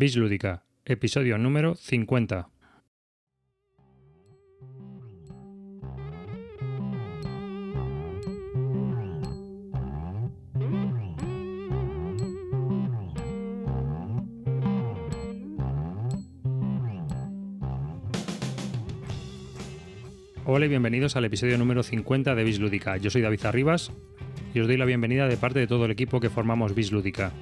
Bislúdica, 0.00 0.64
episodio 0.86 1.36
número 1.36 1.74
50. 1.74 2.48
Hola 20.46 20.64
y 20.64 20.68
bienvenidos 20.70 21.16
al 21.16 21.26
episodio 21.26 21.58
número 21.58 21.82
50 21.82 22.34
de 22.34 22.44
Bislúdica. 22.44 22.96
Yo 22.96 23.10
soy 23.10 23.20
David 23.20 23.44
Arribas 23.44 23.92
y 24.54 24.60
os 24.60 24.66
doy 24.66 24.78
la 24.78 24.86
bienvenida 24.86 25.28
de 25.28 25.36
parte 25.36 25.58
de 25.58 25.66
todo 25.66 25.84
el 25.84 25.90
equipo 25.90 26.20
que 26.20 26.30
formamos 26.30 26.74
Bislúdica. 26.74 27.34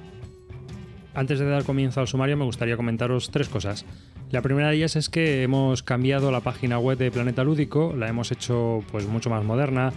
Antes 1.13 1.39
de 1.39 1.45
dar 1.45 1.63
comienzo 1.63 2.01
al 2.01 2.07
sumario 2.07 2.37
me 2.37 2.45
gustaría 2.45 2.77
comentaros 2.77 3.31
tres 3.31 3.49
cosas. 3.49 3.85
La 4.31 4.41
primera 4.41 4.69
de 4.69 4.75
ellas 4.75 4.95
es 4.95 5.09
que 5.09 5.43
hemos 5.43 5.81
cambiado 5.81 6.31
la 6.31 6.41
página 6.41 6.77
web 6.77 6.97
de 6.97 7.11
Planeta 7.11 7.43
Lúdico, 7.43 7.95
la 7.97 8.07
hemos 8.07 8.31
hecho 8.31 8.83
pues 8.91 9.07
mucho 9.07 9.29
más 9.29 9.43
moderna, 9.43 9.91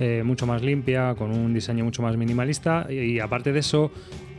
eh, 0.00 0.22
mucho 0.24 0.46
más 0.46 0.62
limpia, 0.62 1.14
con 1.14 1.30
un 1.30 1.54
diseño 1.54 1.84
mucho 1.84 2.02
más 2.02 2.16
minimalista 2.16 2.86
y, 2.90 3.20
aparte 3.20 3.52
de 3.52 3.60
eso 3.60 3.92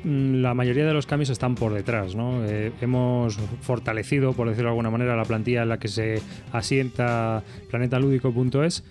mm, 0.04 0.41
la 0.41 0.54
mayoría 0.54 0.85
de 0.85 0.94
los 0.94 1.08
cambios 1.08 1.30
están 1.30 1.55
por 1.55 1.73
detrás. 1.73 2.13
¿no? 2.13 2.46
Eh, 2.46 2.73
hemos 2.82 3.38
fortalecido, 3.62 4.34
por 4.34 4.49
decirlo 4.49 4.70
de 4.70 4.71
alguna 4.71 4.91
manera, 4.91 5.16
la 5.16 5.26
plantilla 5.26 5.63
en 5.63 5.70
la 5.70 5.80
que 5.80 5.88
se 5.88 6.21
asienta 6.52 7.44
planetalúdico.es 7.70 8.84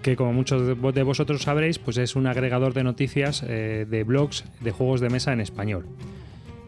que 0.00 0.16
como 0.16 0.34
muchos 0.34 0.66
de 0.66 1.02
vosotros 1.02 1.42
sabréis, 1.42 1.78
pues 1.78 1.96
es 1.96 2.14
un 2.14 2.26
agregador 2.26 2.74
de 2.74 2.84
noticias 2.84 3.42
eh, 3.48 3.86
de 3.88 4.04
blogs 4.04 4.44
de 4.60 4.70
juegos 4.70 5.00
de 5.00 5.08
mesa 5.08 5.32
en 5.32 5.40
español. 5.40 5.86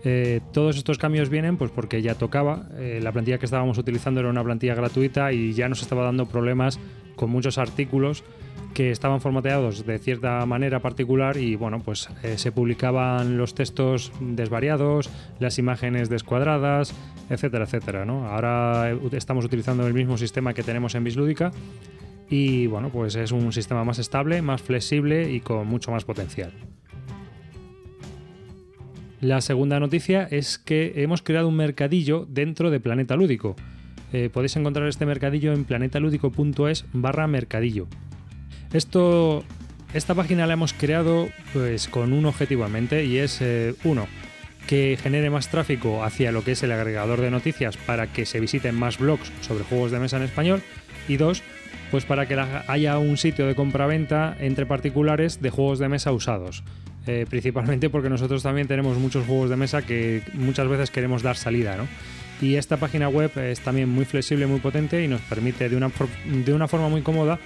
Eh, 0.09 0.41
todos 0.52 0.77
estos 0.77 0.98
cambios 0.98 1.30
vienen 1.30 1.56
pues 1.56 1.73
porque 1.73 2.01
ya 2.01 2.14
tocaba, 2.14 2.69
eh, 2.78 3.01
la 3.02 3.10
plantilla 3.10 3.38
que 3.38 3.45
estábamos 3.45 3.77
utilizando 3.77 4.20
era 4.20 4.30
una 4.30 4.45
plantilla 4.45 4.77
gratuita 4.77 5.33
y 5.33 5.52
ya 5.52 5.69
nos 5.69 5.83
estaba 5.83 6.05
dando 6.05 6.27
problemas 6.27 6.78
con 7.17 7.28
muchos 7.28 7.58
artículos 7.58 8.22
que 8.72 8.92
estaban 8.92 9.20
formateados 9.20 9.84
de 9.84 9.98
cierta 9.98 10.47
manera 10.47 10.78
particular 10.78 11.36
y 11.39 11.56
bueno, 11.56 11.81
pues 11.81 12.08
eh, 12.22 12.39
se 12.39 12.53
publicaban 12.53 13.36
los 13.36 13.56
textos 13.56 14.12
desvariados, 14.20 15.11
las 15.41 15.58
imágenes 15.58 16.09
descuadradas, 16.09 16.94
etcétera, 17.28 17.64
etcétera. 17.64 18.05
Ahora 18.05 18.97
estamos 19.11 19.44
utilizando 19.44 19.88
el 19.88 19.94
mismo 19.94 20.16
sistema 20.19 20.55
que 20.55 20.62
tenemos 20.62 20.94
en 20.94 21.03
Bislúdica 21.03 21.50
y 22.31 22.69
bueno, 22.69 22.91
pues 22.91 23.16
es 23.16 23.33
un 23.33 23.53
sistema 23.53 23.83
más 23.83 23.98
estable, 23.98 24.41
más 24.41 24.62
flexible 24.62 25.33
y 25.33 25.41
con 25.41 25.66
mucho 25.66 25.91
más 25.91 26.05
potencial. 26.05 26.53
La 29.27 29.41
segunda 29.41 29.80
noticia 29.80 30.28
es 30.30 30.56
que 30.56 30.92
hemos 31.02 31.20
creado 31.20 31.48
un 31.48 31.56
mercadillo 31.56 32.28
dentro 32.30 32.70
de 32.70 32.78
Planeta 32.78 33.16
Lúdico. 33.16 33.56
Eh, 34.12 34.30
podéis 34.32 34.55
encontrar 34.55 34.86
este 34.86 35.05
mercadillo 35.05 35.52
en 35.52 35.64
planetalúdico.es 35.64 36.84
barra 36.92 37.27
mercadillo. 37.27 37.88
Esto, 38.72 39.42
esta 39.94 40.14
página 40.14 40.47
la 40.47 40.52
hemos 40.52 40.72
creado 40.74 41.28
pues, 41.52 41.88
con 41.88 42.12
un 42.12 42.24
objetivo 42.24 42.66
en 42.66 42.72
mente 42.72 43.04
y 43.04 43.19
es, 43.19 43.41
eh, 43.41 43.74
uno, 43.82 44.06
que 44.69 44.97
genere 45.02 45.28
más 45.28 45.48
tráfico 45.48 46.04
hacia 46.04 46.30
lo 46.30 46.44
que 46.44 46.52
es 46.52 46.62
el 46.62 46.70
agregador 46.70 47.20
de 47.20 47.32
noticias 47.32 47.77
para 47.77 48.12
que 48.12 48.27
se 48.27 48.38
visiten 48.38 48.77
más 48.77 48.97
blogs 48.97 49.32
sobre 49.41 49.64
juegos 49.64 49.91
de 49.91 49.98
mesa 49.98 50.19
en 50.19 50.22
español 50.22 50.62
y 51.08 51.16
dos, 51.16 51.42
pues 51.91 52.04
para 52.04 52.27
que 52.28 52.38
haya 52.69 52.98
un 52.98 53.16
sitio 53.16 53.48
de 53.48 53.56
compra-venta 53.56 54.36
entre 54.38 54.66
particulares 54.66 55.42
de 55.42 55.50
juegos 55.50 55.80
de 55.80 55.88
mesa 55.88 56.12
usados. 56.12 56.62
Eh, 57.07 57.25
principalmente 57.29 57.89
porque 57.89 58.11
nosotros 58.11 58.43
también 58.43 58.67
tenemos 58.67 58.99
muchos 58.99 59.25
juegos 59.27 59.49
de 59.49 59.57
mesa 59.57 59.83
que 59.83 60.23
muchas 60.35 60.67
veces 60.67 60.91
queremos 60.91 61.23
dar 61.23 61.37
salida, 61.37 61.77
¿no? 61.77 61.87
Y 62.41 62.57
esta 62.57 62.77
página 62.79 63.09
web 63.09 63.31
es 63.39 63.61
también 63.61 63.89
muy 63.89 64.05
flexible, 64.05 64.47
muy 64.47 64.61
potente 64.61 65.03
y 65.03 65.09
nos 65.09 65.21
permite 65.23 65.69
de 65.69 65.77
una, 65.77 65.91
de 66.45 66.53
una 66.53 66.69
forma 66.69 66.89
muy 66.89 67.03
cómoda 67.03 67.39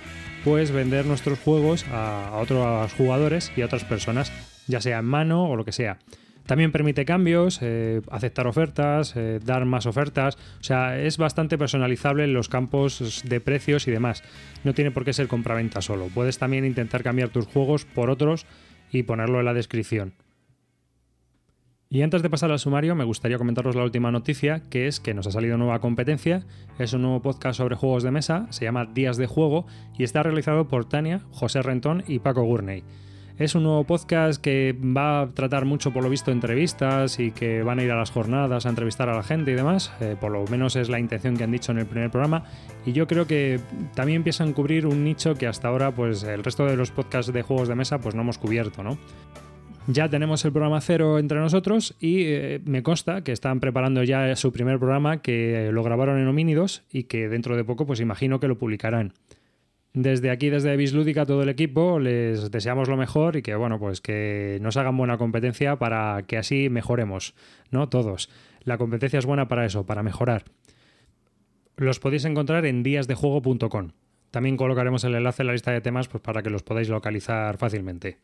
pues 0.44 0.72
vender 0.72 1.06
nuestros 1.06 1.38
juegos 1.38 1.84
a, 1.92 2.38
otros 2.40 2.92
jugadores 2.94 3.52
y 3.56 3.62
a 3.62 3.66
otras 3.66 3.84
personas, 3.84 4.32
ya 4.66 4.80
sea 4.80 4.98
en 4.98 5.04
mano 5.04 5.44
o 5.44 5.56
lo 5.56 5.64
que 5.64 5.72
sea. 5.72 5.98
También 6.46 6.72
permite 6.72 7.04
cambios, 7.04 7.60
eh, 7.62 8.00
aceptar 8.10 8.46
ofertas, 8.48 9.14
eh, 9.14 9.38
dar 9.44 9.66
más 9.66 9.86
ofertas. 9.86 10.36
O 10.60 10.64
sea, 10.64 10.98
es 10.98 11.16
bastante 11.16 11.56
personalizable 11.58 12.24
en 12.24 12.32
los 12.32 12.48
campos 12.48 13.22
de 13.24 13.40
precios 13.40 13.86
y 13.86 13.92
demás. 13.92 14.24
No 14.64 14.74
tiene 14.74 14.90
por 14.90 15.04
qué 15.04 15.12
ser 15.12 15.28
compraventa 15.28 15.80
solo. 15.80 16.08
Puedes 16.12 16.38
también 16.38 16.64
intentar 16.64 17.04
cambiar 17.04 17.28
tus 17.28 17.46
juegos 17.46 17.84
por 17.84 18.10
otros 18.10 18.46
y 18.90 19.02
ponerlo 19.02 19.38
en 19.38 19.46
la 19.46 19.54
descripción. 19.54 20.14
Y 21.92 22.02
antes 22.02 22.22
de 22.22 22.30
pasar 22.30 22.52
al 22.52 22.60
sumario, 22.60 22.94
me 22.94 23.02
gustaría 23.02 23.36
comentaros 23.36 23.74
la 23.74 23.82
última 23.82 24.12
noticia, 24.12 24.62
que 24.70 24.86
es 24.86 25.00
que 25.00 25.12
nos 25.12 25.26
ha 25.26 25.32
salido 25.32 25.58
nueva 25.58 25.80
competencia. 25.80 26.46
Es 26.78 26.92
un 26.92 27.02
nuevo 27.02 27.20
podcast 27.20 27.58
sobre 27.58 27.74
juegos 27.74 28.04
de 28.04 28.12
mesa, 28.12 28.46
se 28.50 28.64
llama 28.64 28.86
Días 28.86 29.16
de 29.16 29.26
Juego 29.26 29.66
y 29.98 30.04
está 30.04 30.22
realizado 30.22 30.68
por 30.68 30.88
Tania, 30.88 31.22
José 31.32 31.62
Rentón 31.62 32.04
y 32.06 32.20
Paco 32.20 32.44
Gurney. 32.44 32.84
Es 33.40 33.54
un 33.54 33.62
nuevo 33.62 33.84
podcast 33.84 34.38
que 34.38 34.76
va 34.78 35.22
a 35.22 35.30
tratar 35.30 35.64
mucho, 35.64 35.94
por 35.94 36.02
lo 36.02 36.10
visto, 36.10 36.30
entrevistas 36.30 37.18
y 37.18 37.30
que 37.30 37.62
van 37.62 37.78
a 37.78 37.82
ir 37.82 37.90
a 37.90 37.96
las 37.96 38.10
jornadas 38.10 38.66
a 38.66 38.68
entrevistar 38.68 39.08
a 39.08 39.16
la 39.16 39.22
gente 39.22 39.52
y 39.52 39.54
demás. 39.54 39.90
Eh, 40.02 40.14
por 40.20 40.30
lo 40.30 40.44
menos 40.48 40.76
es 40.76 40.90
la 40.90 41.00
intención 41.00 41.38
que 41.38 41.44
han 41.44 41.50
dicho 41.50 41.72
en 41.72 41.78
el 41.78 41.86
primer 41.86 42.10
programa. 42.10 42.44
Y 42.84 42.92
yo 42.92 43.06
creo 43.06 43.26
que 43.26 43.58
también 43.94 44.16
empiezan 44.16 44.50
a 44.50 44.52
cubrir 44.52 44.86
un 44.86 45.04
nicho 45.04 45.36
que 45.36 45.46
hasta 45.46 45.68
ahora, 45.68 45.90
pues 45.90 46.22
el 46.22 46.44
resto 46.44 46.66
de 46.66 46.76
los 46.76 46.90
podcasts 46.90 47.32
de 47.32 47.40
juegos 47.40 47.66
de 47.68 47.76
mesa, 47.76 47.98
pues 47.98 48.14
no 48.14 48.20
hemos 48.20 48.36
cubierto, 48.36 48.82
¿no? 48.82 48.98
Ya 49.86 50.06
tenemos 50.10 50.44
el 50.44 50.52
programa 50.52 50.82
cero 50.82 51.18
entre 51.18 51.38
nosotros 51.38 51.96
y 51.98 52.24
eh, 52.24 52.60
me 52.66 52.82
consta 52.82 53.24
que 53.24 53.32
están 53.32 53.58
preparando 53.58 54.02
ya 54.02 54.36
su 54.36 54.52
primer 54.52 54.78
programa 54.78 55.22
que 55.22 55.70
lo 55.72 55.82
grabaron 55.82 56.20
en 56.20 56.28
Homínidos 56.28 56.82
y 56.92 57.04
que 57.04 57.30
dentro 57.30 57.56
de 57.56 57.64
poco 57.64 57.86
pues 57.86 58.00
imagino 58.00 58.38
que 58.38 58.48
lo 58.48 58.58
publicarán. 58.58 59.14
Desde 59.92 60.30
aquí, 60.30 60.50
desde 60.50 60.76
Bislúdica, 60.76 61.26
todo 61.26 61.42
el 61.42 61.48
equipo, 61.48 61.98
les 61.98 62.50
deseamos 62.50 62.88
lo 62.88 62.96
mejor 62.96 63.36
y 63.36 63.42
que, 63.42 63.56
bueno, 63.56 63.80
pues 63.80 64.00
que 64.00 64.58
nos 64.60 64.76
hagan 64.76 64.96
buena 64.96 65.18
competencia 65.18 65.76
para 65.76 66.22
que 66.26 66.38
así 66.38 66.68
mejoremos, 66.68 67.34
¿no? 67.70 67.88
Todos. 67.88 68.30
La 68.62 68.78
competencia 68.78 69.18
es 69.18 69.26
buena 69.26 69.48
para 69.48 69.66
eso, 69.66 69.86
para 69.86 70.02
mejorar. 70.04 70.44
Los 71.76 71.98
podéis 71.98 72.24
encontrar 72.24 72.66
en 72.66 72.82
díasdejuego.com. 72.84 73.90
También 74.30 74.56
colocaremos 74.56 75.02
el 75.02 75.16
enlace 75.16 75.42
en 75.42 75.48
la 75.48 75.54
lista 75.54 75.72
de 75.72 75.80
temas 75.80 76.06
pues, 76.06 76.22
para 76.22 76.42
que 76.42 76.50
los 76.50 76.62
podáis 76.62 76.88
localizar 76.88 77.56
fácilmente. 77.56 78.18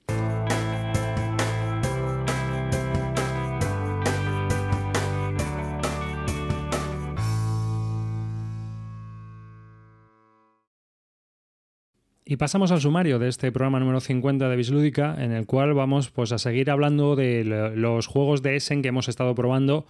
Y 12.28 12.38
pasamos 12.38 12.72
al 12.72 12.80
sumario 12.80 13.20
de 13.20 13.28
este 13.28 13.52
programa 13.52 13.78
número 13.78 14.00
50 14.00 14.48
de 14.48 14.56
Bislúdica, 14.56 15.14
en 15.16 15.30
el 15.30 15.46
cual 15.46 15.74
vamos 15.74 16.10
pues, 16.10 16.32
a 16.32 16.38
seguir 16.38 16.72
hablando 16.72 17.14
de 17.14 17.44
los 17.44 18.08
juegos 18.08 18.42
de 18.42 18.56
Essen 18.56 18.82
que 18.82 18.88
hemos 18.88 19.08
estado 19.08 19.32
probando 19.36 19.86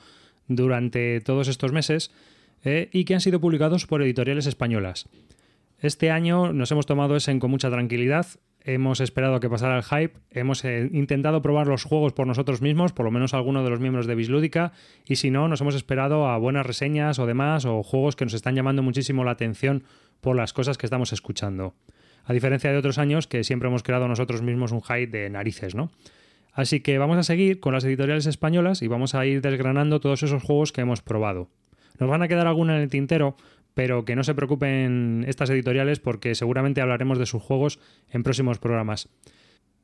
durante 0.47 1.23
todos 1.23 1.49
estos 1.49 1.73
meses 1.73 2.11
eh, 2.63 2.91
y 2.93 3.07
que 3.07 3.15
han 3.15 3.23
sido 3.23 3.41
publicados 3.41 3.87
por 3.87 4.03
editoriales 4.03 4.45
españolas. 4.45 5.09
Este 5.81 6.11
año 6.11 6.53
nos 6.53 6.71
hemos 6.71 6.85
tomado 6.85 7.17
Essen 7.17 7.41
con 7.41 7.51
mucha 7.51 7.71
tranquilidad, 7.71 8.27
hemos 8.61 9.01
esperado 9.01 9.37
a 9.37 9.41
que 9.41 9.49
pasara 9.49 9.79
el 9.79 9.85
hype, 9.85 10.19
hemos 10.31 10.63
eh, 10.67 10.91
intentado 10.93 11.41
probar 11.41 11.69
los 11.69 11.85
juegos 11.85 12.13
por 12.13 12.27
nosotros 12.27 12.61
mismos, 12.61 12.93
por 12.93 13.07
lo 13.07 13.11
menos 13.11 13.33
algunos 13.33 13.65
de 13.65 13.71
los 13.71 13.81
miembros 13.81 14.07
de 14.07 14.15
Bislúdica, 14.15 14.73
y 15.07 15.17
si 15.17 15.31
no, 15.31 15.49
nos 15.49 15.63
hemos 15.63 15.75
esperado 15.75 16.29
a 16.29 16.37
buenas 16.37 16.67
reseñas 16.67 17.19
o 17.19 17.25
demás, 17.25 17.65
o 17.65 17.83
juegos 17.83 18.15
que 18.15 18.27
nos 18.27 18.35
están 18.35 18.55
llamando 18.55 18.83
muchísimo 18.83 19.25
la 19.25 19.31
atención 19.31 19.85
por 20.21 20.37
las 20.37 20.53
cosas 20.53 20.77
que 20.77 20.85
estamos 20.85 21.15
escuchando 21.15 21.75
a 22.27 22.33
diferencia 22.33 22.71
de 22.71 22.77
otros 22.77 22.99
años 22.99 23.27
que 23.27 23.45
siempre 23.45 23.69
hemos 23.69 23.83
creado 23.83 24.09
nosotros 24.09 24.43
mismos 24.43 24.73
un 24.73 24.83
hype 24.83 25.07
de 25.07 25.31
narices, 25.31 25.75
¿no? 25.75 25.91
Así 26.53 26.81
que 26.81 26.99
vamos 26.99 27.19
a 27.19 27.23
seguir 27.23 27.61
con 27.61 27.73
las 27.73 27.85
editoriales 27.85 28.27
españolas 28.27 28.83
y 28.83 28.89
vamos 28.89 29.15
a 29.15 29.25
ir 29.27 29.43
desgranando 29.43 30.01
todos 30.01 30.23
esos 30.23 30.43
juegos 30.43 30.73
que 30.73 30.81
hemos 30.81 31.03
probado. 31.03 31.49
Nos 31.99 32.11
van 32.11 32.23
a 32.23 32.29
quedar 32.29 32.47
alguna 32.47 32.77
en 32.77 32.83
el 32.83 32.91
tintero, 32.91 33.37
pero 33.75 34.05
que 34.05 34.17
no 34.17 34.25
se 34.25 34.35
preocupen 34.35 35.25
estas 35.29 35.51
editoriales 35.51 36.01
porque 36.01 36.35
seguramente 36.35 36.81
hablaremos 36.81 37.19
de 37.19 37.27
sus 37.27 37.43
juegos 37.43 37.79
en 38.11 38.23
próximos 38.23 38.59
programas. 38.59 39.09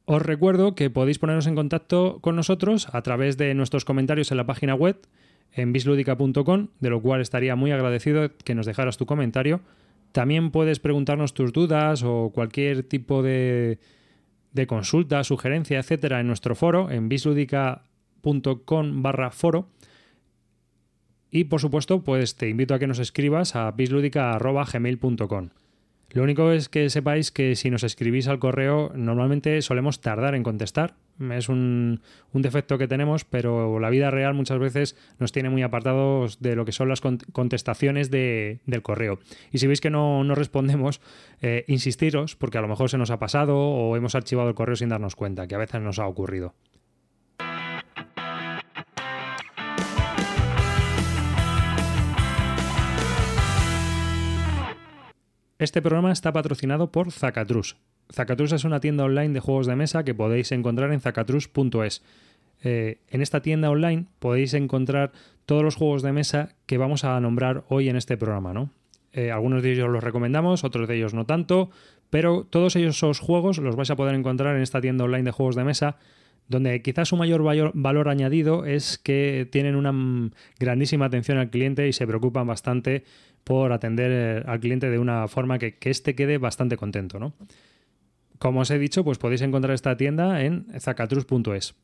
Os 0.05 0.23
recuerdo 0.23 0.75
que 0.75 0.91
podéis 0.91 1.19
poneros 1.19 1.47
en 1.47 1.55
contacto 1.55 2.19
con 2.23 2.35
nosotros 2.35 2.89
a 2.93 3.03
través 3.03 3.37
de 3.37 3.55
nuestros 3.55 3.85
comentarios 3.85 4.31
en 4.31 4.39
la 4.39 4.47
página 4.47 4.75
web 4.75 4.97
en 5.53 5.73
bisludica.com, 5.73 6.69
de 6.81 6.91
lo 6.91 7.03
cual 7.03 7.21
estaría 7.21 7.55
muy 7.55 7.71
agradecido 7.71 8.31
que 8.45 8.55
nos 8.55 8.67
dejaras 8.67 8.97
tu 8.97 9.07
comentario 9.07 9.61
también 10.13 10.51
puedes 10.51 10.79
preguntarnos 10.79 11.35
tus 11.35 11.53
dudas 11.53 12.03
o 12.05 12.31
cualquier 12.35 12.83
tipo 12.83 13.23
de, 13.23 13.79
consulta, 14.69 15.25
sugerencia, 15.25 15.79
etcétera, 15.79 16.21
en 16.21 16.27
nuestro 16.27 16.55
foro, 16.55 16.91
en 16.91 17.09
bisludica.com 17.09 19.03
barra 19.03 19.31
foro. 19.31 19.69
Y 21.31 21.45
por 21.45 21.61
supuesto, 21.61 22.05
pues 22.05 22.37
te 22.37 22.49
invito 22.49 22.75
a 22.75 22.79
que 22.79 22.87
nos 22.87 22.99
escribas 22.99 23.57
a 23.57 23.71
bisludica.gmail.com. 23.71 25.49
Lo 26.13 26.23
único 26.23 26.53
es 26.53 26.69
que 26.69 26.91
sepáis 26.91 27.31
que 27.31 27.57
si 27.57 27.71
nos 27.71 27.85
escribís 27.85 28.29
al 28.29 28.39
correo, 28.39 28.93
normalmente 28.95 29.63
solemos 29.63 30.01
tardar 30.01 30.35
en 30.35 30.43
contestar, 30.43 30.95
es 31.31 31.49
un, 31.49 32.01
defecto 32.33 32.79
que 32.79 32.89
tenemos, 32.89 33.25
pero 33.25 33.79
la 33.79 33.91
vida 33.91 34.11
real 34.11 34.35
muchas 34.35 34.59
veces 34.59 34.97
nos 35.19 35.33
tiene 35.33 35.51
muy 35.51 35.63
apartados 35.63 36.41
de 36.41 36.57
lo 36.57 36.65
que 36.65 36.73
son 36.73 36.89
las 36.89 37.01
contestaciones 37.01 38.11
de, 38.11 38.61
del 38.67 38.83
correo. 38.83 39.21
Y 39.53 39.59
si 39.59 39.67
veis 39.67 39.81
que 39.81 39.91
no, 39.91 40.25
no 40.25 40.35
respondemos, 40.35 41.01
eh, 41.41 41.65
insistiros, 41.69 42.37
porque 42.37 42.59
a 42.59 42.63
lo 42.63 42.69
mejor 42.69 42.91
se 42.91 42.99
nos 42.99 43.11
ha 43.11 43.19
pasado 43.19 43.57
o 43.57 43.97
hemos 43.97 44.15
archivado 44.15 44.49
el 44.49 44.55
correo 44.55 44.77
sin 44.77 44.89
darnos 44.89 45.17
cuenta, 45.17 45.47
que 45.47 45.55
a 45.55 45.59
veces 45.59 45.81
nos 45.81 45.99
ha 45.99 46.07
ocurrido. 46.07 46.55
Este 55.63 55.81
programa 55.81 56.11
está 56.11 56.33
patrocinado 56.33 56.91
por 56.91 57.13
Zacatrus. 57.13 57.77
Zacatrus 58.13 58.51
es 58.51 58.65
una 58.65 58.81
tienda 58.81 59.05
online 59.05 59.33
de 59.33 59.39
juegos 59.39 59.69
de 59.69 59.77
mesa 59.77 60.03
que 60.03 60.13
podéis 60.13 60.51
encontrar 60.51 60.93
en 60.93 61.01
zacatrus.es. 61.01 62.03
Eh, 62.65 62.99
en 63.09 63.23
esta 63.23 63.43
tienda 63.43 63.71
online 63.71 64.07
podéis 64.19 64.55
encontrar 64.55 65.13
todos 65.47 65.63
los 65.63 65.77
juegos 65.77 66.03
de 66.03 66.11
mesa 66.11 66.57
que 66.67 66.79
vamos 66.79 67.05
a 67.05 67.21
nombrar 67.21 67.63
hoy 67.69 67.89
en 67.89 67.95
este 67.95 68.17
programa, 68.17 68.53
¿no? 68.53 68.73
Eh, 69.13 69.31
algunos 69.31 69.63
de 69.63 69.75
ellos 69.75 69.89
los 69.89 70.03
recomendamos, 70.03 70.65
otros 70.65 70.89
de 70.89 70.97
ellos 70.97 71.15
no 71.15 71.27
tanto, 71.27 71.71
pero 72.11 72.43
todos 72.43 72.75
esos 72.75 73.21
juegos 73.21 73.59
los 73.59 73.77
vais 73.77 73.91
a 73.93 73.95
poder 73.95 74.17
encontrar 74.17 74.57
en 74.57 74.63
esta 74.63 74.81
tienda 74.81 75.05
online 75.05 75.23
de 75.23 75.31
juegos 75.31 75.55
de 75.55 75.63
mesa, 75.63 75.97
donde 76.49 76.83
quizás 76.83 77.09
su 77.09 77.17
mayor 77.17 77.45
valor 77.73 78.09
añadido 78.09 78.67
es 78.67 78.99
que 78.99 79.49
tienen 79.53 79.77
una 79.77 79.95
grandísima 80.59 81.05
atención 81.05 81.39
al 81.39 81.51
cliente 81.51 81.87
y 81.87 81.93
se 81.93 82.05
preocupan 82.05 82.49
bastante 82.49 83.05
por 83.45 83.73
atender 83.73 84.11
eh, 84.13 84.45
al 84.47 84.61
cliente 84.61 84.91
de 84.91 84.99
una 84.99 85.29
forma 85.29 85.59
que, 85.59 85.77
que 85.77 85.91
éste 85.91 86.15
quede 86.15 86.39
bastante 86.39 86.77
contento. 86.77 87.19
¿no? 87.19 87.35
Como 88.39 88.61
os 88.61 88.71
he 88.71 88.79
dicho, 88.79 89.05
pues 89.05 89.19
podéis 89.19 89.43
encontrar 89.43 89.75
esta 89.75 89.97
tienda 89.97 90.43
en 90.43 90.67
zacatrus.es. 90.79 91.75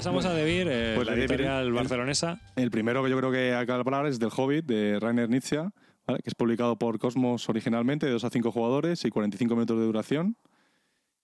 Pasamos 0.00 0.24
a 0.24 0.32
Debir, 0.32 0.66
eh, 0.70 0.94
pues 0.94 1.06
la 1.06 1.12
editorial 1.12 1.70
barcelonesa. 1.74 2.40
El 2.56 2.70
primero 2.70 3.04
que 3.04 3.10
yo 3.10 3.18
creo 3.18 3.30
que 3.30 3.52
hay 3.52 3.66
que 3.66 3.72
hablar 3.72 4.06
es 4.06 4.18
del 4.18 4.30
Hobbit, 4.34 4.64
de 4.64 4.98
Rainer 4.98 5.28
Nietzsche, 5.28 5.58
que 6.06 6.22
es 6.24 6.34
publicado 6.34 6.78
por 6.78 6.98
Cosmos 6.98 7.46
originalmente, 7.50 8.06
de 8.06 8.12
2 8.12 8.24
a 8.24 8.30
5 8.30 8.50
jugadores 8.50 9.04
y 9.04 9.10
45 9.10 9.54
minutos 9.54 9.78
de 9.78 9.84
duración. 9.84 10.36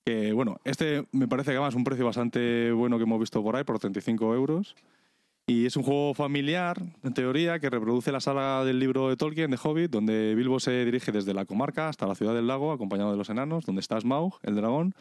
Que, 0.04 0.34
bueno, 0.34 0.58
este 0.64 1.06
me 1.10 1.26
parece 1.26 1.52
que 1.52 1.56
además 1.56 1.72
es 1.72 1.76
un 1.76 1.84
precio 1.84 2.04
bastante 2.04 2.70
bueno 2.70 2.98
que 2.98 3.04
hemos 3.04 3.18
visto 3.18 3.42
por 3.42 3.56
ahí, 3.56 3.64
por 3.64 3.78
35 3.78 4.34
euros. 4.34 4.76
Y 5.46 5.64
es 5.64 5.74
un 5.78 5.82
juego 5.82 6.12
familiar, 6.12 6.76
en 7.02 7.14
teoría, 7.14 7.58
que 7.58 7.70
reproduce 7.70 8.12
la 8.12 8.20
sala 8.20 8.62
del 8.62 8.78
libro 8.78 9.08
de 9.08 9.16
Tolkien, 9.16 9.50
de 9.50 9.58
Hobbit, 9.62 9.90
donde 9.90 10.34
Bilbo 10.34 10.60
se 10.60 10.84
dirige 10.84 11.12
desde 11.12 11.32
la 11.32 11.46
comarca 11.46 11.88
hasta 11.88 12.06
la 12.06 12.14
ciudad 12.14 12.34
del 12.34 12.46
lago, 12.46 12.72
acompañado 12.72 13.10
de 13.10 13.16
los 13.16 13.30
enanos, 13.30 13.64
donde 13.64 13.80
está 13.80 13.98
Smaug, 13.98 14.38
el 14.42 14.54
dragón, 14.54 14.94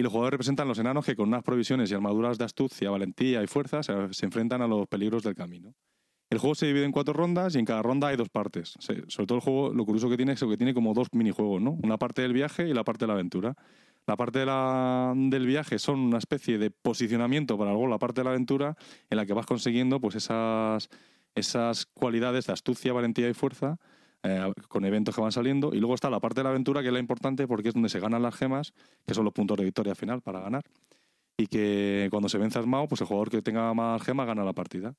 y 0.00 0.02
los 0.02 0.12
jugadores 0.12 0.32
representan 0.32 0.66
los 0.66 0.78
enanos 0.78 1.04
que 1.04 1.14
con 1.14 1.28
unas 1.28 1.42
provisiones 1.42 1.90
y 1.90 1.94
armaduras 1.94 2.38
de 2.38 2.44
astucia, 2.44 2.88
valentía 2.88 3.42
y 3.42 3.46
fuerza 3.46 3.82
se, 3.82 4.24
enfrentan 4.24 4.62
a 4.62 4.66
los 4.66 4.88
peligros 4.88 5.22
del 5.22 5.34
camino. 5.34 5.74
El 6.30 6.38
juego 6.38 6.54
se 6.54 6.64
divide 6.64 6.86
en 6.86 6.92
cuatro 6.92 7.12
rondas 7.12 7.54
y 7.54 7.58
en 7.58 7.66
cada 7.66 7.82
ronda 7.82 8.08
hay 8.08 8.16
dos 8.16 8.30
partes. 8.30 8.72
sobre 8.78 9.26
todo 9.26 9.36
el 9.36 9.42
juego, 9.42 9.74
lo 9.74 9.84
curioso 9.84 10.08
que 10.08 10.16
tiene 10.16 10.32
es 10.32 10.40
que 10.40 10.56
tiene 10.56 10.72
como 10.72 10.94
dos 10.94 11.08
minijuegos, 11.12 11.60
¿no? 11.60 11.72
Una 11.82 11.98
parte 11.98 12.22
del 12.22 12.32
viaje 12.32 12.66
y 12.66 12.72
la 12.72 12.82
parte 12.82 13.04
de 13.04 13.08
la 13.08 13.12
aventura. 13.12 13.54
La 14.06 14.16
parte 14.16 14.38
del 14.38 15.46
viaje 15.46 15.78
son 15.78 16.00
una 16.00 16.16
especie 16.16 16.56
de 16.56 16.70
posicionamiento 16.70 17.58
para 17.58 17.72
luego 17.72 17.86
la 17.86 17.98
parte 17.98 18.22
de 18.22 18.24
la 18.24 18.30
aventura 18.30 18.78
en 19.10 19.18
la 19.18 19.26
que 19.26 19.34
vas 19.34 19.44
consiguiendo 19.44 20.00
pues 20.00 20.14
esas, 20.14 20.88
esas 21.34 21.84
cualidades 21.84 22.46
de 22.46 22.54
astucia, 22.54 22.94
valentía 22.94 23.28
y 23.28 23.34
fuerza 23.34 23.78
eh, 24.22 24.52
con 24.68 24.84
eventos 24.84 25.14
que 25.14 25.20
van 25.20 25.32
saliendo. 25.32 25.74
Y 25.74 25.78
luego 25.78 25.94
está 25.94 26.10
la 26.10 26.20
parte 26.20 26.40
de 26.40 26.44
la 26.44 26.50
aventura, 26.50 26.82
que 26.82 26.88
es 26.88 26.92
la 26.92 26.98
importante 26.98 27.46
porque 27.46 27.68
es 27.68 27.74
donde 27.74 27.88
se 27.88 28.00
ganan 28.00 28.22
las 28.22 28.34
gemas, 28.34 28.72
que 29.06 29.14
son 29.14 29.24
los 29.24 29.32
puntos 29.32 29.56
de 29.56 29.64
victoria 29.64 29.94
final 29.94 30.20
para 30.20 30.40
ganar. 30.40 30.62
Y 31.36 31.46
que 31.46 32.08
cuando 32.10 32.28
se 32.28 32.38
vence 32.38 32.58
a 32.58 32.62
Mao, 32.62 32.86
pues 32.86 33.00
el 33.00 33.06
jugador 33.06 33.30
que 33.30 33.42
tenga 33.42 33.72
más 33.72 34.02
gemas 34.02 34.26
gana 34.26 34.44
la 34.44 34.52
partida. 34.52 34.94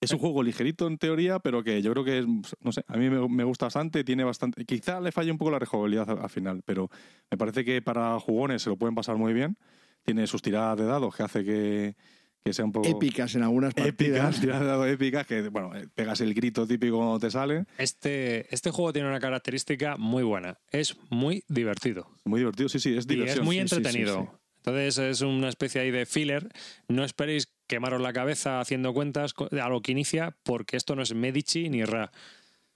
Es 0.00 0.12
un 0.12 0.18
juego 0.18 0.42
ligerito 0.42 0.86
en 0.86 0.98
teoría, 0.98 1.38
pero 1.38 1.64
que 1.64 1.80
yo 1.80 1.90
creo 1.92 2.04
que 2.04 2.26
no 2.60 2.72
sé, 2.72 2.84
a 2.86 2.96
mí 2.98 3.08
me, 3.08 3.44
gusta 3.44 3.66
bastante, 3.66 4.04
tiene 4.04 4.22
bastante, 4.22 4.64
quizá 4.66 5.00
le 5.00 5.12
falle 5.12 5.30
un 5.32 5.38
poco 5.38 5.50
la 5.50 5.58
rejugabilidad 5.58 6.10
al, 6.22 6.28
final, 6.28 6.62
pero 6.66 6.90
me 7.30 7.38
parece 7.38 7.64
que 7.64 7.80
para 7.80 8.20
jugones 8.20 8.62
se 8.62 8.68
lo 8.68 8.76
pueden 8.76 8.94
pasar 8.94 9.16
muy 9.16 9.32
bien. 9.32 9.56
Tiene 10.02 10.26
sus 10.26 10.42
tiradas 10.42 10.76
de 10.76 10.84
dados 10.84 11.16
que 11.16 11.22
hace 11.22 11.44
que, 11.44 11.96
que 12.44 12.52
sea 12.52 12.64
un 12.64 12.72
poco... 12.72 12.86
Épicas 12.86 13.34
en 13.34 13.42
algunas 13.42 13.72
partidas. 13.72 14.36
Épicas, 14.36 14.86
épicas, 14.86 15.26
que 15.26 15.48
bueno, 15.48 15.74
eh, 15.74 15.88
pegas 15.94 16.20
el 16.20 16.34
grito 16.34 16.66
típico 16.66 16.98
cuando 16.98 17.18
te 17.18 17.30
sale. 17.30 17.64
Este, 17.78 18.54
este 18.54 18.70
juego 18.70 18.92
tiene 18.92 19.08
una 19.08 19.18
característica 19.18 19.96
muy 19.96 20.22
buena. 20.22 20.58
Es 20.70 20.96
muy 21.08 21.44
divertido. 21.48 22.06
Muy 22.24 22.40
divertido, 22.40 22.68
sí, 22.68 22.78
sí, 22.78 22.96
es 22.96 23.06
diversión. 23.06 23.38
Y 23.38 23.40
es 23.40 23.44
muy 23.44 23.58
entretenido. 23.58 24.38
Entonces 24.58 24.98
es 24.98 25.20
una 25.22 25.48
especie 25.48 25.80
ahí 25.80 25.90
de 25.90 26.04
filler. 26.04 26.50
No 26.86 27.04
esperéis 27.04 27.48
quemaros 27.66 28.02
la 28.02 28.12
cabeza 28.12 28.60
haciendo 28.60 28.92
cuentas 28.92 29.34
a 29.38 29.68
lo 29.70 29.80
que 29.80 29.92
inicia, 29.92 30.36
porque 30.42 30.76
esto 30.76 30.94
no 30.94 31.02
es 31.02 31.14
Medici 31.14 31.70
ni 31.70 31.82
Ra. 31.84 32.12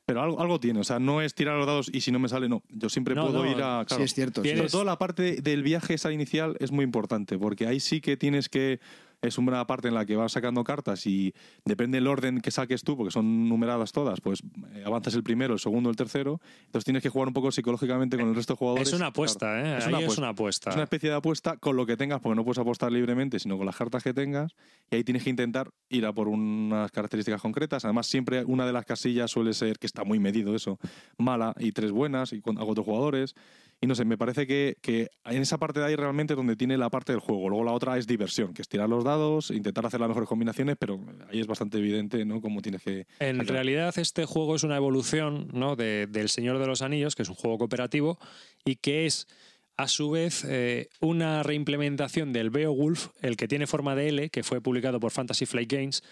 Pero 0.06 0.22
algo, 0.22 0.40
algo 0.40 0.58
tiene, 0.58 0.80
o 0.80 0.84
sea, 0.84 0.98
no 0.98 1.20
es 1.20 1.34
tirar 1.34 1.58
los 1.58 1.66
dados 1.66 1.90
y 1.92 2.00
si 2.00 2.10
no 2.10 2.18
me 2.18 2.30
sale, 2.30 2.48
no. 2.48 2.62
Yo 2.70 2.88
siempre 2.88 3.14
puedo 3.14 3.44
ir 3.44 3.62
a. 3.62 3.84
sí, 3.86 4.00
es 4.00 4.14
cierto. 4.14 4.42
Sobre 4.42 4.68
todo 4.70 4.84
la 4.84 4.96
parte 4.96 5.42
del 5.42 5.62
viaje 5.62 5.92
esa 5.92 6.10
inicial 6.10 6.56
es 6.60 6.72
muy 6.72 6.84
importante, 6.84 7.38
porque 7.38 7.66
ahí 7.66 7.78
sí 7.80 8.00
que 8.00 8.16
tienes 8.16 8.48
que 8.48 8.80
es 9.22 9.38
una 9.38 9.66
parte 9.66 9.88
en 9.88 9.94
la 9.94 10.06
que 10.06 10.16
vas 10.16 10.32
sacando 10.32 10.62
cartas 10.64 11.06
y 11.06 11.34
depende 11.64 11.96
del 11.96 12.06
orden 12.06 12.40
que 12.40 12.50
saques 12.50 12.82
tú, 12.82 12.96
porque 12.96 13.10
son 13.10 13.48
numeradas 13.48 13.92
todas, 13.92 14.20
pues 14.20 14.42
eh, 14.74 14.82
avanzas 14.86 15.14
el 15.14 15.22
primero, 15.22 15.54
el 15.54 15.60
segundo, 15.60 15.90
el 15.90 15.96
tercero. 15.96 16.40
Entonces 16.66 16.84
tienes 16.84 17.02
que 17.02 17.08
jugar 17.08 17.28
un 17.28 17.34
poco 17.34 17.50
psicológicamente 17.50 18.16
con 18.16 18.28
el 18.28 18.34
resto 18.34 18.54
de 18.54 18.58
jugadores. 18.58 18.88
Es 18.88 18.94
una 18.94 19.06
apuesta, 19.06 19.58
¿eh? 19.58 19.78
Es 19.78 19.86
una, 19.86 19.98
apuesta. 19.98 20.12
es 20.12 20.18
una 20.18 20.28
apuesta. 20.28 20.70
Es 20.70 20.76
una 20.76 20.84
especie 20.84 21.10
de 21.10 21.16
apuesta 21.16 21.56
con 21.56 21.76
lo 21.76 21.86
que 21.86 21.96
tengas, 21.96 22.20
porque 22.20 22.36
no 22.36 22.44
puedes 22.44 22.58
apostar 22.58 22.92
libremente, 22.92 23.38
sino 23.38 23.56
con 23.56 23.66
las 23.66 23.76
cartas 23.76 24.02
que 24.02 24.14
tengas. 24.14 24.54
Y 24.90 24.96
ahí 24.96 25.04
tienes 25.04 25.24
que 25.24 25.30
intentar 25.30 25.70
ir 25.88 26.06
a 26.06 26.12
por 26.12 26.28
unas 26.28 26.90
características 26.92 27.42
concretas. 27.42 27.84
Además, 27.84 28.06
siempre 28.06 28.44
una 28.44 28.66
de 28.66 28.72
las 28.72 28.84
casillas 28.84 29.30
suele 29.30 29.52
ser, 29.52 29.78
que 29.78 29.86
está 29.86 30.04
muy 30.04 30.18
medido 30.18 30.54
eso, 30.54 30.78
mala 31.16 31.54
y 31.58 31.72
tres 31.72 31.90
buenas 31.90 32.32
y 32.32 32.40
con 32.40 32.58
otros 32.58 32.84
jugadores. 32.84 33.34
Y 33.80 33.86
no 33.86 33.94
sé, 33.94 34.04
me 34.04 34.18
parece 34.18 34.46
que, 34.46 34.76
que, 34.80 35.08
en 35.24 35.40
esa 35.40 35.58
parte 35.58 35.78
de 35.78 35.86
ahí 35.86 35.94
realmente 35.94 36.34
donde 36.34 36.56
tiene 36.56 36.76
la 36.76 36.90
parte 36.90 37.12
del 37.12 37.20
juego. 37.20 37.48
Luego 37.48 37.64
la 37.64 37.72
otra 37.72 37.96
es 37.96 38.08
diversión, 38.08 38.52
que 38.52 38.62
es 38.62 38.68
tirar 38.68 38.88
los 38.88 39.04
dados, 39.04 39.52
intentar 39.52 39.86
hacer 39.86 40.00
las 40.00 40.08
mejores 40.08 40.28
combinaciones, 40.28 40.76
pero 40.78 41.00
ahí 41.30 41.40
es 41.40 41.46
bastante 41.46 41.78
evidente, 41.78 42.24
¿no? 42.24 42.40
Cómo 42.40 42.60
tienes 42.60 42.82
que. 42.82 43.06
En 43.20 43.46
realidad, 43.46 43.96
este 43.96 44.24
juego 44.24 44.56
es 44.56 44.64
una 44.64 44.76
evolución, 44.76 45.48
¿no? 45.52 45.76
De, 45.76 46.08
del 46.08 46.28
Señor 46.28 46.58
de 46.58 46.66
los 46.66 46.82
Anillos, 46.82 47.14
que 47.14 47.22
es 47.22 47.28
un 47.28 47.36
juego 47.36 47.58
cooperativo 47.58 48.18
y 48.64 48.76
que 48.76 49.06
es 49.06 49.28
a 49.76 49.86
su 49.86 50.10
vez 50.10 50.44
eh, 50.44 50.88
una 51.00 51.44
reimplementación 51.44 52.32
del 52.32 52.50
Beowulf, 52.50 53.10
el 53.22 53.36
que 53.36 53.46
tiene 53.46 53.68
forma 53.68 53.94
de 53.94 54.08
L, 54.08 54.30
que 54.30 54.42
fue 54.42 54.60
publicado 54.60 54.98
por 54.98 55.12
Fantasy 55.12 55.46
Flight 55.46 55.72
Games, 55.72 56.02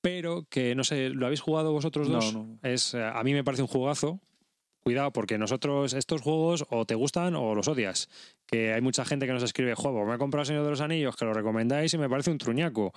pero 0.00 0.46
que 0.48 0.74
no 0.74 0.82
sé, 0.82 1.10
¿lo 1.10 1.26
habéis 1.26 1.42
jugado 1.42 1.72
vosotros 1.72 2.08
dos? 2.08 2.32
No, 2.32 2.44
no. 2.44 2.58
Es, 2.62 2.94
a 2.94 3.22
mí 3.22 3.34
me 3.34 3.44
parece 3.44 3.62
un 3.62 3.68
jugazo, 3.68 4.18
cuidado, 4.86 5.12
porque 5.12 5.36
nosotros 5.36 5.94
estos 5.94 6.20
juegos 6.20 6.64
o 6.70 6.84
te 6.84 6.94
gustan 6.94 7.34
o 7.34 7.56
los 7.56 7.66
odias. 7.66 8.08
Que 8.46 8.72
hay 8.72 8.80
mucha 8.80 9.04
gente 9.04 9.26
que 9.26 9.32
nos 9.32 9.42
escribe, 9.42 9.74
juego, 9.74 10.06
me 10.06 10.14
he 10.14 10.18
comprado 10.18 10.42
el 10.42 10.46
Señor 10.46 10.62
de 10.62 10.70
los 10.70 10.80
Anillos, 10.80 11.16
que 11.16 11.24
lo 11.24 11.34
recomendáis 11.34 11.92
y 11.92 11.98
me 11.98 12.08
parece 12.08 12.30
un 12.30 12.38
truñaco. 12.38 12.92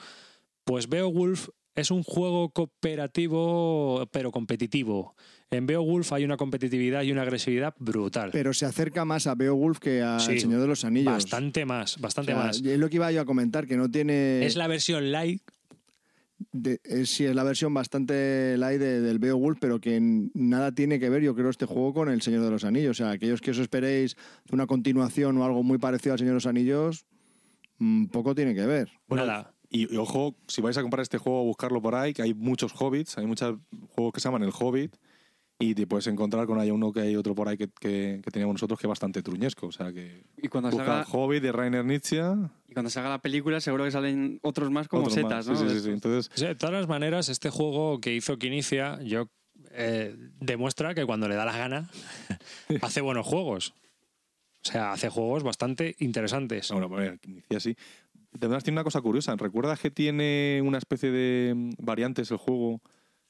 Pues 0.66 0.88
Beowulf 0.88 1.50
es 1.74 1.90
un 1.90 2.04
juego 2.04 2.52
cooperativo, 2.52 4.08
pero 4.12 4.30
competitivo. 4.32 5.16
En 5.50 5.66
Beowulf 5.66 6.14
hay 6.14 6.26
una 6.26 6.38
competitividad 6.38 7.02
y 7.02 7.12
una 7.12 7.24
agresividad 7.24 7.74
brutal. 7.80 8.30
Pero 8.34 8.54
se 8.54 8.68
acerca 8.68 9.04
más 9.04 9.26
a 9.26 9.34
Beowulf 9.34 9.80
que 9.80 10.04
al 10.04 10.22
Señor 10.22 10.62
de 10.62 10.68
los 10.68 10.86
Anillos. 10.86 11.12
Bastante 11.12 11.66
más, 11.66 12.00
bastante 12.00 12.36
más. 12.36 12.62
Es 12.62 12.78
lo 12.78 12.88
que 12.92 12.98
iba 12.98 13.12
yo 13.12 13.22
a 13.22 13.26
comentar, 13.26 13.66
que 13.66 13.78
no 13.78 13.90
tiene... 13.90 14.46
Es 14.46 14.56
la 14.56 14.68
versión 14.68 15.12
light 15.12 15.42
de, 16.52 16.80
eh, 16.84 17.06
sí, 17.06 17.26
es 17.26 17.36
la 17.36 17.44
versión 17.44 17.74
bastante 17.74 18.58
light 18.58 18.80
del 18.80 19.20
Beowulf, 19.20 19.58
pero 19.60 19.80
que 19.80 20.00
nada 20.34 20.72
tiene 20.74 21.00
que 21.00 21.10
ver, 21.10 21.22
yo 21.22 21.36
creo, 21.36 21.50
este 21.50 21.66
juego 21.66 21.94
con 21.94 22.10
El 22.10 22.22
Señor 22.22 22.44
de 22.44 22.52
los 22.52 22.64
Anillos. 22.64 22.92
O 22.92 23.04
sea, 23.04 23.12
aquellos 23.12 23.42
que 23.42 23.52
os 23.52 23.58
esperéis 23.58 24.16
una 24.52 24.66
continuación 24.68 25.38
o 25.38 25.46
algo 25.46 25.64
muy 25.64 25.78
parecido 25.78 26.14
al 26.14 26.20
Señor 26.20 26.32
de 26.32 26.36
los 26.36 26.46
Anillos, 26.46 27.06
mm, 27.78 28.06
poco 28.08 28.36
tiene 28.36 28.56
que 28.56 28.66
ver. 28.66 28.90
nada. 29.10 29.54
Y, 29.70 29.96
ojo, 29.98 30.36
si 30.48 30.62
vais 30.62 30.78
a 30.78 30.82
comprar 30.82 31.04
este 31.04 31.20
juego, 31.20 31.44
buscarlo 31.44 31.82
por 31.82 31.94
ahí, 31.94 32.14
que 32.14 32.24
hay 32.24 32.34
muchos 32.34 32.74
hobbits, 32.76 33.18
hay 33.18 33.28
muchos 33.28 33.60
juegos 33.90 34.14
que 34.14 34.20
se 34.20 34.28
llaman 34.28 34.44
el 34.44 34.52
Hobbit, 34.58 34.96
y 35.62 35.76
te 35.76 35.86
puedes 35.86 36.08
encontrar 36.08 36.48
con 36.48 36.58
hay 36.58 36.72
uno 36.72 36.94
que 36.94 37.02
hay 37.02 37.18
otro 37.18 37.36
por 37.36 37.50
ahí 37.50 37.58
que, 37.58 37.68
que, 37.68 38.22
teníamos 38.32 38.54
nosotros 38.54 38.80
que 38.80 38.88
es 38.88 38.90
bastante 38.90 39.22
truñesco. 39.22 39.68
O 39.68 39.72
sea 39.74 39.92
que. 39.92 40.24
Y 40.38 40.48
cuando 40.48 40.72
salga. 40.72 41.04
Hobby 41.04 41.42
de 41.42 41.52
Rainer 41.52 41.84
Nietzsche. 41.84 42.22
Y 42.70 42.74
cuando 42.74 42.90
salga 42.90 43.10
la 43.10 43.20
película, 43.22 43.60
seguro 43.60 43.84
que 43.84 43.92
salen 43.92 44.40
otros 44.42 44.72
más 44.72 44.88
como 44.88 45.10
setas, 45.10 45.48
¿no? 45.48 45.58
Sí, 45.58 45.70
sí, 45.70 45.82
sí. 45.82 45.90
Entonces... 45.90 46.34
de 46.40 46.56
todas 46.56 46.74
las 46.74 46.88
maneras, 46.88 47.28
este 47.28 47.50
juego 47.50 48.00
que 48.00 48.16
hizo 48.16 48.38
Quinicia, 48.38 49.02
yo. 49.04 49.28
Eh, 49.72 50.16
demuestra 50.40 50.96
que 50.96 51.06
cuando 51.06 51.28
le 51.28 51.36
da 51.36 51.44
la 51.44 51.56
gana 51.56 51.90
hace 52.82 53.02
buenos 53.02 53.28
juegos. 53.28 53.74
O 54.64 54.72
sea, 54.72 54.94
hace 54.94 55.10
juegos 55.10 55.44
bastante 55.44 55.96
interesantes. 56.00 56.72
Bueno, 56.72 56.88
pues, 56.88 57.20
inicia 57.26 57.58
así. 57.58 57.76
Además 58.34 58.64
tiene 58.64 58.78
una 58.78 58.84
cosa 58.86 59.02
curiosa. 59.02 59.36
¿Recuerdas 59.36 59.80
que 59.80 59.92
tiene 59.92 60.62
una 60.64 60.78
especie 60.78 61.12
de 61.12 61.74
variantes 61.78 62.32
el 62.32 62.38
juego 62.38 62.82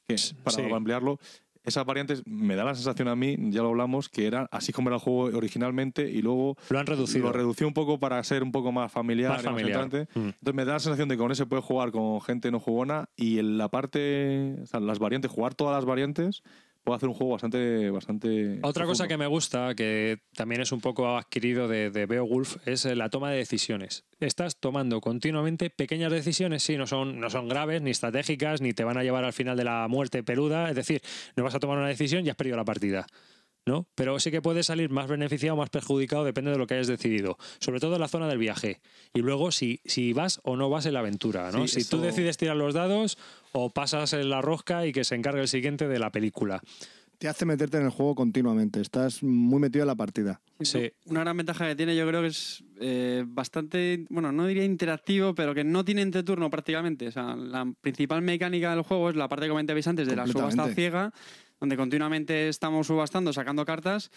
que, 0.08 0.16
para 0.44 0.56
Sí. 0.56 0.72
ampliarlo? 0.72 1.20
Esas 1.64 1.86
variantes 1.86 2.24
me 2.26 2.56
da 2.56 2.64
la 2.64 2.74
sensación 2.74 3.08
a 3.10 3.16
mí, 3.16 3.38
ya 3.50 3.62
lo 3.62 3.70
hablamos, 3.70 4.10
que 4.10 4.26
eran 4.28 4.48
así 4.52 4.72
como 4.72 4.90
era 4.90 4.96
el 4.96 5.02
juego 5.02 5.38
originalmente 5.38 6.10
y 6.10 6.22
luego 6.22 6.56
Lo 6.70 6.80
han 6.80 6.86
reducido. 6.86 7.26
lo 7.26 7.34
redució 7.34 7.68
un 7.68 7.74
poco 7.74 8.00
para 8.00 8.24
ser 8.24 8.44
un 8.44 8.52
poco 8.52 8.72
más 8.72 8.92
familiar. 8.92 9.32
Más 9.32 9.44
familiar. 9.44 9.88
Mm. 9.88 10.20
Entonces 10.20 10.54
me 10.54 10.66
da 10.66 10.74
la 10.74 10.80
sensación 10.80 11.10
de 11.10 11.16
que 11.16 11.20
con 11.20 11.32
ese 11.32 11.46
puedes 11.46 11.66
jugar 11.66 11.92
con 11.92 12.22
gente 12.22 12.50
no 12.52 12.60
jugona 12.60 13.10
y 13.16 13.40
en 13.40 13.58
la 13.58 13.70
parte, 13.70 14.56
o 14.62 14.66
sea, 14.66 14.80
las 14.80 15.00
variantes, 15.00 15.32
jugar 15.32 15.54
todas 15.54 15.76
las 15.76 15.86
variantes, 15.86 16.44
puede 16.90 16.98
hacer 16.98 17.10
un 17.10 17.16
juego 17.16 17.34
bastante... 17.34 17.92
bastante 17.92 18.60
Otra 18.64 18.86
cosa 18.88 19.08
que 19.08 19.16
me 19.16 19.28
gusta, 19.28 19.76
que 19.76 20.24
también 20.34 20.62
es 20.62 20.72
un 20.72 20.82
poco 20.82 21.18
adquirido 21.18 21.68
de, 21.68 21.92
de 21.92 22.08
Beowulf, 22.08 22.58
es 22.66 22.84
eh, 22.86 22.96
la 22.96 23.10
toma 23.10 23.30
de 23.30 23.38
decisiones. 23.38 24.06
Estás 24.20 24.60
tomando 24.60 25.00
continuamente 25.00 25.70
pequeñas 25.70 26.12
decisiones, 26.12 26.64
sí, 26.64 26.78
no 26.78 26.88
son, 26.88 27.20
no 27.20 27.30
son 27.30 27.48
graves, 27.48 27.84
ni 27.84 27.92
estratégicas, 27.92 28.62
ni 28.62 28.74
te 28.74 28.84
van 28.84 28.98
a 28.98 29.04
llevar 29.04 29.24
al 29.24 29.34
final 29.34 29.56
de 29.56 29.66
la 29.66 29.88
muerte 29.88 30.24
peluda. 30.24 30.68
Es 30.70 30.76
decir, 30.76 31.04
no 31.36 31.44
vas 31.44 31.54
a 31.54 31.60
tomar 31.60 31.78
una 31.78 31.90
decisión 31.90 32.26
y 32.26 32.30
has 32.32 32.36
perdido 32.36 32.58
la 32.58 32.66
partida. 32.66 33.06
¿No? 33.70 33.88
Pero 33.96 34.20
sí 34.20 34.32
que 34.32 34.42
puedes 34.42 34.66
salir 34.66 34.90
más 34.90 35.08
beneficiado 35.08 35.54
o 35.56 35.58
más 35.58 35.70
perjudicado, 35.70 36.24
depende 36.24 36.52
de 36.52 36.58
lo 36.58 36.66
que 36.68 36.74
hayas 36.74 36.88
decidido. 36.88 37.38
Sobre 37.60 37.80
todo 37.80 37.94
en 37.96 38.02
la 38.02 38.08
zona 38.08 38.28
del 38.28 38.40
viaje. 38.40 38.82
Y 39.14 39.22
luego 39.22 39.52
si, 39.52 39.80
si 39.86 40.12
vas 40.14 40.40
o 40.44 40.56
no 40.58 40.70
vas 40.70 40.86
en 40.88 40.94
la 40.94 41.00
aventura. 41.00 41.52
¿no? 41.52 41.68
Sí, 41.68 41.76
si 41.76 41.80
eso- 41.82 41.98
tú 41.98 42.02
decides 42.04 42.38
tirar 42.38 42.56
los 42.58 42.74
dados 42.74 43.18
o 43.52 43.70
pasas 43.70 44.14
en 44.14 44.30
la 44.30 44.42
rosca 44.42 44.86
y 44.88 44.92
que 44.92 45.04
se 45.04 45.16
encargue 45.16 45.42
el 45.42 45.48
siguiente 45.48 45.88
de 45.88 46.00
la 46.00 46.12
película. 46.12 46.62
Te 47.20 47.28
hace 47.28 47.46
meterte 47.46 47.76
en 47.76 47.84
el 47.84 47.90
juego 47.90 48.16
continuamente. 48.16 48.80
Estás 48.80 49.24
muy 49.24 49.60
metido 49.60 49.84
en 49.84 49.88
la 49.88 49.96
partida. 49.96 50.40
Sí. 50.62 50.90
Una 51.06 51.20
gran 51.20 51.36
ventaja 51.36 51.68
que 51.68 51.76
tiene 51.76 51.94
yo 51.94 52.08
creo 52.08 52.22
que 52.22 52.28
es 52.30 52.64
eh, 52.80 53.26
bastante, 53.28 54.06
bueno, 54.10 54.32
no 54.32 54.48
diría 54.48 54.64
interactivo, 54.64 55.36
pero 55.36 55.54
que 55.54 55.66
no 55.66 55.84
tiene 55.84 56.02
entreturno 56.02 56.50
prácticamente. 56.50 57.10
O 57.10 57.12
sea, 57.12 57.36
la 57.36 57.70
principal 57.82 58.22
mecánica 58.22 58.72
del 58.74 58.84
juego 58.84 59.10
es 59.10 59.18
la 59.18 59.28
parte 59.28 59.46
que 59.46 59.50
comentabais 59.50 59.86
antes 59.88 60.08
de 60.08 60.16
la 60.16 60.28
subasta 60.28 60.74
ciega, 60.74 61.12
donde 61.60 61.78
continuamente 61.78 62.48
estamos 62.50 62.88
subastando, 62.88 63.34
sacando 63.34 63.66
cartas. 63.66 64.12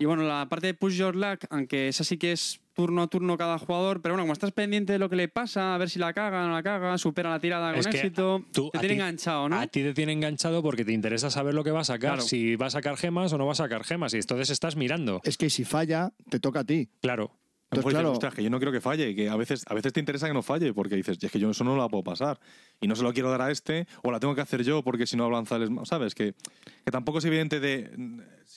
Y 0.00 0.04
bueno, 0.04 0.22
la 0.22 0.46
parte 0.48 0.68
de 0.68 0.74
Push 0.74 0.94
Your 0.94 1.16
Luck, 1.16 1.40
aunque 1.50 1.88
esa 1.88 2.04
sí 2.04 2.18
que 2.18 2.30
es 2.30 2.60
turno 2.72 3.02
a 3.02 3.08
turno 3.08 3.36
cada 3.36 3.58
jugador, 3.58 4.00
pero 4.00 4.14
bueno, 4.14 4.22
como 4.22 4.32
estás 4.32 4.52
pendiente 4.52 4.92
de 4.92 5.00
lo 5.00 5.10
que 5.10 5.16
le 5.16 5.26
pasa, 5.26 5.74
a 5.74 5.78
ver 5.78 5.90
si 5.90 5.98
la 5.98 6.12
caga, 6.12 6.46
no 6.46 6.52
la 6.52 6.62
caga, 6.62 6.96
supera 6.98 7.30
la 7.30 7.40
tirada 7.40 7.70
con 7.72 7.80
Es 7.80 7.88
que 7.88 7.96
éxito, 7.96 8.44
tú- 8.52 8.70
te 8.70 8.78
tiene 8.78 8.94
ti- 8.94 9.00
enganchado, 9.00 9.48
¿no? 9.48 9.58
A 9.58 9.66
ti 9.66 9.82
te 9.82 9.92
tiene 9.94 10.12
enganchado 10.12 10.62
porque 10.62 10.84
te 10.84 10.92
interesa 10.92 11.30
saber 11.30 11.54
lo 11.54 11.64
que 11.64 11.72
va 11.72 11.80
a 11.80 11.84
sacar, 11.84 12.12
Claro. 12.12 12.22
si 12.22 12.54
va 12.54 12.66
a 12.66 12.70
sacar 12.70 12.96
gemas 12.96 13.32
o 13.32 13.38
no 13.38 13.46
va 13.46 13.52
a 13.52 13.56
sacar 13.56 13.82
gemas, 13.82 14.14
y 14.14 14.18
entonces 14.18 14.50
estás 14.50 14.76
mirando. 14.76 15.20
Es 15.24 15.36
que 15.36 15.50
si 15.50 15.64
falla, 15.64 16.12
te 16.30 16.38
toca 16.38 16.60
a 16.60 16.64
ti. 16.64 16.88
Claro. 17.02 17.32
Lo 17.70 17.76
Entonces, 17.76 17.98
claro- 18.00 18.12
"Ostras, 18.12 18.34
que 18.34 18.42
yo 18.42 18.48
no 18.48 18.58
quiero 18.58 18.72
que 18.72 18.80
falle, 18.80 19.14
que 19.14 19.28
a 19.28 19.36
veces, 19.36 19.62
a 19.68 19.74
veces 19.74 19.92
te 19.92 20.00
interesa 20.00 20.26
que 20.26 20.32
no 20.32 20.42
falle, 20.42 20.72
porque 20.72 20.96
dices, 20.96 21.18
es 21.20 21.30
que 21.30 21.38
yo 21.38 21.50
eso 21.50 21.64
no 21.64 21.76
la 21.76 21.86
puedo 21.88 22.02
pasar. 22.02 22.40
Y 22.80 22.86
no 22.86 22.96
se 22.96 23.02
lo 23.02 23.12
quiero 23.12 23.30
dar 23.30 23.42
a 23.42 23.50
este, 23.50 23.86
o 24.02 24.10
la 24.10 24.18
tengo 24.20 24.34
que 24.34 24.40
hacer 24.40 24.62
yo, 24.62 24.82
porque 24.82 25.06
si 25.06 25.16
no 25.18 25.24
avanza 25.24 25.56
el 25.56 25.68
¿Sabes? 25.84 26.14
Que, 26.14 26.32
que 26.84 26.90
tampoco 26.90 27.18
es 27.18 27.24
evidente 27.26 27.60
de 27.60 27.90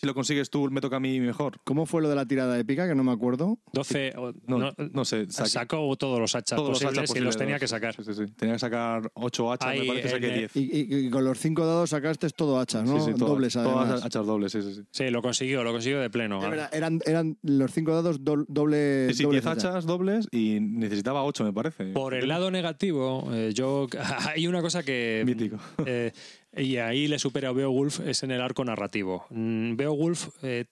si 0.02 0.08
lo 0.08 0.16
consigues 0.16 0.50
tú, 0.50 0.68
me 0.72 0.82
toca 0.82 0.96
a 0.96 1.00
mí 1.00 1.20
mejor. 1.20 1.60
¿Cómo 1.64 1.86
fue 1.86 2.02
lo 2.02 2.10
de 2.10 2.16
la 2.16 2.26
tirada 2.26 2.58
épica? 2.58 2.88
Que 2.88 2.96
no 2.96 3.04
me 3.04 3.12
acuerdo. 3.12 3.60
12. 3.72 4.14
o- 4.18 4.34
No, 4.48 4.58
no- 4.58 4.72
no, 4.92 5.06
sé. 5.06 5.28
sacó 5.30 5.96
todos 5.96 6.20
los 6.20 6.34
hachas 6.34 6.56
todos 6.58 6.70
los 6.70 6.80
posibles 6.80 6.98
hachas 7.12 7.16
y 7.16 7.20
los 7.20 7.38
tenía 7.38 7.60
que 7.60 7.68
sacar. 7.68 7.96
Sí, 7.96 8.04
sí, 8.04 8.14
sí. 8.16 8.26
Tenía 8.36 8.56
que 8.56 8.60
sacar 8.60 9.12
8 9.14 9.52
hachas, 9.52 9.70
Ahí 9.70 9.82
me 9.82 9.86
parece 9.86 10.04
que 10.08 10.10
saqué 10.10 10.26
el- 10.34 10.40
10. 10.40 10.56
Y, 10.56 10.60
y- 10.62 11.06
y 11.06 11.10
con 11.12 11.24
los 11.24 11.38
cinco 11.38 11.68
dados 11.68 11.92
sacaste 11.92 12.28
todo 12.32 12.60
hachas, 12.60 12.84
¿no? 12.84 13.00
Sí, 13.00 13.12
sí, 13.12 13.18
todas- 13.20 13.30
Dobles 13.30 13.54
todas 13.54 13.78
además. 13.78 14.04
hachas 14.04 14.26
dobles, 14.26 14.52
sí, 14.54 14.62
sí, 14.64 14.74
sí. 14.74 14.82
Sí, 14.90 15.10
lo 15.12 15.22
consiguió, 15.22 15.64
lo 15.64 15.72
consiguió 15.72 16.00
de 16.00 16.10
pleno. 16.10 16.40
Verdad, 16.40 16.70
eran, 16.74 17.00
eran 17.06 17.38
los 17.44 17.72
cinco 17.72 17.94
dados 17.94 18.24
do- 18.24 18.44
doble. 18.48 19.10
Sí, 19.10 19.14
sí, 19.18 19.24
dobles 19.24 19.44
10 19.44 19.56
hachas 19.56 19.86
dobles 19.86 20.28
y 20.32 20.58
necesitaba 20.62 21.24
8, 21.24 21.44
me 21.44 21.54
parece. 21.54 21.92
Por 21.94 22.16
el 22.16 22.28
lado 22.28 22.50
negativo, 22.50 23.30
eh, 23.32 23.52
yo 23.54 23.86
hay 24.36 24.48
una 24.48 24.64
cosa 24.64 24.82
que 24.82 25.22
Mítico. 25.28 25.58
eh, 25.86 26.12
y 26.56 26.78
ahí 26.78 27.08
le 27.08 27.20
supera 27.20 27.50
a 27.50 27.54
Beowulf 27.54 28.00
es 28.02 28.24
en 28.24 28.32
el 28.32 28.42
arco 28.42 28.66
narrativo. 28.66 29.26
Mm, 29.30 29.76
Beowulf 29.76 30.30
eh, 30.44 30.66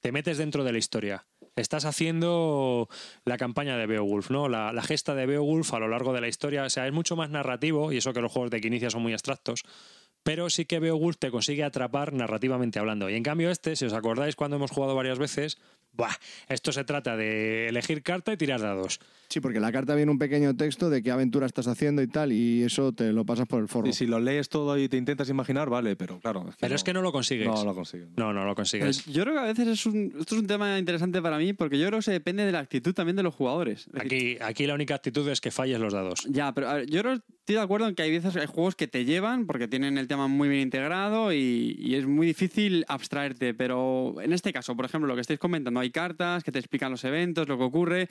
te 0.00 0.12
metes 0.12 0.38
dentro 0.38 0.64
de 0.64 0.72
la 0.72 0.78
historia. 0.78 1.26
Estás 1.56 1.84
haciendo 1.84 2.88
la 3.24 3.36
campaña 3.36 3.76
de 3.76 3.86
Beowulf, 3.86 4.30
¿no? 4.30 4.48
La, 4.48 4.72
la 4.72 4.82
gesta 4.82 5.14
de 5.14 5.26
Beowulf 5.26 5.74
a 5.74 5.80
lo 5.80 5.88
largo 5.88 6.12
de 6.12 6.20
la 6.20 6.28
historia. 6.28 6.64
O 6.64 6.70
sea, 6.70 6.86
es 6.86 6.92
mucho 6.92 7.16
más 7.16 7.30
narrativo, 7.30 7.92
y 7.92 7.96
eso 7.96 8.12
que 8.12 8.20
los 8.20 8.30
juegos 8.30 8.50
de 8.50 8.60
Quinicia 8.60 8.90
son 8.90 9.02
muy 9.02 9.12
abstractos. 9.12 9.64
Pero 10.22 10.50
sí 10.50 10.66
que 10.66 10.78
Beowulf 10.78 11.16
te 11.18 11.30
consigue 11.30 11.64
atrapar 11.64 12.12
narrativamente 12.12 12.78
hablando. 12.78 13.10
Y 13.10 13.14
en 13.14 13.22
cambio, 13.22 13.50
este, 13.50 13.76
si 13.76 13.86
os 13.86 13.92
acordáis 13.92 14.36
cuando 14.36 14.56
hemos 14.56 14.70
jugado 14.70 14.94
varias 14.94 15.18
veces, 15.18 15.58
¡buah! 15.92 16.14
esto 16.48 16.72
se 16.72 16.84
trata 16.84 17.16
de 17.16 17.68
elegir 17.68 18.02
carta 18.02 18.32
y 18.32 18.36
tirar 18.36 18.60
dados. 18.60 19.00
Sí, 19.28 19.40
porque 19.40 19.60
la 19.60 19.70
carta 19.70 19.94
viene 19.94 20.10
un 20.10 20.18
pequeño 20.18 20.56
texto 20.56 20.88
de 20.88 21.02
qué 21.02 21.10
aventura 21.10 21.44
estás 21.46 21.66
haciendo 21.66 22.00
y 22.00 22.06
tal, 22.06 22.32
y 22.32 22.62
eso 22.62 22.92
te 22.92 23.12
lo 23.12 23.26
pasas 23.26 23.46
por 23.46 23.60
el 23.60 23.68
forro. 23.68 23.86
Y 23.88 23.92
si 23.92 24.06
lo 24.06 24.18
lees 24.20 24.48
todo 24.48 24.78
y 24.78 24.88
te 24.88 24.96
intentas 24.96 25.28
imaginar, 25.28 25.68
vale, 25.68 25.96
pero 25.96 26.18
claro. 26.18 26.46
Pero 26.58 26.74
es 26.74 26.82
que 26.82 26.94
no 26.94 27.02
lo 27.02 27.12
consigues. 27.12 27.46
No 27.46 27.62
lo 27.64 27.74
consigues. 27.74 28.08
No, 28.16 28.32
no 28.32 28.44
lo 28.46 28.54
consigues. 28.54 29.02
Pues 29.02 29.14
yo 29.14 29.22
creo 29.24 29.34
que 29.34 29.40
a 29.40 29.44
veces 29.44 29.68
es 29.68 29.84
un, 29.86 30.14
esto 30.18 30.34
es 30.34 30.40
un 30.40 30.46
tema 30.46 30.78
interesante 30.78 31.20
para 31.20 31.36
mí 31.36 31.52
porque 31.52 31.78
yo 31.78 31.86
creo 31.88 31.98
que 31.98 32.04
se 32.04 32.12
depende 32.12 32.46
de 32.46 32.52
la 32.52 32.60
actitud 32.60 32.94
también 32.94 33.16
de 33.16 33.22
los 33.22 33.34
jugadores. 33.34 33.86
Aquí, 34.00 34.38
aquí 34.40 34.66
la 34.66 34.74
única 34.74 34.94
actitud 34.94 35.28
es 35.28 35.40
que 35.42 35.50
falles 35.50 35.78
los 35.78 35.92
dados. 35.92 36.26
Ya, 36.30 36.52
pero 36.54 36.72
ver, 36.72 36.86
yo 36.88 37.02
creo- 37.02 37.12
estoy 37.14 37.56
de 37.56 37.60
acuerdo 37.60 37.88
en 37.88 37.94
que 37.94 38.02
hay 38.02 38.10
veces 38.10 38.34
hay 38.36 38.46
juegos 38.46 38.76
que 38.76 38.86
te 38.88 39.04
llevan 39.04 39.46
porque 39.46 39.68
tienen 39.68 39.96
el 39.98 40.06
tema 40.08 40.26
muy 40.28 40.48
bien 40.48 40.62
integrado 40.62 41.32
y, 41.34 41.76
y 41.78 41.94
es 41.96 42.06
muy 42.06 42.26
difícil 42.26 42.84
abstraerte. 42.88 43.52
Pero 43.54 44.14
en 44.22 44.32
este 44.32 44.52
caso, 44.54 44.74
por 44.76 44.84
ejemplo, 44.86 45.06
lo 45.08 45.14
que 45.14 45.20
estáis 45.22 45.38
comentando, 45.38 45.80
hay 45.80 45.90
cartas 45.90 46.44
que 46.44 46.52
te 46.52 46.58
explican 46.58 46.90
los 46.90 47.04
eventos, 47.04 47.46
lo 47.48 47.58
que 47.58 47.64
ocurre. 47.64 48.08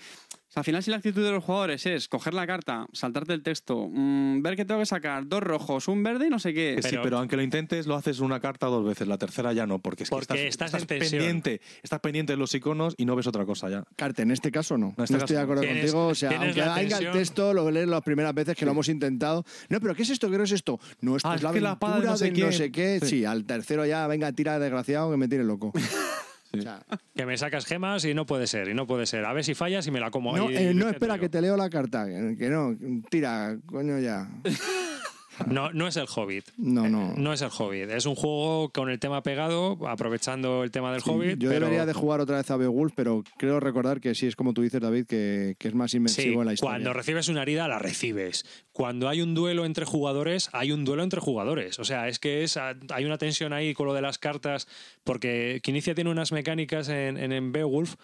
Al 0.58 0.64
final, 0.64 0.84
si 0.84 0.92
la 0.92 0.98
actitud 0.98 1.24
de 1.24 1.32
los 1.32 1.44
jugadores 1.44 1.86
es 1.86 2.08
coger 2.08 2.34
la 2.34 2.48
carta, 2.48 2.88
saltarte 2.94 3.34
el 3.34 3.44
texto, 3.44 3.88
mm, 3.92 4.42
ver 4.42 4.56
que 4.56 4.66
tengo 4.66 4.80
que 4.80 4.86
sacar 4.86 5.28
dos 5.28 5.42
rojos, 5.42 5.88
un 5.88 6.04
verde 6.04 6.28
y 6.28 6.30
no 6.30 6.40
sé 6.40 6.54
qué. 6.54 6.74
Que 6.78 6.82
sí, 6.84 6.90
Pero- 6.92 7.04
pero 7.04 7.18
aunque 7.20 7.36
lo 7.36 7.44
intentes, 7.44 7.86
lo 7.88 7.96
haces 7.96 8.20
una 8.20 8.40
carta 8.40 8.68
dos 8.68 8.86
veces, 8.86 9.08
la 9.08 9.18
tercera 9.18 9.54
ya 9.54 9.66
no, 9.68 9.80
porque 9.80 10.04
es 10.04 10.10
que 10.10 10.16
Porque 10.16 10.48
estás, 10.48 10.72
pendiente, 10.86 11.62
estás 11.84 12.00
pendiente 12.00 12.34
de 12.34 12.38
los 12.38 12.54
iconos 12.56 12.96
y 12.98 13.06
no 13.06 13.16
ves 13.16 13.28
otra 13.28 13.46
cosa 13.46 13.70
ya. 13.70 13.84
Carte, 13.96 14.24
en 14.24 14.32
este 14.32 14.52
caso 14.52 14.78
no. 14.78 14.88
No, 14.88 14.94
en 14.98 15.04
este 15.04 15.14
no 15.14 15.20
estoy 15.20 15.36
de 15.36 15.42
acuerdo 15.42 15.64
no. 15.64 15.70
Contigo. 15.70 16.08
O 16.08 16.16
sea, 16.16 16.30
aunque 16.32 16.62
venga 16.62 16.98
el 16.98 17.12
texto, 17.12 17.54
lo 17.54 17.70
lees 17.72 17.88
las 17.88 18.02
primeras 18.02 18.34
veces 18.34 18.56
que 18.56 18.66
lo 18.66 18.72
hemos 18.72 18.90
intentado. 18.90 19.46
No, 19.70 19.80
pero 19.80 19.96
¿qué 19.96 20.02
es 20.04 20.10
esto? 20.10 20.30
¿Qué 20.32 20.38
no 20.38 20.44
es 20.44 20.52
esto? 20.52 20.80
No, 21.02 21.16
esto 21.18 21.30
Ah, 21.30 21.34
es 21.36 21.38
es 21.40 21.44
la 21.44 21.52
que 21.54 21.62
la 21.62 21.76
de 21.76 22.06
no 22.06 22.18
sé 22.18 22.26
de 22.26 22.32
no 22.32 22.36
quién. 22.36 22.54
sé 22.54 22.72
qué. 22.72 23.00
Sí. 23.02 23.08
Sí. 23.18 23.26
al 23.26 23.46
tercero 23.46 23.86
ya, 23.86 24.06
venga, 24.08 24.32
tira 24.32 24.58
desgraciado 24.60 25.12
que 25.12 25.18
me 25.18 25.28
tire 25.28 25.44
loco. 25.44 25.72
O 26.54 26.62
sea, 26.62 26.82
Que 27.16 27.26
me 27.26 27.38
sacas 27.38 27.66
gemas 27.66 28.06
y 28.06 28.14
no 28.14 28.26
puede 28.26 28.48
ser, 28.48 28.68
y 28.70 28.74
no 28.74 28.88
puede 28.88 29.06
ser. 29.06 29.26
A 29.26 29.34
ver 29.34 29.44
si 29.44 29.54
fallas 29.56 29.86
y 29.88 29.92
me 29.92 30.00
la 30.00 30.12
como. 30.12 30.36
no, 30.36 30.50
Y- 30.50 30.56
eh, 30.58 30.74
no, 30.74 30.90
espera, 30.90 31.20
que 31.20 31.30
te 31.30 31.42
leo 31.42 31.58
la 31.58 31.70
carta. 31.70 32.06
Que 32.06 32.50
no, 32.50 32.76
tira, 33.10 33.58
coño 33.66 34.00
ya. 34.00 34.30
No, 35.46 35.72
no 35.72 35.88
es 35.88 35.96
el 35.98 36.08
Hobbit. 36.14 36.46
No, 36.58 36.90
no. 36.90 37.14
No 37.16 37.34
es 37.34 37.42
el 37.42 37.50
Hobbit. 37.56 37.90
Es 37.92 38.06
un 38.06 38.16
juego 38.16 38.70
con 38.70 38.90
el 38.90 39.00
tema 39.00 39.22
pegado, 39.24 39.78
aprovechando 39.88 40.64
el 40.64 40.72
tema 40.72 40.92
del 40.92 41.02
Sí, 41.02 41.10
Hobbit. 41.10 41.38
yo 41.40 41.50
pero... 41.50 41.66
debería 41.66 41.86
de 41.86 41.94
jugar 41.94 42.20
otra 42.22 42.38
vez 42.38 42.50
a 42.50 42.58
Beowulf, 42.58 42.94
pero 42.96 43.24
creo 43.38 43.60
recordar 43.60 44.00
que 44.02 44.16
sí 44.16 44.26
es 44.28 44.36
como 44.36 44.54
tú 44.54 44.62
dices, 44.62 44.82
David, 44.82 45.06
que, 45.06 45.56
que 45.60 45.68
es 45.68 45.76
más 45.76 45.92
Sí, 45.92 45.98
inmersivo 45.98 46.42
en 46.42 46.48
la 46.48 46.54
historia. 46.54 46.74
cuando 46.74 46.94
recibes 46.94 47.28
una 47.30 47.44
herida 47.44 47.68
la 47.68 47.80
recibes. 47.80 48.46
Cuando 48.72 49.10
hay 49.10 49.22
un 49.22 49.34
duelo 49.36 49.66
entre 49.66 49.86
jugadores, 49.86 50.50
hay 50.54 50.72
un 50.72 50.86
duelo 50.86 51.04
entre 51.04 51.20
jugadores. 51.22 51.80
O 51.80 51.84
sea, 51.86 52.08
es 52.08 52.20
que 52.20 52.44
es, 52.44 52.58
hay 52.58 53.06
una 53.06 53.18
tensión 53.18 53.54
ahí 53.54 53.74
con 53.74 53.86
lo 53.88 53.94
de 53.94 54.02
las 54.02 54.18
cartas, 54.18 54.68
porque 55.04 55.60
Quinicia 55.64 55.94
tiene 55.96 56.10
unas 56.10 56.32
mecánicas 56.32 56.90
en, 56.90 57.18
en, 57.18 57.32
en 57.32 57.52
Beowulf 57.52 57.96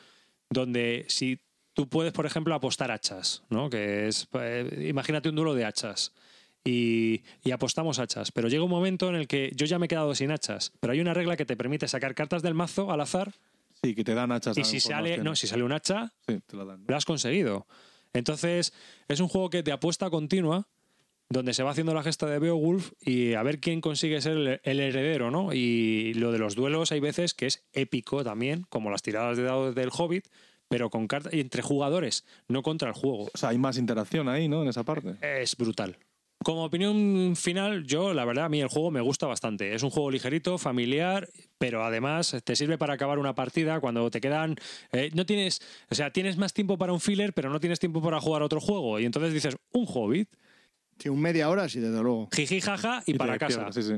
donde 0.49 1.05
si 1.07 1.39
tú 1.73 1.87
puedes, 1.89 2.13
por 2.13 2.25
ejemplo, 2.25 2.53
apostar 2.53 2.91
hachas, 2.91 3.43
¿no? 3.49 3.69
Que 3.69 4.07
es, 4.07 4.27
eh, 4.33 4.85
imagínate 4.89 5.29
un 5.29 5.35
duelo 5.35 5.55
de 5.55 5.65
hachas. 5.65 6.13
Y, 6.65 7.24
y 7.43 7.51
apostamos 7.51 8.00
hachas, 8.00 8.32
pero 8.32 8.48
llega 8.48 8.63
un 8.63 8.70
momento 8.70 9.10
en 9.10 9.15
el 9.15 9.27
que 9.27 9.51
yo 9.55 9.65
ya 9.65 9.79
me 9.79 9.86
he 9.86 9.89
quedado 9.89 10.15
sin 10.15 10.32
hachas, 10.32 10.72
pero 10.79 10.93
hay 10.93 11.01
una 11.01 11.13
regla 11.13 11.36
que 11.36 11.46
te 11.46 11.58
permite 11.58 11.88
sacar 11.89 12.15
cartas 12.15 12.41
del 12.41 12.53
mazo 12.53 12.91
al 12.91 13.01
azar 13.01 13.34
Sí, 13.82 13.93
que 13.96 14.05
te 14.05 14.13
dan 14.13 14.32
hachas. 14.32 14.58
y 14.58 14.63
si 14.63 14.79
sale, 14.79 15.17
no, 15.17 15.36
si 15.36 15.46
sale 15.46 15.62
un 15.63 15.74
hacha, 15.74 16.13
Sí, 16.25 16.39
te 16.48 16.55
la 16.55 16.63
dan. 16.63 16.86
lo 16.88 16.96
has 16.96 17.03
conseguido. 17.03 17.67
Entonces, 18.13 18.72
es 19.10 19.20
un 19.20 19.27
juego 19.27 19.50
que 19.50 19.62
te 19.62 19.74
apuesta 19.74 20.10
continua, 20.10 20.70
donde 21.29 21.53
se 21.53 21.63
va 21.63 21.72
haciendo 21.72 21.93
la 21.93 22.01
gesta 22.03 22.27
de 22.27 22.39
Beowulf 22.39 22.93
y 23.01 23.34
a 23.34 23.43
ver 23.43 23.60
quién 23.60 23.82
consigue 23.82 24.22
ser 24.22 24.38
el, 24.38 24.62
el 24.63 24.79
heredero, 24.79 25.32
¿no? 25.32 25.51
Y 25.51 26.13
lo 26.13 26.32
de 26.32 26.38
los 26.39 26.55
duelos 26.55 26.93
hay 26.93 27.01
veces 27.01 27.34
que 27.34 27.48
es 27.48 27.65
épico 27.74 28.24
también, 28.24 28.65
como 28.70 28.89
las 28.89 29.01
tiradas 29.01 29.36
de 29.36 29.43
dados 29.43 29.75
del 29.75 29.89
Hobbit, 29.91 30.27
pero 30.70 30.89
con 30.89 31.08
cartas 31.08 31.34
entre 31.34 31.62
jugadores, 31.62 32.24
no 32.48 32.62
contra 32.62 32.88
el 32.88 32.93
juego. 32.96 33.29
O 33.34 33.38
sea, 33.38 33.50
hay 33.50 33.58
más 33.58 33.77
interacción 33.77 34.29
ahí, 34.29 34.48
¿no? 34.48 34.62
En 34.62 34.70
esa 34.70 34.84
parte. 34.84 35.15
Es 35.41 35.58
brutal. 35.58 35.98
Como 36.43 36.65
opinión 36.65 37.35
final, 37.35 37.83
yo, 37.85 38.13
la 38.13 38.25
verdad, 38.25 38.45
a 38.45 38.50
mí 38.50 38.62
el 38.62 38.67
juego 38.67 38.91
me 38.91 39.01
gusta 39.01 39.25
bastante. 39.27 39.73
Es 39.73 39.83
un 39.83 39.89
juego 39.89 40.12
ligerito, 40.12 40.57
familiar, 40.57 41.29
pero 41.57 41.83
además 41.83 42.35
te 42.43 42.55
sirve 42.55 42.77
para 42.77 42.93
acabar 42.93 43.19
una 43.19 43.33
partida 43.35 43.79
cuando 43.79 44.09
te 44.12 44.21
quedan. 44.21 44.55
eh, 44.91 45.09
no 45.13 45.25
tienes. 45.25 45.62
O 45.89 45.95
sea, 45.95 46.12
tienes 46.12 46.38
más 46.38 46.53
tiempo 46.53 46.77
para 46.77 46.93
un 46.93 47.00
filler, 47.00 47.33
pero 47.33 47.50
no 47.50 47.59
tienes 47.59 47.79
tiempo 47.79 48.01
para 48.01 48.19
jugar 48.19 48.41
otro 48.43 48.59
juego. 48.59 49.00
Y 49.00 49.05
entonces 49.05 49.33
dices, 49.33 49.57
un 49.71 49.85
hobbit, 49.88 50.29
Sí, 51.00 51.09
un 51.09 51.19
media 51.19 51.50
hora, 51.50 51.67
sí, 51.67 51.79
desde 51.79 52.01
luego. 52.03 52.29
jiji 52.31 52.62
jaja 52.62 53.01
y, 53.07 53.15
para 53.15 53.38
casa. 53.39 53.71
sí, 53.71 53.81
sí. 53.81 53.93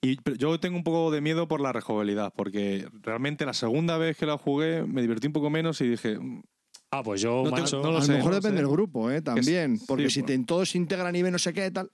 Y 0.00 0.16
yo 0.38 0.58
tengo 0.60 0.76
un 0.76 0.84
poco 0.84 1.10
de 1.10 1.20
miedo 1.20 1.46
por 1.48 1.60
la 1.60 1.72
rejugabilidad, 1.72 2.32
porque 2.34 2.88
realmente 3.02 3.44
la 3.44 3.52
segunda 3.52 3.98
vez 3.98 4.16
que 4.16 4.26
la 4.26 4.38
jugué 4.38 4.84
me 4.84 5.02
divertí 5.02 5.26
un 5.26 5.32
poco 5.32 5.50
menos 5.50 5.80
y 5.80 5.88
dije, 5.88 6.18
"Mm, 6.18 6.42
Ah, 6.90 7.02
pues 7.02 7.20
yo, 7.20 7.42
No 7.44 7.52
te- 7.52 7.60
macho, 7.60 7.82
no 7.82 7.90
lo 7.92 7.98
a 7.98 8.02
sé, 8.02 8.12
lo 8.12 8.18
mejor 8.18 8.30
no 8.32 8.36
depende 8.36 8.58
sé. 8.58 8.62
del 8.64 8.72
grupo, 8.72 9.10
¿eh? 9.10 9.20
También. 9.20 9.78
sí, 9.78 9.84
porque 9.86 10.08
si 10.10 10.22
pues. 10.22 10.38
te, 10.38 10.44
todos 10.44 10.70
se 10.70 10.78
integran 10.78 11.14
y 11.14 11.22
ven 11.22 11.32
no 11.32 11.38
sé 11.38 11.52
qué 11.52 11.70
tal, 11.70 11.90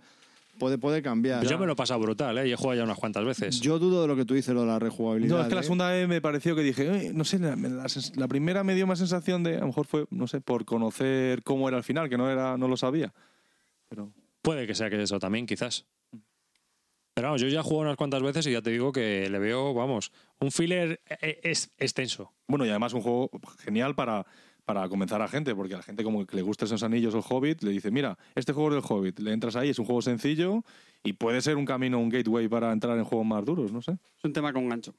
puede, 0.59 0.79
puede 0.79 1.03
cambiar. 1.03 1.45
yo 1.45 1.59
me 1.59 1.67
lo 1.67 1.73
he 1.73 1.77
pasado 1.77 1.99
brutal, 2.01 2.39
¿eh? 2.39 2.47
Y 2.49 2.53
he 2.53 2.57
jugado 2.57 2.77
ya 2.79 2.85
unas 2.85 2.99
cuantas 2.99 3.25
veces. 3.25 3.61
Yo 3.61 3.81
dudo 3.81 4.03
de 4.03 4.09
lo 4.09 4.15
que 4.15 4.25
tú 4.25 4.35
dices, 4.35 4.55
lo 4.55 4.61
de 4.61 4.69
la 4.69 4.79
rejugabilidad. 4.79 5.35
No, 5.37 5.43
es 5.43 5.49
que 5.49 5.55
la 5.57 5.61
¿eh? 5.63 5.65
segunda 5.65 5.91
vez 5.91 6.07
me 6.07 6.21
pareció 6.21 6.55
que 6.55 6.63
dije, 6.63 6.89
"Uy, 6.91 7.11
no 7.13 7.25
sé, 7.25 7.41
la, 7.41 7.57
la 7.57 7.87
la 8.15 8.29
primera 8.29 8.63
me 8.63 8.77
dio 8.77 8.87
más 8.87 9.01
sensación 9.01 9.43
de, 9.43 9.57
a 9.57 9.61
lo 9.61 9.67
mejor 9.67 9.87
fue, 9.87 10.07
no 10.11 10.29
sé, 10.29 10.41
por 10.41 10.65
conocer 10.65 11.43
cómo 11.43 11.67
era 11.69 11.77
el 11.77 11.83
final, 11.85 12.09
que 12.09 12.17
no 12.17 12.31
era 12.31 12.57
no 12.57 12.69
lo 12.69 12.77
sabía. 12.77 13.13
Pero 13.89 14.13
Puede 14.43 14.67
que 14.67 14.75
sea 14.77 14.91
que 14.91 15.03
eso 15.03 15.19
también, 15.19 15.47
quizás. 15.47 15.87
Pero 17.15 17.29
vamos, 17.29 17.41
yo 17.41 17.49
ya 17.49 17.61
he 17.61 17.63
jugado 17.63 17.83
unas 17.83 17.97
cuantas 17.97 18.23
veces 18.23 18.47
y 18.47 18.53
ya 18.53 18.61
te 18.61 18.71
digo 18.71 18.91
que 18.93 19.29
le 19.31 19.39
veo, 19.39 19.73
vamos, 19.73 20.11
un 20.41 20.51
filler 20.51 21.01
eh, 21.21 21.41
es 21.45 21.71
extenso. 21.79 22.33
bueno, 22.49 22.67
y 22.67 22.71
además 22.71 22.93
un 22.93 23.03
juego 23.03 23.31
genial 23.61 23.95
para, 23.95 24.27
para 24.65 24.89
comenzar 24.89 25.21
a 25.23 25.29
gente, 25.29 25.55
porque 25.55 25.75
a 25.75 25.79
la 25.79 25.83
gente 25.83 26.03
como 26.05 26.27
que 26.27 26.37
le 26.37 26.43
gusta 26.43 26.65
esos 26.65 26.83
anillos 26.83 27.15
o 27.15 27.21
Hobbit, 27.21 27.63
le 27.63 27.71
dice, 27.71 27.91
mira, 27.91 28.19
este 28.35 28.53
juego 28.53 28.71
es 28.71 28.83
del 28.83 28.85
Hobbit, 28.89 29.19
le 29.21 29.33
entras 29.33 29.57
ahí, 29.57 29.71
es 29.71 29.79
un 29.79 29.85
juego 29.85 30.03
sencillo 30.03 30.63
y 31.03 31.15
puede 31.15 31.41
ser 31.43 31.57
un 31.57 31.65
camino, 31.65 31.99
un 31.99 32.09
gateway 32.09 32.49
para 32.49 32.73
entrar 32.73 32.97
en 32.99 33.05
juegos 33.05 33.27
más 33.27 33.45
duros, 33.45 33.73
no 33.73 33.83
sé. 33.83 33.93
Es 33.93 34.25
un 34.25 34.33
tema 34.33 34.53
con 34.53 34.69
gancho. 34.69 34.95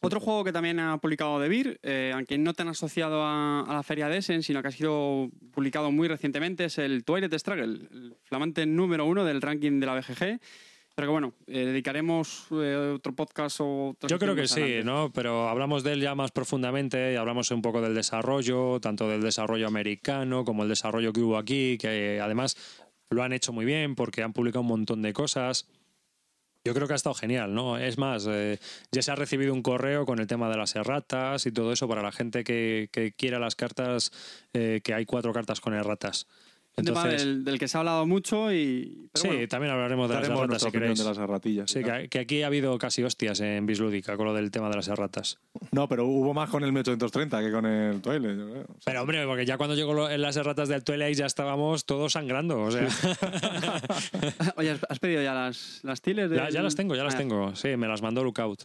Otro 0.00 0.20
juego 0.20 0.44
que 0.44 0.52
también 0.52 0.78
ha 0.78 0.98
publicado 0.98 1.40
Devir, 1.40 1.80
eh, 1.82 2.12
aunque 2.14 2.38
no 2.38 2.54
tan 2.54 2.68
asociado 2.68 3.24
a, 3.24 3.62
a 3.62 3.74
la 3.74 3.82
feria 3.82 4.08
de 4.08 4.18
Essen, 4.18 4.44
sino 4.44 4.62
que 4.62 4.68
ha 4.68 4.72
sido 4.72 5.28
publicado 5.52 5.90
muy 5.90 6.06
recientemente, 6.06 6.66
es 6.66 6.78
el 6.78 7.02
Twilight 7.04 7.34
Struggle, 7.34 7.88
el 7.90 8.16
flamante 8.22 8.64
número 8.64 9.06
uno 9.06 9.24
del 9.24 9.42
ranking 9.42 9.80
de 9.80 9.86
la 9.86 9.94
BGG. 9.96 10.40
Pero 10.98 11.06
que 11.06 11.12
bueno, 11.12 11.32
eh, 11.46 11.64
dedicaremos 11.64 12.48
eh, 12.50 12.94
otro 12.96 13.14
podcast 13.14 13.60
o 13.60 13.90
otra 13.90 14.08
Yo 14.08 14.18
creo 14.18 14.34
que 14.34 14.48
sí, 14.48 14.60
adelante. 14.60 14.84
¿no? 14.84 15.12
Pero 15.12 15.48
hablamos 15.48 15.84
de 15.84 15.92
él 15.92 16.00
ya 16.00 16.16
más 16.16 16.32
profundamente 16.32 17.12
y 17.12 17.14
hablamos 17.14 17.52
un 17.52 17.62
poco 17.62 17.80
del 17.80 17.94
desarrollo, 17.94 18.80
tanto 18.80 19.08
del 19.08 19.20
desarrollo 19.20 19.68
americano 19.68 20.44
como 20.44 20.64
el 20.64 20.68
desarrollo 20.68 21.12
que 21.12 21.20
hubo 21.20 21.38
aquí, 21.38 21.78
que 21.78 22.18
además 22.20 22.56
lo 23.10 23.22
han 23.22 23.32
hecho 23.32 23.52
muy 23.52 23.64
bien 23.64 23.94
porque 23.94 24.24
han 24.24 24.32
publicado 24.32 24.62
un 24.62 24.66
montón 24.66 25.00
de 25.02 25.12
cosas. 25.12 25.68
Yo 26.64 26.74
creo 26.74 26.88
que 26.88 26.94
ha 26.94 26.96
estado 26.96 27.14
genial, 27.14 27.54
¿no? 27.54 27.78
Es 27.78 27.96
más, 27.96 28.26
eh, 28.28 28.58
ya 28.90 29.00
se 29.00 29.12
ha 29.12 29.14
recibido 29.14 29.54
un 29.54 29.62
correo 29.62 30.04
con 30.04 30.18
el 30.18 30.26
tema 30.26 30.50
de 30.50 30.56
las 30.56 30.74
erratas 30.74 31.46
y 31.46 31.52
todo 31.52 31.72
eso 31.72 31.86
para 31.86 32.02
la 32.02 32.10
gente 32.10 32.42
que, 32.42 32.88
que 32.90 33.12
quiera 33.12 33.38
las 33.38 33.54
cartas, 33.54 34.10
eh, 34.52 34.80
que 34.82 34.94
hay 34.94 35.06
cuatro 35.06 35.32
cartas 35.32 35.60
con 35.60 35.74
erratas. 35.74 36.26
Un 36.78 36.84
tema 36.84 37.02
Entonces, 37.02 37.26
del, 37.26 37.44
del 37.44 37.58
que 37.58 37.68
se 37.68 37.76
ha 37.76 37.80
hablado 37.80 38.06
mucho 38.06 38.52
y... 38.52 39.08
pero 39.12 39.22
sí, 39.22 39.28
bueno, 39.28 39.48
también 39.48 39.72
hablaremos 39.72 40.08
de 40.08 40.14
las 40.14 40.28
erratas 40.28 40.62
si 40.62 40.70
queréis. 40.70 40.98
de 40.98 41.04
las 41.04 41.16
ratillas. 41.16 41.70
Sí, 41.70 41.82
que, 41.82 42.08
que 42.08 42.18
aquí 42.20 42.42
ha 42.42 42.46
habido 42.46 42.78
casi 42.78 43.02
hostias 43.02 43.40
en 43.40 43.66
Bislúdica 43.66 44.16
con 44.16 44.26
lo 44.26 44.34
del 44.34 44.50
tema 44.50 44.68
de 44.70 44.76
las 44.76 44.88
erratas. 44.88 45.38
No, 45.72 45.88
pero 45.88 46.06
hubo 46.06 46.32
más 46.34 46.48
con 46.50 46.62
el 46.64 46.72
1830 46.72 47.40
que 47.42 47.50
con 47.52 47.66
el 47.66 48.00
Twilight. 48.00 48.38
yo 48.38 48.50
creo. 48.50 48.62
O 48.62 48.66
sea, 48.66 48.76
Pero 48.86 49.02
hombre, 49.02 49.26
porque 49.26 49.44
ya 49.44 49.56
cuando 49.58 49.74
llegó 49.74 49.92
lo- 49.92 50.08
en 50.10 50.22
las 50.22 50.36
erratas 50.36 50.68
del 50.68 50.84
Twilight 50.84 51.16
ya 51.16 51.26
estábamos 51.26 51.84
todos 51.84 52.12
sangrando. 52.12 52.60
O 52.62 52.70
sea, 52.70 52.86
Oye, 54.56 54.70
¿has- 54.70 54.86
¿has 54.88 54.98
pedido 54.98 55.22
ya 55.22 55.34
las, 55.34 55.80
las 55.82 56.00
tiles? 56.00 56.30
ya, 56.30 56.44
del- 56.44 56.52
ya 56.54 56.62
las 56.62 56.74
tengo, 56.74 56.94
ya 56.94 57.04
las 57.04 57.14
Ah, 57.14 57.18
tengo. 57.18 57.54
Sí, 57.56 57.76
me 57.76 57.88
las 57.88 58.02
mandó 58.02 58.22
Lookout. 58.24 58.64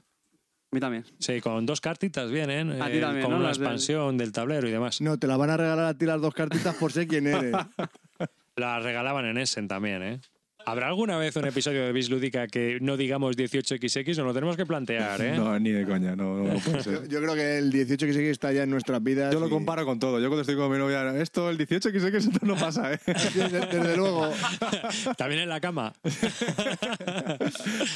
A 0.73 0.75
mí 0.75 0.79
también. 0.79 1.05
Sí, 1.19 1.39
con 1.39 1.67
dos 1.67 1.79
cartitas 1.81 2.31
vienen, 2.31 2.81
A 2.81 2.87
ti 2.89 2.97
eh, 2.97 3.01
también, 3.01 3.21
con 3.25 3.33
¿no? 3.33 3.37
una 3.37 3.49
Las 3.49 3.59
del- 3.59 3.67
expansión 3.67 4.17
del 4.17 4.31
tablero 4.31 4.67
y 4.67 4.71
demás. 4.71 5.01
No, 5.01 5.19
te 5.19 5.27
la 5.27 5.37
van 5.37 5.51
a 5.51 5.57
regalar 5.57 5.85
a 5.85 5.93
ti 5.95 6.07
las 6.07 6.19
dos 6.19 6.33
cartitas 6.33 6.73
por 6.77 6.91
ser 6.91 7.05
quien 7.07 7.27
eres. 7.27 7.53
Las 8.55 8.81
regalaban 8.81 9.25
en 9.25 9.37
Essen 9.37 9.67
también, 9.67 10.01
¿eh? 10.01 10.19
¿Habrá 10.65 10.87
alguna 10.87 11.17
vez 11.17 11.35
un 11.35 11.45
episodio 11.45 11.85
de 11.85 11.91
Bislúdica 11.91 12.47
que 12.47 12.79
no 12.81 12.97
digamos 12.97 13.35
18XX? 13.37 14.07
Nos 14.17 14.25
lo 14.25 14.33
tenemos 14.33 14.55
que 14.57 14.65
plantear, 14.65 15.21
¿eh? 15.21 15.35
No, 15.35 15.59
ni 15.59 15.69
de 15.71 15.85
coña, 15.85 16.15
no, 16.15 16.37
no, 16.37 16.53
no 16.53 16.59
puede 16.59 16.77
Yo, 16.77 16.83
ser. 16.83 17.07
yo 17.09 17.19
creo 17.21 17.35
que 17.35 17.57
el 17.59 17.71
18 17.71 18.05
que 18.07 18.13
sigue 18.13 18.29
está 18.31 18.51
ya 18.51 18.63
en 18.63 18.69
nuestras 18.71 19.03
vidas. 19.03 19.31
Yo 19.31 19.39
lo 19.39 19.47
y- 19.47 19.49
comparo 19.51 19.85
con 19.85 19.99
todo. 19.99 20.19
Yo 20.19 20.27
cuando 20.29 20.41
estoy 20.41 20.55
con 20.55 20.71
mi 20.71 20.77
novia, 20.79 21.15
esto, 21.21 21.49
el 21.51 21.57
18 21.57 21.91
que 21.91 21.99
sé 21.99 22.11
que 22.11 22.17
eso 22.17 22.31
no 22.41 22.55
pasa, 22.55 22.93
¿eh? 22.93 22.99
Desde, 23.05 23.59
desde 23.67 23.95
luego. 23.97 24.31
También 25.17 25.41
en 25.41 25.49
la 25.49 25.59
cama. 25.59 25.93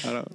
Claro. 0.01 0.25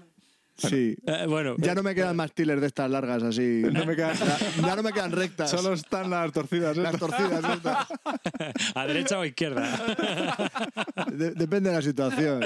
Sí. 0.68 0.96
Eh, 1.06 1.26
bueno, 1.28 1.54
Ya 1.58 1.74
no 1.74 1.82
me 1.82 1.94
quedan 1.94 2.16
más 2.16 2.32
tillers 2.32 2.60
de 2.60 2.66
estas 2.66 2.90
largas 2.90 3.22
así. 3.22 3.62
No 3.72 3.84
me 3.86 3.96
quedan- 3.96 4.16
Ya, 4.16 4.66
ya 4.66 4.76
no 4.76 4.82
me 4.82 4.92
quedan 4.92 5.12
rectas. 5.12 5.50
Solo 5.50 5.72
están 5.74 6.10
las 6.10 6.32
torcidas. 6.32 6.76
¿eh? 6.78 6.82
las 6.82 6.98
torcidas. 6.98 7.44
estas. 7.56 7.86
a 8.74 8.86
derecha 8.86 9.18
o 9.18 9.24
izquierda. 9.24 9.62
De- 11.12 11.32
depende 11.32 11.70
de 11.70 11.76
la 11.76 11.82
situación. 11.82 12.42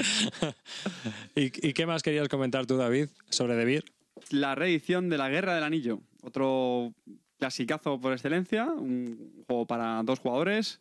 ¿Y, 1.35 1.67
y 1.67 1.73
qué 1.73 1.85
más 1.85 2.01
querías 2.03 2.27
comentar 2.27 2.65
tú, 2.65 2.77
David, 2.77 3.07
sobre 3.29 3.55
Debir? 3.55 3.85
La 4.31 4.55
reedición 4.55 5.09
de 5.09 5.17
La 5.17 5.29
Guerra 5.29 5.55
del 5.55 5.63
Anillo. 5.63 5.99
Otro 6.21 6.93
clasicazo 7.39 7.99
por 8.01 8.13
excelencia. 8.13 8.65
Un 8.65 9.43
juego 9.47 9.65
para 9.67 10.01
dos 10.03 10.19
jugadores. 10.19 10.79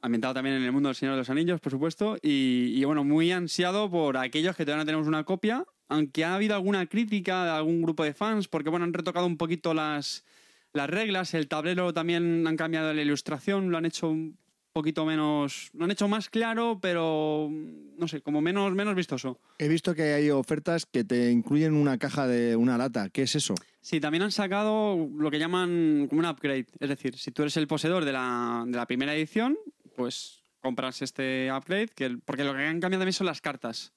Ambientado 0.00 0.34
también 0.34 0.56
en 0.56 0.62
el 0.64 0.72
mundo 0.72 0.88
del 0.90 0.96
Señor 0.96 1.14
de 1.14 1.18
los 1.20 1.30
Anillos, 1.30 1.60
por 1.60 1.72
supuesto. 1.72 2.16
Y, 2.20 2.72
y, 2.74 2.84
bueno, 2.84 3.04
muy 3.04 3.32
ansiado 3.32 3.90
por 3.90 4.16
aquellos 4.18 4.54
que 4.56 4.64
todavía 4.64 4.82
no 4.82 4.86
tenemos 4.86 5.06
una 5.06 5.24
copia. 5.24 5.64
Aunque 5.88 6.24
ha 6.24 6.34
habido 6.34 6.54
alguna 6.54 6.86
crítica 6.86 7.44
de 7.44 7.50
algún 7.50 7.82
grupo 7.82 8.04
de 8.04 8.14
fans, 8.14 8.48
porque 8.48 8.70
bueno, 8.70 8.84
han 8.84 8.92
retocado 8.92 9.26
un 9.26 9.36
poquito 9.36 9.74
las, 9.74 10.24
las 10.72 10.88
reglas. 10.88 11.34
El 11.34 11.48
tablero 11.48 11.92
también 11.92 12.46
han 12.46 12.56
cambiado 12.56 12.92
la 12.92 13.02
ilustración, 13.02 13.70
lo 13.70 13.78
han 13.78 13.86
hecho 13.86 14.08
un 14.08 14.38
poquito 14.74 15.04
menos. 15.04 15.70
Lo 15.72 15.84
han 15.84 15.90
hecho 15.92 16.08
más 16.08 16.28
claro, 16.28 16.78
pero 16.82 17.48
no 17.50 18.08
sé, 18.08 18.20
como 18.22 18.40
menos, 18.40 18.72
menos 18.74 18.94
vistoso. 18.94 19.38
He 19.58 19.68
visto 19.68 19.94
que 19.94 20.14
hay 20.14 20.30
ofertas 20.30 20.84
que 20.84 21.04
te 21.04 21.30
incluyen 21.30 21.74
una 21.74 21.96
caja 21.96 22.26
de 22.26 22.56
una 22.56 22.76
lata. 22.76 23.08
¿Qué 23.08 23.22
es 23.22 23.36
eso? 23.36 23.54
Sí, 23.80 24.00
también 24.00 24.22
han 24.22 24.32
sacado 24.32 24.96
lo 25.16 25.30
que 25.30 25.38
llaman 25.38 26.06
como 26.08 26.20
un 26.20 26.26
upgrade. 26.26 26.66
Es 26.80 26.88
decir, 26.88 27.16
si 27.16 27.30
tú 27.30 27.42
eres 27.42 27.56
el 27.56 27.68
poseedor 27.68 28.04
de 28.04 28.12
la, 28.12 28.64
de 28.66 28.76
la 28.76 28.86
primera 28.86 29.14
edición, 29.14 29.56
pues 29.94 30.42
compras 30.60 31.02
este 31.02 31.52
upgrade, 31.52 31.88
que 31.88 32.18
porque 32.24 32.42
lo 32.42 32.54
que 32.54 32.64
han 32.64 32.80
cambiado 32.80 33.02
también 33.02 33.12
son 33.12 33.26
las 33.26 33.40
cartas. 33.40 33.92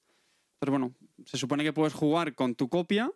Pero 0.58 0.72
bueno, 0.72 0.94
se 1.24 1.36
supone 1.36 1.64
que 1.64 1.72
puedes 1.72 1.94
jugar 1.94 2.34
con 2.34 2.54
tu 2.54 2.68
copia 2.68 3.10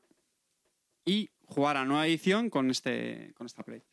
y 1.04 1.30
jugar 1.46 1.76
a 1.76 1.84
nueva 1.84 2.06
edición 2.06 2.50
con 2.50 2.70
este, 2.70 3.32
con 3.34 3.46
este 3.46 3.60
upgrade. 3.60 3.84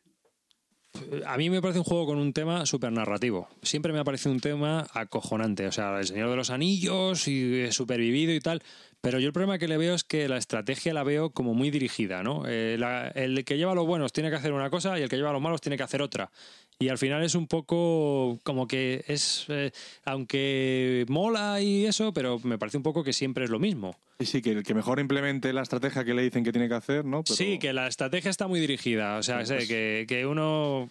A 1.26 1.38
mí 1.38 1.50
me 1.50 1.62
parece 1.62 1.80
un 1.80 1.86
juego 1.86 2.08
con 2.08 2.18
un 2.18 2.34
tema 2.34 2.66
súper 2.66 2.92
narrativo. 2.92 3.48
Siempre 3.62 3.94
me 3.94 4.00
ha 4.00 4.04
parecido 4.04 4.32
un 4.32 4.40
tema 4.40 4.88
acojonante. 4.94 5.68
O 5.68 5.72
sea, 5.72 6.00
El 6.00 6.08
Señor 6.08 6.30
de 6.30 6.36
los 6.36 6.50
Anillos 6.50 7.28
y 7.28 7.72
supervivido 7.72 8.34
y 8.34 8.40
tal. 8.40 8.64
Pero 9.02 9.20
yo 9.20 9.28
el 9.28 9.34
problema 9.34 9.58
que 9.58 9.68
le 9.70 9.78
veo 9.78 9.96
es 9.96 10.04
que 10.04 10.28
la 10.28 10.38
estrategia 10.38 10.94
la 10.94 11.04
veo 11.04 11.30
como 11.30 11.54
muy 11.54 11.72
dirigida, 11.72 12.22
¿no? 12.22 12.44
Eh, 12.48 12.76
la- 12.78 13.08
el 13.10 13.46
que 13.46 13.58
lleva 13.58 13.74
los 13.74 13.88
buenos 13.88 14.12
tiene 14.12 14.30
que 14.30 14.36
hacer 14.36 14.52
una 14.52 14.70
cosa 14.70 15.00
y 15.00 15.04
el 15.04 15.10
que 15.10 15.16
lleva 15.16 15.32
los 15.32 15.42
malos 15.42 15.62
tiene 15.62 15.78
que 15.78 15.84
hacer 15.84 16.02
otra. 16.02 16.30
Y 16.82 16.90
al 16.90 16.98
final 16.98 17.24
es 17.24 17.36
un 17.36 17.48
poco 17.48 18.40
como 18.44 18.68
que 18.68 19.04
es, 19.08 19.46
eh, 19.50 19.72
aunque 20.06 21.06
mola 21.08 21.62
y 21.62 21.86
eso, 21.86 22.14
pero 22.14 22.40
me 22.44 22.58
parece 22.58 22.78
un 22.78 22.84
poco 22.84 23.04
que 23.04 23.14
siempre 23.14 23.46
es 23.46 23.50
lo 23.50 23.60
mismo. 23.60 23.96
Sí, 24.20 24.26
sí, 24.26 24.42
que 24.42 24.52
el 24.52 24.64
que 24.64 24.74
mejor 24.74 25.00
implemente 25.00 25.54
la 25.54 25.62
estrategia 25.62 26.04
que 26.04 26.14
le 26.14 26.22
dicen 26.22 26.44
que 26.44 26.52
tiene 26.52 26.68
que 26.68 26.74
hacer, 26.76 27.06
¿no? 27.06 27.24
Pero- 27.24 27.36
Sí, 27.36 27.58
que 27.58 27.72
la 27.72 27.88
estrategia 27.88 28.30
está 28.30 28.48
muy 28.48 28.60
dirigida. 28.60 29.18
O 29.18 29.24
sea, 29.24 29.46
sé, 29.46 29.66
que, 29.68 30.06
que 30.10 30.26
uno 30.26 30.90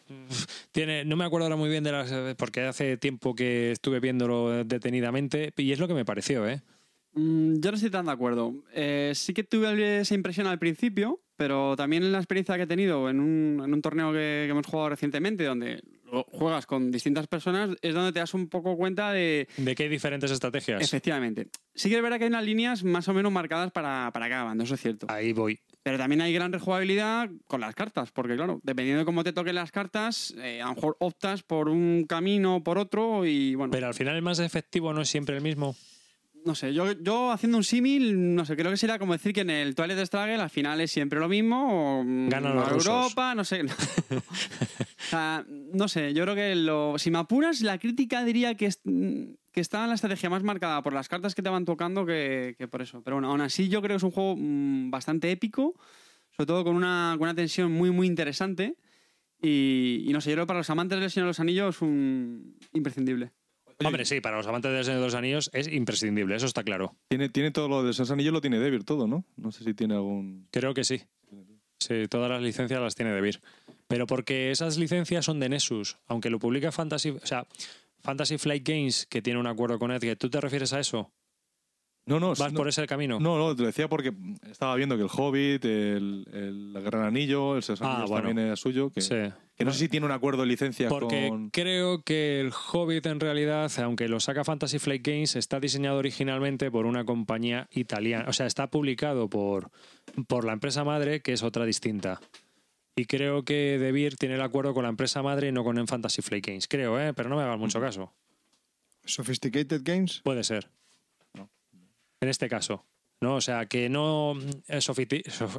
tiene. 0.73 1.05
No 1.05 1.17
me 1.17 1.25
acuerdo 1.25 1.45
ahora 1.47 1.57
muy 1.57 1.69
bien 1.69 1.85
de 1.85 1.93
las. 1.93 2.11
Porque 2.37 2.63
hace 2.63 2.97
tiempo 2.97 3.35
que 3.35 3.71
estuve 3.71 4.01
viéndolo 4.01 4.65
detenidamente. 4.65 5.53
Y 5.59 5.73
es 5.73 5.79
lo 5.79 5.89
que 5.89 5.95
me 5.95 6.07
pareció, 6.07 6.49
¿eh? 6.49 6.61
Mm, 7.19 7.61
yo 7.61 7.71
no 7.73 7.75
estoy 7.75 7.91
tan 7.91 8.07
de 8.07 8.13
acuerdo. 8.13 8.55
Eh, 8.73 9.13
sí 9.15 9.35
que 9.35 9.43
tuve 9.43 10.01
esa 10.01 10.15
impresión 10.15 10.47
al 10.47 10.61
principio, 10.61 11.21
pero 11.37 11.75
también 11.77 12.05
en 12.05 12.13
la 12.13 12.19
experiencia 12.19 12.57
que 12.57 12.63
he 12.63 12.67
tenido 12.67 13.11
en 13.11 13.19
un, 13.19 13.61
en 13.65 13.75
un 13.75 13.83
torneo 13.83 14.13
que, 14.13 14.45
que 14.47 14.51
hemos 14.51 14.67
jugado 14.67 14.91
recientemente, 14.91 15.45
donde 15.45 15.83
juegas 16.29 16.65
con 16.67 16.91
distintas 16.91 17.27
personas, 17.27 17.71
es 17.83 17.93
donde 17.93 18.13
te 18.13 18.21
das 18.21 18.35
un 18.35 18.49
poco 18.49 18.77
cuenta 18.77 19.13
de, 19.13 19.49
De 19.57 19.75
que 19.75 19.83
hay 19.83 19.89
diferentes 19.89 20.31
estrategias. 20.31 20.81
Efectivamente. 20.81 21.49
Sí 21.75 21.91
que 21.91 21.97
es 21.97 22.03
verdad 22.03 22.19
que 22.19 22.25
hay 22.25 22.31
unas 22.31 22.45
líneas 22.45 22.85
más 22.85 23.09
o 23.09 23.15
menos 23.15 23.33
marcadas 23.33 23.73
para, 23.73 24.11
para 24.13 24.29
cada 24.29 24.45
bando, 24.45 24.65
eso 24.65 24.75
es 24.75 24.81
cierto. 24.81 25.07
Ahí 25.11 25.33
voy. 25.33 25.61
Pero 25.83 25.99
también 25.99 26.21
hay 26.21 26.33
gran 26.33 26.53
rejugabilidad 26.53 27.29
con 27.47 27.61
las 27.61 27.75
cartas, 27.75 28.11
porque 28.13 28.37
claro, 28.37 28.61
dependiendo 28.63 29.01
de 29.01 29.05
cómo 29.05 29.25
te 29.25 29.33
toquen 29.33 29.57
las 29.57 29.71
cartas, 29.71 30.35
eh, 30.39 30.63
a 30.63 30.69
lo 30.69 30.75
mejor 30.75 30.97
optas 31.01 31.43
por 31.43 31.69
un 31.69 32.05
camino 32.09 32.57
o 32.57 32.63
por 32.63 32.79
otro 32.79 33.27
y 33.27 33.55
bueno, 33.55 33.73
Pero 33.73 33.89
al 33.89 33.95
final 33.95 34.17
el 34.17 34.23
más 34.23 34.39
efectivo 34.39 34.93
no 34.93 35.03
es 35.03 35.09
siempre 35.09 35.37
el 35.37 35.43
mismo. 35.43 35.77
No 36.45 36.55
sé, 36.55 36.73
yo, 36.75 36.93
yo 36.93 37.31
haciendo 37.31 37.59
un 37.59 37.65
símil, 37.65 38.35
no 38.35 38.45
sé, 38.45 38.57
creo 38.57 38.71
que 38.71 38.77
sería 38.77 38.99
como 38.99 39.13
decir 39.13 39.33
que 39.33 39.41
en 39.43 39.51
el 39.51 39.75
Twilight 39.75 40.05
Struggle 40.07 40.35
al 40.37 40.51
final 40.51 40.81
es 40.81 40.91
siempre 40.91 41.19
lo 41.19 41.29
mismo, 41.29 42.01
o 42.01 42.05
mm, 42.05 42.29
Ganan 42.29 42.55
los 42.57 42.67
a 42.67 42.71
rusos. 42.71 42.87
Europa, 42.87 43.35
no 43.35 43.45
sé. 43.45 43.63
o 44.17 45.11
sea, 45.11 45.45
no 45.49 45.89
sé, 45.89 46.15
yo 46.15 46.25
creo 46.25 46.35
que 46.35 46.55
lo, 46.55 46.99
si 46.99 47.11
me 47.11 47.19
apuras, 47.19 47.61
la 47.61 47.79
crítica 47.79 48.25
diría 48.25 48.55
que, 48.55 48.67
es- 48.67 48.81
que 49.53 49.61
está 49.61 49.83
en 49.83 49.89
la 49.89 49.95
estrategia 49.95 50.31
más 50.31 50.43
marcada 50.43 50.83
por 50.83 50.93
las 50.93 51.09
cartas 51.09 51.35
que 51.35 51.43
te 51.43 51.49
van 51.51 51.65
tocando 51.65 52.07
que, 52.07 52.55
que 52.59 52.69
por 52.69 52.83
eso. 52.83 53.03
Pero 53.03 53.17
bueno, 53.17 53.31
aún 53.31 53.41
así 53.41 53.69
yo 53.69 53.81
creo 53.83 53.95
que 53.95 53.99
es 53.99 54.03
un 54.03 54.11
juego 54.13 54.37
mm, 54.39 54.91
bastante 54.91 55.31
épico, 55.31 55.75
sobre 56.37 56.47
todo 56.47 56.65
con 56.65 56.77
una, 56.77 57.15
con 57.19 57.23
una 57.25 57.35
tensión 57.35 57.73
muy, 57.73 57.91
muy 57.91 58.07
interesante. 58.07 58.77
Y, 59.41 60.05
y 60.07 60.13
no 60.13 60.21
sé, 60.21 60.31
yo 60.31 60.35
creo 60.37 60.45
que 60.47 60.49
para 60.49 60.61
los 60.61 60.71
amantes 60.71 60.99
del 60.99 61.11
Señor 61.11 61.27
de 61.27 61.31
los 61.31 61.41
Anillos 61.41 61.77
es 61.77 61.83
un 61.83 62.57
imprescindible. 62.73 63.31
Hombre, 63.85 64.05
sí, 64.05 64.21
para 64.21 64.37
los 64.37 64.47
amantes 64.47 64.73
del 64.73 64.85
Señor 64.85 65.01
de 65.01 65.07
los 65.07 65.15
Anillos 65.15 65.51
es 65.53 65.69
imprescindible, 65.69 66.35
eso 66.35 66.47
está 66.47 66.65
claro. 66.65 66.97
Tiene, 67.09 67.29
tiene 67.29 67.51
todo 67.53 67.69
lo 67.69 67.85
de 67.85 67.93
Sans 67.93 68.11
Anillo, 68.11 68.33
lo 68.33 68.41
tiene 68.41 68.59
Devir 68.59 68.85
todo, 68.85 69.07
¿no? 69.07 69.25
No 69.37 69.53
sé 69.53 69.63
si 69.65 69.75
tiene 69.75 69.95
algún... 69.95 70.49
Creo 70.51 70.75
que 70.75 70.85
sí. 70.85 71.03
Sí, 71.79 72.09
todas 72.09 72.29
las 72.29 72.43
licencias 72.43 72.81
las 72.81 72.97
tiene 72.97 73.13
Devir. 73.13 73.41
Pero 73.87 74.07
porque 74.07 74.51
esas 74.51 74.79
licencias 74.79 75.25
son 75.25 75.39
de 75.39 75.49
Nessus, 75.49 75.97
aunque 76.07 76.29
lo 76.29 76.41
publica 76.41 76.73
Fantasy, 76.73 77.11
o 77.11 77.27
sea, 77.27 77.47
Fantasy 78.03 78.37
Flight 78.37 78.67
Games, 78.69 79.07
que 79.07 79.23
tiene 79.23 79.39
un 79.39 79.47
acuerdo 79.47 79.79
con 79.79 79.93
Edge, 79.93 80.17
¿tú 80.17 80.29
te 80.29 80.41
refieres 80.41 80.73
a 80.73 80.81
eso? 80.81 81.13
No, 82.09 82.19
no, 82.19 82.29
¿Vas 82.31 82.53
no, 82.53 82.57
por 82.59 82.69
ese 82.69 82.87
camino? 82.87 83.21
no, 83.21 83.39
no, 83.39 83.55
te 83.55 83.63
lo 83.63 83.67
decía 83.69 83.89
porque 83.89 84.13
estaba 84.51 84.75
viendo 84.77 84.97
que 84.97 85.03
el 85.03 85.09
Hobbit, 85.13 85.65
el, 85.65 86.27
el, 86.75 86.83
Gran 86.83 87.03
Anillo, 87.05 87.57
el 87.57 87.63
Sans 87.63 87.81
Ah, 87.83 87.93
Anillos 87.93 88.11
bueno. 88.11 88.29
también 88.29 88.47
era 88.47 88.57
suyo, 88.57 88.91
que, 88.91 89.01
Sí. 89.01 89.15
que 89.57 89.65
no 89.65 89.73
sé 89.73 89.79
si 89.81 89.89
tiene 89.89 90.07
un 90.07 90.13
acuerdo 90.13 90.43
de 90.43 90.49
licencia 90.49 90.89
Porque 90.89 91.29
con... 91.29 91.51
creo 91.51 92.03
que 92.03 92.41
el 92.41 92.51
Hobbit 92.73 93.07
en 93.07 93.21
realidad, 93.21 93.71
aunque 93.81 94.09
lo 94.09 94.21
saca 94.21 94.43
Fantasy 94.45 94.79
Flight 94.79 95.07
Games, 95.07 95.37
está 95.37 95.61
diseñado 95.61 95.99
originalmente 95.99 96.71
por 96.71 96.87
una 96.87 97.05
compañía 97.05 97.69
italiana. 97.73 98.25
O 98.29 98.33
sea, 98.33 98.47
está 98.47 98.69
publicado 98.71 99.29
por, 99.29 99.71
por 100.27 100.45
la 100.45 100.53
empresa 100.55 100.85
madre, 100.85 101.21
que 101.21 101.33
es 101.35 101.43
otra 101.43 101.65
distinta. 101.65 102.21
Y 102.97 103.05
creo 103.05 103.45
que 103.45 103.79
De 103.79 103.93
Beer 103.93 104.17
tiene 104.17 104.35
el 104.35 104.41
acuerdo 104.43 104.75
con 104.75 104.83
la 104.83 104.89
empresa 104.89 105.23
madre 105.23 105.49
y 105.49 105.53
no 105.53 105.63
con 105.63 105.87
Fantasy 105.87 106.21
Flight 106.23 106.45
Games. 106.47 106.67
Creo, 106.67 106.99
¿eh? 107.01 107.13
pero 107.15 107.29
no 107.29 107.37
me 107.37 107.43
hagas 107.43 107.59
mucho 107.59 107.81
caso. 107.81 108.13
Sophisticated 109.05 109.83
Games. 109.85 110.21
Puede 110.25 110.43
ser. 110.45 110.69
En 112.21 112.29
este 112.29 112.49
caso. 112.49 112.85
¿no? 113.21 113.35
O 113.37 113.41
sea, 113.41 113.67
que 113.67 113.89
no 113.89 114.37
eh, 114.69 114.79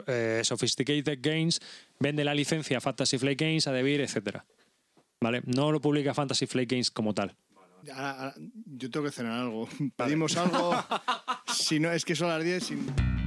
eh, 0.07 0.41
Sophisticated 0.43 1.19
Games 1.21 1.59
vende 1.99 2.23
la 2.23 2.33
licencia 2.33 2.77
a 2.77 2.81
Fantasy 2.81 3.17
Flight 3.17 3.39
Games, 3.39 3.67
a 3.67 3.71
DeVir, 3.73 4.01
etcétera. 4.01 4.45
¿Vale? 5.21 5.41
No 5.45 5.71
lo 5.71 5.81
publica 5.81 6.13
Fantasy 6.13 6.47
Flight 6.47 6.69
Games 6.71 6.89
como 6.91 7.13
tal. 7.13 7.35
Ahora- 7.91 8.11
ahora- 8.11 8.35
yo 8.65 8.89
tengo 8.89 9.05
que 9.05 9.11
cenar 9.11 9.33
algo. 9.41 9.67
Pedimos 9.97 10.37
algo. 10.37 10.71
si 11.53 11.79
no, 11.79 11.91
es 11.91 12.05
que 12.05 12.15
son 12.15 12.29
las 12.29 12.43
10. 12.43 12.63
sin- 12.63 13.18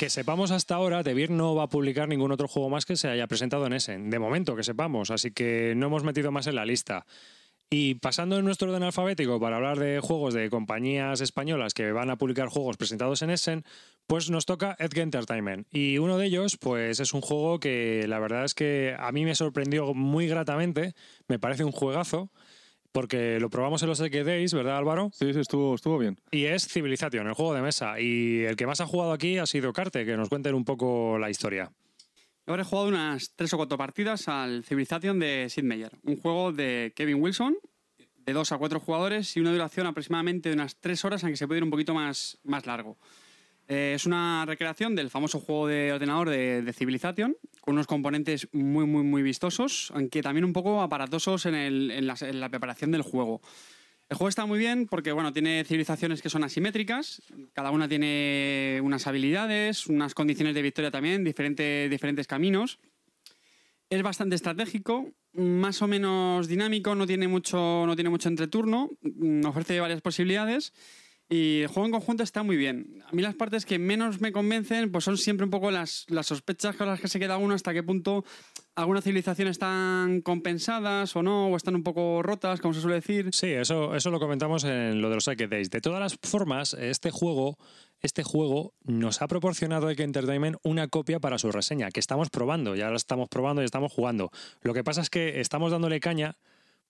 Que 0.00 0.08
sepamos 0.08 0.50
hasta 0.50 0.76
ahora, 0.76 1.02
DeVir 1.02 1.28
no 1.28 1.54
va 1.54 1.64
a 1.64 1.68
publicar 1.68 2.08
ningún 2.08 2.32
otro 2.32 2.48
juego 2.48 2.70
más 2.70 2.86
que 2.86 2.96
se 2.96 3.08
haya 3.08 3.26
presentado 3.26 3.66
en 3.66 3.74
Essen. 3.74 4.08
De 4.08 4.18
momento, 4.18 4.56
que 4.56 4.62
sepamos. 4.62 5.10
Así 5.10 5.30
que 5.30 5.74
no 5.76 5.88
hemos 5.88 6.04
metido 6.04 6.32
más 6.32 6.46
en 6.46 6.54
la 6.54 6.64
lista. 6.64 7.04
Y 7.68 7.96
pasando 7.96 8.38
en 8.38 8.46
nuestro 8.46 8.70
orden 8.70 8.82
alfabético 8.82 9.38
para 9.38 9.56
hablar 9.56 9.78
de 9.78 10.00
juegos 10.00 10.32
de 10.32 10.48
compañías 10.48 11.20
españolas 11.20 11.74
que 11.74 11.92
van 11.92 12.08
a 12.08 12.16
publicar 12.16 12.48
juegos 12.48 12.78
presentados 12.78 13.20
en 13.20 13.28
Essen, 13.28 13.62
pues 14.06 14.30
nos 14.30 14.46
toca 14.46 14.74
Edge 14.78 15.02
Entertainment. 15.02 15.68
Y 15.70 15.98
uno 15.98 16.16
de 16.16 16.28
ellos, 16.28 16.56
pues 16.56 16.98
es 16.98 17.12
un 17.12 17.20
juego 17.20 17.60
que 17.60 18.06
la 18.08 18.18
verdad 18.20 18.46
es 18.46 18.54
que 18.54 18.96
a 18.98 19.12
mí 19.12 19.26
me 19.26 19.34
sorprendió 19.34 19.92
muy 19.92 20.28
gratamente. 20.28 20.94
Me 21.28 21.38
parece 21.38 21.62
un 21.62 21.72
juegazo, 21.72 22.30
porque 22.92 23.38
lo 23.40 23.50
probamos 23.50 23.82
en 23.82 23.88
los 23.88 24.00
Edge 24.00 24.24
Days, 24.24 24.52
¿verdad 24.52 24.78
Álvaro? 24.78 25.10
Sí, 25.12 25.32
sí, 25.32 25.40
estuvo, 25.40 25.74
estuvo 25.74 25.98
bien. 25.98 26.18
Y 26.30 26.44
es 26.46 26.66
Civilization, 26.66 27.26
el 27.26 27.34
juego 27.34 27.54
de 27.54 27.62
mesa. 27.62 28.00
Y 28.00 28.42
el 28.44 28.56
que 28.56 28.66
más 28.66 28.80
ha 28.80 28.86
jugado 28.86 29.12
aquí 29.12 29.38
ha 29.38 29.46
sido 29.46 29.72
Carte, 29.72 30.04
que 30.04 30.16
nos 30.16 30.28
cuenten 30.28 30.54
un 30.54 30.64
poco 30.64 31.18
la 31.18 31.30
historia. 31.30 31.70
Yo 32.46 32.54
habré 32.54 32.64
jugado 32.64 32.88
unas 32.88 33.32
tres 33.36 33.52
o 33.54 33.56
cuatro 33.56 33.78
partidas 33.78 34.26
al 34.28 34.64
Civilization 34.64 35.18
de 35.18 35.48
Sid 35.48 35.62
Meier, 35.62 35.92
un 36.02 36.16
juego 36.16 36.52
de 36.52 36.92
Kevin 36.96 37.22
Wilson, 37.22 37.56
de 38.26 38.32
dos 38.32 38.52
a 38.52 38.58
cuatro 38.58 38.80
jugadores 38.80 39.36
y 39.36 39.40
una 39.40 39.52
duración 39.52 39.86
aproximadamente 39.86 40.48
de 40.48 40.54
unas 40.54 40.76
tres 40.76 41.04
horas, 41.04 41.22
aunque 41.22 41.36
se 41.36 41.46
puede 41.46 41.58
ir 41.58 41.64
un 41.64 41.70
poquito 41.70 41.94
más, 41.94 42.38
más 42.42 42.66
largo. 42.66 42.96
Eh, 43.70 43.92
es 43.94 44.04
una 44.04 44.44
recreación 44.46 44.96
del 44.96 45.10
famoso 45.10 45.38
juego 45.38 45.68
de 45.68 45.92
ordenador 45.92 46.28
de, 46.28 46.60
de 46.60 46.72
Civilization, 46.72 47.36
con 47.60 47.74
unos 47.74 47.86
componentes 47.86 48.48
muy, 48.50 48.84
muy, 48.84 49.04
muy 49.04 49.22
vistosos, 49.22 49.92
aunque 49.94 50.22
también 50.22 50.44
un 50.44 50.52
poco 50.52 50.82
aparatosos 50.82 51.46
en, 51.46 52.04
la 52.04 52.48
preparación 52.48 52.90
del 52.90 53.02
juego. 53.02 53.40
El 54.08 54.16
juego 54.16 54.28
está 54.28 54.44
muy 54.44 54.58
bien 54.58 54.88
porque 54.88 55.12
bueno, 55.12 55.32
tiene 55.32 55.62
civilizaciones 55.64 56.20
que 56.20 56.28
son 56.28 56.42
asimétricas, 56.42 57.22
cada 57.52 57.70
una 57.70 57.88
tiene 57.88 58.80
unas 58.82 59.06
habilidades, 59.06 59.86
unas 59.86 60.14
condiciones 60.14 60.56
de 60.56 60.62
victoria 60.62 60.90
también, 60.90 61.22
diferente- 61.22 61.88
diferentes 61.88 62.26
caminos. 62.26 62.80
Es 63.88 64.02
bastante 64.02 64.34
estratégico, 64.34 65.12
más 65.32 65.80
o 65.80 65.86
menos 65.86 66.48
dinámico, 66.48 66.96
no 66.96 67.06
tiene 67.06 67.28
mucho, 67.28 67.84
no 67.86 67.94
tiene 67.94 68.10
mucho 68.10 68.28
entreturno, 68.28 68.90
mm, 69.02 69.46
ofrece 69.46 69.78
varias 69.78 70.00
posibilidades 70.00 70.72
y 71.32 71.60
el 71.62 71.68
juego 71.68 71.86
en 71.86 71.92
conjunto 71.92 72.24
está 72.24 72.42
muy 72.42 72.56
bien. 72.56 73.04
A 73.06 73.12
mí 73.12 73.22
las 73.22 73.36
partes 73.36 73.64
que 73.64 73.78
menos 73.78 74.20
me 74.20 74.32
convencen 74.32 74.90
pues 74.90 75.04
son 75.04 75.16
siempre 75.16 75.44
un 75.44 75.50
poco 75.50 75.70
las, 75.70 76.04
las 76.08 76.26
sospechas 76.26 76.74
con 76.74 76.88
las 76.88 77.00
que 77.00 77.06
se 77.06 77.20
queda 77.20 77.38
uno, 77.38 77.54
hasta 77.54 77.72
qué 77.72 77.84
punto 77.84 78.24
algunas 78.74 79.04
civilizaciones 79.04 79.52
están 79.52 80.22
compensadas 80.22 81.14
o 81.14 81.22
no, 81.22 81.46
o 81.46 81.56
están 81.56 81.76
un 81.76 81.84
poco 81.84 82.20
rotas, 82.24 82.60
como 82.60 82.74
se 82.74 82.80
suele 82.80 82.96
decir. 82.96 83.28
Sí, 83.32 83.46
eso, 83.46 83.94
eso 83.94 84.10
lo 84.10 84.18
comentamos 84.18 84.64
en 84.64 85.00
lo 85.00 85.08
de 85.08 85.14
los 85.14 85.24
Psyche 85.24 85.46
Days. 85.46 85.70
De 85.70 85.80
todas 85.80 86.00
las 86.00 86.16
formas, 86.20 86.74
este 86.74 87.12
juego, 87.12 87.58
este 88.00 88.24
juego 88.24 88.74
nos 88.82 89.22
ha 89.22 89.28
proporcionado 89.28 89.86
Ike 89.86 90.02
Entertainment 90.02 90.56
una 90.64 90.88
copia 90.88 91.20
para 91.20 91.38
su 91.38 91.52
reseña, 91.52 91.90
que 91.90 92.00
estamos 92.00 92.28
probando, 92.30 92.74
ya 92.74 92.90
la 92.90 92.96
estamos 92.96 93.28
probando 93.28 93.62
y 93.62 93.66
estamos 93.66 93.92
jugando. 93.92 94.32
Lo 94.62 94.74
que 94.74 94.82
pasa 94.82 95.00
es 95.00 95.10
que 95.10 95.40
estamos 95.40 95.70
dándole 95.70 96.00
caña 96.00 96.36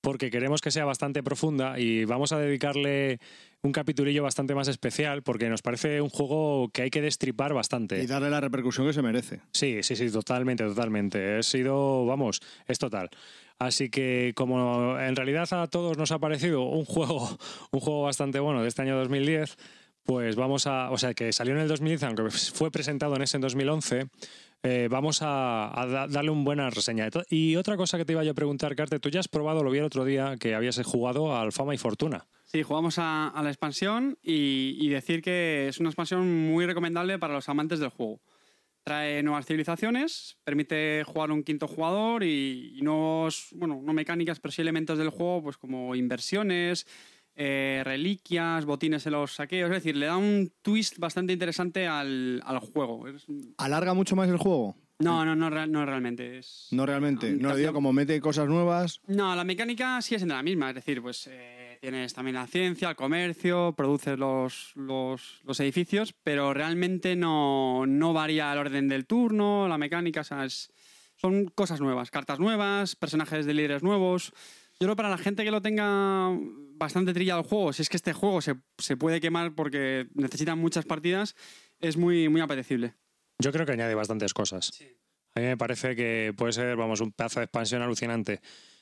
porque 0.01 0.31
queremos 0.31 0.61
que 0.61 0.71
sea 0.71 0.85
bastante 0.85 1.23
profunda 1.23 1.79
y 1.79 2.05
vamos 2.05 2.33
a 2.33 2.39
dedicarle 2.39 3.21
un 3.63 3.73
capitulillo 3.73 4.23
bastante 4.23 4.55
más 4.55 4.69
especial 4.69 5.23
porque 5.23 5.49
nos 5.49 5.63
parece 5.63 6.01
un 6.01 6.09
juego 6.09 6.71
que 6.73 6.83
hay 6.83 6.91
que 6.91 7.03
destripar 7.03 7.53
bastante. 7.53 8.03
Y 8.03 8.07
darle 8.07 8.31
la 8.31 8.41
repercusión 8.41 8.87
que 8.87 8.93
se 8.93 9.03
merece. 9.03 9.41
Sí, 9.53 9.83
sí, 9.83 9.97
sí, 9.97 10.11
totalmente, 10.11 10.65
totalmente. 10.65 11.39
He 11.39 11.43
sido, 11.43 12.07
vamos, 12.07 12.41
es 12.67 12.79
total. 12.79 13.11
Así 13.59 13.91
que 13.91 14.33
como 14.35 14.99
en 14.99 15.15
realidad 15.17 15.47
a 15.53 15.67
todos 15.67 15.99
nos 15.99 16.11
ha 16.13 16.19
parecido 16.19 16.63
un 16.63 16.87
juego, 16.87 17.29
un 17.73 17.81
juego 17.81 18.03
bastante 18.05 18.41
bueno 18.41 18.63
de 18.63 18.69
este 18.69 18.83
año 18.83 18.97
2010, 18.97 19.57
pues 20.05 20.35
vamos 20.37 20.67
a, 20.67 20.91
o 20.91 20.97
sea, 20.97 21.13
que 21.13 21.31
salió 21.33 21.55
en 21.55 21.61
el 21.61 21.69
2010, 21.69 22.03
aunque 22.05 22.31
fue 22.31 22.71
presentado 22.71 23.15
en 23.17 23.23
ese 23.23 23.37
en 23.37 23.43
2011, 23.43 24.07
eh, 24.63 24.89
vamos 24.91 25.21
a, 25.21 25.79
a 25.79 25.87
da- 25.87 26.07
darle 26.09 26.31
una 26.31 26.43
buena 26.45 26.71
reseña. 26.71 27.09
Y 27.29 27.57
otra 27.57 27.77
cosa 27.77 27.99
que 27.99 28.07
te 28.07 28.15
iba 28.15 28.25
yo 28.25 28.31
a 28.31 28.35
preguntar, 28.35 28.75
Carte, 28.75 28.99
tú 28.99 29.11
ya 29.11 29.21
has 29.21 29.29
probado, 29.29 29.63
lo 29.63 29.71
vi 29.71 29.79
el 29.79 29.85
otro 29.85 30.07
día, 30.07 30.37
que 30.41 30.55
habías 30.55 30.81
jugado 30.83 31.37
al 31.37 31.53
Fama 31.53 31.75
y 31.75 31.79
Fortuna. 31.79 32.27
Sí, 32.53 32.65
jugamos 32.65 32.99
a, 32.99 33.29
a 33.29 33.43
la 33.45 33.51
expansión 33.51 34.19
y, 34.23 34.77
y 34.81 34.89
decir 34.89 35.23
que 35.23 35.69
es 35.69 35.79
una 35.79 35.89
expansión 35.91 36.49
muy 36.51 36.67
recomendable 36.67 37.17
para 37.19 37.35
los 37.35 37.49
amantes 37.49 37.79
del 37.79 37.91
juego. 37.91 38.21
Trae 38.83 39.23
nuevas 39.23 39.47
civilizaciones, 39.47 40.37
permite 40.43 41.05
jugar 41.07 41.31
un 41.31 41.45
quinto 41.45 41.69
jugador 41.69 42.25
y, 42.25 42.73
y 42.77 42.83
nuevos, 42.83 43.51
bueno, 43.55 43.81
no 43.85 43.93
mecánicas, 43.93 44.41
pero 44.41 44.51
sí 44.51 44.63
elementos 44.63 44.99
del 44.99 45.11
juego, 45.11 45.45
pues 45.45 45.59
como 45.59 45.95
inversiones, 45.95 46.89
eh, 47.37 47.83
reliquias, 47.85 48.65
botines 48.65 49.07
en 49.07 49.13
los 49.13 49.35
saqueos. 49.35 49.71
Es 49.71 49.77
decir, 49.77 49.95
le 49.97 50.07
da 50.07 50.17
un 50.17 50.51
twist 50.63 50.99
bastante 50.99 51.33
interesante 51.33 51.87
al, 51.87 52.43
al 52.45 52.59
juego. 52.59 53.07
Es- 53.07 53.27
¿Alarga 53.59 53.95
mucho 53.95 54.17
más 54.17 54.29
el 54.29 54.39
juego? 54.39 54.75
no, 54.99 55.25
no, 55.25 55.35
no, 55.37 55.67
no 55.67 55.87
realmente. 55.87 56.39
Es, 56.39 56.67
No 56.73 56.85
realmente. 56.85 57.29
Ah, 57.29 57.37
No 57.39 57.49
lo 57.51 57.57
digo 57.57 57.73
como 57.73 57.93
mete 57.93 58.21
cosas 58.21 58.49
nuevas. 58.49 59.01
No, 59.07 59.37
la 59.37 59.45
mecánica 59.45 60.03
sigue 60.03 60.19
siendo 60.19 60.35
la 60.35 60.43
misma, 60.43 60.71
es 60.71 60.75
decir, 60.75 61.01
pues 61.01 61.27
eh, 61.31 61.60
tienes 61.81 62.13
también 62.13 62.35
la 62.35 62.47
ciencia, 62.47 62.91
el 62.91 62.97
comercio, 62.97 63.75
produces 63.77 64.19
los, 64.19 64.73
los, 64.77 65.41
los 65.45 65.59
edificios, 65.61 66.15
pero 66.23 66.53
realmente 66.53 67.17
no, 67.17 67.87
no 67.87 68.13
varía 68.13 68.53
el 68.53 68.59
orden 68.59 68.89
del 68.89 69.07
turno, 69.07 69.67
la 69.67 69.79
mecánica, 69.79 70.21
o 70.21 70.25
sea, 70.25 70.45
es- 70.45 70.71
son 71.17 71.47
cosas 71.47 71.81
nuevas, 71.81 72.11
cartas 72.11 72.39
nuevas, 72.39 72.97
personajes 72.97 73.45
de 73.45 73.53
líderes 73.55 73.83
nuevos. 73.83 74.33
Yo 74.79 74.87
creo 74.87 74.97
para 74.97 75.11
la 75.11 75.19
gente 75.19 75.45
que 75.45 75.51
lo 75.51 75.61
tenga 75.61 76.31
bastante 76.77 77.13
trillado 77.13 77.41
el 77.41 77.47
juego, 77.47 77.73
si 77.75 77.83
es 77.83 77.89
que 77.91 77.97
este 77.99 78.15
juego 78.15 78.41
se, 78.41 78.55
se 78.79 78.97
puede 78.97 79.21
quemar 79.21 79.55
porque 79.55 80.07
necesita 80.15 80.55
muchas 80.55 80.87
partidas, 80.87 81.37
es 81.79 81.97
muy, 81.99 82.29
muy 82.31 82.41
apetecible. 82.41 82.95
Yo 83.39 83.53
creo 83.53 83.67
que 83.67 83.73
añade 83.73 83.95
bastantes 83.95 84.33
cosas. 84.33 84.71
A 85.35 85.41
mí 85.41 85.47
me 85.47 85.57
parece 85.59 85.95
que 85.95 86.33
puede 86.37 86.53
ser, 86.55 86.75
vamos, 86.77 87.01
un 87.03 87.13
pedazo 87.13 87.41
de 87.41 87.45
expansión 87.45 87.83
alucinante. 87.83 88.41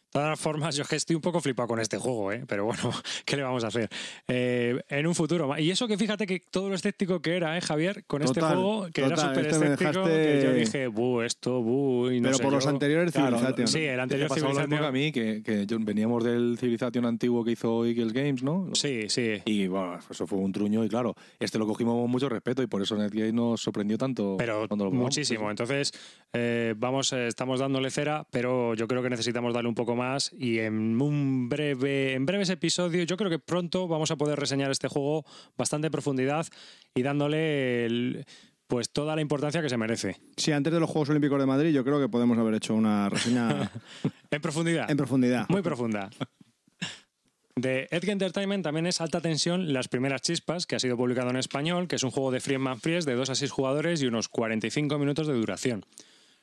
De 0.08 0.20
todas 0.20 0.40
formas, 0.40 0.74
yo 0.74 0.84
es 0.84 0.88
que 0.88 0.96
estoy 0.96 1.16
un 1.16 1.22
poco 1.22 1.38
flipado 1.40 1.68
con 1.68 1.80
este 1.80 1.98
juego, 1.98 2.32
¿eh? 2.32 2.42
pero 2.48 2.64
bueno, 2.64 2.80
¿qué 3.26 3.36
le 3.36 3.42
vamos 3.42 3.62
a 3.64 3.66
hacer? 3.66 3.90
Eh, 4.26 4.80
en 4.88 5.06
un 5.06 5.14
futuro. 5.14 5.56
Y 5.58 5.70
eso 5.70 5.86
que 5.86 5.98
fíjate 5.98 6.26
que 6.26 6.40
todo 6.50 6.70
lo 6.70 6.74
escéptico 6.74 7.20
que 7.20 7.36
era, 7.36 7.58
¿eh, 7.58 7.60
Javier? 7.60 8.04
Con 8.06 8.22
este 8.22 8.40
juego, 8.40 8.88
que 8.92 9.02
era 9.02 9.16
súper 9.18 9.46
este 9.46 9.64
escéptico, 9.64 9.90
dejaste- 10.06 10.40
que 10.40 10.42
yo 10.44 10.52
dije, 10.54 10.86
buh, 10.86 11.20
esto, 11.20 11.62
buh, 11.62 12.10
y 12.10 12.20
no 12.20 12.28
pero 12.28 12.36
sé 12.38 12.42
por 12.42 12.52
los 12.54 12.64
yo". 12.64 12.70
anteriores 12.70 13.12
Claro, 13.12 13.36
Civilization. 13.38 13.68
Sí, 13.68 13.84
el 13.84 14.00
anterior 14.00 14.28
Civilization. 14.32 14.70
que 14.70 14.76
a 14.86 14.92
mí, 14.92 15.12
que, 15.12 15.42
que 15.42 15.66
yo- 15.66 15.76
veníamos 15.78 16.24
del 16.24 16.56
Civilization 16.58 17.04
antiguo 17.04 17.44
que 17.44 17.50
hizo 17.52 17.84
Eagles 17.84 18.14
Games, 18.14 18.42
¿no? 18.42 18.70
Sí, 18.72 19.10
sí. 19.10 19.42
Y 19.44 19.66
bueno, 19.66 19.98
eso 20.10 20.26
fue 20.26 20.38
un 20.38 20.52
truño 20.52 20.84
y 20.86 20.88
claro, 20.88 21.14
este 21.38 21.58
lo 21.58 21.66
cogimos 21.66 22.00
con 22.00 22.10
mucho 22.10 22.30
respeto 22.30 22.62
y 22.62 22.66
por 22.66 22.80
eso 22.80 22.96
Netgate 22.96 23.32
nos 23.34 23.60
sorprendió 23.60 23.98
tanto 23.98 24.36
Pero 24.38 24.66
cuando 24.68 24.86
lo 24.86 24.90
muchísimo. 24.90 25.50
Entonces, 25.50 25.92
eh, 26.32 26.74
vamos, 26.78 27.12
eh, 27.12 27.26
estamos 27.26 27.60
dándole 27.60 27.90
cera, 27.90 28.26
pero 28.30 28.72
yo 28.74 28.88
creo 28.88 29.02
que 29.02 29.10
necesitamos 29.10 29.52
darle 29.52 29.68
un 29.68 29.74
poco 29.74 29.94
más 29.94 29.97
y 30.38 30.58
en 30.60 31.00
un 31.00 31.48
breve, 31.48 32.14
en 32.14 32.24
breves 32.26 32.50
episodios, 32.50 33.06
yo 33.06 33.16
creo 33.16 33.30
que 33.30 33.38
pronto 33.38 33.88
vamos 33.88 34.10
a 34.10 34.16
poder 34.16 34.38
reseñar 34.38 34.70
este 34.70 34.88
juego 34.88 35.24
bastante 35.56 35.86
en 35.88 35.92
profundidad 35.92 36.46
y 36.94 37.02
dándole 37.02 37.84
el- 37.86 38.24
pues 38.66 38.90
toda 38.90 39.14
la 39.16 39.22
importancia 39.22 39.62
que 39.62 39.68
se 39.70 39.76
merece. 39.78 40.16
Sí, 40.36 40.52
antes 40.52 40.70
de 40.72 40.78
los 40.78 40.90
Juegos 40.90 41.08
Olímpicos 41.08 41.40
de 41.40 41.46
Madrid, 41.46 41.72
yo 41.72 41.84
creo 41.84 41.98
que 42.00 42.08
podemos 42.08 42.36
haber 42.36 42.54
hecho 42.54 42.74
una 42.74 43.08
reseña 43.08 43.70
En 44.30 44.42
profundidad. 44.42 44.90
en 44.90 44.96
profundidad. 44.98 45.46
Muy 45.48 45.62
profunda. 45.62 46.10
De 47.56 47.88
Edge 47.90 48.10
Entertainment 48.12 48.62
también 48.62 48.86
es 48.86 49.00
Alta 49.00 49.20
Tensión 49.20 49.72
Las 49.72 49.88
Primeras 49.88 50.20
Chispas, 50.22 50.66
que 50.66 50.76
ha 50.76 50.78
sido 50.78 50.96
publicado 50.96 51.30
en 51.30 51.36
español, 51.36 51.88
que 51.88 51.96
es 51.96 52.02
un 52.04 52.10
juego 52.10 52.30
de 52.30 52.40
Free 52.40 52.58
Man 52.58 52.78
Fries 52.78 53.04
de 53.04 53.14
2 53.14 53.30
a 53.30 53.34
6 53.34 53.50
jugadores 53.50 54.00
y 54.02 54.06
unos 54.06 54.28
45 54.28 54.96
minutos 54.98 55.26
de 55.26 55.32
duración. 55.34 55.84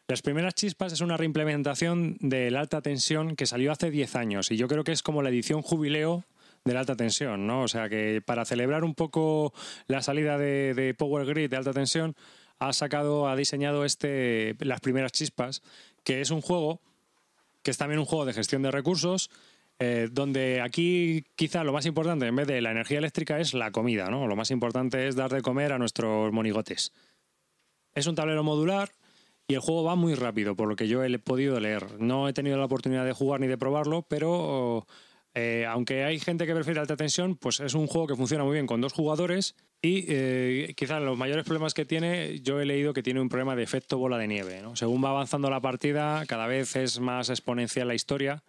Las 0.08 0.22
Primeras 0.22 0.54
Chispas 0.54 0.94
es 0.94 1.02
una 1.02 1.18
reimplementación 1.18 2.18
del 2.20 2.58
Alta 2.58 2.82
Tensión 2.82 3.36
que 3.36 3.48
salió 3.48 3.72
hace 3.72 3.90
10 3.90 4.16
años 4.16 4.52
y 4.52 4.58
yo 4.58 4.68
creo 4.68 4.84
que 4.84 4.92
es 4.92 5.02
como 5.02 5.24
la 5.24 5.30
edición 5.30 5.64
jubileo 5.64 6.26
de 6.64 6.74
la 6.74 6.82
alta 6.82 6.96
tensión, 6.96 7.46
¿no? 7.46 7.62
O 7.62 7.68
sea 7.68 7.90
que 7.90 8.22
para 8.26 8.44
celebrar 8.44 8.84
un 8.84 8.96
poco 8.96 9.54
la 9.88 10.02
salida 10.02 10.38
de, 10.38 10.96
Power 10.98 11.26
Grid 11.26 11.50
de 11.50 11.58
alta 11.58 11.74
tensión, 11.74 12.16
ha 12.58 12.74
sacado, 12.74 13.28
ha 13.28 13.36
diseñado 13.36 13.86
este 13.86 14.56
Las 14.60 14.80
Primeras 14.80 15.12
Chispas, 15.12 15.62
que 16.04 16.22
es 16.22 16.30
un 16.32 16.42
juego 16.42 16.82
que 17.64 17.72
es 17.72 17.78
también 17.78 18.00
un 18.00 18.06
juego 18.06 18.26
de 18.26 18.34
gestión 18.34 18.62
de 18.62 18.70
recursos, 18.70 19.32
eh, 19.80 20.08
donde 20.12 20.62
aquí 20.62 21.26
quizá 21.36 21.64
lo 21.64 21.74
más 21.74 21.88
importante 21.88 22.28
en 22.28 22.36
vez 22.36 22.48
de 22.48 22.62
la 22.62 22.72
energía 22.72 23.00
eléctrica 23.00 23.40
es 23.40 23.56
la 23.56 23.72
comida, 23.72 24.10
¿no? 24.10 24.28
Lo 24.28 24.36
más 24.36 24.52
importante 24.52 25.08
es 25.08 25.16
dar 25.16 25.32
de 25.32 25.42
comer 25.42 25.74
a 25.74 25.80
nuestros 25.80 26.32
monigotes. 26.32 26.94
Es 27.96 28.06
un 28.06 28.16
tablero 28.16 28.44
modular 28.44 28.92
y 29.48 29.54
el 29.54 29.60
juego 29.60 29.84
va 29.84 29.96
muy 29.96 30.16
rápido, 30.16 30.56
por 30.56 30.68
lo 30.68 30.76
que 30.76 30.88
yo 30.88 31.04
he 31.04 31.20
podido 31.20 31.60
leer. 31.60 32.00
No 32.00 32.28
he 32.28 32.34
tenido 32.34 32.58
la 32.58 32.66
oportunidad 32.66 33.06
de 33.06 33.14
jugar 33.14 33.40
ni 33.40 33.48
de 33.48 33.58
probarlo, 33.58 34.04
pero 34.04 34.88
eh, 35.36 35.66
aunque 35.68 36.04
hay 36.04 36.20
gente 36.20 36.48
que 36.48 36.56
prefiere 36.56 36.80
alta 36.80 36.96
tensión, 36.96 37.36
pues 37.36 37.60
es 37.60 37.74
un 37.74 37.88
juego 37.88 38.08
que 38.08 38.16
funciona 38.16 38.44
muy 38.44 38.54
bien 38.54 38.68
con 38.68 38.82
dos 38.82 38.94
jugadores 38.94 39.56
y 39.82 40.06
eh, 40.08 40.74
quizás 40.76 41.02
los 41.02 41.18
mayores 41.18 41.46
problemas 41.46 41.74
que 41.74 41.86
tiene, 41.86 42.40
yo 42.40 42.60
he 42.60 42.66
leído 42.66 42.94
que 42.94 43.04
tiene 43.04 43.22
un 43.22 43.30
problema 43.30 43.56
de 43.56 43.64
efecto 43.64 43.98
bola 43.98 44.18
de 44.18 44.28
nieve. 44.28 44.62
¿no? 44.62 44.76
Según 44.76 45.04
va 45.04 45.10
avanzando 45.10 45.50
la 45.50 45.62
partida, 45.62 46.26
cada 46.26 46.48
vez 46.48 46.76
es 46.76 47.00
más 47.00 47.30
exponencial 47.30 47.88
la 47.88 47.96
historia 47.96 48.44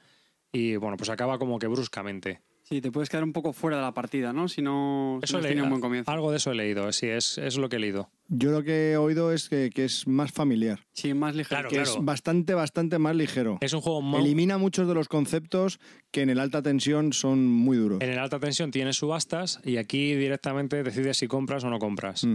y 0.51 0.77
bueno, 0.77 0.97
pues 0.97 1.11
acaba 1.11 1.39
como 1.39 1.59
que 1.59 1.67
bruscamente. 1.67 2.41
Sí, 2.68 2.81
te 2.81 2.90
puedes 2.90 3.09
quedar 3.09 3.22
un 3.22 3.33
poco 3.33 3.52
fuera 3.52 3.76
de 3.76 3.83
la 3.85 3.94
partida, 3.94 4.33
¿no? 4.33 4.48
Si 4.48 4.61
no, 4.61 5.18
si 5.20 5.26
Eso 5.26 5.35
no 5.35 5.38
has 5.38 5.44
he 5.44 5.48
tenido 5.50 5.64
un 5.66 5.70
buen 5.70 5.81
comienzo. 5.81 6.11
Algo 6.11 6.33
de 6.33 6.38
eso 6.38 6.50
he 6.50 6.57
leído, 6.57 6.90
sí, 6.90 7.07
es, 7.07 7.38
es 7.38 7.57
lo 7.59 7.68
que 7.68 7.76
he 7.76 7.79
leído. 7.79 8.11
Yo 8.26 8.50
lo 8.50 8.64
que 8.64 8.90
he 8.90 8.96
oído 8.96 9.33
es 9.33 9.48
que, 9.48 9.70
que 9.72 9.85
es 9.85 10.09
más 10.09 10.33
familiar, 10.33 10.81
Sí, 10.92 11.14
más 11.14 11.37
ligero. 11.37 11.48
Claro, 11.61 11.68
que 11.68 11.76
claro. 11.76 11.90
es 11.92 12.05
bastante, 12.05 12.55
bastante 12.55 12.98
más 12.98 13.14
ligero. 13.14 13.59
Es 13.61 13.72
un 13.72 13.81
juego 13.83 14.02
mo- 14.02 14.18
Elimina 14.18 14.59
muchos 14.59 14.88
de 14.88 14.94
los 14.94 15.07
conceptos 15.07 15.79
que 16.11 16.22
en 16.22 16.31
el 16.31 16.40
alta 16.40 16.61
tensión 16.61 17.12
son 17.12 17.46
muy 17.46 17.76
duros. 17.76 18.00
En 18.00 18.11
el 18.11 18.18
alta 18.18 18.40
tensión 18.40 18.72
tienes 18.72 18.96
subastas 18.96 19.61
y 19.62 19.76
aquí 19.76 20.14
directamente 20.16 20.83
decides 20.83 21.18
si 21.18 21.29
compras 21.29 21.62
o 21.62 21.70
no 21.70 21.79
compras. 21.79 22.24
Mm. 22.24 22.35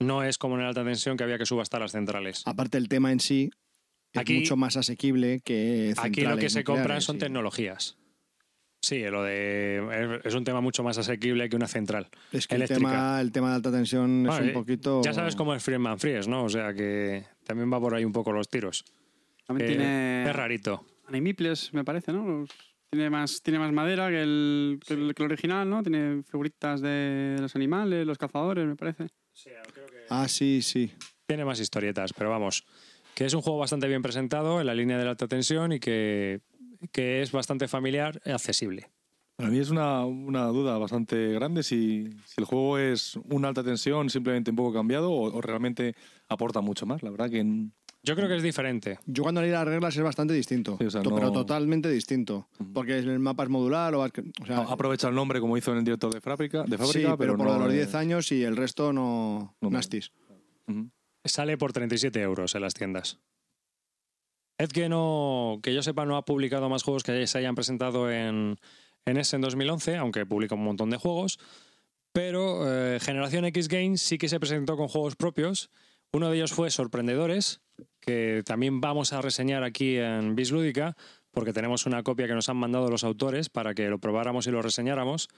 No 0.00 0.24
es 0.24 0.38
como 0.38 0.56
en 0.56 0.62
el 0.62 0.66
alta 0.66 0.82
tensión 0.82 1.16
que 1.16 1.22
había 1.22 1.38
que 1.38 1.46
subastar 1.46 1.80
las 1.80 1.92
centrales. 1.92 2.42
Aparte 2.46 2.78
el 2.78 2.88
tema 2.88 3.12
en 3.12 3.20
sí 3.20 3.50
es 4.12 4.20
Aquí- 4.20 4.38
mucho 4.40 4.56
más 4.56 4.76
asequible 4.76 5.38
que 5.44 5.94
Aquí 5.98 6.22
lo 6.22 6.30
que 6.36 6.50
centrales 6.50 6.52
se 6.52 6.64
compran 6.64 7.00
son 7.00 7.14
sí. 7.16 7.20
tecnologías. 7.20 7.96
Sí, 8.82 9.00
lo 9.04 9.22
de 9.22 10.16
es- 10.20 10.26
es 10.26 10.34
un 10.34 10.42
tema 10.42 10.60
mucho 10.60 10.82
más 10.82 10.98
asequible 10.98 11.48
que 11.48 11.54
una 11.54 11.68
central. 11.68 12.08
Es 12.32 12.48
que 12.48 12.56
el 12.56 12.66
tema, 12.66 13.20
el 13.20 13.30
tema 13.30 13.50
de 13.50 13.54
alta 13.56 13.70
tensión 13.70 14.26
es 14.28 14.40
un 14.40 14.52
poquito... 14.52 15.00
Ya 15.04 15.12
sabes 15.12 15.36
cómo 15.36 15.54
es 15.54 15.62
Freeman 15.62 16.00
Fries, 16.00 16.26
¿no? 16.26 16.44
O 16.44 16.48
sea 16.48 16.74
que 16.74 17.24
también 17.44 17.72
va 17.72 17.78
por 17.80 17.94
ahí 17.94 18.04
un 18.04 18.12
poco 18.12 18.32
los 18.32 18.48
tiros. 18.48 18.84
También 19.46 19.70
Eh, 19.70 19.72
tiene 19.76 20.24
Es 20.28 20.34
rarito. 20.36 20.84
animiples, 21.06 21.72
me 21.72 21.84
parece, 21.84 22.12
¿no? 22.12 22.26
Los- 22.26 22.50
Tiene 22.90 23.08
más, 23.08 23.40
tiene 23.42 23.58
más 23.58 23.72
madera 23.72 24.10
que 24.10 24.20
el, 24.20 24.78
que 24.86 24.92
el, 24.92 25.14
que 25.14 25.22
el 25.22 25.30
original, 25.32 25.70
¿no? 25.70 25.82
Tiene 25.82 26.22
figuritas 26.24 26.82
de 26.82 27.36
los 27.40 27.56
animales, 27.56 28.04
los 28.06 28.18
cazadores, 28.18 28.66
me 28.66 28.76
parece. 28.76 29.06
Ah, 30.10 30.28
sí, 30.28 30.60
sí. 30.60 30.92
Tiene 31.26 31.44
más 31.46 31.58
historietas, 31.58 32.12
pero 32.12 32.28
vamos, 32.28 32.66
que 33.14 33.24
es 33.24 33.32
un 33.32 33.40
juego 33.40 33.58
bastante 33.60 33.88
bien 33.88 34.02
presentado 34.02 34.60
en 34.60 34.66
la 34.66 34.74
línea 34.74 34.98
de 34.98 35.04
la 35.04 35.10
alta 35.12 35.26
tensión 35.26 35.72
y 35.72 35.80
que, 35.80 36.40
que 36.90 37.22
es 37.22 37.32
bastante 37.32 37.68
familiar 37.68 38.20
y 38.24 38.30
accesible. 38.30 38.90
Para 39.36 39.50
mí 39.50 39.58
es 39.58 39.70
una, 39.70 40.04
una 40.04 40.44
duda 40.46 40.76
bastante 40.78 41.32
grande 41.32 41.62
si, 41.62 42.10
si 42.26 42.34
el 42.40 42.44
juego 42.44 42.78
es 42.78 43.16
una 43.30 43.48
alta 43.48 43.64
tensión 43.64 44.10
simplemente 44.10 44.50
un 44.50 44.56
poco 44.56 44.72
cambiado 44.74 45.10
o, 45.10 45.32
o 45.36 45.40
realmente 45.40 45.94
aporta 46.28 46.60
mucho 46.60 46.86
más. 46.86 47.02
La 47.02 47.10
verdad 47.10 47.30
que 47.30 47.42
Yo 48.02 48.14
creo 48.14 48.28
que 48.28 48.36
es 48.36 48.42
diferente. 48.42 48.98
Yo 49.06 49.22
cuando 49.22 49.40
leí 49.40 49.50
las 49.50 49.64
reglas 49.66 49.96
es 49.96 50.02
bastante 50.02 50.34
distinto, 50.34 50.76
Sí, 50.78 50.84
o 50.84 50.90
sea, 50.90 51.02
to- 51.02 51.10
no- 51.10 51.16
pero 51.16 51.32
totalmente 51.32 51.88
distinto. 51.90 52.46
Porque 52.74 52.98
el 52.98 53.18
mapa 53.18 53.42
es 53.44 53.48
modular, 53.48 53.94
o, 53.94 54.00
vas- 54.00 54.12
o 54.42 54.46
sea, 54.46 54.58
aprovecha 54.58 55.08
el 55.08 55.14
nombre 55.14 55.40
como 55.40 55.56
hizo 55.56 55.72
en 55.72 55.78
el 55.78 55.84
director 55.84 56.12
de 56.12 56.20
fábrica, 56.20 56.62
de 56.64 56.76
sí, 56.76 56.84
fábrica 56.84 57.16
pero, 57.16 57.36
por 57.36 57.38
no 57.38 57.44
lo 57.46 57.52
de 57.54 57.58
los 57.60 57.68
es- 57.74 57.74
10 57.74 57.94
años 57.94 58.30
y 58.32 58.44
el 58.44 58.56
resto 58.56 58.92
no, 58.92 59.56
No 59.60 59.70
nastis. 59.70 60.12
Ujú. 60.68 60.90
Sale 61.24 61.56
por 61.56 61.72
37 61.72 62.20
euros 62.20 62.54
en 62.54 62.60
las 62.62 62.74
tiendas. 62.74 63.18
Edge 64.58 64.88
no, 64.88 65.60
que 65.62 65.74
yo 65.74 65.82
sepa, 65.82 66.04
no 66.04 66.16
ha 66.16 66.24
publicado 66.24 66.68
más 66.68 66.82
juegos 66.82 67.02
que 67.02 67.26
se 67.26 67.38
hayan 67.38 67.54
presentado 67.54 68.10
en, 68.10 68.58
en 69.06 69.16
ese 69.16 69.36
en 69.36 69.42
2011, 69.42 69.96
aunque 69.96 70.26
publica 70.26 70.54
un 70.54 70.64
montón 70.64 70.90
de 70.90 70.96
juegos. 70.96 71.38
Pero 72.12 72.70
eh, 72.70 73.00
Generación 73.00 73.44
X 73.46 73.68
Games 73.68 74.02
sí 74.02 74.18
que 74.18 74.28
se 74.28 74.38
presentó 74.38 74.76
con 74.76 74.88
juegos 74.88 75.16
propios. 75.16 75.70
Uno 76.12 76.28
de 76.28 76.36
ellos 76.36 76.52
fue 76.52 76.70
Sorprendedores, 76.70 77.62
que 78.00 78.42
también 78.44 78.80
vamos 78.82 79.14
a 79.14 79.22
reseñar 79.22 79.64
aquí 79.64 79.96
en 79.96 80.34
Bislúdica, 80.36 80.94
porque 81.30 81.54
tenemos 81.54 81.86
una 81.86 82.02
copia 82.02 82.26
que 82.26 82.34
nos 82.34 82.50
han 82.50 82.58
mandado 82.58 82.90
los 82.90 83.02
autores 83.02 83.48
para 83.48 83.74
que 83.74 83.88
lo 83.88 83.98
probáramos 83.98 84.46
y 84.46 84.50
lo 84.50 84.60
reseñáramos, 84.60 85.28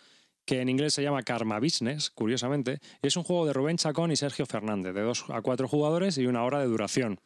que 0.44 0.60
en 0.60 0.68
inglés 0.68 0.92
se 0.94 1.02
llama 1.02 1.22
Karma 1.22 1.60
Business, 1.60 2.10
curiosamente. 2.10 2.80
Y 3.02 3.06
es 3.06 3.16
un 3.16 3.22
juego 3.22 3.46
de 3.46 3.52
Rubén 3.52 3.76
Chacón 3.76 4.10
y 4.10 4.16
Sergio 4.16 4.46
Fernández, 4.46 4.94
de 4.94 5.02
dos 5.02 5.24
a 5.28 5.40
cuatro 5.42 5.68
jugadores 5.68 6.18
y 6.18 6.26
una 6.26 6.42
hora 6.42 6.58
de 6.58 6.66
duración. 6.66 7.20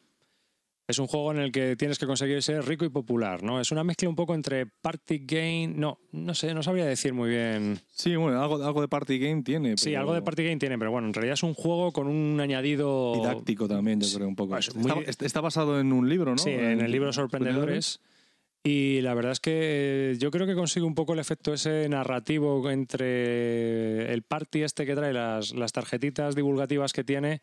Es 0.89 0.97
un 0.97 1.05
juego 1.05 1.31
en 1.31 1.37
el 1.37 1.51
que 1.51 1.75
tienes 1.75 1.99
que 1.99 2.07
conseguir 2.07 2.41
ser 2.41 2.65
rico 2.65 2.83
y 2.83 2.89
popular, 2.89 3.43
¿no? 3.43 3.61
Es 3.61 3.71
una 3.71 3.83
mezcla 3.83 4.09
un 4.09 4.15
poco 4.15 4.33
entre 4.33 4.65
party 4.65 5.19
game. 5.19 5.67
No, 5.67 5.99
no 6.13 6.33
sé, 6.33 6.51
no 6.55 6.63
sabría 6.63 6.85
decir 6.85 7.13
muy 7.13 7.29
bien. 7.29 7.79
Sí, 7.91 8.15
bueno, 8.15 8.41
algo, 8.41 8.55
algo 8.63 8.81
de 8.81 8.87
party 8.87 9.19
game 9.19 9.43
tiene. 9.43 9.77
Sí, 9.77 9.89
pero 9.91 9.99
algo 9.99 10.13
de 10.15 10.23
party 10.23 10.43
game 10.45 10.57
tiene, 10.57 10.79
pero 10.79 10.89
bueno, 10.89 11.05
en 11.07 11.13
realidad 11.13 11.35
es 11.35 11.43
un 11.43 11.53
juego 11.53 11.91
con 11.91 12.07
un 12.07 12.39
añadido. 12.41 13.13
Didáctico 13.13 13.67
también, 13.67 14.01
yo 14.01 14.17
creo, 14.17 14.27
un 14.27 14.35
poco. 14.35 14.53
Pues 14.55 14.73
muy- 14.73 14.91
está, 15.05 15.27
está 15.27 15.41
basado 15.41 15.79
en 15.79 15.93
un 15.93 16.09
libro, 16.09 16.31
¿no? 16.31 16.39
Sí, 16.39 16.49
en 16.49 16.81
el 16.81 16.91
libro 16.91 17.13
Sorprendedores. 17.13 17.99
Y 18.63 19.01
la 19.01 19.13
verdad 19.13 19.33
es 19.33 19.39
que 19.39 20.15
yo 20.19 20.31
creo 20.31 20.47
que 20.47 20.55
consigue 20.55 20.87
un 20.87 20.95
poco 20.95 21.13
el 21.13 21.19
efecto 21.19 21.53
ese 21.53 21.87
narrativo 21.87 22.67
entre 22.71 24.11
el 24.11 24.23
party 24.23 24.63
este 24.63 24.87
que 24.87 24.95
trae, 24.95 25.13
las, 25.13 25.53
las 25.53 25.71
tarjetitas 25.71 26.33
divulgativas 26.35 26.93
que 26.93 27.03
tiene 27.03 27.41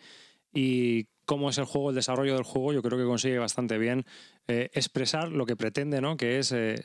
y 0.52 1.06
cómo 1.26 1.50
es 1.50 1.58
el 1.58 1.64
juego, 1.66 1.90
el 1.90 1.96
desarrollo 1.96 2.34
del 2.34 2.44
juego. 2.44 2.72
Yo 2.72 2.82
creo 2.82 2.96
que 2.98 3.04
consigue 3.04 3.38
bastante 3.38 3.76
bien 3.78 4.04
eh, 4.48 4.70
expresar 4.72 5.30
lo 5.30 5.44
que 5.44 5.56
pretende, 5.56 6.00
¿no? 6.00 6.16
Que 6.16 6.38
es 6.38 6.52
eh, 6.52 6.82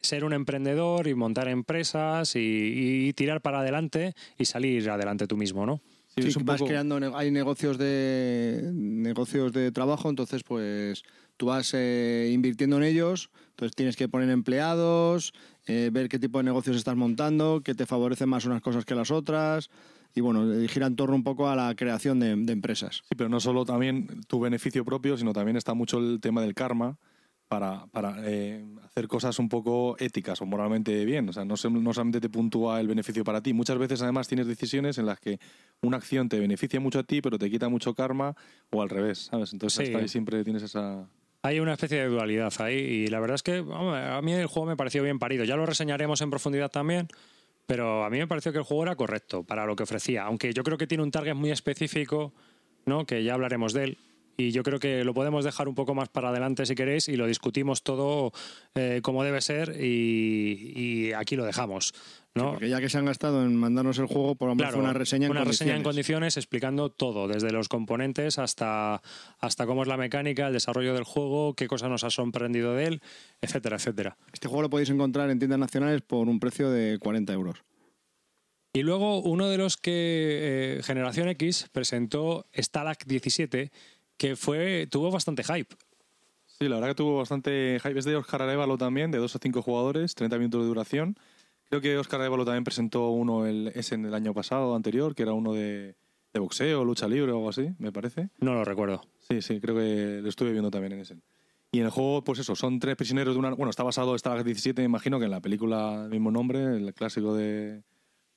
ser 0.00 0.24
un 0.24 0.34
emprendedor 0.34 1.06
y 1.08 1.14
montar 1.14 1.48
empresas 1.48 2.36
y, 2.36 2.40
y 3.08 3.12
tirar 3.14 3.40
para 3.40 3.60
adelante 3.60 4.14
y 4.38 4.44
salir 4.44 4.90
adelante 4.90 5.26
tú 5.26 5.36
mismo, 5.36 5.64
¿no? 5.64 5.80
Sí, 6.16 6.22
Sí, 6.22 6.28
es 6.28 6.36
un 6.36 6.44
vas 6.44 6.58
poco- 6.58 6.68
creando, 6.68 7.16
hay 7.16 7.30
negocios 7.32 7.76
de 7.78 8.70
negocios 8.72 9.52
de 9.52 9.72
trabajo, 9.72 10.08
entonces 10.10 10.44
pues 10.44 11.02
tú 11.36 11.46
vas 11.46 11.72
eh, 11.74 12.30
invirtiendo 12.32 12.76
en 12.76 12.84
ellos, 12.84 13.30
entonces 13.50 13.74
tienes 13.74 13.96
que 13.96 14.08
poner 14.08 14.30
empleados, 14.30 15.32
eh, 15.66 15.90
ver 15.92 16.08
qué 16.08 16.20
tipo 16.20 16.38
de 16.38 16.44
negocios 16.44 16.76
estás 16.76 16.94
montando, 16.94 17.62
que 17.64 17.74
te 17.74 17.86
favorecen 17.86 18.28
más 18.28 18.44
unas 18.44 18.62
cosas 18.62 18.84
que 18.84 18.94
las 18.94 19.10
otras, 19.10 19.70
y 20.14 20.20
bueno, 20.20 20.46
gira 20.68 20.86
en 20.86 20.96
torno 20.96 21.14
un 21.16 21.24
poco 21.24 21.48
a 21.48 21.56
la 21.56 21.74
creación 21.74 22.20
de, 22.20 22.34
de 22.36 22.52
empresas. 22.52 23.02
Sí, 23.08 23.14
pero 23.16 23.28
no 23.28 23.40
solo 23.40 23.64
también 23.64 24.20
tu 24.28 24.40
beneficio 24.40 24.84
propio, 24.84 25.16
sino 25.16 25.32
también 25.32 25.56
está 25.56 25.74
mucho 25.74 25.98
el 25.98 26.20
tema 26.20 26.40
del 26.42 26.54
karma 26.54 26.96
para, 27.48 27.86
para 27.88 28.16
eh, 28.24 28.64
hacer 28.84 29.06
cosas 29.06 29.38
un 29.38 29.48
poco 29.48 29.96
éticas 29.98 30.40
o 30.40 30.46
moralmente 30.46 31.04
bien. 31.04 31.28
O 31.28 31.32
sea, 31.32 31.44
no, 31.44 31.56
se- 31.56 31.68
no 31.70 31.92
solamente 31.92 32.20
te 32.20 32.28
puntúa 32.30 32.80
el 32.80 32.88
beneficio 32.88 33.22
para 33.24 33.42
ti. 33.42 33.52
Muchas 33.52 33.76
veces, 33.78 34.00
además, 34.02 34.28
tienes 34.28 34.46
decisiones 34.46 34.98
en 34.98 35.06
las 35.06 35.20
que 35.20 35.38
una 35.82 35.98
acción 35.98 36.28
te 36.28 36.38
beneficia 36.38 36.80
mucho 36.80 37.00
a 37.00 37.02
ti, 37.04 37.20
pero 37.20 37.38
te 37.38 37.50
quita 37.50 37.68
mucho 37.68 37.94
karma, 37.94 38.34
o 38.70 38.82
al 38.82 38.88
revés, 38.88 39.28
¿sabes? 39.30 39.52
Entonces, 39.52 39.76
Sí. 39.78 39.84
hasta 39.84 39.98
ahí 39.98 40.08
siempre 40.08 40.42
tienes 40.42 40.62
esa. 40.62 41.06
Hay 41.42 41.60
una 41.60 41.74
especie 41.74 41.98
de 41.98 42.06
dualidad 42.06 42.52
ahí 42.60 42.74
y 42.78 43.06
la 43.08 43.20
verdad 43.20 43.34
es 43.34 43.42
que 43.42 43.62
a 43.68 44.20
mí 44.22 44.32
el 44.32 44.46
juego 44.46 44.66
me 44.66 44.76
pareció 44.76 45.02
bien 45.02 45.18
parido. 45.18 45.44
Ya 45.44 45.56
lo 45.56 45.66
reseñaremos 45.66 46.22
en 46.22 46.30
profundidad 46.30 46.70
también, 46.70 47.08
pero 47.66 48.04
a 48.04 48.10
mí 48.10 48.18
me 48.18 48.26
pareció 48.26 48.52
que 48.52 48.58
el 48.58 48.64
juego 48.64 48.82
era 48.84 48.96
correcto 48.96 49.42
para 49.44 49.66
lo 49.66 49.76
que 49.76 49.84
ofrecía. 49.84 50.24
Aunque 50.24 50.52
yo 50.52 50.62
creo 50.62 50.78
que 50.78 50.86
tiene 50.86 51.02
un 51.02 51.10
target 51.10 51.34
muy 51.34 51.50
específico, 51.50 52.32
¿no? 52.86 53.06
que 53.06 53.24
ya 53.24 53.34
hablaremos 53.34 53.72
de 53.72 53.84
él, 53.84 53.98
Y 54.36 54.50
yo 54.50 54.64
creo 54.64 54.80
que 54.80 55.04
lo 55.04 55.14
podemos 55.14 55.44
dejar 55.44 55.68
un 55.68 55.76
poco 55.76 55.94
más 55.94 56.08
para 56.08 56.30
adelante 56.30 56.66
si 56.66 56.74
queréis 56.74 57.08
y 57.08 57.16
lo 57.16 57.26
discutimos 57.26 57.84
todo 57.84 58.32
eh, 58.74 59.00
como 59.00 59.22
debe 59.22 59.40
ser 59.40 59.76
y, 59.80 60.72
y 60.74 61.12
aquí 61.12 61.36
lo 61.36 61.44
dejamos. 61.44 61.94
¿No? 62.34 62.50
Porque 62.50 62.68
ya 62.68 62.80
que 62.80 62.88
se 62.88 62.98
han 62.98 63.04
gastado 63.04 63.42
en 63.44 63.54
mandarnos 63.54 63.98
el 63.98 64.06
juego, 64.06 64.34
por 64.34 64.48
lo 64.48 64.54
menos 64.54 64.72
Claro, 64.72 64.84
una 64.84 64.92
reseña 64.92 65.26
en 65.26 65.32
una 65.32 65.44
reseña 65.44 65.76
en 65.76 65.82
condiciones. 65.82 66.34
condiciones 66.34 66.36
explicando 66.36 66.90
todo, 66.90 67.28
desde 67.28 67.52
los 67.52 67.68
componentes 67.68 68.38
hasta, 68.38 69.02
hasta 69.38 69.66
cómo 69.66 69.82
es 69.82 69.88
la 69.88 69.96
mecánica, 69.96 70.48
el 70.48 70.52
desarrollo 70.52 70.94
del 70.94 71.04
juego, 71.04 71.54
qué 71.54 71.68
cosas 71.68 71.90
nos 71.90 72.02
ha 72.02 72.10
sorprendido 72.10 72.74
de 72.74 72.86
él, 72.86 73.02
etcétera, 73.40 73.76
etcétera. 73.76 74.16
Este 74.32 74.48
juego 74.48 74.62
lo 74.62 74.70
podéis 74.70 74.90
encontrar 74.90 75.30
en 75.30 75.38
tiendas 75.38 75.60
nacionales 75.60 76.02
por 76.02 76.28
un 76.28 76.40
precio 76.40 76.70
de 76.70 76.98
40 76.98 77.32
euros. 77.32 77.62
Y 78.72 78.82
luego 78.82 79.20
uno 79.20 79.48
de 79.48 79.56
los 79.56 79.76
que 79.76 80.78
eh, 80.78 80.82
Generación 80.82 81.28
X 81.28 81.68
presentó 81.70 82.46
Stalag 82.52 82.98
17, 83.06 83.70
que 84.16 84.34
fue 84.34 84.88
tuvo 84.90 85.12
bastante 85.12 85.44
hype. 85.44 85.76
Sí, 86.46 86.68
la 86.68 86.76
verdad 86.76 86.88
que 86.88 86.94
tuvo 86.96 87.18
bastante 87.18 87.78
hype. 87.80 87.98
Es 87.98 88.04
de 88.04 88.16
Oscar 88.16 88.42
Arevalo 88.42 88.76
también, 88.76 89.12
de 89.12 89.18
2 89.18 89.36
a 89.36 89.38
5 89.38 89.62
jugadores, 89.62 90.16
30 90.16 90.38
minutos 90.38 90.62
de 90.62 90.66
duración. 90.66 91.16
Creo 91.68 91.80
que 91.80 91.98
Oscar 91.98 92.20
Arevalo 92.20 92.44
también 92.44 92.64
presentó 92.64 93.10
uno 93.10 93.46
el, 93.46 93.68
ese 93.74 93.94
en 93.94 94.04
el 94.04 94.14
año 94.14 94.34
pasado, 94.34 94.74
anterior, 94.74 95.14
que 95.14 95.22
era 95.22 95.32
uno 95.32 95.52
de, 95.52 95.96
de 96.32 96.40
boxeo, 96.40 96.84
lucha 96.84 97.08
libre 97.08 97.32
o 97.32 97.36
algo 97.36 97.48
así, 97.48 97.70
me 97.78 97.92
parece. 97.92 98.28
No 98.40 98.54
lo 98.54 98.64
recuerdo. 98.64 99.02
Sí, 99.18 99.40
sí, 99.42 99.60
creo 99.60 99.76
que 99.76 100.20
lo 100.22 100.28
estuve 100.28 100.52
viendo 100.52 100.70
también 100.70 100.92
en 100.92 101.00
ese. 101.00 101.16
Y 101.72 101.78
en 101.78 101.86
el 101.86 101.90
juego, 101.90 102.22
pues 102.22 102.38
eso, 102.38 102.54
son 102.54 102.78
tres 102.78 102.94
prisioneros 102.94 103.34
de 103.34 103.38
una... 103.40 103.50
Bueno, 103.50 103.70
está 103.70 103.82
basado, 103.82 104.14
está 104.14 104.40
17, 104.40 104.82
me 104.82 104.86
imagino 104.86 105.18
que 105.18 105.24
en 105.24 105.32
la 105.32 105.40
película, 105.40 106.04
el 106.04 106.10
mismo 106.10 106.30
nombre, 106.30 106.76
el 106.76 106.94
clásico 106.94 107.34
de, 107.34 107.82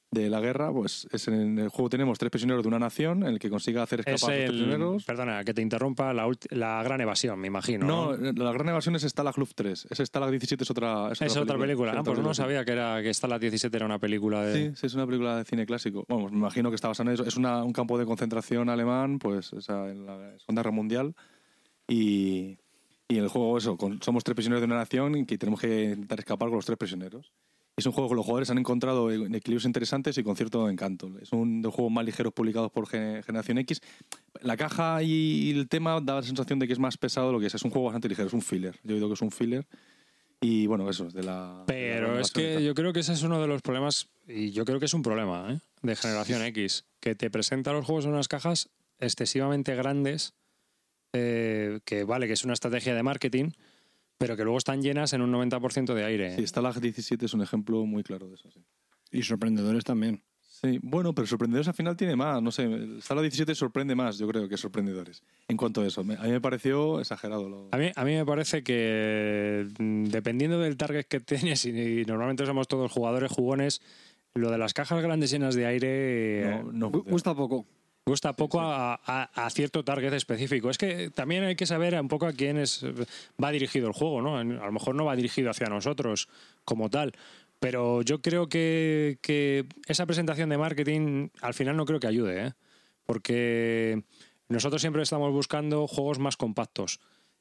de 0.09 0.29
la 0.29 0.39
guerra, 0.39 0.71
pues 0.71 1.05
es 1.11 1.27
en 1.27 1.59
el 1.59 1.67
juego 1.67 1.89
tenemos 1.89 2.17
tres 2.17 2.31
prisioneros 2.31 2.63
de 2.63 2.69
una 2.69 2.79
nación, 2.79 3.23
en 3.23 3.29
el 3.29 3.39
que 3.39 3.49
consiga 3.49 3.83
hacer 3.83 3.99
Es 4.05 4.07
escapar 4.15 4.35
a 4.35 4.37
los 4.39 4.45
el, 4.45 4.51
prisioneros. 4.51 5.03
perdona, 5.03 5.43
que 5.43 5.53
te 5.53 5.61
interrumpa, 5.61 6.13
la, 6.13 6.29
la 6.51 6.81
gran 6.81 7.01
evasión, 7.01 7.37
me 7.39 7.47
imagino. 7.47 7.85
No, 7.85 8.15
¿no? 8.15 8.31
la 8.31 8.51
gran 8.53 8.69
evasión 8.69 8.95
es 8.95 9.03
Stalag 9.03 9.37
Luft 9.37 9.51
3. 9.55 9.87
Ese 9.89 10.05
Stalag 10.05 10.29
17 10.31 10.63
es 10.63 10.71
otra, 10.71 11.11
es 11.11 11.21
Es 11.21 11.35
otra 11.35 11.57
película. 11.57 11.93
Ah, 11.97 12.03
pues 12.03 12.19
no 12.19 12.33
sabía 12.33 12.63
que 12.63 12.71
era 12.71 13.01
que 13.03 13.13
Stalag 13.13 13.41
17 13.41 13.75
era 13.75 13.85
una 13.85 13.99
película 13.99 14.43
de... 14.43 14.69
Sí, 14.69 14.75
sí, 14.79 14.85
es 14.87 14.93
una 14.95 15.05
película 15.05 15.35
de 15.37 15.43
cine 15.43 15.65
clásico. 15.65 16.05
Vamos, 16.07 16.31
me 16.31 16.37
imagino 16.37 16.69
que 16.69 16.75
está 16.75 16.87
basada 16.87 17.09
en 17.09 17.13
eso. 17.15 17.25
Es 17.25 17.35
una- 17.35 17.63
un 17.65 17.73
campo 17.73 17.97
de 17.97 18.05
concentración 18.05 18.69
alemán, 18.69 19.19
pues 19.19 19.51
esa, 19.53 19.89
en 19.89 20.05
la 20.05 20.17
Segunda 20.39 20.61
Guerra 20.61 20.71
Mundial. 20.71 21.15
Y, 21.87 22.57
y 23.09 23.17
en 23.17 23.23
el 23.23 23.29
juego, 23.29 23.57
eso, 23.57 23.77
con- 23.77 24.01
somos 24.01 24.23
tres 24.23 24.35
prisioneros 24.35 24.61
de 24.61 24.65
una 24.67 24.77
nación 24.77 25.15
y 25.17 25.25
que 25.25 25.37
tenemos 25.37 25.59
que 25.59 25.83
intentar 25.85 26.19
escapar 26.19 26.47
con 26.49 26.55
los 26.57 26.65
tres 26.65 26.77
prisioneros. 26.77 27.31
Es 27.77 27.85
un 27.85 27.91
juego 27.91 28.09
que 28.09 28.15
los 28.15 28.25
jugadores 28.25 28.49
han 28.49 28.57
encontrado 28.57 29.11
en 29.11 29.35
equilibrios 29.35 29.65
interesantes 29.65 30.17
y 30.17 30.23
con 30.23 30.35
cierto 30.35 30.67
encanto. 30.67 31.11
Es 31.21 31.31
un 31.31 31.61
de 31.61 31.67
los 31.67 31.75
juegos 31.75 31.93
más 31.93 32.03
ligeros 32.03 32.33
publicados 32.33 32.71
por 32.71 32.87
Gen- 32.87 33.21
Generación 33.21 33.59
X. 33.59 33.81
La 34.41 34.57
caja 34.57 35.03
y 35.03 35.51
el 35.51 35.67
tema 35.69 36.01
da 36.01 36.15
la 36.15 36.23
sensación 36.23 36.57
de 36.57 36.65
que 36.65 36.73
es 36.73 36.79
más 36.79 36.97
pesado 36.97 37.27
de 37.27 37.33
lo 37.33 37.39
que 37.39 37.45
es. 37.45 37.53
Es 37.53 37.61
un 37.63 37.69
juego 37.69 37.85
bastante 37.85 38.09
ligero, 38.09 38.27
es 38.29 38.33
un 38.33 38.41
filler. 38.41 38.79
Yo 38.83 38.95
digo 38.95 39.07
que 39.07 39.13
es 39.13 39.21
un 39.21 39.29
filler. 39.29 39.67
Y 40.41 40.65
bueno, 40.65 40.89
eso 40.89 41.05
es 41.05 41.13
de 41.13 41.21
la. 41.21 41.65
de 41.67 41.73
Pero 41.73 42.15
la 42.15 42.21
es 42.21 42.31
que 42.31 42.63
yo 42.63 42.73
creo 42.73 42.93
que 42.93 43.01
ese 43.01 43.13
es 43.13 43.21
uno 43.21 43.39
de 43.39 43.47
los 43.47 43.61
problemas, 43.61 44.07
y 44.27 44.49
yo 44.51 44.65
creo 44.65 44.79
que 44.79 44.85
es 44.87 44.93
un 44.95 45.03
problema 45.03 45.53
¿eh? 45.53 45.59
de 45.83 45.95
generación 45.95 46.41
X, 46.41 46.83
que 46.99 47.13
te 47.13 47.29
presenta 47.29 47.73
los 47.73 47.85
juegos 47.85 48.05
en 48.05 48.11
unas 48.13 48.27
cajas 48.27 48.69
excesivamente 48.99 49.75
grandes, 49.75 50.33
eh, 51.13 51.79
que 51.85 52.03
vale, 52.05 52.25
que 52.25 52.33
es 52.33 52.43
una 52.43 52.53
estrategia 52.53 52.95
de 52.95 53.03
marketing, 53.03 53.51
pero 54.17 54.35
que 54.35 54.43
luego 54.43 54.57
están 54.57 54.81
llenas 54.81 55.13
en 55.13 55.21
un 55.21 55.31
90% 55.31 55.93
de 55.93 56.03
aire. 56.03 56.35
Sí, 56.35 56.45
Stalag 56.47 56.79
17 56.79 57.25
es 57.25 57.33
un 57.33 57.41
ejemplo 57.41 57.85
muy 57.85 58.03
claro 58.03 58.27
de 58.27 58.35
eso. 58.35 58.49
Sí. 58.51 58.59
Y 59.11 59.23
sorprendedores 59.23 59.83
también. 59.83 60.23
Sí, 60.41 60.79
bueno, 60.81 61.13
pero 61.13 61.27
sorprendedores 61.27 61.67
al 61.67 61.75
final 61.75 61.95
tiene 61.95 62.15
más. 62.15 62.41
No 62.41 62.49
sé, 62.51 62.67
Stalag 63.01 63.21
17 63.21 63.53
sorprende 63.53 63.93
más, 63.93 64.17
yo 64.17 64.27
creo, 64.27 64.49
que 64.49 64.57
sorprendedores. 64.57 65.21
En 65.47 65.55
cuanto 65.55 65.81
a 65.81 65.87
eso, 65.87 66.01
a 66.01 66.03
mí 66.03 66.15
me 66.31 66.41
pareció 66.41 66.99
exagerado. 66.99 67.47
Lo... 67.47 67.69
A 67.71 67.77
mí, 67.77 67.91
a 67.95 68.03
mí 68.03 68.15
me 68.15 68.25
parece 68.25 68.63
que 68.63 69.67
mm, 69.77 70.05
dependiendo 70.05 70.59
del 70.59 70.75
target 70.75 71.05
que 71.05 71.19
tienes, 71.19 71.63
y, 71.65 72.03
normalmente 72.05 72.45
somos 72.47 72.67
todos 72.67 72.91
jugadores 72.91 73.31
jugones, 73.31 73.81
lo 74.33 74.49
de 74.49 74.57
las 74.57 74.73
cajas 74.73 75.01
grandes 75.03 75.29
llenas 75.29 75.53
de 75.53 75.65
aire 75.67 75.87
eh, 76.41 76.61
No, 76.63 76.71
no 76.71 76.87
Gu- 76.91 77.03
funciona. 77.09 77.63
Gusta 78.07 78.33
poco. 78.33 78.57
gusta 78.57 78.59
poco 78.59 78.59
a, 78.61 78.99
a- 79.05 79.45
a 79.45 79.49
cierto 79.49 79.83
target 79.83 80.13
específico. 80.13 80.69
Es 80.69 80.77
que 80.77 81.09
también 81.09 81.43
hay 81.43 81.55
que 81.55 81.65
saber 81.65 81.99
un 81.99 82.07
poco 82.07 82.25
a 82.25 82.33
quién 82.33 82.57
es, 82.57 82.83
va 83.41 83.51
dirigido 83.51 83.87
el 83.87 83.93
juego, 83.93 84.21
¿no? 84.21 84.37
A 84.37 84.43
lo 84.43 84.71
mejor 84.71 84.95
no 84.95 85.05
va 85.05 85.15
dirigido 85.15 85.49
hacia 85.51 85.67
nosotros 85.67 86.29
como 86.65 86.89
tal. 86.89 87.13
Pero 87.59 88.01
yo 88.03 88.21
creo 88.21 88.47
que, 88.49 89.17
que 89.21 89.65
esa 89.87 90.05
presentación 90.05 90.49
de 90.49 90.57
marketing 90.57 91.29
al 91.41 91.53
final 91.53 91.75
no 91.75 91.85
creo 91.85 91.99
que 91.99 92.07
ayude, 92.07 92.47
¿eh? 92.47 92.53
Porque 93.05 94.03
nosotros 94.49 94.81
siempre 94.81 95.01
estamos 95.01 95.31
buscando 95.31 95.87
juegos 95.87 96.19
más 96.19 96.37
compactos 96.37 96.99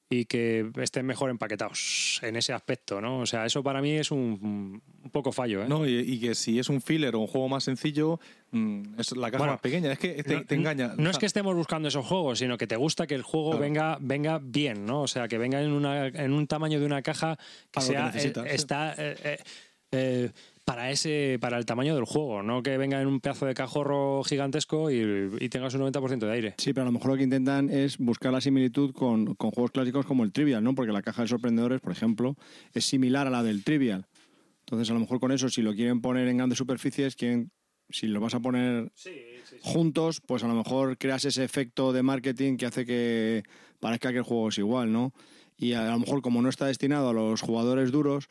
y 0.08 0.26
que 0.26 0.70
estén 0.80 1.04
mejor 1.04 1.30
empaquetados 1.30 2.20
en 2.22 2.36
ese 2.36 2.52
aspecto, 2.52 3.00
¿no? 3.00 3.20
O 3.20 3.26
sea, 3.26 3.44
eso 3.44 3.62
para 3.62 3.82
mí 3.82 3.90
es 3.92 4.10
un, 4.12 4.80
un 5.02 5.10
poco 5.10 5.32
fallo, 5.32 5.62
¿eh? 5.64 5.68
No, 5.68 5.86
y, 5.86 5.98
y 5.98 6.20
que 6.20 6.34
si 6.36 6.58
es 6.60 6.68
un 6.68 6.80
filler 6.80 7.16
o 7.16 7.20
un 7.20 7.26
juego 7.26 7.48
más 7.48 7.64
sencillo, 7.64 8.20
mm, 8.52 9.00
es 9.00 9.16
la 9.16 9.30
caja 9.30 9.38
Bueno, 9.38 9.52
más 9.54 9.60
pequeña. 9.60 9.90
Es 9.92 9.98
que 9.98 10.22
te, 10.22 10.36
no, 10.36 10.44
te 10.44 10.54
engaña. 10.54 10.94
No 10.96 11.10
es 11.10 11.18
que 11.18 11.26
estemos 11.26 11.54
buscando 11.56 11.88
esos 11.88 12.06
juegos, 12.06 12.38
sino 12.38 12.56
que 12.56 12.68
te 12.68 12.76
gusta 12.76 13.06
que 13.06 13.14
el 13.14 13.22
juego 13.22 13.50
Claro. 13.50 13.62
venga, 13.64 13.98
venga 14.00 14.38
bien, 14.40 14.86
¿no? 14.86 15.02
O 15.02 15.08
sea, 15.08 15.26
que 15.26 15.38
venga 15.38 15.60
en, 15.60 15.72
una, 15.72 16.06
en 16.06 16.32
un 16.32 16.46
tamaño 16.46 16.78
de 16.78 16.86
una 16.86 17.02
caja 17.02 17.36
que 17.36 17.80
que 17.80 17.80
sea 17.80 18.06
necesitas, 18.06 18.46
eh, 18.46 18.54
está 18.54 18.94
eh, 18.96 19.16
eh, 19.24 19.38
eh, 19.92 20.30
para 20.66 20.90
ese 20.90 21.38
para 21.40 21.58
el 21.58 21.64
tamaño 21.64 21.94
del 21.94 22.04
juego, 22.04 22.42
no 22.42 22.60
que 22.60 22.76
venga 22.76 23.00
en 23.00 23.06
un 23.06 23.20
pedazo 23.20 23.46
de 23.46 23.54
cajorro 23.54 24.24
gigantesco 24.24 24.90
y, 24.90 25.30
y 25.38 25.48
tengas 25.48 25.72
un 25.74 25.82
90% 25.82 26.18
de 26.18 26.32
aire. 26.32 26.54
Sí, 26.58 26.72
pero 26.72 26.82
a 26.82 26.86
lo 26.86 26.92
mejor 26.92 27.12
lo 27.12 27.16
que 27.16 27.22
intentan 27.22 27.70
es 27.70 27.98
buscar 27.98 28.32
la 28.32 28.40
similitud 28.40 28.92
con, 28.92 29.36
con 29.36 29.52
juegos 29.52 29.70
clásicos 29.70 30.04
como 30.04 30.24
el 30.24 30.32
Trivial, 30.32 30.64
¿no? 30.64 30.74
Porque 30.74 30.90
la 30.90 31.02
caja 31.02 31.22
de 31.22 31.28
sorprendedores, 31.28 31.80
por 31.80 31.92
ejemplo, 31.92 32.34
es 32.74 32.84
similar 32.84 33.28
a 33.28 33.30
la 33.30 33.44
del 33.44 33.62
Trivial. 33.62 34.08
Entonces, 34.66 34.90
a 34.90 34.94
lo 34.94 34.98
mejor 34.98 35.20
con 35.20 35.30
eso, 35.30 35.48
si 35.48 35.62
lo 35.62 35.72
quieren 35.72 36.00
poner 36.00 36.26
en 36.26 36.38
grandes 36.38 36.58
superficies, 36.58 37.14
quieren, 37.14 37.52
si 37.88 38.08
lo 38.08 38.18
vas 38.18 38.34
a 38.34 38.40
poner 38.40 38.90
juntos, 39.62 40.20
pues 40.20 40.42
a 40.42 40.48
lo 40.48 40.54
mejor 40.54 40.98
creas 40.98 41.24
ese 41.24 41.44
efecto 41.44 41.92
de 41.92 42.02
marketing 42.02 42.56
que 42.56 42.66
hace 42.66 42.84
que 42.84 43.44
parezca 43.78 44.10
que 44.10 44.18
el 44.18 44.24
juego 44.24 44.48
es 44.48 44.58
igual, 44.58 44.92
¿no? 44.92 45.12
Y 45.56 45.74
a 45.74 45.88
lo 45.92 46.00
mejor 46.00 46.22
como 46.22 46.42
no 46.42 46.48
está 46.48 46.66
destinado 46.66 47.10
a 47.10 47.12
los 47.12 47.40
jugadores 47.40 47.92
duros, 47.92 48.28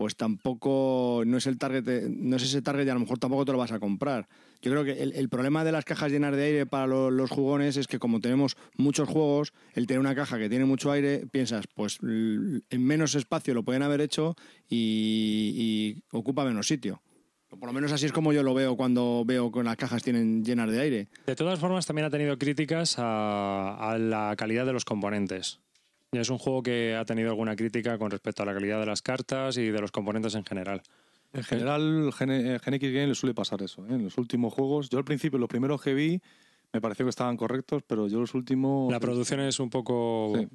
pues 0.00 0.16
tampoco 0.16 1.24
no 1.26 1.36
es 1.36 1.46
el 1.46 1.58
target, 1.58 2.08
no 2.08 2.36
es 2.36 2.42
ese 2.44 2.62
target 2.62 2.86
y 2.86 2.88
a 2.88 2.94
lo 2.94 3.00
mejor 3.00 3.18
tampoco 3.18 3.44
te 3.44 3.52
lo 3.52 3.58
vas 3.58 3.70
a 3.70 3.78
comprar. 3.78 4.28
Yo 4.62 4.70
creo 4.70 4.82
que 4.82 4.92
el, 5.02 5.28
problema 5.28 5.62
de 5.62 5.72
las 5.72 5.84
cajas 5.84 6.10
llenas 6.10 6.34
de 6.34 6.42
aire 6.42 6.64
para 6.64 6.86
lo- 6.86 7.10
los 7.10 7.28
jugones 7.30 7.76
es 7.76 7.86
que 7.86 7.98
como 7.98 8.18
tenemos 8.18 8.56
muchos 8.78 9.10
juegos, 9.10 9.52
el 9.74 9.86
tener 9.86 10.00
una 10.00 10.14
caja 10.14 10.38
que 10.38 10.48
tiene 10.48 10.64
mucho 10.64 10.90
aire, 10.90 11.26
piensas, 11.30 11.66
pues 11.74 11.98
en 12.00 12.62
menos 12.82 13.14
espacio 13.14 13.52
lo 13.52 13.62
pueden 13.62 13.82
haber 13.82 14.00
hecho 14.00 14.36
y, 14.70 15.52
y 15.54 16.02
ocupa 16.16 16.46
menos 16.46 16.66
sitio. 16.66 17.02
Por 17.50 17.66
lo 17.66 17.74
menos 17.74 17.92
así 17.92 18.06
es 18.06 18.12
como 18.12 18.32
yo 18.32 18.42
lo 18.42 18.54
veo 18.54 18.78
cuando 18.78 19.24
veo 19.26 19.52
que 19.52 19.62
las 19.62 19.76
cajas 19.76 20.02
tienen 20.02 20.42
llenas 20.42 20.70
de 20.70 20.80
aire. 20.80 21.08
De 21.26 21.36
todas 21.36 21.58
formas, 21.60 21.84
también 21.84 22.06
ha 22.06 22.10
tenido 22.10 22.38
críticas 22.38 22.94
a 22.96 23.98
la 24.00 24.34
calidad 24.38 24.64
de 24.64 24.72
los 24.72 24.86
componentes. 24.86 25.60
Es 26.12 26.28
un 26.28 26.38
juego 26.38 26.62
que 26.62 26.96
ha 26.96 27.04
tenido 27.04 27.30
alguna 27.30 27.54
crítica 27.54 27.96
con 27.96 28.10
respecto 28.10 28.42
a 28.42 28.46
la 28.46 28.52
calidad 28.54 28.80
de 28.80 28.86
las 28.86 29.00
cartas 29.00 29.56
y 29.58 29.66
de 29.70 29.80
los 29.80 29.92
componentes 29.92 30.34
en 30.34 30.44
general. 30.44 30.82
En 31.32 31.44
general, 31.44 32.12
Gen, 32.12 32.30
eh, 32.32 32.58
Gen 32.58 32.74
X 32.74 32.92
Game 32.92 33.06
le 33.06 33.14
suele 33.14 33.34
pasar 33.34 33.62
eso. 33.62 33.82
¿eh? 33.86 33.90
En 33.94 34.02
los 34.02 34.18
últimos 34.18 34.52
juegos, 34.52 34.90
yo 34.90 34.98
al 34.98 35.04
principio, 35.04 35.38
los 35.38 35.48
primeros 35.48 35.80
que 35.80 35.94
vi, 35.94 36.20
me 36.72 36.80
pareció 36.80 37.06
que 37.06 37.10
estaban 37.10 37.36
correctos, 37.36 37.84
pero 37.86 38.08
yo 38.08 38.18
los 38.18 38.34
últimos. 38.34 38.90
La 38.90 38.98
producción 38.98 39.38
es 39.40 39.60
un 39.60 39.70
poco 39.70 40.32
Sí. 40.36 40.48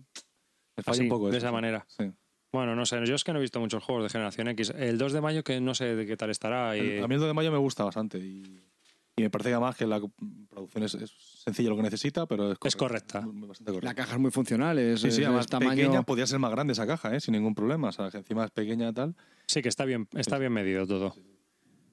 Me 0.76 0.84
falla 0.84 0.92
así, 0.96 1.04
un 1.04 1.10
poco 1.10 1.26
de 1.32 1.38
eso, 1.38 1.48
esa 1.48 1.54
manera. 1.54 1.86
Sí. 1.88 2.12
Bueno, 2.52 2.76
no 2.76 2.86
sé, 2.86 3.06
yo 3.06 3.16
es 3.16 3.24
que 3.24 3.32
no 3.32 3.40
he 3.40 3.42
visto 3.42 3.62
muchos 3.62 3.82
juegos 3.82 4.04
de 4.04 4.10
generación 4.10 4.50
X. 4.50 4.74
El 4.78 4.98
2 4.98 5.14
de 5.14 5.22
mayo 5.22 5.44
que 5.46 5.62
no 5.62 5.74
sé 5.74 5.96
de 5.96 6.06
qué 6.06 6.18
tal 6.18 6.30
estará. 6.32 6.76
Y... 6.76 6.82
El- 6.98 7.04
A 7.04 7.08
mí 7.08 7.14
el 7.16 7.22
2 7.22 7.30
de 7.30 7.34
mayo 7.34 7.52
me 7.54 7.58
gusta 7.58 7.86
bastante 7.86 8.18
y, 8.18 8.62
y 9.18 9.22
me 9.22 9.30
parece 9.30 9.50
que 9.50 9.54
además 9.54 9.78
que 9.78 9.88
la 9.88 10.02
producción 10.50 10.84
es, 10.84 10.96
es 10.96 11.12
sencilla 11.44 11.70
lo 11.70 11.78
que 11.78 11.84
necesita, 11.84 12.26
pero 12.26 12.52
es, 12.52 12.58
Es 12.64 12.76
correcta. 12.76 13.22
Bastante 13.26 13.72
correcta. 13.72 13.88
La 13.88 13.96
caja 13.96 14.16
es 14.16 14.20
muy 14.20 14.32
funcional, 14.32 14.78
es, 14.78 15.00
Sí, 15.00 15.10
sí, 15.10 15.22
es 15.22 15.28
además 15.28 15.48
tamaño... 15.48 15.70
pequeña, 15.72 16.04
podría 16.04 16.28
ser 16.28 16.40
más 16.40 16.52
grande 16.52 16.74
esa 16.74 16.86
caja, 16.86 17.16
¿eh? 17.16 17.22
sin 17.22 17.32
ningún 17.32 17.56
problema. 17.56 17.90
O 17.90 17.92
sea, 17.94 18.12
que 18.12 18.18
encima 18.18 18.44
es 18.44 18.52
pequeña 18.52 18.90
y 18.90 18.94
tal. 18.94 19.16
Sí, 19.48 19.62
que 19.62 19.70
está 19.70 19.86
bien, 19.86 20.10
está 20.16 20.38
bien 20.38 20.52
medido 20.52 20.86
todo. 20.86 21.16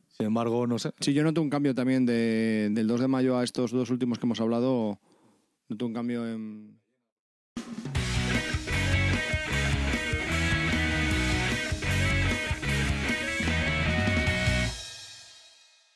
Sin 0.09 0.27
embargo, 0.27 0.67
no 0.67 0.81
sé. 0.81 0.93
Sí, 1.01 1.15
yo 1.15 1.23
noto 1.23 1.41
un 1.41 1.51
cambio 1.51 1.75
también 1.75 2.07
de, 2.07 2.71
del 2.73 2.87
2 2.89 3.03
de 3.03 3.09
mayo 3.09 3.39
a 3.39 3.45
estos 3.45 3.71
dos 3.71 3.91
últimos 3.91 4.19
que 4.19 4.27
hemos 4.27 4.41
hablado. 4.41 4.99
Noto 5.69 5.87
un 5.87 5.95
cambio 5.95 6.29
en... 6.29 6.81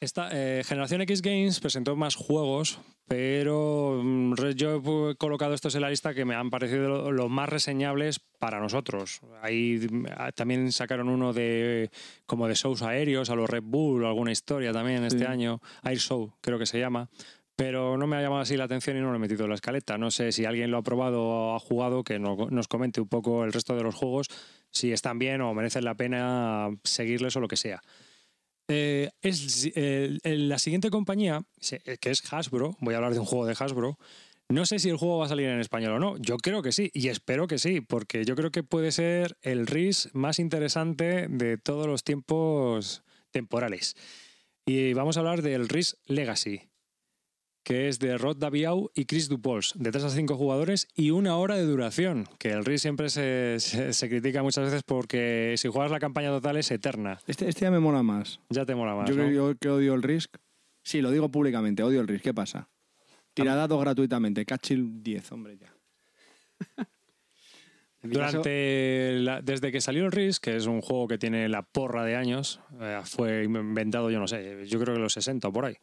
Esta, 0.06 0.28
eh, 0.30 0.62
Generación 0.64 1.00
X 1.00 1.20
Games 1.20 1.58
presentó 1.58 1.96
más 1.96 2.14
juegos, 2.14 2.78
pero 3.08 4.00
mm, 4.04 4.34
yo 4.54 4.76
he 5.10 5.16
colocado 5.16 5.52
estos 5.52 5.74
en 5.74 5.80
la 5.80 5.90
lista 5.90 6.14
que 6.14 6.24
me 6.24 6.36
han 6.36 6.48
parecido 6.48 6.88
lo- 6.88 7.10
los 7.10 7.28
más 7.28 7.48
reseñables 7.48 8.20
para 8.38 8.60
nosotros. 8.60 9.18
Ahí 9.42 9.80
mm, 9.90 10.04
también 10.36 10.70
sacaron 10.70 11.08
uno 11.08 11.32
de 11.32 11.90
como 12.24 12.46
de 12.46 12.54
shows 12.54 12.82
aéreos 12.82 13.30
a 13.30 13.34
los 13.34 13.50
Red 13.50 13.64
Bull, 13.64 14.04
alguna 14.06 14.30
historia 14.30 14.72
también 14.72 15.02
este 15.02 15.18
Sí. 15.18 15.24
año, 15.24 15.60
Air 15.82 15.98
Show 15.98 16.32
creo 16.40 16.56
que 16.60 16.66
se 16.66 16.78
llama. 16.78 17.08
pero 17.58 17.96
no 17.96 18.06
me 18.06 18.16
ha 18.16 18.20
llamado 18.20 18.42
así 18.42 18.54
la 18.54 18.64
atención 18.64 18.98
y 18.98 19.00
no 19.00 19.08
lo 19.10 19.16
he 19.16 19.18
metido 19.18 19.44
en 19.44 19.48
la 19.48 19.54
escaleta. 19.54 19.96
No 19.96 20.10
sé 20.10 20.30
si 20.30 20.44
alguien 20.44 20.70
lo 20.70 20.76
ha 20.76 20.82
probado 20.82 21.22
o 21.24 21.56
ha 21.56 21.58
jugado, 21.58 22.04
que 22.04 22.18
no- 22.18 22.48
nos 22.50 22.68
comente 22.68 23.00
un 23.00 23.08
poco 23.08 23.44
el 23.44 23.52
resto 23.54 23.74
de 23.74 23.82
los 23.82 23.94
juegos, 23.94 24.26
si 24.70 24.92
están 24.92 25.18
bien 25.18 25.40
o 25.40 25.54
merecen 25.54 25.84
la 25.86 25.94
pena 25.94 26.68
seguirles 26.84 27.34
o 27.34 27.40
lo 27.40 27.48
que 27.48 27.56
sea. 27.56 27.80
Eh, 28.68 29.10
es, 29.22 29.70
la 30.24 30.58
siguiente 30.58 30.90
compañía, 30.90 31.42
eh, 31.70 31.98
que 31.98 32.10
es 32.10 32.22
Hasbro, 32.32 32.76
voy 32.80 32.94
a 32.94 32.96
hablar 32.98 33.14
de 33.14 33.20
un 33.20 33.26
juego 33.26 33.46
de 33.46 33.54
Hasbro, 33.58 33.98
no 34.48 34.64
sé 34.64 34.78
si 34.78 34.88
el 34.88 34.96
juego 34.96 35.18
va 35.18 35.26
a 35.26 35.28
salir 35.28 35.48
en 35.48 35.60
español 35.60 35.92
o 35.94 35.98
no. 35.98 36.16
Yo 36.18 36.36
creo 36.36 36.62
que 36.62 36.70
sí, 36.70 36.90
y 36.94 37.08
espero 37.08 37.48
que 37.48 37.58
sí, 37.58 37.80
porque 37.80 38.24
yo 38.24 38.36
creo 38.36 38.52
que 38.52 38.62
puede 38.62 38.92
ser 38.92 39.36
el 39.42 39.66
RIS 39.66 40.10
más 40.12 40.38
interesante 40.38 41.26
de 41.28 41.58
todos 41.58 41.86
los 41.86 42.04
tiempos 42.04 43.02
temporales. 43.32 43.96
Y 44.64 44.92
vamos 44.94 45.16
a 45.16 45.20
hablar 45.20 45.42
del 45.42 45.68
RIS 45.68 45.96
Legacy, 46.06 46.62
que 47.66 47.88
es 47.88 47.98
de 47.98 48.16
Rod 48.16 48.36
Daviau 48.36 48.92
y 48.94 49.06
Chris 49.06 49.28
Dupols, 49.28 49.72
de 49.74 49.90
3 49.90 50.04
a 50.04 50.10
5 50.10 50.36
jugadores 50.36 50.86
y 50.94 51.10
una 51.10 51.36
hora 51.36 51.56
de 51.56 51.64
duración, 51.64 52.28
que 52.38 52.50
el 52.52 52.64
RIS 52.64 52.80
siempre 52.82 53.08
se, 53.10 53.56
se- 53.58 53.92
se 53.92 54.08
critica 54.08 54.40
muchas 54.44 54.66
veces 54.66 54.84
porque 54.86 55.56
si 55.58 55.66
juegas 55.66 55.90
la 55.90 55.98
campaña 55.98 56.28
total 56.28 56.58
es 56.58 56.70
eterna. 56.70 57.18
Este, 57.26 57.48
este 57.48 57.62
ya 57.62 57.72
me 57.72 57.80
mola 57.80 58.04
más. 58.04 58.38
Ya 58.50 58.64
te 58.64 58.76
mola 58.76 58.94
más. 58.94 59.10
Yo 59.10 59.16
¿no? 59.16 59.26
creo 59.26 59.48
que, 59.54 59.58
que 59.58 59.68
odio 59.68 59.94
el 59.94 60.04
Risk. 60.04 60.36
Sí, 60.84 61.00
lo 61.00 61.10
digo 61.10 61.28
públicamente, 61.28 61.82
odio 61.82 62.00
el 62.00 62.06
Risk. 62.06 62.22
¿Qué 62.22 62.32
pasa? 62.34 62.68
Tira 63.34 63.56
datos 63.56 63.80
gratuitamente. 63.80 64.46
Cachil 64.46 65.02
10, 65.02 65.32
hombre, 65.32 65.58
ya. 65.58 65.74
Durante 68.02 69.18
la- 69.18 69.42
desde 69.42 69.72
que 69.72 69.80
salió 69.80 70.04
el 70.06 70.12
Risk, 70.12 70.44
que 70.44 70.54
es 70.56 70.66
un 70.66 70.80
juego 70.80 71.08
que 71.08 71.18
tiene 71.18 71.48
la 71.48 71.62
porra 71.62 72.04
de 72.04 72.14
años, 72.14 72.60
eh, 72.80 73.00
fue 73.04 73.42
inventado, 73.42 74.10
yo 74.10 74.20
no 74.20 74.28
sé, 74.28 74.64
yo 74.68 74.78
creo 74.78 74.94
que 74.94 75.00
los 75.00 75.12
60 75.14 75.48
o 75.48 75.52
por 75.52 75.64
ahí. 75.64 75.74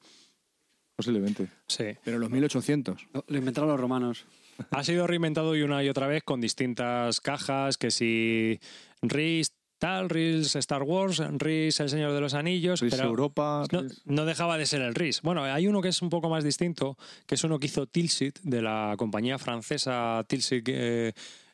Posiblemente. 0.96 1.48
Sí. 1.68 1.86
Pero 2.04 2.20
los 2.20 2.30
1800. 2.30 3.08
Lo, 3.14 3.26
lo 3.28 3.38
inventaron 3.38 3.70
los 3.70 3.80
romanos. 3.80 4.26
Ha 4.72 4.84
sido 4.84 5.08
reinventado 5.08 5.56
y 5.56 5.64
una 5.64 5.84
y 5.84 5.90
otra 5.90 6.08
vez 6.08 6.24
con 6.24 6.40
distintas 6.40 7.20
cajas, 7.20 7.78
que 7.78 7.92
si 7.92 8.60
Risk 9.02 9.54
tal, 9.84 10.10
Risk 10.10 10.56
Star 10.56 10.84
Wars, 10.84 11.22
Risk 11.40 11.82
El 11.82 11.90
Señor 11.90 12.14
de 12.14 12.22
los 12.22 12.34
Anillos, 12.36 12.82
pero 12.90 13.04
Europa. 13.04 13.66
no, 13.70 13.82
no 14.06 14.26
dejaba 14.26 14.58
de 14.58 14.66
ser 14.66 14.82
el 14.82 14.96
Risk. 14.96 15.24
Bueno, 15.24 15.44
hay 15.44 15.68
uno 15.68 15.82
que 15.82 15.90
es 15.90 16.02
un 16.02 16.10
poco 16.10 16.30
más 16.30 16.46
distinto, 16.46 16.98
que 17.26 17.36
es 17.36 17.44
uno 17.44 17.60
que 17.60 17.66
hizo 17.66 17.86
Tilsit, 17.86 18.40
de 18.44 18.62
la 18.62 18.96
compañía 18.98 19.38
francesa 19.38 20.24
Tilsit, 20.26 20.64
eh, 20.70 21.14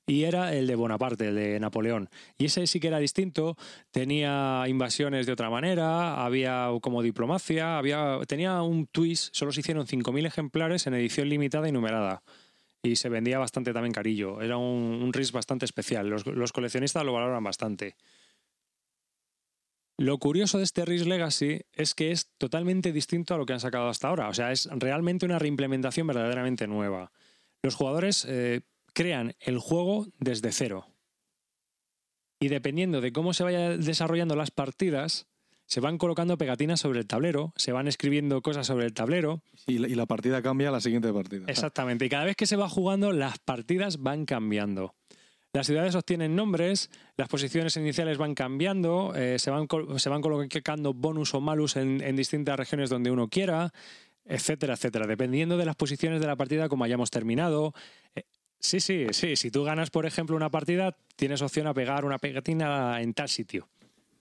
y 0.09 0.23
era 0.23 0.55
el 0.55 0.65
de 0.65 0.75
Bonaparte, 0.75 1.27
el 1.27 1.35
de 1.35 1.59
Napoleón. 1.59 2.09
Y 2.39 2.45
ese 2.45 2.65
sí 2.65 2.79
que 2.79 2.87
era 2.87 2.97
distinto, 2.97 3.55
tenía 3.91 4.63
invasiones 4.67 5.27
de 5.27 5.33
otra 5.33 5.51
manera, 5.51 6.25
había 6.25 6.69
como 6.81 7.03
diplomacia, 7.03 7.77
había, 7.77 8.17
tenía 8.27 8.63
un 8.63 8.87
twist, 8.87 9.35
solo 9.35 9.51
se 9.51 9.59
hicieron 9.59 9.85
5.000 9.85 10.25
ejemplares 10.25 10.87
en 10.87 10.95
edición 10.95 11.29
limitada 11.29 11.69
y 11.69 11.71
numerada. 11.71 12.23
Y 12.81 12.95
se 12.95 13.09
vendía 13.09 13.37
bastante 13.37 13.71
también 13.71 13.93
carillo. 13.93 14.41
Era 14.41 14.57
un, 14.57 14.99
un 15.03 15.13
RIS 15.13 15.31
bastante 15.31 15.65
especial. 15.65 16.09
Los, 16.09 16.53
coleccionistas 16.53 17.05
lo 17.05 17.13
valoran 17.13 17.43
bastante. 17.43 17.95
Lo 19.97 20.17
curioso 20.17 20.57
de 20.57 20.63
este 20.63 20.85
RIS 20.85 21.05
Legacy 21.05 21.61
es 21.73 21.93
que 21.93 22.11
es 22.11 22.31
totalmente 22.39 22.91
distinto 22.93 23.35
a 23.35 23.37
lo 23.37 23.45
que 23.45 23.53
han 23.53 23.59
sacado 23.59 23.89
hasta 23.89 24.07
ahora. 24.07 24.29
O 24.29 24.33
sea, 24.33 24.51
es 24.51 24.67
realmente 24.71 25.27
una 25.27 25.37
reimplementación 25.37 26.07
verdaderamente 26.07 26.65
nueva. 26.65 27.11
Los 27.61 27.75
jugadores 27.75 28.25
eh, 28.27 28.61
crean 28.99 29.33
el 29.39 29.59
juego 29.59 30.07
desde 30.19 30.51
cero. 30.51 30.85
Y 32.41 32.49
dependiendo 32.49 32.99
de 32.99 33.13
cómo 33.13 33.33
se 33.33 33.45
vayan 33.45 33.79
desarrollando 33.79 34.35
las 34.35 34.51
partidas, 34.51 35.25
se 35.67 35.79
van 35.79 35.97
colocando 35.97 36.37
pegatinas 36.37 36.81
sobre 36.81 36.99
el 36.99 37.07
tablero, 37.07 37.53
se 37.55 37.71
van 37.71 37.87
escribiendo 37.87 38.41
cosas 38.41 38.67
sobre 38.67 38.85
el 38.85 38.93
tablero. 38.93 39.41
Y, 39.67 39.77
la, 39.77 39.87
y 39.87 39.95
la 39.95 40.05
partida 40.05 40.41
cambia 40.41 40.67
a 40.67 40.73
la 40.73 40.81
siguiente 40.81 41.13
partida. 41.13 41.45
Exactamente. 41.47 42.05
Y 42.05 42.09
cada 42.09 42.25
vez 42.25 42.35
que 42.35 42.45
se 42.45 42.57
va 42.57 42.67
jugando, 42.67 43.13
las 43.13 43.39
partidas 43.39 43.99
van 43.99 44.25
cambiando. 44.25 44.93
Las 45.53 45.67
ciudades 45.67 45.95
obtienen 45.95 46.35
nombres, 46.35 46.89
las 47.15 47.29
posiciones 47.29 47.77
iniciales 47.77 48.17
van 48.17 48.35
cambiando, 48.35 49.13
eh, 49.15 49.39
se, 49.39 49.49
van, 49.49 49.65
se 49.95 50.09
van 50.09 50.21
colocando 50.21 50.93
bonus 50.93 51.33
o 51.33 51.39
malus 51.39 51.77
en, 51.77 52.01
en 52.01 52.17
distintas 52.17 52.59
regiones 52.59 52.89
donde 52.89 53.11
uno 53.11 53.29
quiera, 53.29 53.71
etcétera, 54.25 54.73
etcétera. 54.73 55.07
Dependiendo 55.07 55.55
de 55.55 55.65
las 55.65 55.77
posiciones 55.77 56.19
de 56.19 56.27
la 56.27 56.35
partida, 56.35 56.67
como 56.67 56.83
hayamos 56.83 57.09
terminado. 57.11 57.73
Sí, 58.59 58.79
sí, 58.79 59.05
sí. 59.11 59.35
Si 59.35 59.51
tú 59.51 59.63
ganas, 59.63 59.89
por 59.89 60.05
ejemplo, 60.05 60.35
una 60.35 60.49
partida, 60.49 60.95
tienes 61.15 61.41
opción 61.41 61.67
a 61.67 61.73
pegar 61.73 62.05
una 62.05 62.17
pegatina 62.17 63.01
en 63.01 63.13
tal 63.13 63.29
sitio. 63.29 63.67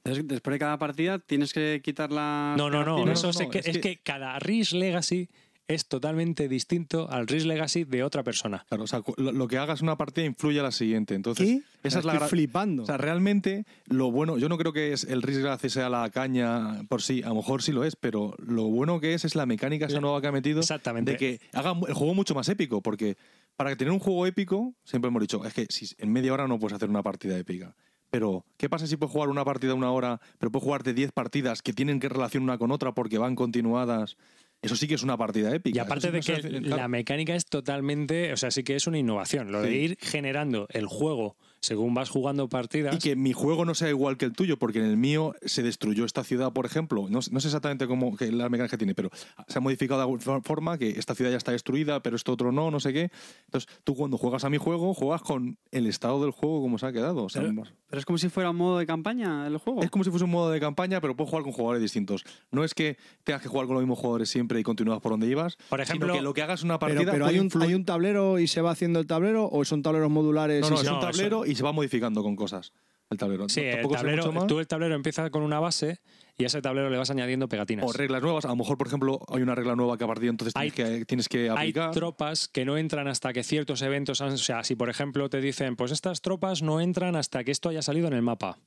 Entonces, 0.04 0.26
después 0.28 0.54
de 0.54 0.58
cada 0.58 0.78
partida 0.78 1.18
tienes 1.18 1.52
que 1.52 1.80
quitar 1.84 2.12
la. 2.12 2.54
No, 2.56 2.70
no, 2.70 2.84
no. 2.84 3.04
no, 3.04 3.12
eso 3.12 3.30
no, 3.32 3.40
no, 3.40 3.50
que- 3.50 3.58
es 3.58 3.66
es, 3.66 3.74
que- 3.78 3.80
que... 3.80 3.96
cada 3.98 4.38
Risk 4.38 4.72
Legacy 4.72 5.28
es 5.66 5.86
totalmente 5.86 6.48
distinto 6.48 7.10
al 7.10 7.26
Risk 7.26 7.44
Legacy 7.46 7.84
de 7.84 8.02
otra 8.02 8.22
persona. 8.22 8.64
Claro, 8.68 8.84
o 8.84 8.86
sea, 8.86 9.02
lo, 9.18 9.32
lo 9.32 9.48
que 9.48 9.58
hagas 9.58 9.82
una 9.82 9.98
partida 9.98 10.24
influye 10.24 10.60
a 10.60 10.62
la 10.62 10.72
siguiente. 10.72 11.14
Entonces, 11.14 11.46
¿Qué? 11.46 11.62
esa 11.86 11.98
es 11.98 12.04
la 12.06 12.12
Estoy 12.14 12.26
gra- 12.26 12.30
flipando. 12.30 12.84
O 12.84 12.86
sea, 12.86 12.96
realmente 12.96 13.66
lo 13.86 14.10
bueno, 14.10 14.38
yo 14.38 14.48
no 14.48 14.56
creo 14.56 14.72
que 14.72 14.94
es 14.94 15.04
el 15.04 15.20
Risk 15.20 15.40
Legacy 15.42 15.68
sea 15.68 15.90
la 15.90 16.08
caña 16.08 16.84
por 16.88 17.02
sí, 17.02 17.22
a 17.22 17.28
lo 17.28 17.34
mejor 17.34 17.62
sí 17.62 17.72
lo 17.72 17.84
es, 17.84 17.96
pero 17.96 18.34
lo 18.38 18.62
bueno 18.64 18.98
que 18.98 19.12
es 19.12 19.26
es 19.26 19.34
la 19.34 19.44
mecánica 19.44 19.86
esa 19.86 19.96
La- 19.96 20.00
nueva 20.00 20.22
que 20.22 20.28
ha 20.28 20.32
metido 20.32 20.60
Exactamente. 20.60 21.10
de 21.12 21.16
que 21.18 21.40
haga 21.52 21.74
el 21.86 21.92
juego 21.92 22.14
mucho 22.14 22.34
más 22.34 22.48
épico, 22.48 22.80
porque 22.80 23.18
para 23.58 23.74
tener 23.74 23.92
un 23.92 23.98
juego 23.98 24.24
épico, 24.24 24.74
siempre 24.84 25.08
hemos 25.08 25.20
dicho, 25.20 25.44
es 25.44 25.52
que 25.52 25.66
si 25.68 25.88
en 25.98 26.12
media 26.12 26.32
hora 26.32 26.46
no 26.46 26.60
puedes 26.60 26.76
hacer 26.76 26.88
una 26.88 27.02
partida 27.02 27.36
épica. 27.36 27.74
Pero, 28.08 28.46
¿qué 28.56 28.68
pasa 28.70 28.86
si 28.86 28.96
puedes 28.96 29.12
jugar 29.12 29.28
una 29.30 29.44
partida 29.44 29.74
una 29.74 29.90
hora, 29.90 30.20
pero 30.38 30.52
puedes 30.52 30.64
jugar 30.64 30.84
de 30.84 30.94
10 30.94 31.10
partidas 31.12 31.60
que 31.60 31.72
tienen 31.72 31.98
que 31.98 32.08
relación 32.08 32.44
una 32.44 32.56
con 32.56 32.70
otra 32.70 32.92
porque 32.94 33.18
van 33.18 33.34
continuadas? 33.34 34.16
Eso 34.62 34.76
sí 34.76 34.86
que 34.86 34.94
es 34.94 35.02
una 35.02 35.16
partida 35.16 35.52
épica. 35.52 35.76
Y 35.76 35.80
aparte 35.80 36.06
sí 36.06 36.12
de 36.12 36.20
que 36.20 36.32
hace- 36.34 36.60
la 36.60 36.86
mecánica 36.88 37.34
es 37.34 37.46
totalmente, 37.46 38.32
o 38.32 38.36
sea, 38.36 38.50
sí 38.52 38.62
que 38.62 38.76
es 38.76 38.86
una 38.86 38.98
innovación. 38.98 39.50
Lo 39.50 39.60
de 39.60 39.74
ir 39.74 39.98
generando 40.00 40.68
el 40.70 40.86
juego 40.86 41.36
según 41.68 41.94
vas 41.94 42.08
jugando 42.10 42.48
partidas. 42.48 42.94
Y 42.96 42.98
que 42.98 43.14
mi 43.16 43.32
juego 43.32 43.64
no 43.64 43.74
sea 43.74 43.88
igual 43.90 44.16
que 44.16 44.24
el 44.24 44.32
tuyo, 44.32 44.58
porque 44.58 44.78
en 44.80 44.86
el 44.86 44.96
mío 44.96 45.34
se 45.44 45.62
destruyó 45.62 46.04
esta 46.04 46.24
ciudad, 46.24 46.52
por 46.52 46.66
ejemplo. 46.66 47.06
No, 47.08 47.20
no 47.30 47.40
sé 47.40 47.48
exactamente 47.48 47.86
cómo 47.86 48.16
que 48.16 48.32
la 48.32 48.48
mecánica 48.48 48.72
que 48.72 48.78
tiene, 48.78 48.94
pero 48.94 49.10
se 49.46 49.58
ha 49.58 49.60
modificado 49.60 50.00
de 50.00 50.04
alguna 50.10 50.40
forma 50.42 50.78
que 50.78 50.90
esta 50.90 51.14
ciudad 51.14 51.30
ya 51.30 51.36
está 51.36 51.52
destruida, 51.52 52.00
pero 52.02 52.16
esto 52.16 52.32
otro 52.32 52.50
no, 52.52 52.70
no 52.70 52.80
sé 52.80 52.92
qué. 52.92 53.10
Entonces, 53.46 53.68
tú 53.84 53.94
cuando 53.94 54.18
juegas 54.18 54.44
a 54.44 54.50
mi 54.50 54.56
juego, 54.58 54.94
juegas 54.94 55.22
con 55.22 55.58
el 55.70 55.86
estado 55.86 56.20
del 56.22 56.30
juego 56.32 56.60
como 56.62 56.78
se 56.78 56.86
ha 56.86 56.92
quedado. 56.92 57.24
O 57.24 57.28
sea, 57.28 57.42
Pero- 57.42 57.52
más- 57.54 57.72
Pero 57.90 58.00
es 58.00 58.04
como 58.04 58.18
si 58.18 58.28
fuera 58.28 58.50
un 58.50 58.56
modo 58.56 58.78
de 58.78 58.86
campaña 58.86 59.46
el 59.46 59.56
juego. 59.58 59.82
es 59.82 59.90
como 59.90 60.04
si 60.04 60.10
fuese 60.10 60.24
un 60.24 60.30
modo 60.30 60.50
de 60.50 60.60
campaña, 60.60 61.00
pero 61.00 61.16
puedes 61.16 61.30
jugar 61.30 61.42
con 61.44 61.52
jugadores 61.52 61.80
distintos. 61.82 62.24
No 62.50 62.64
es 62.64 62.74
que 62.74 62.98
tengas 63.24 63.40
que 63.42 63.48
jugar 63.48 63.66
con 63.66 63.74
los 63.74 63.82
mismos 63.82 63.98
jugadores 63.98 64.28
siempre 64.28 64.60
y 64.60 64.62
continúas 64.62 65.00
por 65.00 65.12
donde 65.12 65.26
ibas, 65.26 65.56
Por 65.68 65.80
ejemplo- 65.80 66.06
sino 66.08 66.18
que 66.18 66.22
lo 66.22 66.34
que 66.34 66.42
hagas 66.42 66.62
una 66.62 66.78
partida 66.78 67.10
pero 67.12 67.26
hay, 67.26 67.38
un, 67.38 67.50
hay 67.60 67.74
un 67.74 67.84
tablero 67.84 68.38
y 68.38 68.46
se 68.46 68.60
va 68.60 68.70
haciendo 68.72 69.00
el 69.00 69.06
tablero 69.06 69.48
o 69.50 69.64
son 69.64 69.82
tableros 69.82 70.10
modulares. 70.10 70.60
No, 70.62 70.68
y 70.68 70.70
no, 70.70 70.76
se- 70.76 70.82
es 70.84 70.88
un 70.90 70.94
No, 70.94 71.00
eso- 71.00 71.10
tablero 71.18 71.46
y 71.46 71.54
se 71.58 71.62
va 71.64 71.72
modificando 71.72 72.22
con 72.22 72.34
cosas. 72.36 72.72
El 73.10 73.16
tablero. 73.16 73.48
sí, 73.48 73.60
el 73.62 73.88
tablero, 73.88 74.46
tú 74.46 74.60
el 74.60 74.66
tablero 74.66 74.94
empieza 74.94 75.30
con 75.30 75.42
una 75.42 75.58
base 75.60 75.98
y 76.36 76.44
a 76.44 76.48
ese 76.48 76.60
tablero 76.60 76.90
le 76.90 76.98
vas 76.98 77.08
añadiendo 77.10 77.48
pegatinas. 77.48 77.86
O 77.88 77.92
reglas 77.92 78.20
nuevas. 78.22 78.44
A 78.44 78.48
lo 78.48 78.56
mejor, 78.56 78.76
por 78.76 78.86
ejemplo, 78.86 79.20
hay 79.28 79.40
una 79.40 79.54
regla 79.54 79.74
nueva 79.74 79.96
que 79.96 80.04
a 80.04 80.06
partir 80.06 80.24
de 80.24 80.30
entonces 80.30 80.52
Hay- 80.56 80.70
tienes, 80.70 80.98
que, 80.98 81.04
tienes 81.06 81.28
que 81.28 81.38
Hay 81.44 81.70
aplicar. 81.70 81.90
tropas 81.92 82.48
que 82.48 82.66
no 82.66 82.76
entran 82.76 83.08
hasta 83.08 83.32
que 83.32 83.42
ciertos 83.44 83.80
eventos 83.80 84.20
han. 84.20 84.32
O 84.32 84.36
sea, 84.36 84.62
si 84.62 84.74
por 84.76 84.90
ejemplo 84.90 85.30
te 85.30 85.40
dicen, 85.40 85.74
pues 85.74 85.90
estas 85.90 86.20
tropas 86.20 86.60
no 86.60 86.82
entran 86.82 87.16
hasta 87.16 87.44
que 87.44 87.50
esto 87.50 87.70
haya 87.70 87.80
salido 87.80 88.08
en 88.08 88.12
el 88.12 88.22
mapa. 88.22 88.58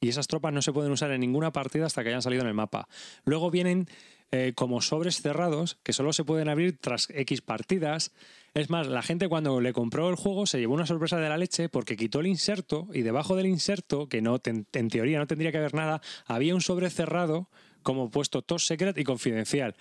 Y 0.00 0.08
esas 0.08 0.26
tropas 0.26 0.52
no 0.52 0.60
se 0.62 0.72
pueden 0.72 0.90
usar 0.92 1.12
en 1.12 1.20
ninguna 1.20 1.52
partida 1.52 1.86
hasta 1.86 2.02
que 2.02 2.08
hayan 2.08 2.22
salido 2.22 2.42
en 2.42 2.48
el 2.48 2.54
mapa. 2.54 2.88
Luego 3.24 3.50
vienen 3.50 3.88
eh, 4.32 4.52
como 4.56 4.80
sobres 4.80 5.22
cerrados 5.22 5.78
que 5.84 5.92
solo 5.92 6.12
se 6.12 6.24
pueden 6.24 6.48
abrir 6.48 6.78
tras 6.78 7.08
X 7.10 7.42
partidas. 7.42 8.12
Es 8.54 8.70
más, 8.70 8.86
la 8.86 9.02
gente 9.02 9.28
cuando 9.28 9.60
le 9.60 9.72
compró 9.72 10.08
el 10.08 10.16
juego 10.16 10.46
se 10.46 10.58
llevó 10.58 10.74
una 10.74 10.86
sorpresa 10.86 11.18
de 11.18 11.28
la 11.28 11.38
leche 11.38 11.68
porque 11.68 11.96
quitó 11.96 12.20
el 12.20 12.26
inserto 12.26 12.88
y 12.92 13.02
debajo 13.02 13.36
del 13.36 13.46
inserto, 13.46 14.08
que 14.08 14.22
no 14.22 14.40
en 14.44 14.88
teoría 14.88 15.18
no 15.18 15.26
tendría 15.26 15.52
que 15.52 15.58
haber 15.58 15.74
nada, 15.74 16.00
había 16.26 16.54
un 16.54 16.60
sobre 16.60 16.90
cerrado 16.90 17.48
como 17.82 18.10
puesto 18.10 18.42
top 18.42 18.60
secret 18.60 18.98
y 18.98 19.04
confidencial. 19.04 19.76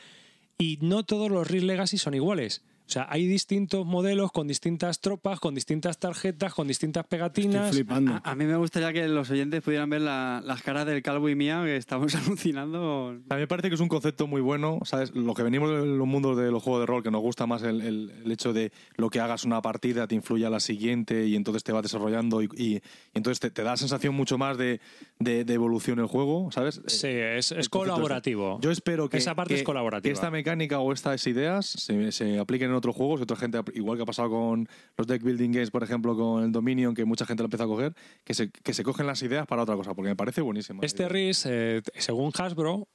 Y 0.57 0.80
no 0.82 1.03
todos 1.03 1.30
los 1.30 1.47
Risk 1.47 1.65
Legacy 1.65 1.97
son 1.97 2.13
iguales. 2.13 2.63
O 2.88 2.89
sea, 2.89 3.05
hay 3.09 3.27
distintos 3.27 3.85
modelos 3.85 4.31
con 4.31 4.47
distintas 4.47 5.01
tropas, 5.01 5.41
con 5.41 5.53
distintas 5.53 5.99
tarjetas, 5.99 6.53
con 6.53 6.67
distintas 6.69 7.03
Estoy 7.03 7.17
pegatinas. 7.19 7.71
flipando. 7.71 8.13
A, 8.23 8.31
a 8.31 8.35
mí 8.35 8.45
me 8.45 8.55
gustaría 8.55 8.93
que 8.93 9.07
los 9.09 9.29
oyentes 9.29 9.61
pudieran 9.61 9.89
ver 9.89 10.01
la- 10.01 10.41
las 10.45 10.61
caras 10.63 10.85
del 10.85 11.01
calvo 11.03 11.27
y 11.27 11.35
mía 11.35 11.61
que 11.65 11.75
estamos 11.75 12.15
alucinando. 12.47 13.09
A 13.29 13.35
mí 13.35 13.41
me 13.41 13.47
parece 13.47 13.67
que 13.67 13.75
es 13.75 13.81
un 13.81 13.89
concepto 13.89 14.25
muy 14.25 14.39
bueno, 14.39 14.79
¿sabes? 14.85 15.13
Lo 15.13 15.33
que 15.33 15.43
venimos 15.43 15.69
de 15.69 15.85
los 15.85 16.07
mundos 16.07 16.38
de 16.38 16.49
los 16.49 16.63
juegos 16.63 16.81
de 16.81 16.85
rol, 16.85 17.03
que 17.03 17.11
nos 17.11 17.21
gusta 17.21 17.45
más 17.45 17.61
el, 17.63 17.81
el- 17.81 18.11
el 18.23 18.31
hecho 18.31 18.53
de 18.53 18.71
lo 18.95 19.09
que 19.09 19.19
hagas 19.19 19.43
una 19.43 19.61
partida 19.61 20.07
te 20.07 20.15
influye 20.15 20.45
a 20.45 20.49
la 20.49 20.61
siguiente 20.61 21.25
y 21.27 21.35
entonces 21.35 21.63
te 21.65 21.73
va 21.73 21.81
desarrollando 21.81 22.41
y, 22.41 22.49
y- 22.55 22.75
y 22.77 22.81
entonces 23.15 23.39
te, 23.41 23.49
te 23.51 23.63
da 23.63 23.71
la 23.71 23.77
sensación 23.77 24.15
mucho 24.15 24.38
más 24.38 24.57
de, 24.57 24.79
de- 25.19 25.43
de 25.43 25.53
evolución 25.53 25.99
el 25.99 26.05
juego, 26.07 26.51
¿sabes? 26.53 26.81
Sí, 26.88 27.07
es, 27.07 27.51
es 27.51 27.67
colaborativo. 27.67 28.53
este. 28.55 28.63
Yo 28.65 28.71
espero 28.71 29.09
que, 29.09 29.17
Esa 29.17 29.35
parte 29.35 29.55
que- 29.55 29.59
es 29.59 29.65
colaborativa. 29.65 30.03
que 30.09 30.13
esta 30.13 30.31
mecánica 30.31 30.79
o 30.79 30.93
estas 30.93 31.27
ideas 31.27 31.65
se, 31.65 32.11
se 32.13 32.39
apliquen 32.39 32.69
en 32.69 32.76
otros 32.78 32.95
juegos 32.95 33.21
otra 33.21 33.36
gente, 33.36 33.59
igual 33.73 33.97
que 33.97 34.03
ha 34.03 34.05
pasado 34.05 34.30
con 34.30 34.67
los 34.95 35.07
deck 35.07 35.23
building 35.23 35.51
games, 35.51 35.71
por 35.71 35.84
ejemplo, 35.84 36.15
con 36.15 36.43
el 36.43 36.51
Dominion, 36.51 36.93
que 36.93 37.05
mucha 37.05 37.25
gente 37.25 37.43
lo 37.43 37.47
empieza 37.47 37.65
a 37.65 37.67
coger, 37.67 37.93
que 38.23 38.34
se, 38.34 38.49
que 38.49 38.73
se 38.73 38.84
cogen 38.84 39.07
las 39.07 39.21
ideas 39.21 39.45
para 39.47 39.63
otra 39.63 39.75
cosa, 39.75 39.93
porque 39.93 40.09
me 40.09 40.15
parece 40.15 40.41
buenísimo. 40.41 40.82
Este 40.84 41.07
RIS, 41.09 41.45
eh, 41.45 41.82
según 41.95 42.32
Hasbro, 42.38 42.88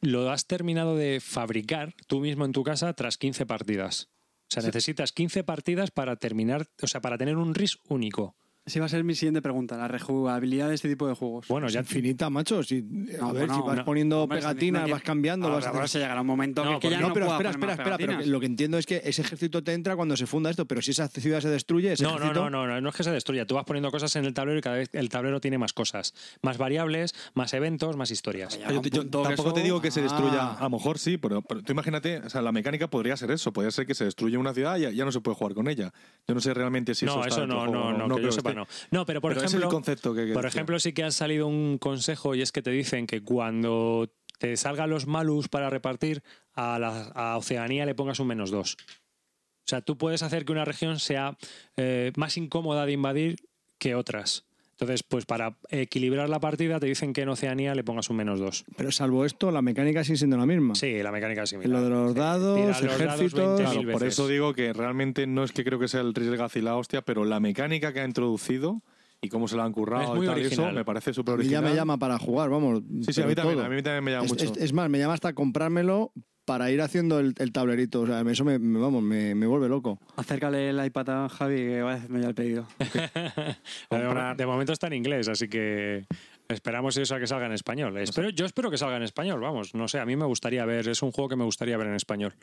lo 0.00 0.30
has 0.30 0.46
terminado 0.46 0.96
de 0.96 1.20
fabricar 1.20 1.94
tú 2.06 2.20
mismo 2.20 2.44
en 2.44 2.52
tu 2.52 2.62
casa 2.62 2.92
tras 2.92 3.16
15 3.18 3.46
partidas. 3.46 4.08
O 4.50 4.54
sea, 4.54 4.62
necesitas 4.62 5.12
15 5.12 5.42
partidas 5.42 5.90
para 5.90 6.16
terminar, 6.16 6.66
o 6.82 6.86
sea, 6.86 7.00
para 7.00 7.18
tener 7.18 7.36
un 7.36 7.54
RIS 7.54 7.78
único. 7.88 8.36
Esa 8.66 8.78
iba 8.78 8.86
a 8.86 8.88
ser 8.88 9.04
mi 9.04 9.14
siguiente 9.14 9.42
pregunta, 9.42 9.76
la 9.76 9.88
rejugabilidad 9.88 10.70
de 10.70 10.74
este 10.76 10.88
tipo 10.88 11.06
de 11.06 11.14
juegos. 11.14 11.46
Bueno, 11.48 11.68
ya 11.68 11.80
infinita, 11.80 12.30
macho. 12.30 12.62
Si, 12.62 12.78
a 12.78 13.20
No, 13.20 13.32
ver, 13.34 13.50
si 13.50 13.60
vas 13.60 13.76
no, 13.76 13.84
poniendo 13.84 14.26
pegatinas, 14.26 14.88
vas 14.90 15.02
cambiando, 15.02 15.48
Ahora, 15.48 15.56
vas 15.58 15.66
ahora 15.66 15.86
se 15.86 15.98
llegará 15.98 16.22
un 16.22 16.26
momento 16.26 16.64
No, 16.64 16.80
que, 16.80 16.88
que 16.88 16.94
ya 16.94 17.00
no, 17.00 17.08
no, 17.08 17.12
pero 17.14 17.26
espera, 17.30 17.50
espera, 17.50 17.76
más 17.76 17.78
espera, 17.78 17.96
pero 17.98 18.26
lo 18.26 18.40
que 18.40 18.46
entiendo 18.46 18.78
es 18.78 18.86
que 18.86 19.02
ese 19.04 19.20
ejército 19.20 19.62
te 19.62 19.74
entra 19.74 19.96
cuando 19.96 20.16
se 20.16 20.24
funda 20.26 20.48
esto, 20.48 20.64
pero 20.64 20.80
si 20.80 20.92
esa 20.92 21.08
ciudad 21.08 21.40
se 21.42 21.50
destruye, 21.50 21.92
ese 21.92 22.04
No, 22.04 22.12
no, 22.12 22.16
ejército... 22.16 22.40
no, 22.48 22.66
no, 22.66 22.66
no, 22.66 22.80
no 22.80 22.88
es 22.88 22.94
que 22.94 23.02
se 23.04 23.10
destruya. 23.10 23.46
Tú 23.46 23.54
vas 23.54 23.64
poniendo 23.66 23.90
cosas 23.90 24.16
en 24.16 24.24
el 24.24 24.32
tablero 24.32 24.58
y 24.58 24.62
cada 24.62 24.76
vez 24.76 24.88
el 24.94 25.10
tablero 25.10 25.42
tiene 25.42 25.58
más 25.58 25.74
cosas. 25.74 26.14
Más 26.40 26.56
variables, 26.56 27.14
más 27.34 27.52
eventos, 27.52 27.98
más 27.98 28.10
historias. 28.10 28.58
Yo, 28.58 28.80
yo 28.80 29.06
tampoco 29.10 29.32
eso- 29.50 29.52
te 29.52 29.62
digo 29.62 29.82
que 29.82 29.90
se 29.90 30.00
destruya, 30.00 30.40
Ah. 30.40 30.56
a 30.60 30.62
lo 30.62 30.70
mejor 30.70 30.98
sí, 30.98 31.18
pero, 31.18 31.42
pero 31.42 31.62
tú 31.62 31.72
imagínate, 31.72 32.16
o 32.20 32.30
sea, 32.30 32.40
la 32.40 32.50
mecánica 32.50 32.88
podría 32.88 33.14
ser 33.18 33.30
eso, 33.30 33.52
podría 33.52 33.70
ser 33.72 33.84
que 33.84 33.94
se 33.94 34.06
destruye 34.06 34.38
una 34.38 34.54
ciudad 34.54 34.78
y 34.78 34.82
ya, 34.82 34.90
ya 34.90 35.04
no 35.04 35.12
se 35.12 35.20
puede 35.20 35.34
jugar 35.36 35.52
con 35.52 35.68
ella. 35.68 35.92
Yo 36.26 36.34
no 36.34 36.40
sé 36.40 36.54
realmente 36.54 36.94
si 36.94 37.04
eso 37.04 37.16
no, 37.16 37.20
está 37.26 37.34
eso 37.42 37.46
no, 37.46 37.66
no, 37.66 37.92
no, 37.92 38.04
que 38.16 38.22
yo 38.22 38.28
creo 38.28 38.32
sepa, 38.32 38.53
no. 38.54 39.04
Pero 39.06 39.20
por 39.20 39.30
Pero 39.32 39.40
ese 39.40 39.46
es 39.46 39.52
ejemplo, 39.52 39.68
el 39.68 39.72
concepto 39.74 40.14
que- 40.14 40.26
que 40.26 40.32
por 40.32 40.44
decía. 40.44 40.56
ejemplo, 40.58 40.78
sí 40.80 40.92
que 40.92 41.04
ha 41.04 41.10
salido 41.10 41.46
un 41.46 41.78
consejo 41.78 42.34
y 42.34 42.42
es 42.42 42.52
que 42.52 42.62
te 42.62 42.70
dicen 42.70 43.06
que 43.06 43.22
cuando 43.22 44.10
te 44.38 44.56
salgan 44.56 44.90
los 44.90 45.06
malus 45.06 45.48
para 45.48 45.70
repartir, 45.70 46.22
a, 46.54 46.78
la, 46.78 47.04
a 47.14 47.36
Oceanía 47.36 47.86
le 47.86 47.94
pongas 47.94 48.18
un 48.20 48.26
menos 48.28 48.50
dos. 48.50 48.76
O 48.80 49.66
sea, 49.66 49.80
tú 49.80 49.96
puedes 49.96 50.22
hacer 50.22 50.44
que 50.44 50.52
una 50.52 50.64
región 50.64 50.98
sea 51.00 51.36
eh, 51.76 52.12
más 52.16 52.36
incómoda 52.36 52.84
de 52.86 52.92
invadir 52.92 53.36
que 53.78 53.94
otras. 53.94 54.44
Entonces, 54.74 55.04
pues 55.04 55.24
para 55.24 55.56
equilibrar 55.70 56.28
la 56.28 56.40
partida 56.40 56.80
te 56.80 56.86
dicen 56.86 57.12
que 57.12 57.22
en 57.22 57.28
Oceanía 57.28 57.76
le 57.76 57.84
pongas 57.84 58.10
un 58.10 58.16
menos 58.16 58.40
dos. 58.40 58.64
Pero 58.76 58.90
salvo 58.90 59.24
esto, 59.24 59.52
la 59.52 59.62
mecánica 59.62 60.02
sigue 60.02 60.16
siendo 60.18 60.36
la 60.36 60.46
misma. 60.46 60.74
Sí, 60.74 61.00
la 61.00 61.12
mecánica 61.12 61.44
es 61.44 61.50
similar. 61.50 61.70
Lo 61.70 61.82
de 61.84 61.90
los 61.90 62.12
Sí. 62.12 62.18
dados, 62.18 62.58
los 62.58 62.80
dados 62.80 63.00
ejércitos... 63.00 63.60
20.000 63.60 63.72
Claro, 63.72 63.92
por 63.92 64.02
eso 64.04 64.26
digo 64.26 64.52
que 64.52 64.72
realmente 64.72 65.28
no 65.28 65.44
es 65.44 65.52
que 65.52 65.62
creo 65.64 65.78
que 65.78 65.86
sea 65.86 66.00
el 66.00 66.12
Risk 66.12 66.56
y 66.56 66.60
la 66.60 66.76
hostia, 66.76 67.02
pero 67.02 67.24
la 67.24 67.38
mecánica 67.38 67.92
que 67.92 68.00
ha 68.00 68.04
introducido 68.04 68.82
y 69.22 69.28
cómo 69.28 69.46
se 69.46 69.56
la 69.56 69.64
han 69.64 69.72
currado 69.72 70.16
Es 70.16 70.22
y 70.22 70.26
tal, 70.26 70.38
y 70.38 70.46
eso 70.46 70.70
me 70.72 70.84
parece 70.84 71.14
súper 71.14 71.38
mí 71.38 71.46
ya 71.48 71.62
me 71.62 71.74
llama 71.74 71.96
para 71.96 72.18
jugar, 72.18 72.50
vamos. 72.50 72.82
Sí, 73.06 73.12
sí, 73.12 73.22
a 73.22 73.26
mí 73.26 73.34
también, 73.36 73.60
a 73.60 73.68
mí 73.68 73.80
también 73.80 74.02
me 74.04 74.10
llama 74.10 74.24
Es, 74.26 74.32
mucho. 74.32 74.44
es- 74.44 74.56
es 74.58 74.72
más, 74.72 74.90
me 74.90 74.98
llama 74.98 75.14
hasta 75.14 75.32
comprármelo 75.34 76.12
para 76.44 76.70
ir 76.70 76.80
haciendo 76.82 77.18
el, 77.20 77.34
el 77.38 77.52
tablerito. 77.52 78.02
O 78.02 78.06
sea, 78.06 78.20
eso 78.22 78.44
me, 78.44 78.58
me- 78.58 78.78
vamos, 78.78 79.02
me, 79.02 79.34
me 79.34 79.46
vuelve 79.46 79.68
loco. 79.68 79.98
Acércale 80.16 80.70
el 80.70 80.84
iPad 80.84 81.24
a 81.24 81.28
Javi 81.28 81.56
que 81.56 81.82
va 81.82 81.92
a 81.92 81.94
hacerme 81.94 82.20
ya 82.20 82.28
el 82.28 82.34
pedido. 82.34 82.66
De, 83.90 84.34
de 84.36 84.46
momento 84.46 84.72
está 84.72 84.86
en 84.88 84.94
inglés, 84.94 85.28
así 85.28 85.48
que 85.48 86.04
esperamos 86.48 86.96
eso 86.96 87.14
a 87.14 87.20
que 87.20 87.26
salga 87.26 87.46
en 87.46 87.52
español. 87.52 87.96
Espero, 87.98 88.30
yo 88.30 88.44
espero 88.46 88.70
que 88.70 88.78
salga 88.78 88.96
en 88.96 89.02
español, 89.02 89.40
vamos. 89.40 89.74
No 89.74 89.88
sé, 89.88 89.98
a 90.00 90.06
mí 90.06 90.16
me 90.16 90.24
gustaría 90.26 90.64
ver, 90.64 90.88
es 90.88 91.02
un 91.02 91.12
juego 91.12 91.28
que 91.28 91.36
me 91.36 91.44
gustaría 91.44 91.76
ver 91.76 91.86
en 91.88 91.94
español. 91.94 92.34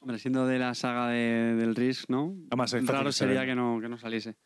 Hombre, 0.00 0.18
siendo 0.18 0.46
de 0.46 0.58
la 0.58 0.74
saga 0.74 1.08
de- 1.08 1.54
del 1.56 1.74
Risk, 1.74 2.08
¿no? 2.08 2.34
Además, 2.50 2.72
Raro 2.86 3.10
sería 3.12 3.44
que 3.44 3.54
no, 3.54 3.80
que 3.80 3.88
no 3.88 3.98
saliese. 3.98 4.36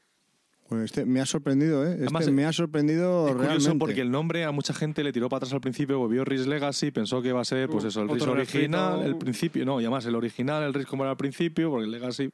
Pues 0.68 0.84
este 0.84 1.04
me 1.04 1.20
ha 1.20 1.26
sorprendido, 1.26 1.84
¿eh? 1.84 1.90
Este 1.92 2.04
Además, 2.04 2.30
me 2.30 2.46
ha 2.46 2.52
sorprendido 2.52 3.26
Es 3.28 3.34
curioso 3.34 3.48
realmente. 3.52 3.78
porque 3.78 4.00
el 4.00 4.10
nombre 4.10 4.44
a 4.44 4.52
mucha 4.52 4.72
gente 4.72 5.04
le 5.04 5.12
tiró 5.12 5.28
para 5.28 5.38
atrás 5.38 5.52
al 5.52 5.60
principio, 5.60 6.06
vio 6.08 6.24
Risk 6.24 6.46
Legacy, 6.46 6.90
pensó 6.90 7.20
que 7.20 7.28
iba 7.28 7.40
a 7.40 7.44
ser 7.44 7.68
pues 7.68 7.84
eso, 7.84 8.00
el 8.02 8.08
Risk 8.08 8.22
Otro 8.22 8.32
original, 8.32 8.92
refrito. 8.94 9.10
el 9.12 9.18
principio, 9.18 9.64
no, 9.66 9.80
y 9.80 9.84
además 9.84 10.06
el 10.06 10.14
original, 10.14 10.62
el 10.62 10.72
Risk 10.72 10.88
como 10.88 11.02
era 11.04 11.10
al 11.10 11.16
principio, 11.18 11.68
porque 11.70 11.84
el 11.84 11.90
Legacy 11.90 12.30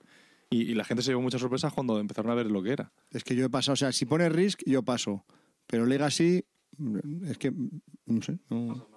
y, 0.50 0.62
y 0.70 0.74
la 0.74 0.84
gente 0.84 1.02
se 1.02 1.10
llevó 1.10 1.20
muchas 1.22 1.40
sorpresas 1.40 1.72
cuando 1.72 1.98
empezaron 1.98 2.30
a 2.30 2.34
ver 2.34 2.50
lo 2.50 2.62
que 2.62 2.70
era. 2.72 2.92
Es 3.10 3.24
que 3.24 3.34
yo 3.34 3.44
he 3.46 3.50
pasado, 3.50 3.72
o 3.72 3.76
sea, 3.76 3.90
si 3.92 4.06
pone 4.06 4.28
Risk, 4.28 4.60
yo 4.66 4.82
paso. 4.82 5.24
Pero 5.66 5.84
Legacy, 5.84 6.44
es 7.26 7.38
que, 7.38 7.52
no 8.06 8.22
sé, 8.22 8.38
no, 8.50 8.88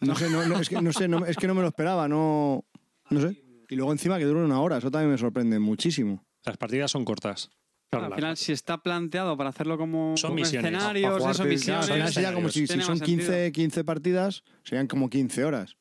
no 0.00 0.14
sé, 0.14 0.30
no, 0.30 0.46
no, 0.46 0.60
es 0.60 0.68
que 0.68 0.80
no 0.80 0.92
sé, 0.92 1.08
no, 1.08 1.26
es 1.26 1.36
que 1.36 1.46
no 1.48 1.54
me 1.54 1.60
lo 1.62 1.68
esperaba, 1.68 2.08
no, 2.08 2.64
no 3.10 3.20
sé. 3.20 3.42
Y 3.68 3.74
luego 3.74 3.90
encima 3.90 4.16
que 4.18 4.24
dura 4.24 4.44
una 4.44 4.60
hora, 4.60 4.78
eso 4.78 4.90
también 4.90 5.10
me 5.10 5.18
sorprende 5.18 5.58
muchísimo. 5.58 6.24
Las 6.44 6.56
partidas 6.56 6.90
son 6.92 7.04
cortas. 7.04 7.50
Claro, 7.90 8.06
Al 8.06 8.14
final, 8.14 8.36
si 8.36 8.52
está 8.52 8.78
planteado 8.82 9.36
para 9.36 9.50
hacerlo 9.50 9.78
como, 9.78 10.16
Son 10.16 10.30
como 10.30 10.40
misiones. 10.40 10.72
escenarios, 10.72 11.24
eso, 11.24 11.44
misiones. 11.44 11.88
al 11.88 11.94
final 11.94 12.12
sería 12.12 12.32
como 12.32 12.48
si, 12.48 12.66
son 12.66 12.78
más 12.78 13.00
15, 13.00 13.26
sentido. 13.26 13.52
15 13.52 13.84
partidas, 13.84 14.42
serían 14.64 14.86
como 14.88 15.08
15 15.08 15.44
horas. 15.44 15.76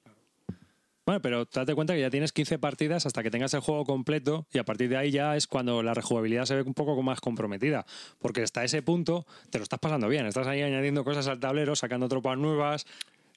Bueno, 1.06 1.22
pero 1.22 1.46
date 1.46 1.76
cuenta 1.76 1.94
que 1.94 2.02
ya 2.02 2.10
tienes 2.10 2.32
15 2.32 2.58
partidas 2.58 3.06
hasta 3.06 3.22
que 3.22 3.30
tengas 3.30 3.54
el 3.54 3.60
juego 3.60 3.86
completo 3.86 4.48
y 4.52 4.58
a 4.58 4.64
partir 4.66 4.90
de 4.90 4.98
ahí 4.98 5.12
ya 5.12 5.36
es 5.36 5.46
cuando 5.46 5.84
la 5.84 5.94
rejugabilidad 5.94 6.46
se 6.46 6.56
ve 6.56 6.64
un 6.64 6.74
poco 6.74 7.00
más 7.04 7.22
comprometida. 7.22 7.86
Porque 8.18 8.42
hasta 8.42 8.64
ese 8.64 8.82
punto 8.82 9.28
te 9.52 9.60
lo 9.60 9.64
estás 9.64 9.80
pasando 9.80 10.08
bien. 10.10 10.26
Estás 10.26 10.48
ahí 10.48 10.64
añadiendo 10.64 11.04
cosas 11.04 11.28
al 11.28 11.40
tablero, 11.40 11.76
sacando 11.76 12.10
tropas 12.10 12.40
nuevas. 12.40 12.88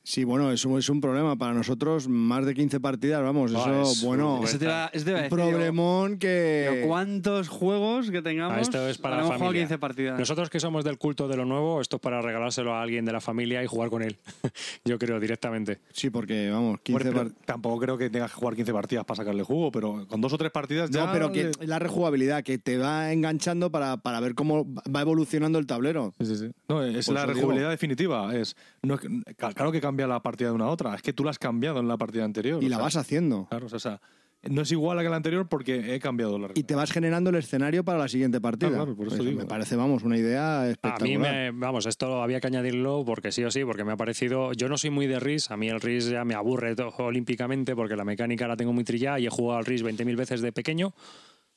Sí, 0.08 0.24
bueno, 0.24 0.50
eso 0.50 0.78
es 0.78 0.88
un 0.88 1.02
problema. 1.02 1.36
Para 1.36 1.52
nosotros, 1.52 2.08
más 2.08 2.46
de 2.46 2.54
15 2.54 2.80
partidas, 2.80 3.22
vamos, 3.22 3.52
Ah, 3.54 3.58
eso, 3.82 3.92
es- 3.92 4.02
bueno, 4.02 4.40
Eso 4.42 4.58
te 4.58 4.64
iba- 4.64 4.86
eso 4.90 5.04
te 5.04 5.10
iba 5.10 5.18
a 5.20 5.22
un 5.24 5.28
digo, 5.28 5.36
problemón 5.36 6.16
que... 6.18 6.70
digo, 6.76 6.88
¿Cuántos 6.88 7.48
juegos 7.50 8.10
que 8.10 8.22
tengamos? 8.22 8.56
Ah, 8.56 8.60
esto 8.62 8.88
es 8.88 8.96
para 8.96 9.18
la 9.18 9.24
familia. 9.24 9.60
15 9.64 9.76
partidas. 9.76 10.18
Nosotros 10.18 10.48
que 10.48 10.60
somos 10.60 10.82
del 10.82 10.96
culto 10.96 11.28
de 11.28 11.36
lo 11.36 11.44
nuevo, 11.44 11.82
esto 11.82 11.96
es 11.96 12.00
para 12.00 12.22
regalárselo 12.22 12.72
a 12.72 12.80
alguien 12.80 13.04
de 13.04 13.12
la 13.12 13.20
familia 13.20 13.62
y 13.62 13.66
jugar 13.66 13.90
con 13.90 14.00
él. 14.00 14.16
Yo 14.86 14.98
creo, 14.98 15.20
directamente. 15.20 15.78
Sí, 15.92 16.08
porque, 16.08 16.48
vamos, 16.48 16.80
15 16.80 16.92
Hombre, 16.96 17.10
pero 17.12 17.24
partidas... 17.28 17.46
tampoco 17.46 17.78
creo 17.78 17.98
que 17.98 18.08
tengas 18.08 18.30
que 18.30 18.36
jugar 18.38 18.56
15 18.56 18.72
partidas 18.72 19.04
para 19.04 19.16
sacarle 19.16 19.42
jugo, 19.42 19.70
pero 19.70 20.06
con 20.08 20.22
dos 20.22 20.32
o 20.32 20.38
tres 20.38 20.50
partidas 20.52 20.88
ya... 20.88 21.04
No, 21.04 21.12
pero 21.12 21.30
que 21.32 21.50
la 21.66 21.78
rejugabilidad, 21.78 22.42
que 22.42 22.56
te 22.56 22.78
va 22.78 23.12
enganchando 23.12 23.70
para, 23.70 23.98
para 23.98 24.20
ver 24.20 24.34
cómo 24.34 24.64
va 24.74 25.02
evolucionando 25.02 25.58
el 25.58 25.66
tablero. 25.66 26.14
Sí, 26.18 26.24
sí, 26.24 26.36
sí. 26.36 26.50
No, 26.66 26.82
es 26.82 27.04
Por 27.04 27.14
la 27.14 27.26
rejugabilidad 27.26 27.68
definitiva. 27.68 28.34
Es, 28.34 28.56
no 28.80 28.94
es 28.94 29.00
claro 29.36 29.70
que 29.70 29.82
cambia 29.82 29.97
la 30.06 30.20
partida 30.22 30.48
de 30.48 30.54
una 30.54 30.66
a 30.66 30.68
otra, 30.70 30.94
es 30.94 31.02
que 31.02 31.12
tú 31.12 31.24
la 31.24 31.30
has 31.30 31.38
cambiado 31.38 31.80
en 31.80 31.88
la 31.88 31.96
partida 31.96 32.24
anterior. 32.24 32.62
Y 32.62 32.68
la 32.68 32.76
sea, 32.76 32.84
vas 32.84 32.96
haciendo. 32.96 33.46
Claro, 33.50 33.66
o 33.72 33.78
sea, 33.78 34.00
no 34.42 34.62
es 34.62 34.70
igual 34.70 34.96
a 34.98 35.02
que 35.02 35.08
la 35.08 35.16
anterior 35.16 35.48
porque 35.48 35.94
he 35.94 35.98
cambiado 35.98 36.38
la 36.38 36.44
Y 36.44 36.48
regla. 36.48 36.66
te 36.66 36.74
vas 36.76 36.92
generando 36.92 37.30
el 37.30 37.36
escenario 37.36 37.84
para 37.84 37.98
la 37.98 38.06
siguiente 38.08 38.40
partida. 38.40 38.68
Ah, 38.68 38.74
claro, 38.74 38.94
por 38.96 39.08
eso 39.08 39.16
Pues 39.16 39.28
digo. 39.28 39.40
Me 39.40 39.46
parece, 39.46 39.74
vamos, 39.74 40.04
una 40.04 40.16
idea 40.16 40.60
A 40.60 40.70
espectacular. 40.70 41.02
mí 41.10 41.18
me, 41.18 41.50
vamos, 41.50 41.86
esto 41.86 42.22
había 42.22 42.40
que 42.40 42.46
añadirlo 42.46 43.02
porque 43.04 43.32
sí 43.32 43.42
o 43.42 43.50
sí, 43.50 43.64
porque 43.64 43.82
me 43.84 43.92
ha 43.92 43.96
parecido, 43.96 44.52
yo 44.52 44.68
no 44.68 44.78
soy 44.78 44.90
muy 44.90 45.08
de 45.08 45.18
RIS, 45.18 45.50
a 45.50 45.56
mí 45.56 45.68
el 45.68 45.80
RIS 45.80 46.10
ya 46.10 46.24
me 46.24 46.34
aburre 46.34 46.76
olímpicamente 46.98 47.74
porque 47.74 47.96
la 47.96 48.04
mecánica 48.04 48.46
la 48.46 48.56
tengo 48.56 48.72
muy 48.72 48.84
trillada 48.84 49.18
y 49.18 49.26
he 49.26 49.30
jugado 49.30 49.58
al 49.58 49.66
RIS 49.66 49.82
20.000 49.84 50.16
veces 50.16 50.40
de 50.40 50.52
pequeño, 50.52 50.94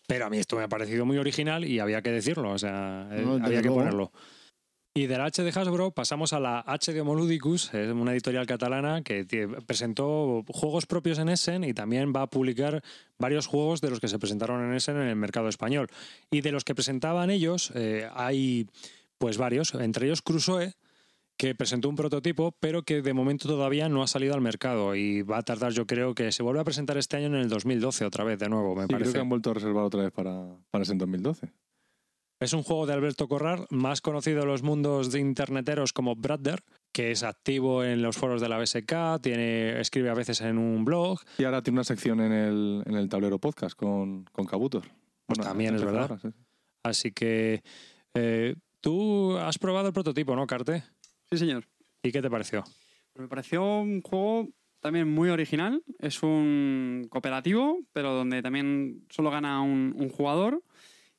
pero 0.07 0.25
a 0.25 0.29
mí 0.31 0.39
esto 0.39 0.55
me 0.57 0.63
ha 0.63 0.67
parecido 0.67 1.05
muy 1.05 1.19
original 1.19 1.63
y 1.63 1.77
había 1.79 2.01
que 2.01 2.09
decirlo, 2.11 2.49
o 2.51 2.57
sea, 2.57 3.07
eh, 3.11 3.21
No, 3.23 3.33
había 3.35 3.59
que 3.61 3.67
luego. 3.67 3.75
ponerlo. 3.75 4.11
Y 4.93 5.07
de 5.07 5.17
la 5.17 5.23
H 5.25 5.41
de 5.41 5.51
Hasbro 5.57 5.91
pasamos 5.91 6.33
a 6.33 6.41
la 6.41 6.59
H 6.67 6.91
de 6.91 6.99
Homoludicus, 6.99 7.73
es 7.73 7.91
una 7.93 8.11
editorial 8.11 8.45
catalana 8.45 9.01
que 9.03 9.25
presentó 9.65 10.43
juegos 10.49 10.85
propios 10.85 11.17
en 11.17 11.29
Essen 11.29 11.63
y 11.63 11.73
también 11.73 12.11
va 12.13 12.23
a 12.23 12.27
publicar 12.27 12.83
varios 13.17 13.47
juegos 13.47 13.79
de 13.79 13.89
los 13.89 14.01
que 14.01 14.09
se 14.09 14.19
presentaron 14.19 14.61
en 14.65 14.73
Essen 14.73 14.97
en 14.97 15.07
el 15.07 15.15
mercado 15.15 15.47
español. 15.47 15.87
Y 16.29 16.41
de 16.41 16.51
los 16.51 16.65
que 16.65 16.75
presentaban 16.75 17.29
ellos, 17.29 17.71
eh, 17.73 18.09
hay 18.13 18.67
pues 19.17 19.37
varios, 19.37 19.73
entre 19.75 20.07
ellos 20.07 20.21
Crusoe, 20.21 20.73
que 21.37 21.55
presentó 21.55 21.87
un 21.87 21.95
prototipo, 21.95 22.51
pero 22.59 22.83
que 22.83 23.01
de 23.01 23.13
momento 23.13 23.47
todavía 23.47 23.87
no 23.87 24.03
ha 24.03 24.07
salido 24.07 24.33
al 24.33 24.41
mercado 24.41 24.93
y 24.97 25.21
va 25.21 25.37
a 25.37 25.43
tardar, 25.43 25.71
yo 25.71 25.87
creo 25.87 26.13
que 26.15 26.33
se 26.33 26.43
vuelve 26.43 26.59
a 26.59 26.65
presentar 26.65 26.97
este 26.97 27.15
año 27.15 27.27
en 27.27 27.35
el 27.35 27.47
2012 27.47 28.03
otra 28.03 28.25
vez, 28.25 28.39
de 28.39 28.49
nuevo, 28.49 28.75
me 28.75 28.81
Sí, 28.81 28.87
creo 28.87 28.99
parece. 28.99 29.13
que 29.13 29.19
han 29.21 29.29
vuelto 29.29 29.51
a 29.51 29.53
reservar 29.53 29.85
otra 29.85 30.01
vez 30.03 30.11
para, 30.11 30.47
para 30.69 30.83
ese 30.83 30.91
en 30.91 30.97
2012. 30.97 31.49
Es 32.41 32.53
un 32.53 32.63
juego 32.63 32.87
de 32.87 32.93
Alberto 32.93 33.27
Corral, 33.27 33.67
más 33.69 34.01
conocido 34.01 34.41
en 34.41 34.47
los 34.47 34.63
mundos 34.63 35.11
de 35.11 35.19
interneteros 35.19 35.93
como 35.93 36.15
Brother, 36.15 36.63
que 36.91 37.11
es 37.11 37.21
activo 37.21 37.83
en 37.83 38.01
los 38.01 38.17
foros 38.17 38.41
de 38.41 38.49
la 38.49 38.57
BSK, 38.57 39.21
tiene, 39.21 39.79
escribe 39.79 40.09
a 40.09 40.15
veces 40.15 40.41
en 40.41 40.57
un 40.57 40.83
blog. 40.83 41.19
Y 41.37 41.43
ahora 41.43 41.61
tiene 41.61 41.75
una 41.75 41.83
sección 41.83 42.19
en 42.19 42.31
el, 42.31 42.83
en 42.87 42.95
el 42.95 43.09
tablero 43.09 43.37
podcast 43.37 43.77
con, 43.77 44.23
con 44.31 44.47
Kabutor. 44.47 44.85
Pues 45.27 45.37
también 45.37 45.75
es 45.75 45.85
verdad. 45.85 46.19
Así 46.81 47.11
que 47.11 47.61
eh, 48.15 48.55
tú 48.79 49.37
has 49.37 49.59
probado 49.59 49.89
el 49.89 49.93
prototipo, 49.93 50.35
¿no, 50.35 50.47
Carte? 50.47 50.83
Sí, 51.29 51.37
señor. 51.37 51.67
¿Y 52.01 52.11
qué 52.11 52.23
te 52.23 52.29
pareció? 52.31 52.63
Me 53.13 53.27
pareció 53.27 53.81
un 53.81 54.01
juego 54.01 54.49
también 54.79 55.07
muy 55.07 55.29
original. 55.29 55.83
Es 55.99 56.23
un 56.23 57.05
cooperativo, 57.07 57.77
pero 57.93 58.15
donde 58.15 58.41
también 58.41 59.05
solo 59.11 59.29
gana 59.29 59.61
un, 59.61 59.93
un 59.95 60.09
jugador. 60.09 60.63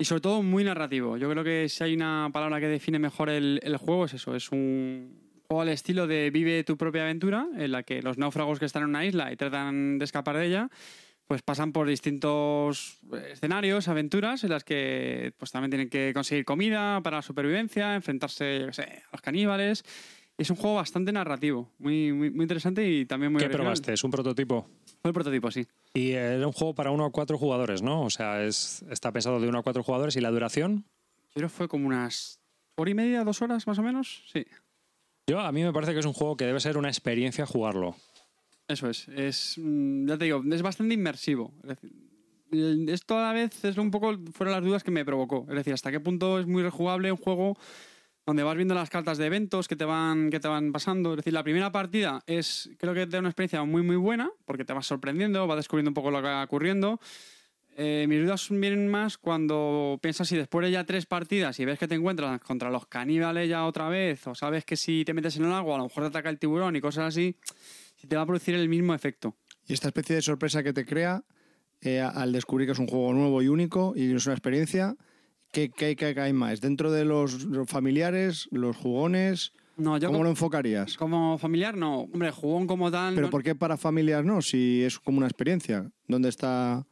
Y 0.02 0.04
sobre 0.04 0.20
todo 0.20 0.42
muy 0.42 0.64
narrativo. 0.64 1.16
Yo 1.16 1.30
creo 1.30 1.44
que 1.44 1.68
si 1.68 1.84
hay 1.84 1.94
una 1.94 2.28
palabra 2.32 2.58
que 2.58 2.66
define 2.66 2.98
mejor 2.98 3.30
el, 3.30 3.60
el 3.62 3.76
juego 3.76 4.06
es 4.06 4.14
eso. 4.14 4.34
Es 4.34 4.50
un 4.50 5.16
juego 5.46 5.62
al 5.62 5.68
estilo 5.68 6.08
de 6.08 6.30
vive 6.30 6.64
tu 6.64 6.76
propia 6.76 7.02
aventura, 7.02 7.46
en 7.56 7.70
la 7.70 7.84
que 7.84 8.02
los 8.02 8.18
náufragos 8.18 8.58
que 8.58 8.64
están 8.64 8.82
en 8.82 8.88
una 8.88 9.06
isla 9.06 9.32
y 9.32 9.36
tratan 9.36 9.98
de 9.98 10.04
escapar 10.04 10.38
de 10.38 10.46
ella, 10.46 10.70
pues 11.28 11.42
pasan 11.42 11.70
por 11.70 11.86
distintos 11.86 12.98
escenarios, 13.30 13.86
aventuras, 13.86 14.42
en 14.42 14.50
las 14.50 14.64
que 14.64 15.34
pues 15.38 15.52
también 15.52 15.70
tienen 15.70 15.88
que 15.88 16.10
conseguir 16.12 16.44
comida 16.44 17.00
para 17.00 17.18
la 17.18 17.22
supervivencia, 17.22 17.94
enfrentarse, 17.94 18.58
yo 18.58 18.66
qué 18.66 18.72
sé, 18.72 18.82
a 18.82 19.12
los 19.12 19.20
caníbales. 19.20 19.84
Es 20.36 20.50
un 20.50 20.56
juego 20.56 20.74
bastante 20.74 21.12
narrativo, 21.12 21.70
muy, 21.78 22.12
muy, 22.12 22.30
muy 22.30 22.42
interesante 22.42 22.90
y 22.90 23.06
también 23.06 23.30
muy 23.30 23.38
¿Qué 23.38 23.44
original. 23.44 23.66
probaste? 23.66 23.92
¿Es 23.92 24.02
un 24.02 24.10
prototipo? 24.10 24.68
Fue 25.02 25.08
el 25.08 25.14
prototipo, 25.14 25.50
sí. 25.50 25.66
Y 25.94 26.12
era 26.12 26.46
un 26.46 26.52
juego 26.52 26.74
para 26.74 26.92
uno 26.92 27.04
a 27.04 27.10
cuatro 27.10 27.36
jugadores, 27.36 27.82
¿no? 27.82 28.02
O 28.02 28.10
sea, 28.10 28.44
es, 28.44 28.84
está 28.88 29.10
pensado 29.10 29.40
de 29.40 29.48
uno 29.48 29.58
a 29.58 29.62
cuatro 29.64 29.82
jugadores 29.82 30.14
y 30.14 30.20
la 30.20 30.30
duración. 30.30 30.84
Yo 31.34 31.48
fue 31.48 31.66
como 31.66 31.88
unas 31.88 32.40
hora 32.76 32.90
y 32.90 32.94
media, 32.94 33.24
dos 33.24 33.42
horas 33.42 33.66
más 33.66 33.78
o 33.78 33.82
menos. 33.82 34.22
Sí. 34.32 34.46
Yo, 35.26 35.40
a 35.40 35.50
mí 35.50 35.64
me 35.64 35.72
parece 35.72 35.92
que 35.92 35.98
es 35.98 36.06
un 36.06 36.12
juego 36.12 36.36
que 36.36 36.46
debe 36.46 36.60
ser 36.60 36.78
una 36.78 36.88
experiencia 36.88 37.46
jugarlo. 37.46 37.96
Eso 38.68 38.88
es. 38.88 39.08
es 39.08 39.56
mm, 39.58 40.06
ya 40.06 40.18
te 40.18 40.24
digo, 40.26 40.42
es 40.50 40.62
bastante 40.62 40.94
inmersivo. 40.94 41.52
Es 41.64 41.70
decir, 41.70 41.92
esto 42.88 43.18
a 43.18 43.22
la 43.22 43.32
vez 43.32 43.64
es 43.64 43.76
un 43.78 43.90
poco 43.90 44.16
fueron 44.32 44.54
las 44.54 44.62
dudas 44.62 44.84
que 44.84 44.92
me 44.92 45.04
provocó. 45.04 45.46
Es 45.48 45.56
decir, 45.56 45.72
hasta 45.72 45.90
qué 45.90 45.98
punto 45.98 46.38
es 46.38 46.46
muy 46.46 46.62
rejugable 46.62 47.10
un 47.10 47.18
juego 47.18 47.56
donde 48.24 48.42
vas 48.42 48.56
viendo 48.56 48.74
las 48.74 48.90
cartas 48.90 49.18
de 49.18 49.26
eventos 49.26 49.68
que 49.68 49.76
te 49.76 49.84
van, 49.84 50.30
que 50.30 50.40
te 50.40 50.48
van 50.48 50.72
pasando. 50.72 51.12
Es 51.12 51.16
decir, 51.18 51.32
la 51.32 51.42
primera 51.42 51.72
partida 51.72 52.22
es, 52.26 52.70
creo 52.78 52.94
que 52.94 53.06
te 53.06 53.12
da 53.12 53.18
una 53.18 53.28
experiencia 53.28 53.64
muy, 53.64 53.82
muy 53.82 53.96
buena, 53.96 54.30
porque 54.44 54.64
te 54.64 54.72
vas 54.72 54.86
sorprendiendo, 54.86 55.46
vas 55.46 55.56
descubriendo 55.56 55.90
un 55.90 55.94
poco 55.94 56.10
lo 56.10 56.18
que 56.18 56.28
va 56.28 56.44
ocurriendo. 56.44 57.00
Eh, 57.76 58.04
mis 58.06 58.20
dudas 58.20 58.48
vienen 58.50 58.86
más 58.88 59.16
cuando 59.16 59.98
piensas 60.02 60.28
si 60.28 60.36
después 60.36 60.66
de 60.66 60.72
ya 60.72 60.84
tres 60.84 61.06
partidas 61.06 61.58
y 61.58 61.64
ves 61.64 61.78
que 61.78 61.88
te 61.88 61.94
encuentras 61.94 62.38
contra 62.40 62.70
los 62.70 62.86
caníbales 62.86 63.48
ya 63.48 63.64
otra 63.64 63.88
vez, 63.88 64.26
o 64.26 64.34
sabes 64.34 64.64
que 64.64 64.76
si 64.76 65.04
te 65.06 65.14
metes 65.14 65.38
en 65.38 65.46
el 65.46 65.52
agua 65.52 65.76
a 65.76 65.78
lo 65.78 65.84
mejor 65.84 66.04
te 66.04 66.08
ataca 66.08 66.28
el 66.28 66.38
tiburón 66.38 66.76
y 66.76 66.82
cosas 66.82 67.06
así, 67.06 67.34
te 68.06 68.14
va 68.14 68.22
a 68.22 68.26
producir 68.26 68.54
el 68.54 68.68
mismo 68.68 68.94
efecto. 68.94 69.36
Y 69.66 69.72
esta 69.72 69.88
especie 69.88 70.16
de 70.16 70.22
sorpresa 70.22 70.62
que 70.62 70.74
te 70.74 70.84
crea 70.84 71.24
eh, 71.80 72.00
al 72.00 72.32
descubrir 72.32 72.66
que 72.66 72.72
es 72.72 72.78
un 72.78 72.86
juego 72.86 73.12
nuevo 73.14 73.40
y 73.42 73.48
único 73.48 73.94
y 73.96 74.14
es 74.14 74.26
una 74.26 74.34
experiencia, 74.34 74.94
¿qué, 75.52 75.70
qué, 75.70 75.94
qué 75.94 76.20
hay 76.20 76.32
más? 76.32 76.60
¿Dentro 76.60 76.90
de 76.90 77.04
los 77.04 77.46
familiares, 77.66 78.48
los 78.50 78.76
jugones? 78.76 79.52
No, 79.76 79.96
yo 79.98 80.08
¿Cómo 80.08 80.18
como, 80.18 80.24
lo 80.24 80.30
enfocarías? 80.30 80.96
como 80.96 81.38
familiar 81.38 81.76
no. 81.76 82.00
Hombre, 82.02 82.30
jugón 82.30 82.66
como 82.66 82.90
tal. 82.90 83.14
¿Pero 83.14 83.28
no- 83.28 83.30
por 83.30 83.42
qué 83.42 83.54
para 83.54 83.76
familias 83.76 84.24
no? 84.24 84.42
Si 84.42 84.82
es 84.82 84.98
como 84.98 85.18
una 85.18 85.26
experiencia. 85.26 85.90
¿Dónde 86.08 86.28
está...? 86.28 86.84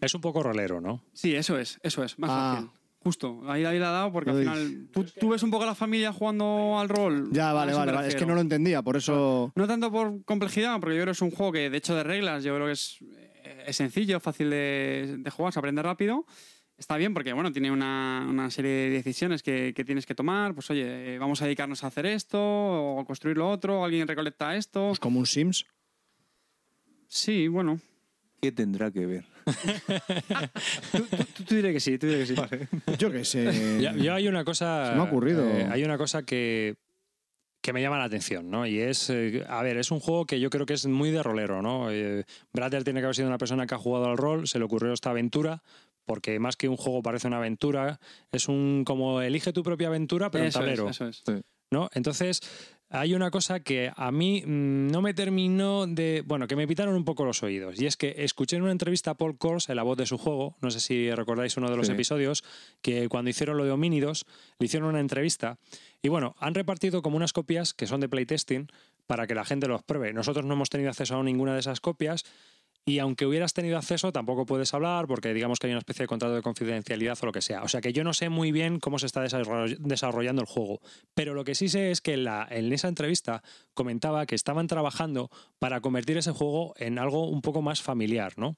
Es 0.00 0.14
un 0.14 0.20
poco 0.20 0.42
rolero, 0.42 0.80
¿no? 0.80 1.04
Sí, 1.12 1.34
eso 1.34 1.56
es, 1.58 1.78
eso 1.82 2.02
es, 2.02 2.18
más 2.18 2.30
Ah. 2.32 2.52
fácil. 2.56 2.70
Justo, 3.04 3.40
ahí 3.48 3.62
David 3.62 3.80
la 3.80 3.88
ha 3.88 3.92
dado 3.92 4.12
porque 4.12 4.30
al 4.30 4.38
final. 4.38 4.88
¿tú, 4.92 5.04
tú 5.18 5.30
ves 5.30 5.42
un 5.42 5.50
poco 5.50 5.64
a 5.64 5.66
la 5.66 5.74
familia 5.74 6.12
jugando 6.12 6.78
al 6.78 6.88
rol. 6.88 7.30
Ya, 7.32 7.52
vale, 7.52 7.74
vale, 7.74 7.90
vale. 7.90 8.06
Es 8.06 8.14
que 8.14 8.24
no 8.26 8.34
lo 8.36 8.40
entendía, 8.40 8.80
por 8.82 8.96
eso... 8.96 9.52
No 9.56 9.66
tanto 9.66 9.90
por 9.90 10.24
complejidad, 10.24 10.78
porque 10.78 10.94
yo 10.96 11.02
creo 11.02 11.06
que 11.06 11.16
es 11.16 11.22
un 11.22 11.32
juego 11.32 11.50
que, 11.50 11.68
de 11.68 11.76
hecho, 11.78 11.96
de 11.96 12.04
reglas, 12.04 12.44
yo 12.44 12.54
creo 12.54 12.66
que 12.66 12.72
es, 12.74 12.98
eh, 13.02 13.64
es 13.66 13.74
sencillo, 13.76 14.20
fácil 14.20 14.50
de, 14.50 15.16
de 15.18 15.30
jugar, 15.30 15.52
se 15.52 15.58
aprende 15.58 15.82
rápido. 15.82 16.26
Está 16.82 16.96
bien 16.96 17.14
porque, 17.14 17.32
bueno, 17.32 17.52
tiene 17.52 17.70
una, 17.70 18.26
una 18.28 18.50
serie 18.50 18.72
de 18.72 18.90
decisiones 18.90 19.44
que, 19.44 19.72
que 19.72 19.84
tienes 19.84 20.04
que 20.04 20.16
tomar. 20.16 20.52
Pues, 20.52 20.68
oye, 20.68 21.14
eh, 21.14 21.18
vamos 21.18 21.40
a 21.40 21.44
dedicarnos 21.44 21.84
a 21.84 21.86
hacer 21.86 22.06
esto, 22.06 22.40
o 22.42 23.00
a 23.00 23.04
construir 23.04 23.36
lo 23.36 23.48
otro, 23.48 23.80
o 23.80 23.84
alguien 23.84 24.08
recolecta 24.08 24.56
esto. 24.56 24.88
Pues 24.88 24.98
como 24.98 25.20
un 25.20 25.26
Sims. 25.26 25.64
Sí, 27.06 27.46
bueno. 27.46 27.78
¿Qué 28.40 28.50
tendrá 28.50 28.90
que 28.90 29.06
ver? 29.06 29.24
Tú, 30.92 31.44
tú 31.44 31.54
diré 31.54 31.72
que 31.72 31.78
sí, 31.78 31.98
tú 31.98 32.08
diré 32.08 32.20
que 32.20 32.26
sí. 32.26 32.34
Yo 32.98 33.12
qué 33.12 33.24
sé. 33.24 33.80
Yo, 33.80 33.92
yo 33.92 34.14
hay 34.14 34.26
una 34.26 34.44
cosa. 34.44 34.88
Se 34.88 34.94
me 34.96 35.00
ha 35.02 35.04
ocurrido. 35.04 35.44
eh, 35.48 35.68
hay 35.70 35.84
una 35.84 35.96
cosa 35.98 36.24
que, 36.24 36.74
que 37.60 37.72
me 37.72 37.80
llama 37.80 37.98
la 37.98 38.04
atención, 38.04 38.50
¿no? 38.50 38.66
Y 38.66 38.80
es. 38.80 39.08
eh, 39.10 39.44
a 39.48 39.62
ver, 39.62 39.76
es 39.76 39.92
un 39.92 40.00
juego 40.00 40.26
que 40.26 40.40
yo 40.40 40.50
creo 40.50 40.66
que 40.66 40.74
es 40.74 40.86
muy 40.86 41.12
de 41.12 41.22
rolero, 41.22 41.62
¿no? 41.62 41.92
Eh, 41.92 42.24
Bratter 42.52 42.82
tiene 42.82 42.98
que 43.00 43.04
haber 43.06 43.14
sido 43.16 43.28
una 43.28 43.38
persona 43.38 43.68
que 43.68 43.74
ha 43.76 43.78
jugado 43.78 44.06
al 44.06 44.16
rol, 44.16 44.48
se 44.48 44.58
le 44.58 44.64
ocurrió 44.64 44.92
esta 44.92 45.10
aventura. 45.10 45.62
Porque 46.12 46.38
más 46.38 46.56
que 46.56 46.68
un 46.68 46.76
juego 46.76 47.02
parece 47.02 47.26
una 47.26 47.38
aventura, 47.38 47.98
es 48.32 48.46
un 48.48 48.82
como 48.84 49.22
elige 49.22 49.50
tu 49.54 49.62
propia 49.62 49.88
aventura, 49.88 50.30
pero 50.30 50.44
en 50.44 50.48
Eso 50.48 50.58
es, 50.58 50.62
tablero. 50.62 50.88
eso 50.90 51.08
es. 51.08 51.22
¿no? 51.70 51.88
Entonces, 51.94 52.40
hay 52.90 53.14
una 53.14 53.30
cosa 53.30 53.60
que 53.60 53.90
a 53.96 54.12
mí 54.12 54.42
mm, 54.44 54.88
no 54.88 55.00
me 55.00 55.14
terminó 55.14 55.86
de. 55.86 56.22
Bueno, 56.26 56.46
que 56.46 56.54
me 56.54 56.68
pitaron 56.68 56.94
un 56.96 57.06
poco 57.06 57.24
los 57.24 57.42
oídos. 57.42 57.80
Y 57.80 57.86
es 57.86 57.96
que 57.96 58.14
escuché 58.18 58.56
en 58.56 58.62
una 58.62 58.72
entrevista 58.72 59.12
a 59.12 59.14
Paul 59.14 59.38
Kors, 59.38 59.70
en 59.70 59.76
la 59.76 59.82
voz 59.82 59.96
de 59.96 60.04
su 60.04 60.18
juego, 60.18 60.54
no 60.60 60.70
sé 60.70 60.80
si 60.80 61.10
recordáis 61.14 61.56
uno 61.56 61.70
de 61.70 61.76
los 61.78 61.86
Sí. 61.86 61.94
episodios, 61.94 62.44
que 62.82 63.08
cuando 63.08 63.30
hicieron 63.30 63.56
lo 63.56 63.64
de 63.64 63.70
homínidos, 63.70 64.26
le 64.58 64.66
hicieron 64.66 64.90
una 64.90 65.00
entrevista. 65.00 65.56
Y 66.02 66.08
bueno, 66.08 66.34
han 66.38 66.52
repartido 66.54 67.00
como 67.00 67.16
unas 67.16 67.32
copias 67.32 67.72
que 67.72 67.86
son 67.86 68.00
de 68.00 68.10
playtesting 68.10 68.68
para 69.06 69.26
que 69.26 69.34
la 69.34 69.46
gente 69.46 69.66
los 69.66 69.82
pruebe. 69.82 70.12
Nosotros 70.12 70.44
no 70.44 70.52
hemos 70.52 70.68
tenido 70.68 70.90
acceso 70.90 71.16
a 71.18 71.22
ninguna 71.22 71.54
de 71.54 71.60
esas 71.60 71.80
copias. 71.80 72.24
Y 72.84 72.98
aunque 72.98 73.26
hubieras 73.26 73.52
tenido 73.54 73.78
acceso, 73.78 74.10
tampoco 74.12 74.44
puedes 74.44 74.74
hablar 74.74 75.06
porque 75.06 75.32
digamos 75.32 75.60
que 75.60 75.68
hay 75.68 75.72
una 75.72 75.78
especie 75.78 76.02
de 76.02 76.08
contrato 76.08 76.34
de 76.34 76.42
confidencialidad 76.42 77.16
o 77.22 77.26
lo 77.26 77.32
que 77.32 77.40
sea. 77.40 77.62
O 77.62 77.68
sea 77.68 77.80
que 77.80 77.92
yo 77.92 78.02
no 78.02 78.12
sé 78.12 78.28
muy 78.28 78.50
bien 78.50 78.80
cómo 78.80 78.98
se 78.98 79.06
está 79.06 79.22
desarroll- 79.24 79.76
desarrollando 79.78 80.42
el 80.42 80.48
juego. 80.48 80.80
Pero 81.14 81.32
lo 81.34 81.44
que 81.44 81.54
sí 81.54 81.68
sé 81.68 81.92
es 81.92 82.00
que 82.00 82.14
en, 82.14 82.24
la- 82.24 82.46
en 82.50 82.72
esa 82.72 82.88
entrevista 82.88 83.42
comentaba 83.72 84.26
que 84.26 84.34
estaban 84.34 84.66
trabajando 84.66 85.30
para 85.60 85.80
convertir 85.80 86.16
ese 86.16 86.32
juego 86.32 86.74
en 86.76 86.98
algo 86.98 87.28
un 87.28 87.40
poco 87.40 87.62
más 87.62 87.80
familiar, 87.82 88.32
¿no? 88.36 88.56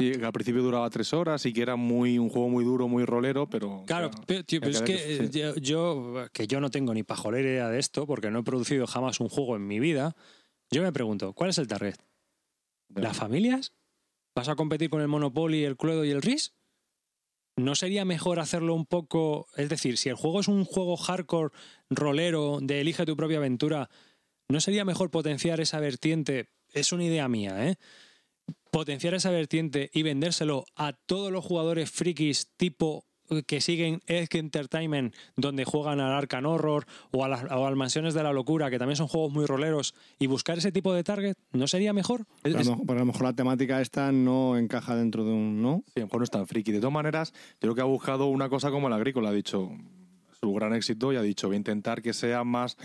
Y 0.00 0.12
que 0.12 0.24
al 0.24 0.30
principio 0.32 0.62
duraba 0.62 0.88
tres 0.90 1.12
horas 1.12 1.44
y 1.44 1.52
que 1.52 1.62
era 1.62 1.74
muy 1.74 2.20
un 2.20 2.28
juego 2.28 2.48
muy 2.48 2.62
duro, 2.64 2.86
muy 2.86 3.04
rolero, 3.04 3.50
pero... 3.50 3.82
Claro, 3.88 4.10
tío, 4.46 4.60
pero 4.60 4.70
es 4.70 4.80
que- 4.82 5.16
eh, 5.24 5.30
yo, 5.32 5.56
yo- 5.56 6.26
que 6.32 6.46
yo 6.46 6.60
no 6.60 6.70
tengo 6.70 6.94
ni 6.94 7.02
pajolera 7.02 7.48
idea 7.48 7.68
de 7.68 7.80
esto 7.80 8.06
porque 8.06 8.30
no 8.30 8.38
he 8.38 8.42
producido 8.44 8.86
jamás 8.86 9.18
un 9.18 9.28
juego 9.28 9.56
en 9.56 9.66
mi 9.66 9.80
vida. 9.80 10.14
Yo 10.70 10.82
me 10.82 10.92
pregunto, 10.92 11.32
¿cuál 11.32 11.50
es 11.50 11.58
el 11.58 11.66
target? 11.66 11.96
¿Las 12.94 13.16
familias? 13.16 13.74
¿Vas 14.34 14.48
a 14.48 14.56
competir 14.56 14.90
con 14.90 15.00
el 15.00 15.08
Monopoly, 15.08 15.64
el 15.64 15.76
Cluedo 15.76 16.04
y 16.04 16.10
el 16.10 16.22
RIS? 16.22 16.54
¿No 17.56 17.74
sería 17.74 18.04
mejor 18.04 18.38
hacerlo 18.38 18.74
un 18.74 18.86
poco... 18.86 19.46
Es 19.56 19.68
decir, 19.68 19.98
si 19.98 20.08
el 20.08 20.14
juego 20.14 20.40
es 20.40 20.48
un 20.48 20.64
juego 20.64 20.96
hardcore, 20.96 21.52
rolero, 21.90 22.60
de 22.62 22.80
elige 22.80 23.04
tu 23.04 23.16
propia 23.16 23.38
aventura, 23.38 23.90
¿no 24.48 24.60
sería 24.60 24.84
mejor 24.84 25.10
potenciar 25.10 25.60
esa 25.60 25.80
vertiente? 25.80 26.50
Es 26.72 26.92
una 26.92 27.04
idea 27.04 27.28
mía, 27.28 27.68
¿eh? 27.68 27.76
Potenciar 28.70 29.14
esa 29.14 29.30
vertiente 29.30 29.90
y 29.92 30.02
vendérselo 30.02 30.66
a 30.76 30.92
todos 30.92 31.32
los 31.32 31.44
jugadores 31.44 31.90
frikis 31.90 32.52
tipo 32.56 33.07
que 33.46 33.60
siguen 33.60 34.00
Edge 34.06 34.38
Entertainment, 34.38 35.14
donde 35.36 35.64
juegan 35.64 36.00
al 36.00 36.12
Arcan 36.12 36.46
Horror 36.46 36.86
o 37.12 37.24
a, 37.24 37.28
las, 37.28 37.44
o 37.50 37.66
al 37.66 37.76
Mansiones 37.76 38.14
de 38.14 38.22
la 38.22 38.32
Locura, 38.32 38.70
que 38.70 38.78
también 38.78 38.96
son 38.96 39.08
juegos 39.08 39.32
muy 39.32 39.46
roleros, 39.46 39.94
y 40.18 40.26
buscar 40.26 40.58
ese 40.58 40.72
tipo 40.72 40.92
de 40.94 41.04
target, 41.04 41.34
¿no 41.52 41.66
sería 41.66 41.92
mejor? 41.92 42.26
Pero 42.42 42.56
a, 42.58 42.62
lo 42.62 42.70
mejor, 42.70 42.86
pero 42.86 42.98
a 42.98 43.00
lo 43.00 43.06
mejor 43.06 43.22
la 43.24 43.32
temática 43.32 43.80
esta 43.80 44.12
no 44.12 44.56
encaja 44.56 44.96
dentro 44.96 45.24
de 45.24 45.30
un... 45.32 45.62
¿no? 45.62 45.82
Sí, 45.86 45.92
a 45.96 46.00
lo 46.00 46.06
mejor 46.06 46.20
no 46.20 46.24
es 46.24 46.30
tan 46.30 46.46
friki. 46.46 46.72
De 46.72 46.78
todas 46.80 46.92
maneras, 46.92 47.32
yo 47.32 47.58
creo 47.60 47.74
que 47.74 47.80
ha 47.80 47.84
buscado 47.84 48.26
una 48.26 48.48
cosa 48.48 48.70
como 48.70 48.86
el 48.88 48.92
agrícola. 48.92 49.28
Ha 49.30 49.32
dicho 49.32 49.70
su 50.40 50.52
gran 50.54 50.72
éxito 50.74 51.12
y 51.12 51.16
ha 51.16 51.22
dicho, 51.22 51.48
voy 51.48 51.56
a 51.56 51.58
intentar 51.58 52.00
que 52.02 52.12
sea 52.12 52.44
más... 52.44 52.76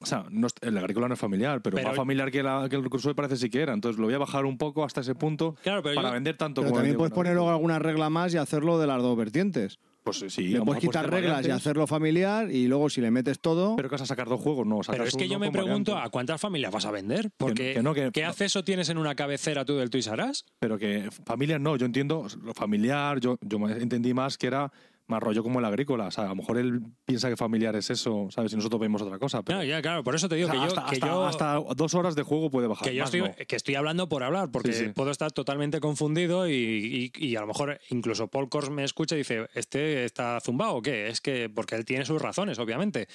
O 0.00 0.06
sea, 0.06 0.26
no 0.30 0.46
el 0.60 0.78
agrícola 0.78 1.08
no 1.08 1.14
es 1.14 1.20
familiar, 1.20 1.60
pero, 1.60 1.74
Pero- 1.74 1.88
más 1.88 1.96
familiar 1.96 2.30
que, 2.30 2.40
la- 2.42 2.68
que 2.70 2.76
el 2.76 2.88
Crusoe 2.88 3.16
parece 3.16 3.36
sí 3.36 3.50
que 3.50 3.60
era. 3.62 3.72
Entonces 3.74 3.98
lo 3.98 4.06
voy 4.06 4.14
a 4.14 4.18
bajar 4.18 4.44
un 4.44 4.56
poco 4.56 4.84
hasta 4.84 5.00
ese 5.00 5.16
punto 5.16 5.56
Claro, 5.62 5.82
pero 5.82 5.96
para 5.96 6.08
yo- 6.10 6.14
vender 6.14 6.36
tanto 6.36 6.60
Pero 6.60 6.70
como 6.70 6.78
también 6.78 6.96
puedes 6.96 7.12
poner 7.12 7.34
luego 7.34 7.50
alguna 7.50 7.80
regla 7.80 8.08
más 8.08 8.32
y 8.32 8.36
hacerlo 8.36 8.78
de 8.78 8.86
las 8.86 9.02
dos 9.02 9.16
vertientes. 9.16 9.80
Pues 10.04 10.24
sí, 10.28 10.48
le 10.48 10.62
puedes 10.62 10.80
quitar 10.80 11.10
reglas 11.10 11.46
y 11.46 11.50
hacerlo 11.50 11.86
familiar 11.86 12.50
y 12.50 12.66
luego 12.66 12.88
si 12.88 13.00
le 13.00 13.10
metes 13.10 13.40
todo... 13.40 13.76
Pero 13.76 13.88
que 13.88 13.94
vas 13.94 14.02
a 14.02 14.06
sacar 14.06 14.28
dos 14.28 14.40
juegos, 14.40 14.66
no. 14.66 14.80
Pero 14.90 15.04
es 15.04 15.14
que 15.14 15.28
yo 15.28 15.38
me 15.38 15.50
pregunto, 15.50 15.92
variantes. 15.92 16.08
¿a 16.08 16.10
cuántas 16.10 16.40
familias 16.40 16.72
vas 16.72 16.86
a 16.86 16.90
vender? 16.90 17.30
Porque 17.36 17.74
que 17.74 17.82
no, 17.82 17.92
que- 17.92 18.10
¿qué 18.12 18.24
acceso 18.24 18.64
tienes 18.64 18.88
en 18.88 18.96
una 18.98 19.14
cabecera 19.14 19.64
tú 19.64 19.76
del 19.76 19.90
Us? 20.30 20.46
Pero 20.58 20.78
que 20.78 21.10
familiar 21.26 21.60
no, 21.60 21.76
yo 21.76 21.84
entiendo 21.84 22.26
lo 22.42 22.54
familiar, 22.54 23.20
yo, 23.20 23.36
yo 23.42 23.58
entendí 23.68 24.14
más 24.14 24.38
que 24.38 24.46
era 24.46 24.72
más 25.08 25.20
rollo 25.22 25.42
como 25.42 25.58
el 25.58 25.64
agrícola. 25.64 26.06
O 26.06 26.10
sea, 26.10 26.24
a 26.24 26.28
lo 26.28 26.36
mejor 26.36 26.58
él 26.58 26.80
piensa 27.04 27.28
que 27.28 27.36
familiar 27.36 27.74
es 27.76 27.90
eso, 27.90 28.28
¿sabes? 28.30 28.52
Y 28.52 28.56
nosotros 28.56 28.80
vemos 28.80 29.02
otra 29.02 29.18
cosa. 29.18 29.42
Pero, 29.42 29.58
No, 29.58 29.64
ya, 29.64 29.82
claro, 29.82 30.04
por 30.04 30.14
eso 30.14 30.28
te 30.28 30.36
digo 30.36 30.48
o 30.48 30.52
sea, 30.52 30.60
que 30.60 30.66
yo... 30.66 30.78
hasta, 30.78 30.84
que 30.90 30.94
hasta- 30.96 31.06
yo- 31.06 31.26
hasta 31.26 31.74
dos 31.74 31.94
horas 31.94 32.14
de 32.14 32.22
juego 32.22 32.50
puede 32.50 32.68
bajar. 32.68 32.88
que 32.88 32.94
yo 32.94 33.02
más 33.02 33.12
estoy, 33.14 33.28
no. 33.28 33.34
que 33.46 33.56
estoy 33.56 33.74
hablando 33.74 34.08
por 34.08 34.22
hablar, 34.22 34.50
porque 34.52 34.72
Sí, 34.72 34.84
sí. 34.86 34.90
puedo 34.92 35.10
estar 35.10 35.32
totalmente 35.32 35.80
confundido 35.80 36.48
y, 36.48 37.10
y- 37.16 37.26
y 37.26 37.36
a 37.36 37.40
lo 37.40 37.48
mejor 37.48 37.80
incluso 37.90 38.28
Paul 38.28 38.48
Kors 38.48 38.70
me 38.70 38.84
escucha 38.84 39.14
y 39.14 39.18
dice, 39.18 39.48
¿este 39.54 40.04
está 40.04 40.38
zumbado 40.40 40.76
o 40.76 40.82
qué? 40.82 41.08
Es 41.08 41.20
que, 41.20 41.48
porque 41.48 41.74
él 41.74 41.84
tiene 41.84 42.04
sus 42.04 42.20
razones, 42.22 42.58
obviamente. 42.58 43.08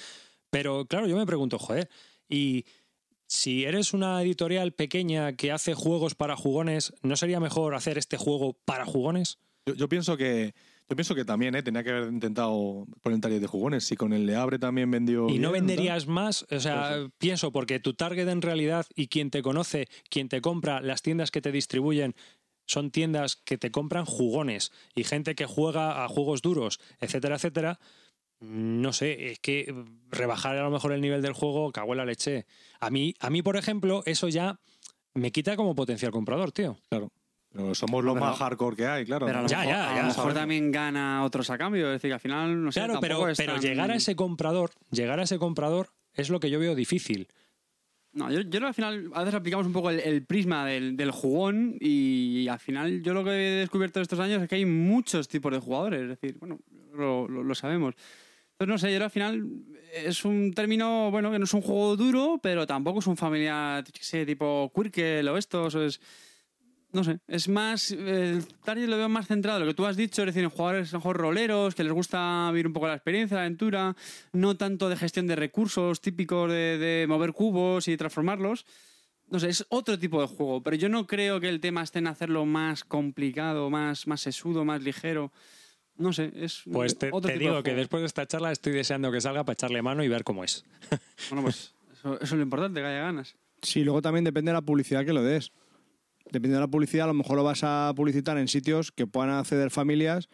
Pero 0.50 0.86
claro, 0.86 1.06
yo 1.06 1.16
me 1.16 1.26
pregunto, 1.26 1.58
joder, 1.58 1.88
y 2.28 2.64
si 3.26 3.64
eres 3.64 3.92
una 3.94 4.20
editorial 4.22 4.72
pequeña 4.72 5.32
que 5.34 5.50
hace 5.50 5.74
juegos 5.74 6.14
para 6.14 6.36
jugones, 6.36 6.92
¿no 7.02 7.16
sería 7.16 7.40
mejor 7.40 7.74
hacer 7.74 7.98
este 7.98 8.16
juego 8.16 8.52
para 8.64 8.84
jugones? 8.84 9.38
Yo, 9.66 9.74
yo 9.74 9.88
pienso 9.88 10.16
que 10.16 10.54
yo 10.88 10.96
pienso 10.96 11.14
que 11.14 11.24
también, 11.24 11.54
¿eh? 11.54 11.62
Tenía 11.62 11.82
que 11.82 11.90
haber 11.90 12.12
intentado 12.12 12.86
poner 13.00 13.20
taller 13.20 13.40
de 13.40 13.46
jugones. 13.46 13.84
Si 13.84 13.96
con 13.96 14.12
el 14.12 14.26
Le 14.26 14.36
Abre 14.36 14.58
también 14.58 14.90
vendió. 14.90 15.28
Y 15.30 15.38
no 15.38 15.50
venderías 15.50 16.06
más, 16.06 16.44
o 16.50 16.60
sea, 16.60 16.90
Pues 16.90 17.10
pienso, 17.18 17.52
porque 17.52 17.80
tu 17.80 17.94
target 17.94 18.28
en 18.28 18.42
realidad 18.42 18.86
y 18.94 19.08
quien 19.08 19.30
te 19.30 19.42
conoce, 19.42 19.88
quien 20.10 20.28
te 20.28 20.40
compra, 20.40 20.82
las 20.82 21.00
tiendas 21.00 21.30
que 21.30 21.40
te 21.40 21.52
distribuyen, 21.52 22.14
son 22.66 22.90
tiendas 22.90 23.36
que 23.36 23.56
te 23.58 23.70
compran 23.70 24.04
jugones 24.04 24.72
y 24.94 25.04
gente 25.04 25.34
que 25.34 25.46
juega 25.46 26.04
a 26.04 26.08
juegos 26.08 26.42
duros, 26.42 26.80
etcétera, 27.00 27.36
etcétera. 27.36 27.80
No 28.40 28.92
sé, 28.92 29.30
es 29.30 29.38
que 29.38 29.74
rebajar 30.10 30.58
a 30.58 30.64
lo 30.64 30.70
mejor 30.70 30.92
el 30.92 31.00
nivel 31.00 31.22
del 31.22 31.32
juego, 31.32 31.72
cago 31.72 31.92
en 31.92 31.98
la 31.98 32.04
leche. 32.04 32.46
A 32.78 32.90
mí, 32.90 33.14
a 33.20 33.30
mí, 33.30 33.42
por 33.42 33.56
ejemplo, 33.56 34.02
eso 34.04 34.28
ya 34.28 34.60
me 35.14 35.32
quita 35.32 35.56
como 35.56 35.74
potencial 35.74 36.12
comprador, 36.12 36.52
tío. 36.52 36.76
Claro. 36.90 37.10
Pero 37.54 37.72
somos 37.74 38.02
los 38.04 38.14
Pero- 38.14 38.26
más 38.26 38.36
hardcore 38.38 38.74
que 38.76 38.86
hay, 38.86 39.04
claro. 39.04 39.26
Pero 39.26 39.38
a 39.38 39.42
lo 39.42 39.48
Ya, 39.48 39.58
mejor, 39.58 39.72
ya, 39.72 39.90
a 39.92 39.94
ya. 39.94 40.02
lo 40.02 40.08
mejor 40.08 40.34
también 40.34 40.72
gana 40.72 41.22
otros 41.24 41.48
a 41.50 41.56
cambio. 41.56 41.86
Es 41.86 41.92
decir, 41.94 42.10
que 42.10 42.14
al 42.14 42.20
final, 42.20 42.64
no 42.64 42.72
sé, 42.72 42.80
Claro, 42.80 42.98
pero, 43.00 43.28
es 43.28 43.36
pero 43.38 43.52
tan- 43.54 43.62
llegar 43.62 43.90
a 43.92 43.94
ese 43.94 44.16
comprador, 44.16 44.70
llegar 44.90 45.20
a 45.20 45.22
ese 45.22 45.38
comprador 45.38 45.90
es 46.14 46.30
lo 46.30 46.40
que 46.40 46.50
yo 46.50 46.58
veo 46.58 46.74
difícil. 46.74 47.28
No, 48.12 48.30
yo, 48.30 48.40
yo 48.42 48.48
creo 48.50 48.60
que 48.60 48.66
al 48.66 48.74
final 48.74 49.10
a 49.14 49.20
veces 49.20 49.34
aplicamos 49.34 49.66
un 49.66 49.72
poco 49.72 49.90
el, 49.90 50.00
el 50.00 50.24
prisma 50.24 50.66
del, 50.66 50.96
del 50.96 51.10
jugón 51.10 51.76
y 51.80 52.46
al 52.48 52.58
final 52.60 53.02
yo 53.02 53.12
lo 53.14 53.24
que 53.24 53.30
he 53.30 53.50
descubierto 53.60 54.00
estos 54.00 54.20
años 54.20 54.42
es 54.42 54.48
que 54.48 54.54
hay 54.56 54.66
muchos 54.66 55.26
tipos 55.28 55.52
de 55.52 55.58
jugadores. 55.58 56.02
Es 56.02 56.08
decir, 56.08 56.36
bueno, 56.38 56.58
lo, 56.92 57.26
lo- 57.28 57.42
lo 57.42 57.54
sabemos. 57.54 57.94
Pues 58.56 58.68
no 58.68 58.78
sé, 58.78 58.92
yo 58.96 59.02
al 59.02 59.10
final 59.10 59.44
es 59.92 60.24
un 60.24 60.52
término, 60.54 61.10
bueno, 61.10 61.30
que 61.32 61.38
no 61.40 61.44
es 61.44 61.54
un 61.54 61.62
juego 61.62 61.96
duro, 61.96 62.38
pero 62.42 62.66
tampoco 62.68 63.00
es 63.00 63.06
un 63.08 63.16
familiar, 63.16 63.82
qué 63.84 64.02
sé, 64.04 64.24
tipo 64.24 64.70
Quirkel 64.74 65.26
o 65.28 65.36
estos, 65.36 65.74
o 65.74 65.84
es... 65.84 66.00
No 66.94 67.02
sé, 67.02 67.18
es 67.26 67.48
más. 67.48 67.90
El 67.90 68.46
target 68.64 68.86
lo 68.86 68.96
veo 68.96 69.08
más 69.08 69.26
centrado 69.26 69.58
en 69.58 69.66
lo 69.66 69.72
que 69.72 69.74
tú 69.76 69.84
has 69.84 69.96
dicho, 69.96 70.22
es 70.22 70.26
decir, 70.26 70.44
en 70.44 70.50
jugadores 70.50 70.92
mejor 70.92 71.16
roleros, 71.16 71.74
que 71.74 71.82
les 71.82 71.92
gusta 71.92 72.48
vivir 72.52 72.68
un 72.68 72.72
poco 72.72 72.86
la 72.86 72.94
experiencia, 72.94 73.36
la 73.36 73.42
aventura, 73.42 73.96
no 74.32 74.56
tanto 74.56 74.88
de 74.88 74.96
gestión 74.96 75.26
de 75.26 75.34
recursos 75.34 76.00
típicos 76.00 76.48
de, 76.48 76.78
de 76.78 77.06
mover 77.08 77.32
cubos 77.32 77.88
y 77.88 77.96
transformarlos. 77.96 78.64
No 79.28 79.40
sé, 79.40 79.48
es 79.48 79.66
otro 79.70 79.98
tipo 79.98 80.20
de 80.20 80.28
juego, 80.28 80.62
pero 80.62 80.76
yo 80.76 80.88
no 80.88 81.06
creo 81.08 81.40
que 81.40 81.48
el 81.48 81.58
tema 81.58 81.82
esté 81.82 81.98
en 81.98 82.06
hacerlo 82.06 82.46
más 82.46 82.84
complicado, 82.84 83.70
más, 83.70 84.06
más 84.06 84.20
sesudo, 84.20 84.64
más 84.64 84.80
ligero. 84.82 85.32
No 85.96 86.12
sé, 86.12 86.30
es 86.36 86.62
Pues 86.70 86.96
te, 86.96 87.08
otro 87.08 87.28
te 87.28 87.32
tipo 87.32 87.38
de 87.38 87.50
digo 87.50 87.62
que 87.64 87.74
después 87.74 88.02
de 88.02 88.06
esta 88.06 88.26
charla 88.26 88.52
estoy 88.52 88.72
deseando 88.72 89.10
que 89.10 89.20
salga 89.20 89.42
para 89.42 89.54
echarle 89.54 89.82
mano 89.82 90.04
y 90.04 90.08
ver 90.08 90.22
cómo 90.22 90.44
es. 90.44 90.64
Bueno, 91.30 91.42
pues 91.42 91.74
eso, 91.92 92.14
eso 92.14 92.24
es 92.24 92.32
lo 92.32 92.42
importante, 92.42 92.80
que 92.80 92.86
haya 92.86 93.00
ganas. 93.00 93.34
Sí, 93.62 93.82
luego 93.82 94.00
también 94.02 94.24
depende 94.24 94.50
de 94.50 94.54
la 94.54 94.62
publicidad 94.62 95.04
que 95.04 95.12
lo 95.12 95.22
des. 95.24 95.50
Dependiendo 96.34 96.58
de 96.62 96.66
la 96.66 96.70
publicidad, 96.70 97.04
a 97.04 97.06
lo 97.06 97.14
mejor 97.14 97.36
lo 97.36 97.44
vas 97.44 97.60
a 97.62 97.92
publicitar 97.94 98.38
en 98.38 98.48
sitios 98.48 98.90
que 98.90 99.06
puedan 99.06 99.30
acceder 99.30 99.70
familias. 99.70 100.28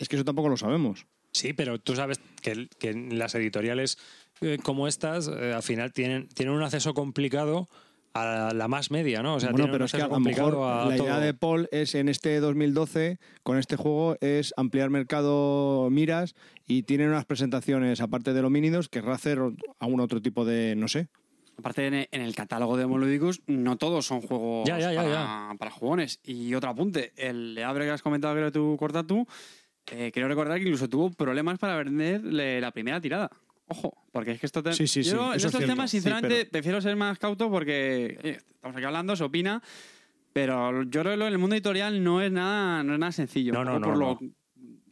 Es 0.00 0.08
que 0.08 0.16
eso 0.16 0.24
tampoco 0.24 0.48
lo 0.48 0.56
sabemos. 0.56 1.06
Sí, 1.30 1.52
pero 1.52 1.78
tú 1.78 1.94
sabes 1.94 2.18
que, 2.42 2.66
que 2.80 2.92
las 2.92 3.36
editoriales 3.36 3.98
eh, 4.40 4.58
como 4.60 4.88
estas 4.88 5.28
eh, 5.28 5.52
al 5.52 5.62
final 5.62 5.92
tienen, 5.92 6.26
tienen 6.28 6.56
un 6.56 6.64
acceso 6.64 6.92
complicado 6.92 7.68
a 8.14 8.52
la 8.52 8.66
más 8.66 8.90
media, 8.90 9.22
¿no? 9.22 9.36
O 9.36 9.40
sea, 9.40 9.52
bueno, 9.52 9.66
pero 9.66 9.84
un 9.84 9.86
es 9.86 9.92
que 9.92 10.02
a 10.02 10.08
lo 10.08 10.18
mejor 10.18 10.58
a 10.64 10.86
la 10.86 10.96
idea 10.96 11.20
de 11.20 11.34
Paul 11.34 11.68
es 11.70 11.94
en 11.94 12.08
este 12.08 12.40
2012, 12.40 13.18
con 13.44 13.58
este 13.58 13.76
juego, 13.76 14.16
es 14.20 14.52
ampliar 14.56 14.90
mercado 14.90 15.88
miras 15.90 16.34
y 16.66 16.82
tienen 16.82 17.10
unas 17.10 17.26
presentaciones, 17.26 18.00
aparte 18.00 18.32
de 18.32 18.40
homínidos, 18.40 18.88
querrá 18.88 19.14
hacer 19.14 19.38
algún 19.78 20.00
otro 20.00 20.20
tipo 20.20 20.44
de, 20.44 20.74
no 20.74 20.88
sé. 20.88 21.06
Aparte, 21.60 21.86
en 22.10 22.20
el, 22.22 22.34
catálogo 22.34 22.76
de 22.76 22.86
Moludicus, 22.86 23.42
no 23.46 23.76
todos 23.76 24.06
son 24.06 24.20
juegos 24.20 24.66
Ya, 24.66 24.78
ya, 24.78 24.92
ya, 24.92 25.02
para, 25.02 25.54
para 25.58 25.70
jugones. 25.70 26.20
Y 26.24 26.52
otro 26.54 26.70
apunte, 26.70 27.12
el 27.16 27.54
Leabre 27.54 27.84
que 27.84 27.90
has 27.92 28.02
comentado, 28.02 28.34
creo, 28.34 28.50
tú, 28.50 28.76
corta 28.78 29.06
tú, 29.06 29.26
eh, 29.92 30.10
quiero 30.12 30.28
recordar 30.28 30.58
que 30.58 30.64
incluso 30.64 30.88
tuvo 30.88 31.10
problemas 31.10 31.58
para 31.58 31.76
venderle 31.76 32.60
la 32.60 32.70
primera 32.72 33.00
tirada. 33.00 33.30
Ojo, 33.66 33.94
porque 34.10 34.32
es 34.32 34.40
que 34.40 34.46
esto 34.46 34.62
te... 34.62 34.72
Sí, 34.72 34.86
sí, 34.88 35.04
sí, 35.04 35.10
Yo 35.10 35.30
en 35.30 35.36
es 35.36 35.44
estos 35.44 35.64
temas, 35.64 35.90
Sí, 35.90 35.98
sinceramente, 35.98 36.36
pero- 36.40 36.50
prefiero 36.50 36.80
ser 36.80 36.96
más 36.96 37.18
cauto 37.18 37.50
porque 37.50 38.18
oye, 38.22 38.38
estamos 38.52 38.76
aquí 38.76 38.84
hablando, 38.84 39.14
se 39.14 39.22
opina, 39.24 39.62
pero 40.32 40.82
yo 40.84 41.02
creo 41.02 41.16
que 41.16 41.26
en 41.26 41.32
el 41.32 41.38
mundo 41.38 41.54
editorial 41.56 42.02
no 42.02 42.20
es 42.20 42.32
nada, 42.32 42.82
no 42.82 42.94
es 42.94 42.98
nada 42.98 43.12
sencillo. 43.12 43.52
No, 43.52 43.64
no, 43.64 43.72
Por 43.80 43.80
no, 43.80 43.94
lo- 43.96 44.18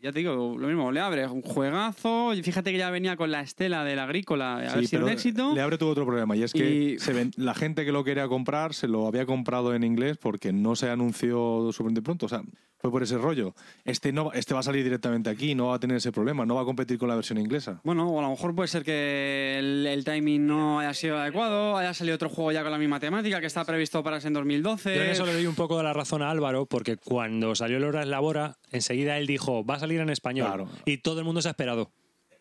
Ya 0.01 0.13
te 0.13 0.21
digo, 0.21 0.57
lo 0.59 0.69
mismo, 0.69 0.93
le 0.93 1.01
abre 1.01 1.27
un 1.27 1.43
juegazo. 1.43 2.33
Y 2.35 2.43
fíjate 2.43 2.71
que 2.73 2.79
ya 2.79 2.91
venía 2.91 3.17
con 3.17 3.31
la 3.31 3.41
estela 3.41 3.85
del 3.85 3.99
agrícola, 3.99 4.57
a 4.57 4.77
ver 4.77 4.87
si 4.87 4.95
era 4.97 5.05
un 5.05 5.11
éxito. 5.11 5.55
Le 5.55 5.61
abre 5.61 5.77
tuvo 5.79 5.91
otro 5.91 6.07
problema 6.07 6.37
y 6.37 6.43
es 6.45 6.53
que 6.53 6.71
Y- 6.95 6.99
se 6.99 7.13
ven- 7.13 7.33
la 7.37 7.55
gente 7.55 7.85
que 7.85 7.91
lo 7.93 8.05
quería 8.05 8.29
comprar 8.29 8.75
se 8.75 8.87
lo 8.89 9.07
había 9.07 9.27
comprado 9.27 9.75
en 9.75 9.83
inglés 9.83 10.17
porque 10.17 10.53
no 10.53 10.77
se 10.77 10.89
anunció 10.89 11.71
súper 11.73 12.01
pronto. 12.03 12.27
O 12.27 12.29
sea, 12.29 12.43
fue 12.81 12.93
por 12.93 13.03
ese 13.03 13.19
rollo. 13.19 13.55
Este, 13.85 14.13
no, 14.13 14.27
va- 14.27 14.33
este 14.35 14.55
va 14.55 14.61
a 14.61 14.63
salir 14.63 14.85
directamente 14.85 15.31
aquí, 15.31 15.57
no 15.57 15.67
va 15.69 15.75
a 15.77 15.81
tener 15.81 15.97
ese 15.97 16.13
problema, 16.13 16.47
no 16.47 16.55
va 16.55 16.63
a 16.63 16.65
competir 16.65 16.97
con 16.97 17.09
la 17.09 17.17
versión 17.17 17.39
inglesa. 17.39 17.81
Bueno, 17.83 18.09
o 18.09 18.21
a 18.21 18.23
lo 18.23 18.31
mejor 18.31 18.55
puede 18.55 18.69
ser 18.69 18.85
que 18.85 19.57
el, 19.59 19.85
el 19.85 20.05
timing 20.05 20.47
no 20.47 20.79
haya 20.79 20.95
sido 20.95 21.19
adecuado, 21.19 21.77
haya 21.77 21.93
salido 21.93 22.15
otro 22.15 22.29
juego 22.29 22.53
ya 22.53 22.63
con 22.63 22.71
la 22.71 22.79
misma 22.79 23.01
temática 23.01 23.41
que 23.41 23.47
está 23.47 23.65
previsto 23.65 24.05
para 24.05 24.19
ese 24.19 24.29
en 24.29 24.35
2012. 24.35 24.95
Yo 24.95 25.03
en 25.03 25.11
eso 25.11 25.27
le 25.27 25.33
doy 25.35 25.47
un 25.47 25.57
poco 25.57 25.77
de 25.77 25.83
la 25.83 25.93
razón 25.93 26.23
a 26.23 26.31
Álvaro, 26.31 26.67
porque 26.67 26.97
cuando 26.99 27.57
salió 27.57 27.79
el 27.79 27.85
Hora 27.85 28.05
Labora, 28.05 28.59
enseguida 28.71 29.19
él 29.19 29.27
dijo, 29.27 29.65
va 29.65 29.75
a 29.75 29.79
salir 29.81 29.88
en 29.97 30.11
español. 30.11 30.47
Claro. 30.49 30.69
Y 30.85 30.99
todo 30.99 31.19
el 31.21 31.25
mundo 31.25 31.41
se 31.43 31.49
ha 31.49 31.51
esperado. 31.53 31.91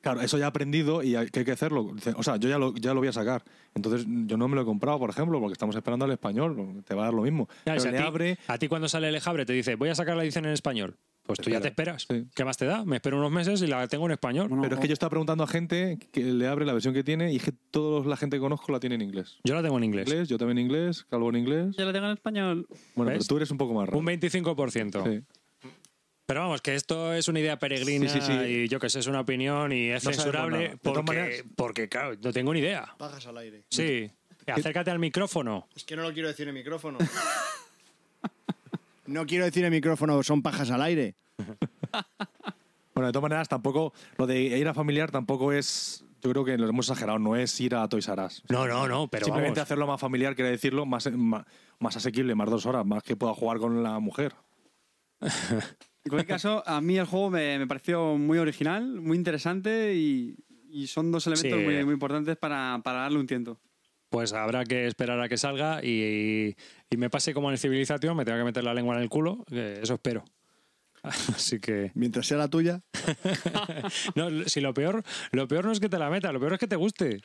Claro, 0.01 0.21
eso 0.21 0.37
ya 0.37 0.45
he 0.45 0.47
aprendido 0.47 1.01
y 1.03 1.15
hay 1.15 1.27
que 1.27 1.39
hay 1.39 1.45
que 1.45 1.51
hacerlo. 1.51 1.93
O 2.15 2.23
sea, 2.23 2.37
yo 2.37 2.47
ya 2.47 2.57
lo, 2.59 2.73
ya 2.75 2.93
lo 2.93 2.99
voy 2.99 3.09
a 3.09 3.13
sacar. 3.13 3.43
Entonces, 3.73 4.05
yo 4.07 4.37
no 4.37 4.47
me 4.47 4.55
lo 4.55 4.61
he 4.61 4.65
comprado, 4.65 4.99
por 4.99 5.09
ejemplo, 5.09 5.39
porque 5.39 5.53
estamos 5.53 5.75
esperando 5.75 6.05
al 6.05 6.11
español. 6.11 6.83
Te 6.85 6.93
va 6.93 7.01
a 7.01 7.05
dar 7.05 7.13
lo 7.13 7.23
mismo. 7.23 7.47
Ya, 7.65 7.73
Pero 7.73 7.79
si 7.81 7.87
a, 7.87 7.91
le 7.91 7.97
ti, 7.97 8.03
abre 8.03 8.37
a 8.47 8.57
ti 8.57 8.67
cuando 8.67 8.87
sale 8.87 9.09
el 9.09 9.15
Ejabre 9.15 9.45
te 9.45 9.53
dice, 9.53 9.75
voy 9.75 9.89
a 9.89 9.95
sacar 9.95 10.15
la 10.15 10.23
edición 10.23 10.45
en 10.45 10.51
español. 10.51 10.97
Pues 11.23 11.39
tú 11.39 11.49
ya 11.49 11.59
te 11.59 11.67
Espera, 11.67 11.95
esperas. 11.95 12.23
sí. 12.25 12.29
¿Qué 12.33 12.45
más 12.45 12.55
te 12.55 12.65
da? 12.65 12.85
Me 12.85 12.97
espero 12.97 13.17
unos 13.17 13.31
meses 13.31 13.61
y 13.61 13.67
la 13.67 13.85
tengo 13.89 14.05
en 14.05 14.13
español. 14.13 14.47
Pero 14.61 14.75
es 14.75 14.79
que 14.79 14.87
yo 14.87 14.93
estaba 14.93 15.09
preguntando 15.09 15.43
a 15.43 15.47
gente 15.47 15.97
que 16.13 16.23
le 16.23 16.47
abre 16.47 16.63
la 16.65 16.71
versión 16.71 16.93
que 16.93 17.03
tiene 17.03 17.33
y 17.33 17.35
es 17.35 17.43
que 17.43 17.51
toda 17.51 18.07
la 18.07 18.15
gente 18.15 18.37
que 18.37 18.41
conozco 18.41 18.71
la 18.71 18.79
tiene 18.79 18.95
en 18.95 19.01
inglés. 19.01 19.37
Yo 19.43 19.53
la 19.55 19.61
tengo 19.61 19.77
en 19.77 19.83
inglés. 19.83 20.07
Inglés, 20.07 20.29
yo 20.29 20.37
también 20.37 20.59
en 20.59 20.65
inglés, 20.67 21.05
Calvo 21.09 21.27
en 21.29 21.35
inglés. 21.35 21.75
Ya 21.77 21.83
lo 21.83 21.91
tengo 21.91 22.05
en 22.05 22.13
español. 22.13 22.65
Bueno, 22.95 23.11
¿Ves? 23.11 23.17
pero 23.17 23.27
tú 23.27 23.35
eres 23.37 23.51
un 23.51 23.57
poco 23.57 23.73
más 23.73 23.87
raro. 23.89 23.97
Un 23.99 24.05
25%. 24.05 25.03
Sí. 25.03 25.23
Pero 26.27 26.41
vamos, 26.41 26.61
que 26.61 26.75
esto 26.75 27.13
es 27.13 27.27
una 27.29 27.39
idea 27.39 27.57
peregrina 27.57 28.07
Sí, 28.09 28.19
sí, 28.21 28.27
sí. 28.27 28.33
y 28.43 28.67
yo 28.67 28.79
que 28.79 28.89
sé, 28.89 28.99
es 28.99 29.07
una 29.07 29.21
opinión 29.21 29.71
y 29.71 29.89
es 29.89 30.03
No 30.03 30.11
censurable 30.11 30.77
porque, 30.83 31.01
maneras- 31.03 31.43
porque, 31.55 31.89
claro, 31.89 32.15
no 32.21 32.33
tengo 32.33 32.53
ni 32.53 32.59
idea. 32.59 32.93
Pajas 32.97 33.25
al 33.27 33.37
aire. 33.37 33.63
Sí. 33.71 34.11
Acércate 34.45 34.91
al 34.91 34.99
micrófono. 34.99 35.67
Es 35.75 35.83
que 35.85 35.95
no 35.95 36.03
lo 36.03 36.13
quiero 36.13 36.27
decir 36.27 36.47
en 36.47 36.53
micrófono. 36.53 36.97
no 39.07 39.25
quiero 39.25 39.45
decir 39.45 39.63
en 39.65 39.71
micrófono, 39.71 40.21
son 40.23 40.41
pajas 40.41 40.69
al 40.71 40.81
aire. 40.83 41.15
Bueno, 42.93 43.09
de 43.09 43.13
todas 43.13 43.29
maneras, 43.29 43.47
tampoco. 43.47 43.93
Lo 44.17 44.25
de 44.25 44.41
ir 44.41 44.67
a 44.67 44.73
familiar 44.73 45.11
tampoco 45.11 45.53
es. 45.53 46.03
Yo 46.23 46.31
creo 46.31 46.43
que 46.43 46.57
lo 46.57 46.67
hemos 46.67 46.89
exagerado. 46.89 47.19
No 47.19 47.35
es 47.35 47.61
ir 47.61 47.75
a 47.75 47.87
Toys 47.87 48.07
R 48.07 48.23
Us. 48.25 48.41
No, 48.49 48.65
no, 48.67 48.87
no, 48.87 49.07
pero 49.07 49.25
Simplemente 49.25 49.59
vamos. 49.59 49.67
hacerlo 49.67 49.85
más 49.85 50.01
familiar, 50.01 50.33
quiere 50.35 50.49
decirlo, 50.49 50.83
más, 50.87 51.05
más, 51.11 51.45
más 51.77 51.95
asequible, 51.95 52.33
más 52.33 52.49
dos 52.49 52.65
horas, 52.65 52.83
más 52.87 53.03
que 53.03 53.15
pueda 53.15 53.35
jugar 53.35 53.59
con 53.59 53.83
la 53.83 53.99
mujer. 53.99 54.33
En 56.05 56.09
cualquier 56.09 56.27
caso, 56.35 56.63
a 56.65 56.79
mí 56.79 56.97
el 56.97 57.05
juego 57.05 57.29
me, 57.29 57.59
me 57.59 57.67
pareció 57.67 58.15
muy 58.17 58.37
original, 58.37 59.01
muy 59.01 59.17
interesante 59.17 59.93
y, 59.93 60.37
y 60.69 60.87
son 60.87 61.11
dos 61.11 61.27
elementos 61.27 61.59
Sí. 61.59 61.65
muy, 61.65 61.83
muy 61.83 61.93
importantes 61.95 62.37
para, 62.37 62.79
para 62.81 62.99
darle 62.99 63.19
un 63.19 63.27
tiento. 63.27 63.59
Pues 64.09 64.31
habrá 64.31 64.63
que 64.63 64.87
esperar 64.87 65.19
a 65.19 65.27
que 65.27 65.35
salga 65.37 65.83
y, 65.83 66.55
y 66.89 66.95
me 66.95 67.09
pase 67.09 67.33
como 67.33 67.49
en 67.49 67.53
el 67.53 67.59
Civilización, 67.59 68.15
me 68.15 68.23
tenga 68.23 68.37
que 68.37 68.45
meter 68.45 68.63
la 68.63 68.73
lengua 68.73 68.95
en 68.95 69.01
el 69.01 69.09
culo, 69.09 69.43
eso 69.51 69.95
espero. 69.95 70.23
Así 71.03 71.59
que. 71.59 71.91
Mientras 71.93 72.25
sea 72.25 72.37
la 72.37 72.47
tuya. 72.47 72.81
No, 74.15 74.29
si 74.45 74.61
lo 74.61 74.73
peor, 74.73 75.03
lo 75.33 75.47
peor 75.49 75.65
no 75.65 75.73
es 75.73 75.81
que 75.81 75.89
te 75.89 75.99
la 75.99 76.09
meta, 76.09 76.31
lo 76.31 76.39
peor 76.39 76.53
es 76.53 76.59
que 76.59 76.67
te 76.67 76.77
guste. 76.77 77.19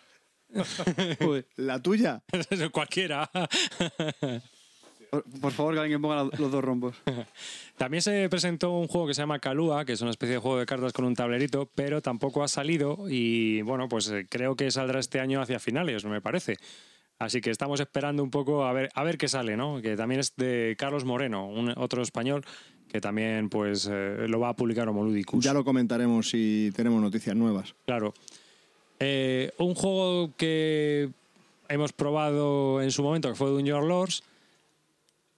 La 1.57 1.81
tuya. 1.81 2.23
Cualquiera. 2.73 3.31
Por, 5.43 5.53
favor, 5.53 5.75
que 5.75 5.81
alguien 5.81 6.01
ponga 6.01 6.25
los, 6.25 6.51
dos 6.51 6.65
rombos. 6.65 6.97
También 7.77 8.01
se 8.01 8.29
presentó 8.31 8.71
un 8.71 8.89
juego 8.89 9.09
que 9.09 9.15
se 9.15 9.21
llama 9.21 9.39
Kalua, 9.41 9.85
que 9.85 9.93
es 9.93 10.01
una 10.01 10.11
especie 10.11 10.37
de 10.37 10.41
juego 10.41 10.59
de 10.59 10.65
cartas 10.65 10.95
con 10.95 11.05
un 11.05 11.15
tablerito, 11.15 11.69
pero 11.75 12.01
tampoco 12.01 12.43
ha 12.43 12.49
salido 12.49 13.07
y 13.11 13.61
bueno, 13.61 13.91
pues 13.91 14.09
eh, 14.09 14.27
creo 14.27 14.57
que 14.57 14.71
saldrá 14.71 15.01
este 15.01 15.21
año 15.21 15.43
hacia 15.43 15.59
finales, 15.59 16.07
me 16.07 16.23
parece. 16.23 16.57
Así 17.19 17.43
que 17.43 17.51
estamos 17.51 17.79
esperando 17.79 18.23
un 18.23 18.31
poco 18.31 18.65
a 18.65 18.73
ver, 18.73 18.89
a 18.95 19.05
ver 19.05 19.19
qué 19.19 19.29
sale, 19.29 19.55
¿no? 19.55 19.83
Que 19.83 19.97
también 19.97 20.21
es 20.21 20.35
de 20.37 20.77
Carlos 20.79 21.05
Moreno, 21.05 21.47
un, 21.47 21.75
otro 21.77 22.03
español 22.03 22.45
que 22.89 23.01
también 23.01 23.51
pues 23.51 23.89
eh, 23.91 24.27
lo 24.29 24.41
va 24.41 24.49
a 24.49 24.57
publicar 24.57 24.89
Homoludicus. 24.89 25.45
Ya 25.45 25.53
lo 25.53 25.63
comentaremos 25.63 26.31
si 26.31 26.73
tenemos 26.75 27.03
noticias 27.03 27.37
nuevas. 27.37 27.75
Claro. 27.85 28.15
Eh, 28.99 29.53
un 29.59 29.75
juego 29.75 30.33
que 30.37 31.11
hemos 31.69 31.93
probado 31.93 32.81
en 32.81 32.91
su 32.91 33.03
momento, 33.03 33.29
que 33.29 33.35
fue 33.35 33.51
Dungeon 33.51 33.89
Lords, 33.89 34.23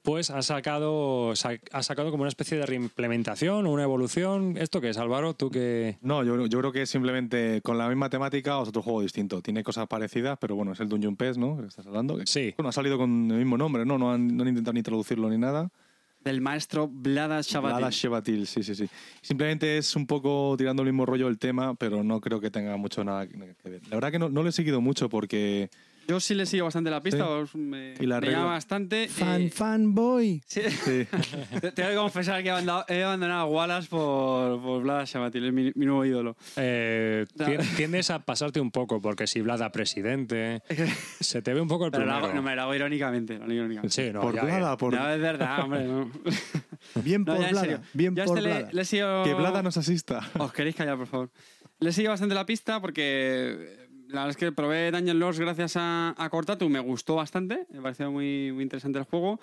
pues 0.05 0.29
ha 0.31 0.43
sacado, 0.43 1.35
sa- 1.35 1.59
ha 1.73 1.83
sacado 1.83 2.11
como 2.11 2.25
una 2.25 2.29
especie 2.29 2.59
de 2.59 2.67
reimplementación 2.67 3.67
o 3.67 3.73
una 3.73 3.85
evolución. 3.85 4.57
¿Esto 4.59 4.83
qué 4.83 4.91
es, 4.91 4.99
Álvaro? 4.99 5.33
Tú 5.33 5.51
que... 5.51 5.97
No, 6.03 6.23
yo, 6.23 6.47
yo 6.47 6.59
creo 6.61 6.73
que 6.73 6.83
es 6.83 6.91
simplemente 6.91 7.63
con 7.63 7.79
la 7.79 7.89
misma 7.89 8.11
temática 8.11 8.59
o 8.59 8.63
es 8.63 8.69
otro 8.69 8.83
juego 8.83 9.01
distinto. 9.01 9.41
Tiene 9.41 9.65
cosas 9.65 9.89
parecidas, 9.89 10.37
pero 10.39 10.57
bueno, 10.57 10.73
es 10.73 10.81
el 10.81 10.91
Dungeon 10.91 11.17
Pest, 11.17 11.39
¿no? 11.39 11.57
Que 11.57 11.67
estás 11.69 11.87
hablando. 11.87 12.19
Sí. 12.27 12.53
Bueno, 12.59 12.69
ha 12.69 12.73
salido 12.73 12.99
con 12.99 13.31
el 13.31 13.39
mismo 13.39 13.57
nombre, 13.57 13.87
¿no? 13.87 13.97
No 13.97 14.13
han, 14.13 14.37
no 14.37 14.43
han 14.43 14.49
intentado 14.51 14.75
ni 14.75 14.83
traducirlo 14.83 15.31
ni 15.31 15.39
nada. 15.39 15.71
Del 16.23 16.43
maestro 16.43 16.87
Vlada 16.87 17.41
Shabatin. 17.41 17.81
Lada 17.81 17.91
Shevatil, 17.91 18.47
sí, 18.47 18.63
sí, 18.63 18.75
sí. 18.75 18.87
Simplemente 19.23 19.79
es 19.79 19.97
un 19.97 20.07
poco 20.07 20.55
tirando 20.59 20.83
el 20.83 20.89
mismo 20.91 21.07
rollo 21.07 21.29
el 21.29 21.39
tema, 21.39 21.75
pero 21.75 22.05
no 22.05 22.21
creo 22.21 22.41
que 22.41 22.51
tenga 22.51 22.77
mucho 22.77 23.05
nada 23.05 23.27
que 23.27 23.37
ver. 23.39 23.81
La 23.89 23.97
verdad 23.97 24.11
que 24.13 24.19
no, 24.19 24.29
no 24.29 24.43
lo 24.43 24.49
he 24.51 24.53
seguido 24.53 24.81
mucho 24.83 25.09
porque 25.09 25.71
Yo 26.07 26.21
sí 26.21 26.35
le 26.35 26.45
sigo 26.47 26.65
bastante 26.65 26.91
la 26.91 27.01
pista, 27.01 27.27
Sí. 27.51 27.59
me, 27.59 27.95
Y 27.99 28.07
la 28.07 28.17
me 28.17 28.27
regla- 28.27 28.39
llama 28.39 28.51
bastante. 28.53 29.09
Fan, 29.09 29.43
eh, 29.43 29.51
fanboy. 29.51 30.43
sí. 30.47 30.61
sí, 30.71 31.07
Te- 31.61 31.73
Tengo 31.73 31.89
que 31.91 31.97
confesar 31.97 32.43
que 32.43 32.49
he 32.51 33.03
abandonado, 33.05 33.35
a 33.41 33.45
Wallace 33.47 33.89
por, 33.89 34.61
por 34.63 34.83
Vlada 34.83 35.05
Shabatin, 35.05 35.45
es 35.45 35.53
mi, 35.53 35.73
mi 35.75 35.87
nuevo 35.87 36.05
ídolo. 36.05 36.37
eh, 36.57 37.25
No. 37.37 37.47
tien- 37.47 37.59
tiendes 37.77 38.11
a 38.11 38.19
pasarte 38.25 38.61
un 38.61 38.71
poco, 38.71 39.01
porque 39.01 39.27
si 39.27 39.41
Blada 39.41 39.71
presidente, 39.73 40.63
se 41.21 41.43
te 41.43 41.55
ve 41.55 41.61
un 41.61 41.69
poco 41.69 41.87
el 41.87 41.91
Pero 41.93 42.05
lo 42.05 42.11
primero. 42.13 42.27
hago, 42.27 42.35
no, 42.37 42.43
me 42.43 42.55
lo 42.57 42.63
hago 42.63 42.75
irónicamente. 42.75 43.39
lo 43.39 43.45
hago 43.45 43.53
irónicamente. 43.53 43.95
Sí, 43.95 44.13
no, 44.13 44.21
por 44.21 44.35
ya. 44.35 44.77
por 44.77 44.95
No, 44.95 45.09
es 45.11 45.21
verdad, 45.21 45.61
hombre. 45.61 45.85
No, 45.85 46.11
Bien 47.03 47.23
No, 47.25 47.35
por 47.37 47.45
serio. 47.45 47.61
Blada. 47.63 47.83
Bien 47.93 48.15
Yo 48.15 48.23
a 48.23 48.27
por 48.27 48.39
este 48.39 48.51
le, 48.51 48.73
le 48.73 48.85
que 49.25 49.35
Blada 49.35 49.63
nos 49.63 49.77
asista. 49.77 50.21
Os 50.39 50.53
queréis 50.53 50.77
callar, 50.77 50.97
por 50.99 51.07
favor. 51.07 51.31
Le 51.81 51.93
sigo 51.93 52.11
bastante 52.11 52.35
la 52.35 52.47
pista 52.47 52.81
porque 52.81 53.03
eh, 53.59 53.84
la 54.15 54.21
verdad 54.23 54.31
es 54.31 54.37
que 54.37 54.53
probé 54.53 54.91
Dungeon 54.91 55.19
Lords 55.19 55.41
gracias 55.41 55.77
a, 55.77 56.15
a 56.17 56.31
Cortatu, 56.31 56.69
me 56.69 56.79
gustó 56.81 57.17
bastante, 57.17 57.67
me 57.71 57.81
pareció 57.83 58.11
muy, 58.11 58.53
muy 58.53 58.63
interesante 58.63 58.99
el 58.99 59.05
juego. 59.05 59.41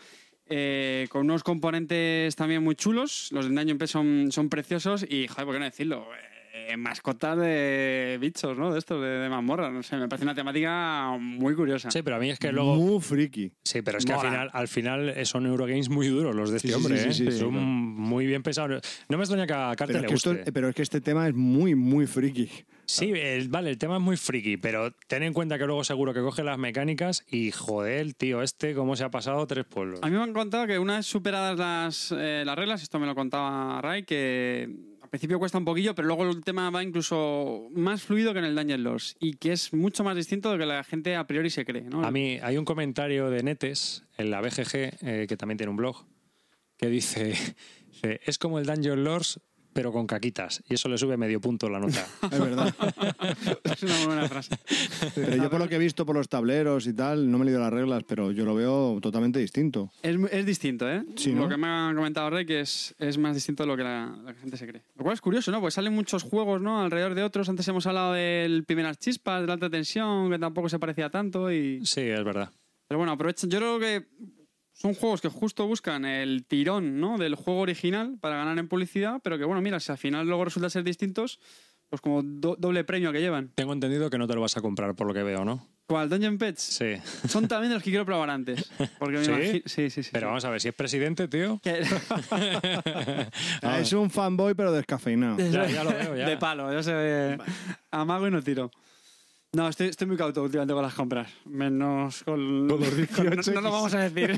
eh, 0.48 1.08
con 1.10 1.22
unos 1.22 1.44
componentes 1.44 2.36
también 2.36 2.64
muy 2.64 2.76
chulos, 2.76 3.30
los 3.32 3.48
de 3.48 3.56
Dungeon 3.56 3.78
P 3.78 3.88
son, 3.88 4.32
son 4.32 4.50
preciosos 4.50 5.06
y, 5.08 5.28
joder, 5.28 5.46
¿por 5.46 5.56
qué 5.56 5.60
no 5.60 5.66
decirlo? 5.66 6.06
Eh, 6.68 6.74
eh, 6.74 6.78
mascotas 6.78 7.38
de 7.38 8.18
bichos, 8.20 8.58
¿no? 8.58 8.72
De 8.74 8.80
estos, 8.80 9.02
de, 9.02 9.08
de 9.08 9.30
mazmorra. 9.30 9.70
No 9.70 9.84
sé, 9.84 9.98
me 9.98 10.08
parece 10.08 10.26
una 10.26 10.36
temática 10.36 11.16
muy 11.20 11.56
curiosa. 11.56 11.92
Sí, 11.92 12.02
pero 12.02 12.16
a 12.16 12.20
mí 12.20 12.30
es 12.30 12.40
que 12.40 12.52
luego. 12.52 12.76
Muy 12.76 13.02
friki. 13.02 13.52
Sí, 13.64 13.82
pero 13.82 13.98
es 13.98 14.06
que 14.06 14.14
al 14.14 14.20
final, 14.22 14.50
al 14.54 14.68
final 14.68 15.10
eh, 15.10 15.26
son 15.26 15.46
Eurogames 15.46 15.90
muy 15.90 16.08
duros 16.08 16.36
los 16.36 16.50
de 16.52 16.58
este 16.58 16.70
Sí, 16.70 16.74
sí, 16.74 16.78
hombre, 16.78 16.98
sí, 16.98 17.10
¿eh? 17.10 17.14
sí, 17.14 17.26
sí, 17.32 17.40
son 17.40 17.52
claro. 17.52 17.66
muy 17.66 18.26
bien 18.26 18.44
pensados. 18.44 18.82
No 19.10 19.18
me 19.18 19.24
extraña 19.24 19.48
que 19.48 19.54
a 19.54 19.74
Carter 19.76 19.88
Pero 19.88 19.98
es, 20.00 20.04
le 20.04 20.08
que 20.08 20.14
esto- 20.16 20.34
guste. 20.36 20.52
pero 20.52 20.70
es 20.70 20.76
que 20.76 20.82
este 20.82 21.02
tema 21.02 21.28
es 21.28 21.34
muy, 21.34 21.76
muy 21.76 22.08
friki. 22.08 22.50
Sí, 22.86 23.12
el- 23.16 23.48
vale, 23.50 23.70
el 23.70 23.78
tema 23.78 23.96
es 23.98 24.02
muy 24.02 24.18
friki, 24.18 24.58
pero 24.58 24.92
ten 25.08 25.24
en 25.24 25.34
cuenta 25.34 25.58
que 25.58 25.66
luego 25.66 25.84
seguro 25.84 26.14
que 26.14 26.20
coge 26.22 26.44
las 26.44 26.58
mecánicas 26.58 27.24
y 27.30 27.52
joder, 27.52 28.14
tío 28.14 28.42
este, 28.42 28.74
cómo 28.76 28.96
se 28.96 29.04
ha 29.04 29.10
pasado 29.12 29.46
tres 29.48 29.66
pueblos. 29.66 30.00
A 30.04 30.08
mí 30.10 30.16
me 30.18 30.24
han 30.24 30.34
contado 30.34 30.68
que 30.68 30.78
una 30.80 30.98
vez 30.98 31.06
superadas 31.06 31.58
las, 31.58 32.14
eh, 32.18 32.44
las 32.46 32.56
reglas, 32.58 32.82
esto 32.84 33.00
me 33.00 33.06
lo 33.06 33.16
contaba 33.16 33.80
Ray, 33.82 34.04
que 34.04 34.70
principio 35.12 35.40
cuesta 35.40 35.58
un 35.58 35.66
poquillo, 35.66 35.94
pero 35.94 36.08
luego 36.08 36.24
el 36.24 36.42
tema 36.42 36.70
va 36.70 36.82
incluso 36.84 37.68
más 37.72 38.02
fluido 38.02 38.32
que 38.32 38.40
en 38.40 38.46
el 38.46 38.56
Dungeon 38.56 38.82
Lords 38.82 39.18
y 39.20 39.34
que 39.34 39.52
es 39.52 39.74
mucho 39.74 40.06
más 40.06 40.16
distinto 40.16 40.50
de 40.50 40.56
lo 40.56 40.62
que 40.62 40.66
la 40.66 40.84
gente 40.86 41.18
a 41.18 41.28
priori 41.28 41.50
se 41.50 41.66
cree. 41.66 41.86
A 42.02 42.12
mí 42.12 42.40
hay 42.42 42.58
un 42.58 42.64
comentario 42.64 43.30
de 43.30 43.44
Netes 43.44 44.06
en 44.18 44.32
la 44.32 44.40
BGG, 44.40 44.74
eh, 45.02 45.26
que 45.28 45.36
también 45.36 45.58
tiene 45.58 45.70
un 45.70 45.76
blog, 45.76 46.06
que 46.78 46.88
dice, 46.88 47.34
es 48.02 48.38
como 48.38 48.58
el 48.58 48.66
Dungeon 48.66 49.04
Lords, 49.04 49.42
pero 49.74 49.92
con 49.92 50.08
caquitas. 50.08 50.64
Y 50.70 50.76
eso 50.76 50.90
le 50.90 50.98
sube 50.98 51.18
medio 51.18 51.40
punto 51.40 51.70
la 51.70 51.80
nota. 51.80 52.06
Es 52.32 52.40
verdad. 52.40 52.74
es 53.64 53.84
una 53.84 53.96
muy 53.98 54.06
buena 54.06 54.28
frase. 54.28 54.58
pero 55.16 55.36
yo 55.36 55.50
por 55.50 55.60
lo 55.60 55.68
que 55.68 55.76
he 55.76 55.80
visto 55.80 56.06
por 56.06 56.16
los 56.16 56.30
tableros 56.30 56.88
y 56.88 56.94
tal, 56.94 57.30
no 57.30 57.38
me 57.38 57.44
he 57.44 57.46
leído 57.48 57.62
las 57.62 57.74
reglas, 57.74 58.04
pero 58.08 58.32
yo 58.32 58.46
lo 58.46 58.56
veo 58.56 59.00
totalmente 59.02 59.40
distinto. 59.40 59.92
Es, 60.02 60.18
es 60.32 60.46
distinto, 60.46 60.90
¿eh? 60.90 61.04
Sí, 61.16 61.34
¿no? 61.34 61.42
Lo 61.42 61.50
que 61.50 61.58
me 61.58 61.68
ha 61.68 61.92
comentado 61.96 62.30
Rey, 62.30 62.46
que 62.46 62.62
es, 62.62 62.96
es 63.00 63.18
más 63.18 63.36
distinto 63.36 63.64
de 63.64 63.68
lo 63.68 63.78
que 63.78 63.84
la, 63.84 64.16
la 64.24 64.34
gente 64.34 64.58
se 64.58 64.68
cree. 64.68 64.84
Lo 64.96 65.04
cual 65.04 65.14
es 65.14 65.22
curioso, 65.22 65.52
¿no? 65.52 65.62
Pues 65.62 65.74
salen 65.74 65.94
muchos 65.94 66.24
juegos, 66.24 66.62
¿no? 66.62 66.82
Alrededor 66.82 67.16
de 67.16 67.24
otros. 67.24 67.50
Antes 67.50 67.68
hemos 67.68 67.86
hablado 67.88 68.14
del 68.14 68.64
Primeras 68.64 68.98
Chispas, 68.98 69.42
de 69.42 69.48
la 69.48 69.54
alta 69.54 69.70
tensión, 69.70 70.30
que 70.30 70.40
tampoco 70.40 70.70
se 70.70 70.80
parecía 70.80 71.10
tanto. 71.10 71.52
Y... 71.52 71.86
Sí, 71.86 72.02
es 72.02 72.24
verdad. 72.24 72.50
Pero 72.88 72.98
bueno, 72.98 73.14
aprovechen. 73.14 73.50
Yo 73.50 73.60
creo 73.60 73.80
que 73.80 74.06
son 74.82 74.94
juegos 74.96 75.22
que 75.22 75.30
justo 75.30 75.68
buscan 75.68 76.06
el 76.06 76.44
tirón, 76.46 77.00
¿no? 77.00 77.18
Del 77.18 77.36
juego 77.36 77.60
original 77.62 78.18
para 78.20 78.36
ganar 78.38 78.58
en 78.58 78.68
publicidad, 78.68 79.20
pero 79.24 79.38
que 79.38 79.46
bueno, 79.46 79.62
mira, 79.62 79.80
si 79.80 79.92
al 79.92 79.98
final 79.98 80.26
luego 80.28 80.46
resulta 80.46 80.70
ser 80.70 80.84
distintos, 80.84 81.40
pues 81.90 82.02
como 82.02 82.22
do- 82.24 82.56
doble 82.58 82.84
premio 82.84 83.12
que 83.12 83.20
llevan. 83.20 83.50
Tengo 83.56 83.74
entendido 83.74 84.10
que 84.10 84.18
no 84.18 84.28
te 84.28 84.34
lo 84.34 84.42
vas 84.42 84.56
a 84.58 84.62
comprar 84.62 84.96
por 84.96 85.08
lo 85.08 85.14
que 85.14 85.24
veo, 85.24 85.44
¿no? 85.46 85.68
¿Cuál? 85.88 86.08
Dungeon 86.10 86.38
Pets. 86.38 86.62
Sí. 86.62 86.94
Son 87.28 87.50
también 87.50 87.70
de 87.70 87.74
los 87.76 87.84
que 87.84 87.90
quiero 87.90 88.06
probar 88.06 88.30
antes. 88.30 88.72
Porque 88.98 89.18
me 89.18 89.26
¿Sí? 89.52 89.62
sí, 89.66 89.90
sí, 89.90 90.04
sí. 90.04 90.10
Pero 90.14 90.28
sí. 90.28 90.30
vamos 90.30 90.46
a 90.46 90.50
ver, 90.50 90.62
si 90.62 90.70
es 90.70 90.74
presidente, 90.74 91.28
tío. 91.28 91.60
Que- 91.64 91.84
Ah, 93.62 93.80
es 93.80 93.92
un 93.94 94.10
fanboy, 94.10 94.54
pero 94.54 94.72
descafeinado. 94.72 95.38
Ya, 95.38 95.68
ya 95.68 95.84
lo 95.84 95.92
veo, 95.92 96.16
ya. 96.16 96.26
De 96.28 96.38
palo, 96.38 96.72
yo 96.72 96.82
sé. 96.82 97.38
Amago 97.92 98.28
y 98.28 98.32
no 98.32 98.42
tiro. 98.42 98.72
No, 99.54 99.68
estoy, 99.68 99.88
estoy 99.88 100.08
muy 100.08 100.16
cauto 100.16 100.44
últimamente 100.44 100.74
con 100.74 100.82
las 100.82 100.94
compras. 100.94 101.28
Menos 101.46 102.24
con. 102.24 102.70
Con 102.70 102.80
los 102.80 102.90
con- 103.16 103.26
no- 103.26 103.32
18 103.32 103.52
no, 103.54 103.62
lo 103.62 103.72
vamos 103.72 103.94
a 103.94 104.08
decir. 104.10 104.38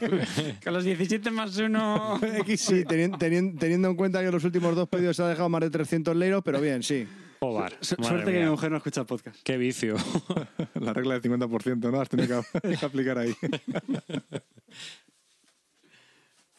con 0.63 0.73
los 0.73 0.83
17 0.83 1.29
más 1.29 1.55
1. 1.55 2.19
Sí, 2.57 2.83
teni- 2.83 3.15
teni- 3.19 3.59
teniendo 3.59 3.89
en 3.89 3.95
cuenta 3.95 4.23
que 4.23 4.31
los 4.31 4.43
últimos 4.43 4.75
dos 4.75 4.89
pedidos 4.89 5.15
se 5.15 5.21
ha 5.23 5.27
dejado 5.27 5.49
más 5.49 5.61
de 5.61 5.69
300 5.69 6.15
leiros, 6.15 6.41
pero 6.43 6.59
bien, 6.59 6.81
sí. 6.81 7.07
Joder, 7.41 7.77
Suerte 7.81 8.31
que 8.31 8.39
mi 8.43 8.49
mujer 8.49 8.71
no 8.71 8.77
escucha 8.77 9.01
el 9.01 9.05
podcast. 9.07 9.37
Qué 9.43 9.57
vicio. 9.57 9.95
La 10.75 10.93
regla 10.93 11.19
del 11.19 11.21
50%, 11.21 11.91
¿no? 11.91 12.01
Has 12.01 12.09
tenido 12.09 12.43
que, 12.63 12.75
que 12.77 12.85
aplicar 12.85 13.17
ahí. 13.19 13.35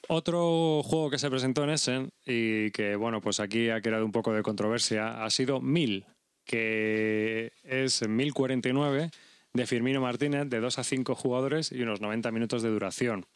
Otro 0.09 0.83
juego 0.85 1.11
que 1.11 1.19
se 1.19 1.31
presentó 1.31 1.65
en 1.65 1.71
Essen 1.71 2.11
y 2.27 2.71
que, 2.73 2.95
bueno, 2.97 3.23
pues 3.23 3.41
aquí 3.41 3.71
ha 3.71 3.81
creado 3.81 4.05
un 4.05 4.13
poco 4.13 4.33
de 4.35 4.43
controversia 4.43 5.25
ha 5.25 5.31
sido 5.31 5.63
1000, 5.63 6.05
que 6.45 7.53
es 7.65 8.07
1049 8.07 9.11
de 9.53 9.67
Firmino 9.67 10.01
Martínez, 10.01 10.49
de 10.49 10.61
2 10.61 10.79
a 10.79 10.85
5 10.85 11.15
jugadores 11.15 11.73
y 11.73 11.83
unos 11.83 12.01
90 12.01 12.31
minutos 12.33 12.63
de 12.63 12.71
duración. 12.71 13.27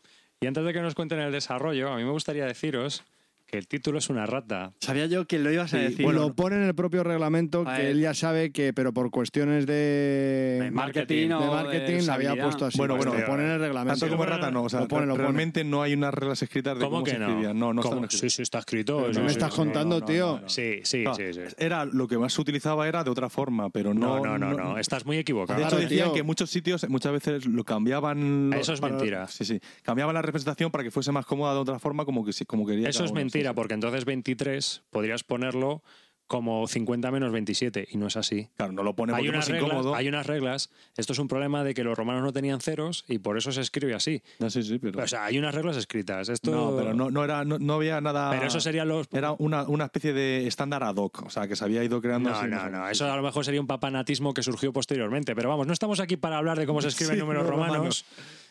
Y 0.41 0.47
antes 0.47 0.65
de 0.65 0.73
que 0.73 0.81
nos 0.81 0.95
cuenten 0.95 1.21
el 1.21 1.33
desarrollo, 1.33 1.93
a 1.93 1.97
mí 1.97 2.05
me 2.05 2.11
gustaría 2.11 2.47
deciros 2.47 3.05
que 3.49 3.57
el 3.57 3.67
título 3.67 3.99
es 3.99 4.11
una 4.11 4.27
rata. 4.27 4.73
Sabía 4.79 5.07
yo 5.07 5.27
que 5.27 5.39
lo 5.39 5.51
ibas 5.51 5.73
a 5.73 5.79
decir. 5.79 6.07
lo 6.07 6.35
pone 6.35 6.57
en 6.57 6.65
el 6.65 6.75
propio 6.75 7.03
reglamento 7.03 7.65
A 7.67 7.77
que 7.79 7.91
él 7.91 8.01
ya 8.01 8.13
sabe 8.13 8.53
que, 8.53 8.75
pero 8.75 8.93
por 8.93 9.11
cuestiones 9.11 9.65
de, 9.67 10.59
De 10.65 10.71
marketing 10.71 11.31
o 11.31 11.39
de 11.41 11.45
de 11.47 11.51
marketing 11.51 12.07
la 12.07 12.15
había 12.15 12.37
puesto 12.37 12.67
así. 12.67 12.77
Bueno, 12.77 12.97
bueno, 12.97 13.15
lo 13.15 13.25
pone 13.25 13.45
en 13.45 13.51
el 13.53 13.61
reglamento. 13.61 13.99
Tanto 14.01 14.15
como 14.15 14.27
rata, 14.29 14.51
no. 14.51 14.65
O 14.65 14.69
sea, 14.69 14.81
lo 14.81 14.89
pone, 14.89 15.07
lo 15.07 15.15
pone. 15.15 15.23
realmente 15.25 15.65
no 15.65 15.81
hay 15.83 15.95
unas 15.95 16.13
reglas 16.13 16.43
escritas 16.43 16.77
de 16.79 16.85
¿Cómo 16.85 16.97
cómo, 16.99 17.05
que 17.05 17.13
se 17.13 17.19
no? 17.19 17.27
escribían. 17.27 17.59
No, 17.59 17.73
no 17.73 17.83
Sí, 18.11 18.29
sí, 18.31 18.43
está 18.43 18.59
escrito. 18.59 19.07
¿Qué 19.07 19.15
sí, 19.15 19.21
me 19.21 19.29
sí, 19.29 19.33
estás 19.33 19.53
sí. 19.53 19.57
contando, 19.57 20.01
no, 20.01 20.05
tío? 20.05 20.27
no, 20.37 20.41
no. 20.43 20.49
Sí, 20.49 20.81
sí, 20.85 21.05
sí, 21.17 21.33
sí. 21.33 21.41
Era 21.57 21.85
lo 21.87 22.07
que 22.07 22.19
más 22.19 22.33
se 22.35 22.41
utilizaba 22.43 22.87
era 22.87 23.03
de 23.03 23.11
otra 23.11 23.31
forma, 23.31 23.71
pero 23.71 23.95
no. 23.95 24.19
No, 24.23 24.39
no, 24.39 24.39
no, 24.39 24.53
no, 24.57 24.79
estás 24.79 25.07
muy 25.07 25.17
De 25.17 25.23
equivocado. 25.23 25.59
hecho, 25.59 25.69
Claro, 25.71 25.83
decían 25.83 26.09
tío. 26.09 26.15
que 26.15 26.23
muchos 26.23 26.51
sitios 26.51 26.87
muchas 26.89 27.13
veces 27.13 27.47
lo 27.47 27.65
cambiaban. 27.65 28.53
Eso 28.53 28.73
es 28.75 28.83
mentira. 28.83 29.27
Sí, 29.29 29.45
sí. 29.45 29.61
Cambiaban 29.83 30.15
la 30.15 30.23
representación 30.23 30.71
para 30.71 30.85
que 30.85 30.91
fuese 30.91 31.13
más 31.13 31.25
cómoda 31.25 31.55
de 31.55 31.61
otra 31.61 31.79
forma, 31.79 32.05
como 32.05 32.25
que 32.25 32.33
sí- 32.33 32.45
como 32.45 32.67
quería. 32.67 32.89
Eso 32.89 33.05
es 33.05 33.11
uno, 33.11 33.21
mentira, 33.39 33.55
porque 33.55 33.75
entonces 33.75 34.05
23 34.05 34.83
podrías 34.91 35.25
ponerlo 35.25 35.83
como 36.27 36.69
50 36.69 37.11
menos 37.11 37.33
27 37.33 37.89
y 37.91 37.97
no 37.97 38.07
es 38.07 38.19
así. 38.19 38.51
Claro, 38.59 38.73
no 38.73 38.83
lo 38.83 38.95
pone 38.95 39.15
Hay 39.15 39.31
unas, 39.31 39.49
reglas, 39.49 39.65
incómodo. 39.67 39.95
hay 39.95 40.09
unas 40.09 40.27
reglas. 40.27 40.69
Esto 40.99 41.15
es 41.15 41.19
un 41.21 41.27
problema 41.27 41.65
de 41.65 41.73
que 41.73 41.83
los 41.83 41.97
romanos 41.97 42.23
no 42.23 42.35
tenían 42.35 42.61
ceros 42.61 43.07
y 43.09 43.19
por 43.19 43.39
eso 43.39 43.51
se 43.51 43.63
escribe 43.63 43.95
así. 43.95 44.23
No, 44.39 44.51
sí, 44.51 44.63
sí, 44.63 44.79
pero. 44.79 45.03
O 45.03 45.09
sea, 45.09 45.25
hay 45.25 45.39
unas 45.39 45.55
reglas 45.55 45.79
escritas. 45.79 46.29
Esto... 46.29 46.51
no, 46.51 46.77
pero 46.77 46.93
no, 46.93 47.11
no, 47.11 47.25
era, 47.25 47.47
no, 47.47 47.59
no 47.59 47.73
había 47.77 48.03
nada. 48.03 48.31
Pero 48.31 48.47
eso 48.47 48.61
serían 48.61 48.89
los. 48.89 49.09
Era 49.11 49.33
una, 49.39 49.63
una 49.63 49.87
especie 49.87 50.13
de 50.13 50.47
estándar 50.47 50.85
ad 50.85 50.97
hoc, 50.97 51.23
o 51.25 51.31
sea, 51.31 51.49
que 51.49 51.57
se 51.57 51.65
había 51.65 51.83
ido 51.83 52.03
creando 52.03 52.29
No, 52.29 52.37
así. 52.37 52.47
no, 52.47 52.69
no. 52.69 52.87
Eso 52.91 53.11
a 53.11 53.17
lo 53.17 53.23
mejor 53.23 53.47
sería 53.47 53.63
un 53.63 53.67
papanatismo 53.67 54.35
que 54.35 54.43
surgió 54.43 54.71
posteriormente. 54.71 55.35
Pero 55.35 55.49
vamos, 55.49 55.67
no 55.67 55.73
estamos 55.73 55.99
aquí 55.99 56.19
para 56.19 56.37
hablar 56.37 56.59
de 56.59 56.67
cómo 56.67 56.83
se 56.83 56.89
escriben 56.89 57.15
Sí, 57.15 57.21
números 57.21 57.47
romanos. 57.47 58.05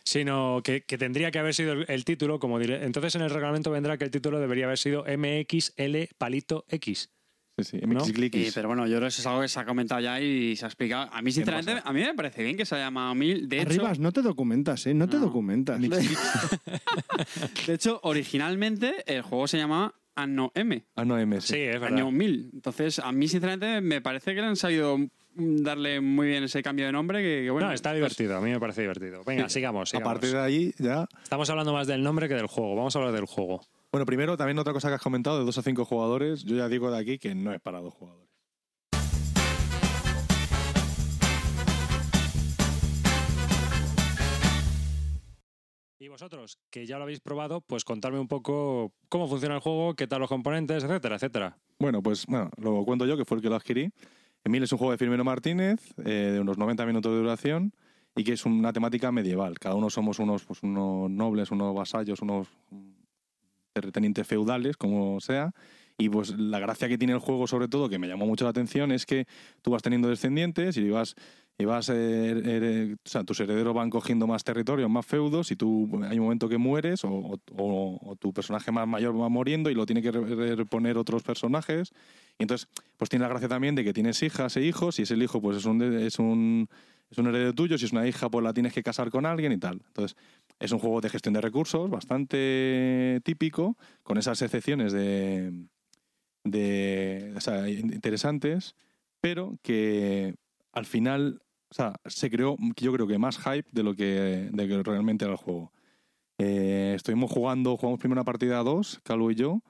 Sino 0.08 0.62
que, 0.64 0.84
que 0.86 0.97
tendría 0.97 1.32
que 1.32 1.39
haber 1.39 1.53
sido 1.53 1.74
el, 1.74 1.86
el 1.89 2.05
título, 2.05 2.39
como 2.39 2.60
diré. 2.60 2.86
Entonces 2.86 3.16
en 3.16 3.24
el 3.24 3.30
reglamento 3.30 3.72
vendrá 3.72 3.97
que 3.97 4.05
el 4.05 4.12
título 4.12 4.39
debería 4.39 4.64
haber 4.64 4.78
sido 4.78 5.03
MXL 5.03 6.16
palito 6.18 6.64
X. 6.70 7.12
Sí, 7.58 7.64
sí, 7.64 7.80
¿No? 7.86 7.99
Sí, 8.01 8.51
pero 8.53 8.68
bueno, 8.68 8.86
yo 8.86 8.97
creo 8.97 9.01
que 9.01 9.08
eso 9.08 9.22
es 9.22 9.26
algo 9.26 9.41
que 9.41 9.47
se 9.47 9.60
ha 9.60 9.66
comentado 9.66 9.99
ya 9.99 10.22
y 10.22 10.55
se 10.55 10.64
ha 10.64 10.68
explicado. 10.68 11.10
A 11.12 11.22
mí, 11.24 11.32
sinceramente, 11.32 11.82
a 11.84 11.91
mí 11.91 12.01
me 12.01 12.14
parece 12.14 12.43
bien 12.43 12.55
que 12.55 12.66
se 12.66 12.76
haya 12.76 12.86
llamado 12.86 13.16
Mil. 13.16 13.49
De 13.49 13.58
hecho, 13.58 13.68
Arribas, 13.68 13.99
no 13.99 14.14
te 14.14 14.22
documentas, 14.22 14.86
¿eh? 14.86 14.93
No 14.93 15.10
te 15.10 15.18
documentas. 15.18 15.82
de 15.82 17.74
hecho, 17.74 17.99
originalmente 18.03 19.03
el 19.08 19.24
juego 19.24 19.47
se 19.47 19.58
llamaba 19.58 19.95
Anno 20.16 20.51
M. 20.53 20.86
Ah, 20.95 21.03
no, 21.03 21.18
MS. 21.18 21.45
Sí, 21.45 21.58
es 21.58 21.80
verdad. 21.80 21.97
Año 21.97 22.12
1000. 22.12 22.51
Entonces, 22.53 22.99
a 22.99 23.12
mí, 23.12 23.28
sinceramente, 23.28 23.82
me 23.82 24.01
parece 24.01 24.36
que 24.36 24.41
le 24.41 24.47
han 24.47 24.55
sabido 24.55 24.99
mm, 24.99 25.10
darle 25.38 26.01
muy 26.01 26.27
bien 26.27 26.43
ese 26.43 26.61
cambio 26.63 26.85
de 26.85 26.91
nombre. 26.91 27.21
Que, 27.21 27.43
que 27.43 27.51
bueno, 27.51 27.67
no, 27.67 27.73
está 27.73 27.89
pues, 27.91 27.97
divertido. 27.97 28.38
A 28.38 28.41
mí 28.41 28.51
me 28.51 28.59
parece 28.59 28.81
divertido. 28.81 29.23
Venga, 29.23 29.49
sigamos. 29.49 29.93
A 29.93 29.99
partir 29.99 30.31
de 30.31 30.39
ahí 30.39 30.73
ya. 30.77 31.07
Estamos 31.23 31.49
hablando 31.49 31.73
más 31.73 31.88
del 31.88 32.03
nombre 32.03 32.27
que 32.27 32.35
del 32.35 32.47
juego. 32.47 32.75
Vamos 32.75 32.95
a 32.95 32.99
hablar 32.99 33.13
del 33.13 33.25
juego. 33.25 33.61
Bueno, 33.91 34.05
primero, 34.05 34.35
también 34.35 34.59
otra 34.59 34.73
cosa 34.73 34.89
que 34.89 34.95
has 34.95 35.01
comentado 35.01 35.39
de 35.39 35.45
2 35.45 35.57
a 35.57 35.61
5 35.61 35.85
jugadores. 35.85 36.43
Yo 36.43 36.57
ya 36.57 36.67
digo 36.67 36.91
de 36.91 36.97
aquí 36.97 37.19
que 37.19 37.33
no 37.35 37.53
es 37.53 37.61
para 37.61 37.79
dos 37.79 37.93
jugadores. 37.93 38.27
Y 45.99 46.09
vosotros, 46.09 46.59
que 46.69 46.85
ya 46.85 46.97
lo 46.97 47.03
habéis 47.03 47.21
probado, 47.21 47.61
pues 47.61 47.83
contadme 47.83 48.19
un 48.19 48.27
poco 48.27 48.93
cómo 49.09 49.27
funciona 49.27 49.55
el 49.55 49.61
juego, 49.61 49.95
qué 49.95 50.05
tal 50.05 50.19
los 50.19 50.29
componentes, 50.29 50.83
etcétera, 50.83 51.15
etcétera. 51.15 51.57
Bueno, 51.79 52.03
pues 52.03 52.25
bueno, 52.27 52.51
lo 52.57 52.85
cuento 52.85 53.05
yo, 53.05 53.17
que 53.17 53.25
fue 53.25 53.38
el 53.38 53.41
que 53.41 53.49
lo 53.49 53.55
adquirí. 53.55 53.89
Emil 54.43 54.63
es 54.63 54.71
un 54.71 54.77
juego 54.77 54.91
de 54.91 54.97
Firmino 54.97 55.23
Martínez, 55.23 55.93
eh, 56.05 56.31
de 56.33 56.39
unos 56.39 56.57
90 56.57 56.85
minutos 56.85 57.11
de 57.11 57.17
duración, 57.17 57.73
y 58.15 58.23
que 58.23 58.33
es 58.33 58.45
una 58.45 58.73
temática 58.73 59.11
medieval. 59.11 59.59
Cada 59.59 59.75
uno 59.75 59.89
somos 59.89 60.19
unos, 60.19 60.43
pues, 60.45 60.63
unos 60.63 61.09
nobles, 61.09 61.51
unos 61.51 61.75
vasallos, 61.75 62.21
unos 62.21 62.47
terratenientes 63.73 64.25
feudales, 64.25 64.75
como 64.77 65.19
sea. 65.19 65.51
Y 65.99 66.09
pues 66.09 66.38
la 66.38 66.59
gracia 66.59 66.88
que 66.88 66.97
tiene 66.97 67.13
el 67.13 67.19
juego, 67.19 67.47
sobre 67.47 67.67
todo, 67.67 67.89
que 67.89 67.97
me 67.97 68.07
llamó 68.07 68.25
mucho 68.25 68.45
la 68.45 68.51
atención, 68.51 68.91
es 68.91 69.05
que 69.05 69.25
tú 69.61 69.71
vas 69.71 69.81
teniendo 69.81 70.09
descendientes 70.09 70.77
y 70.77 70.89
vas, 70.89 71.15
y 71.60 71.66
vas 71.66 71.89
her- 71.89 72.93
o 72.95 73.10
sea, 73.10 73.24
tus 73.24 73.39
herederos 73.39 73.74
van 73.74 73.89
cogiendo 73.89 74.28
más 74.28 74.43
territorios, 74.43 74.89
más 74.89 75.05
feudos, 75.05 75.51
y 75.51 75.55
tú 75.55 75.89
hay 76.08 76.18
un 76.20 76.26
momento 76.26 76.47
que 76.47 76.58
mueres, 76.58 77.03
o, 77.03 77.39
o- 77.58 78.16
tu 78.20 78.32
personaje 78.34 78.72
más 78.72 78.88
mayor 78.88 79.20
va 79.20 79.28
muriendo 79.30 79.70
y 79.70 79.74
lo 79.74 79.86
tiene 79.86 80.01
que 80.01 80.12
re- 80.12 80.36
re- 80.36 80.55
reponer 80.55 80.97
otros 80.97 81.24
personajes. 81.24 81.91
Y 82.38 82.43
entonces, 82.43 82.68
pues 82.97 83.10
tiene 83.10 83.24
la 83.24 83.30
gracia 83.30 83.47
también 83.47 83.74
de 83.76 83.84
que 83.84 83.93
tienes 83.93 84.22
hijas 84.22 84.55
e 84.58 84.62
hijos, 84.64 84.99
y 84.99 85.03
ese 85.03 85.16
hijo, 85.16 85.41
pues 85.41 85.58
es 85.58 85.66
un, 85.66 85.82
es 85.82 86.20
un, 86.20 86.70
es 87.10 87.18
un 87.18 87.28
heredero 87.28 87.53
tuyo, 87.53 87.78
si 87.78 87.86
es 87.86 87.91
una 87.91 88.08
hija, 88.08 88.30
pues 88.30 88.43
la 88.43 88.53
tienes 88.53 88.74
que 88.74 88.84
casar 88.84 89.10
con 89.10 89.26
alguien 89.26 89.51
y 89.51 89.58
tal. 89.58 89.82
Entonces, 89.88 90.16
es 90.60 90.72
un 90.72 90.80
juego 90.80 91.01
de 91.01 91.10
gestión 91.10 91.34
de 91.34 91.41
recursos 91.41 91.89
bastante 91.89 93.20
típico, 93.24 93.78
con 94.03 94.18
esas 94.20 94.41
excepciones 94.43 94.93
de, 94.93 95.53
de 96.43 97.34
o 97.36 97.41
sea, 97.41 97.68
interesantes, 97.70 98.76
pero 99.22 99.58
que 99.64 100.36
al 100.72 100.86
final, 100.86 101.41
o 101.70 101.74
sea, 101.74 101.93
se 102.05 102.30
creó, 102.30 102.55
yo 102.78 102.93
creo 102.93 103.07
que 103.07 103.18
más 103.18 103.38
hype 103.38 103.68
de 103.72 103.84
lo 103.84 103.95
que, 103.95 104.49
de 104.51 104.68
que 104.68 104.84
realmente 104.84 105.26
era 105.26 105.34
el 105.34 105.38
juego. 105.38 105.72
Eh, 106.38 106.93
estuvimos 106.95 107.32
jugando, 107.32 107.76
jugamos 107.78 107.99
primero 107.99 108.22
una 108.22 108.26
partida 108.26 108.59
a 108.59 108.63
dos, 108.63 108.99
Calvo 109.03 109.32
y 109.32 109.36
yo, 109.36 109.61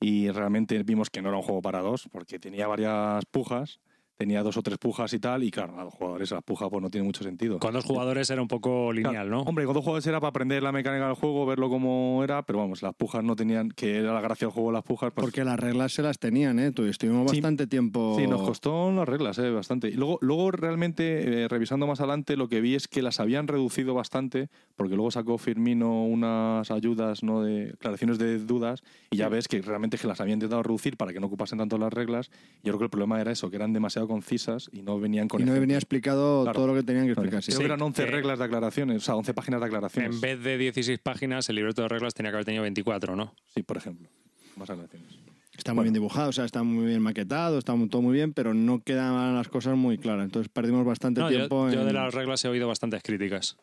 y 0.00 0.30
realmente 0.30 0.82
vimos 0.82 1.08
que 1.08 1.22
no 1.22 1.28
era 1.28 1.38
un 1.38 1.42
juego 1.42 1.62
para 1.62 1.80
dos, 1.80 2.08
porque 2.10 2.38
tenía 2.38 2.66
varias 2.66 3.24
pujas, 3.26 3.80
tenía 4.16 4.42
dos 4.42 4.56
o 4.56 4.62
tres 4.62 4.78
pujas 4.78 5.12
y 5.12 5.18
tal, 5.18 5.42
y 5.44 5.50
claro, 5.50 5.78
a 5.78 5.84
los 5.84 5.94
jugadores 5.94 6.30
la 6.30 6.40
puja 6.40 6.68
pues 6.70 6.82
no 6.82 6.90
tiene 6.90 7.06
mucho 7.06 7.22
sentido. 7.22 7.58
Con 7.58 7.72
dos 7.74 7.84
jugadores 7.84 8.28
era 8.30 8.40
un 8.42 8.48
poco 8.48 8.92
lineal, 8.92 9.28
¿no? 9.30 9.42
Hombre, 9.42 9.64
con 9.64 9.74
dos 9.74 9.84
jugadores 9.84 10.06
era 10.06 10.20
para 10.20 10.30
aprender 10.30 10.62
la 10.62 10.72
mecánica 10.72 11.06
del 11.06 11.14
juego, 11.14 11.46
verlo 11.46 11.68
como 11.68 12.22
era, 12.24 12.42
pero 12.44 12.58
vamos, 12.60 12.82
las 12.82 12.94
pujas 12.94 13.22
no 13.22 13.36
tenían, 13.36 13.70
que 13.70 13.96
era 13.98 14.12
la 14.14 14.20
gracia 14.20 14.46
del 14.46 14.52
juego 14.54 14.72
las 14.72 14.82
pujas, 14.82 15.12
pues 15.14 15.24
Porque 15.24 15.44
las 15.44 15.58
reglas 15.58 15.92
se 15.92 16.02
las 16.02 16.18
tenían, 16.18 16.58
¿eh? 16.58 16.72
Estuvimos 16.76 17.30
Sí. 17.30 17.36
bastante 17.40 17.66
tiempo... 17.66 18.14
Sí, 18.18 18.26
nos 18.26 18.42
costó 18.42 18.90
las 18.92 19.08
reglas, 19.08 19.38
eh, 19.38 19.50
bastante. 19.50 19.88
Y 19.88 19.94
luego, 19.94 20.18
luego 20.22 20.50
realmente, 20.50 21.42
eh, 21.44 21.48
revisando 21.48 21.86
más 21.86 22.00
adelante, 22.00 22.36
lo 22.36 22.48
que 22.48 22.60
vi 22.60 22.74
es 22.74 22.88
que 22.88 23.02
las 23.02 23.20
habían 23.20 23.48
reducido 23.48 23.94
bastante, 23.94 24.48
porque 24.76 24.94
luego 24.94 25.10
sacó 25.10 25.38
Firmino 25.38 26.04
unas 26.04 26.70
ayudas, 26.70 27.22
¿no? 27.22 27.42
De 27.42 27.70
aclaraciones 27.74 28.18
de 28.18 28.38
dudas, 28.38 28.82
y 29.10 29.16
ya 29.16 29.28
ves 29.28 29.48
que 29.48 29.60
realmente 29.62 29.98
que 29.98 30.06
las 30.06 30.20
habían 30.20 30.36
intentado 30.38 30.62
reducir 30.62 30.96
para 30.96 31.12
que 31.12 31.20
no 31.20 31.26
ocupasen 31.26 31.58
tanto 31.58 31.78
las 31.78 31.92
reglas. 31.92 32.30
Yo 32.62 32.72
creo 32.72 32.78
que 32.78 32.84
el 32.84 32.90
problema 32.90 33.20
era 33.20 33.32
eso, 33.32 33.50
que 33.50 33.56
eran 33.56 33.72
demasiado 33.72 34.05
concisas 34.08 34.68
y 34.72 34.82
no 34.82 34.98
venían 35.00 35.28
con 35.28 35.40
Y 35.40 35.44
no 35.44 35.52
ejemplos. 35.52 35.60
venía 35.60 35.76
explicado 35.76 36.42
Claro. 36.42 36.56
todo 36.56 36.66
lo 36.68 36.74
que 36.74 36.82
tenían 36.82 37.06
que 37.06 37.14
Vale. 37.14 37.28
explicar. 37.28 37.42
sí. 37.42 37.50
Creo 37.52 37.58
que 37.60 37.64
eran 37.66 37.82
11 37.82 38.04
que- 38.04 38.10
reglas 38.10 38.38
de 38.38 38.44
aclaraciones, 38.44 38.96
o 38.98 39.00
sea, 39.00 39.16
11 39.16 39.34
páginas 39.34 39.60
de 39.60 39.66
aclaraciones. 39.66 40.14
En 40.14 40.20
vez 40.20 40.42
de 40.42 40.58
16 40.58 40.98
páginas, 40.98 41.48
el 41.48 41.56
libreto 41.56 41.82
de 41.82 41.88
reglas 41.88 42.14
tenía 42.14 42.30
que 42.30 42.36
haber 42.36 42.44
tenido 42.44 42.62
24, 42.62 43.16
¿no? 43.16 43.34
Sí, 43.54 43.62
por 43.62 43.76
ejemplo. 43.76 44.08
Más 44.56 44.68
aclaraciones. 44.70 45.16
Está 45.56 45.72
muy 45.72 45.84
bien 45.84 45.94
dibujado, 45.94 46.28
o 46.28 46.32
sea, 46.32 46.44
está 46.44 46.62
muy 46.62 46.84
bien 46.86 47.00
maquetado, 47.00 47.58
está 47.58 47.74
todo 47.88 48.02
muy 48.02 48.12
bien, 48.14 48.32
pero 48.34 48.52
no 48.52 48.80
quedan 48.80 49.34
las 49.34 49.48
cosas 49.48 49.76
muy 49.76 49.96
claras. 49.98 50.24
Entonces 50.26 50.50
perdimos 50.52 50.84
bastante 50.84 51.20
No, 51.20 51.30
yo, 51.30 51.38
tiempo 51.38 51.70
yo 51.70 51.80
en... 51.80 51.86
de 51.86 51.92
las 51.94 52.12
reglas 52.14 52.44
he 52.44 52.48
oído 52.48 52.68
bastantes 52.68 53.02
críticas. 53.02 53.56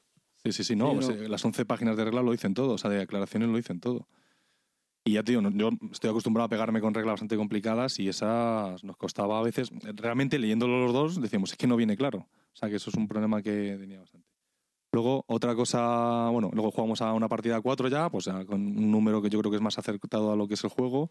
Sí, 0.44 0.52
sí, 0.52 0.64
sí, 0.64 0.76
no, 0.76 1.00
Sí, 1.02 1.14
no. 1.22 1.28
las 1.30 1.46
11 1.46 1.66
páginas 1.66 1.96
de 1.96 2.04
reglas 2.06 2.26
lo 2.26 2.32
dicen 2.32 2.54
todo, 2.54 2.74
o 2.74 2.78
sea, 2.78 2.89
de 2.89 3.02
aclaraciones 3.02 3.48
lo 3.48 3.56
dicen 3.58 3.80
todo. 3.80 4.08
Y 5.06 5.14
ya 5.14 5.24
te 5.24 5.34
digo, 5.34 5.49
yo 5.49 5.70
estoy 5.91 6.10
acostumbrado 6.10 6.45
a 6.45 6.49
pegarme 6.49 6.80
con 6.80 6.93
reglas 6.93 7.14
bastante 7.14 7.36
complicadas 7.36 7.99
y 7.99 8.08
esas 8.08 8.84
nos 8.84 8.95
costaba 8.95 9.39
a 9.39 9.43
veces, 9.43 9.70
realmente 9.95 10.39
leyéndolo 10.39 10.86
los 10.86 10.93
dos, 10.93 11.22
decíamos, 11.22 11.51
es 11.51 11.58
que 11.58 11.68
no 11.68 11.76
viene 11.76 11.97
claro. 11.97 12.20
O 12.20 12.56
sea, 12.56 12.70
que 12.70 12.78
eso 12.78 12.89
es 12.89 12.95
un 12.95 13.08
problema 13.08 13.41
que 13.41 13.76
tenía 13.78 13.99
bastante. 13.99 14.28
Luego, 14.93 15.26
otra 15.28 15.56
cosa, 15.56 16.30
bueno, 16.30 16.51
luego 16.54 16.72
jugamos 16.72 17.01
a 17.01 17.14
una 17.14 17.28
partida 17.28 17.58
a 17.58 17.62
cuatro 17.62 17.89
ya, 17.89 18.10
pues 18.10 18.30
con 18.47 18.62
un 18.62 18.91
número 18.91 19.22
que 19.22 19.30
yo 19.30 19.39
creo 19.39 19.51
que 19.51 19.58
es 19.58 19.64
más 19.64 19.78
acertado 19.78 20.32
a 20.32 20.36
lo 20.36 20.47
que 20.47 20.54
es 20.54 20.64
el 20.64 20.70
juego. 20.70 21.10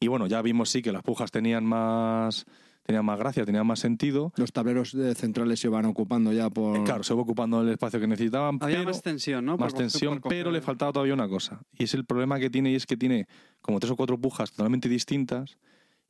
Y 0.00 0.08
bueno, 0.08 0.26
ya 0.26 0.42
vimos 0.42 0.70
sí 0.70 0.82
que 0.82 0.92
las 0.92 1.04
pujas 1.04 1.30
tenían 1.30 1.64
más, 1.64 2.44
tenían 2.84 3.04
más 3.04 3.18
gracia, 3.18 3.44
tenían 3.44 3.66
más 3.66 3.78
sentido. 3.80 4.32
Los 4.36 4.52
tableros 4.52 4.96
centrales 5.14 5.60
se 5.60 5.68
van 5.68 5.84
ocupando 5.84 6.32
ya 6.32 6.50
por... 6.50 6.76
Eh, 6.76 6.82
Claro, 6.84 7.02
se 7.04 7.14
va 7.14 7.22
ocupando 7.22 7.62
el 7.62 7.68
espacio 7.70 8.00
que 8.00 8.06
necesitaban. 8.06 8.58
Había 8.60 8.78
pero- 8.78 8.90
más 8.90 9.02
tensión, 9.02 9.44
¿no? 9.44 9.56
más 9.56 9.72
Por 9.72 9.80
tensión, 9.82 10.20
por 10.20 10.30
pero 10.30 10.50
le 10.50 10.60
faltaba 10.60 10.92
todavía 10.92 11.14
una 11.14 11.28
cosa. 11.28 11.60
Y 11.78 11.84
es 11.84 11.94
el 11.94 12.04
problema 12.04 12.38
que 12.38 12.50
tiene, 12.50 12.72
y 12.72 12.74
es 12.74 12.86
que 12.86 12.96
tiene 12.96 13.26
como 13.60 13.78
tres 13.80 13.92
o 13.92 13.96
cuatro 13.96 14.18
pujas 14.18 14.50
totalmente 14.50 14.88
distintas, 14.88 15.58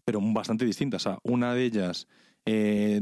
pero 0.04 0.20
bastante 0.22 0.64
distintas. 0.64 1.06
O 1.06 1.10
sea, 1.10 1.18
una 1.22 1.54
de 1.54 1.64
ellas, 1.64 2.08
eh, 2.44 3.00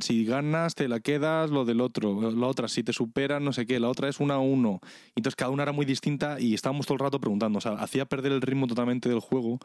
si 0.00 0.24
ganas, 0.24 0.74
te 0.74 0.88
la 0.88 0.98
quedas, 1.00 1.50
lo 1.50 1.64
del 1.64 1.80
otro. 1.80 2.30
La 2.32 2.46
otra, 2.46 2.66
si 2.66 2.82
te 2.82 2.92
superan, 2.92 3.44
no 3.44 3.52
sé 3.52 3.66
qué. 3.66 3.78
La 3.78 3.88
otra 3.88 4.08
es 4.08 4.18
una 4.18 4.34
a 4.34 4.38
uno. 4.40 4.80
Entonces, 5.14 5.36
cada 5.36 5.50
una 5.52 5.62
era 5.62 5.72
muy 5.72 5.84
distinta 5.86 6.40
y 6.40 6.54
estábamos 6.54 6.86
todo 6.86 6.94
el 6.94 7.00
rato 7.00 7.20
preguntando. 7.20 7.58
O 7.58 7.60
sea, 7.60 7.72
hacía 7.74 8.06
perder 8.06 8.32
el 8.32 8.40
ritmo 8.42 8.66
totalmente 8.66 9.08
del 9.08 9.20
juego. 9.20 9.58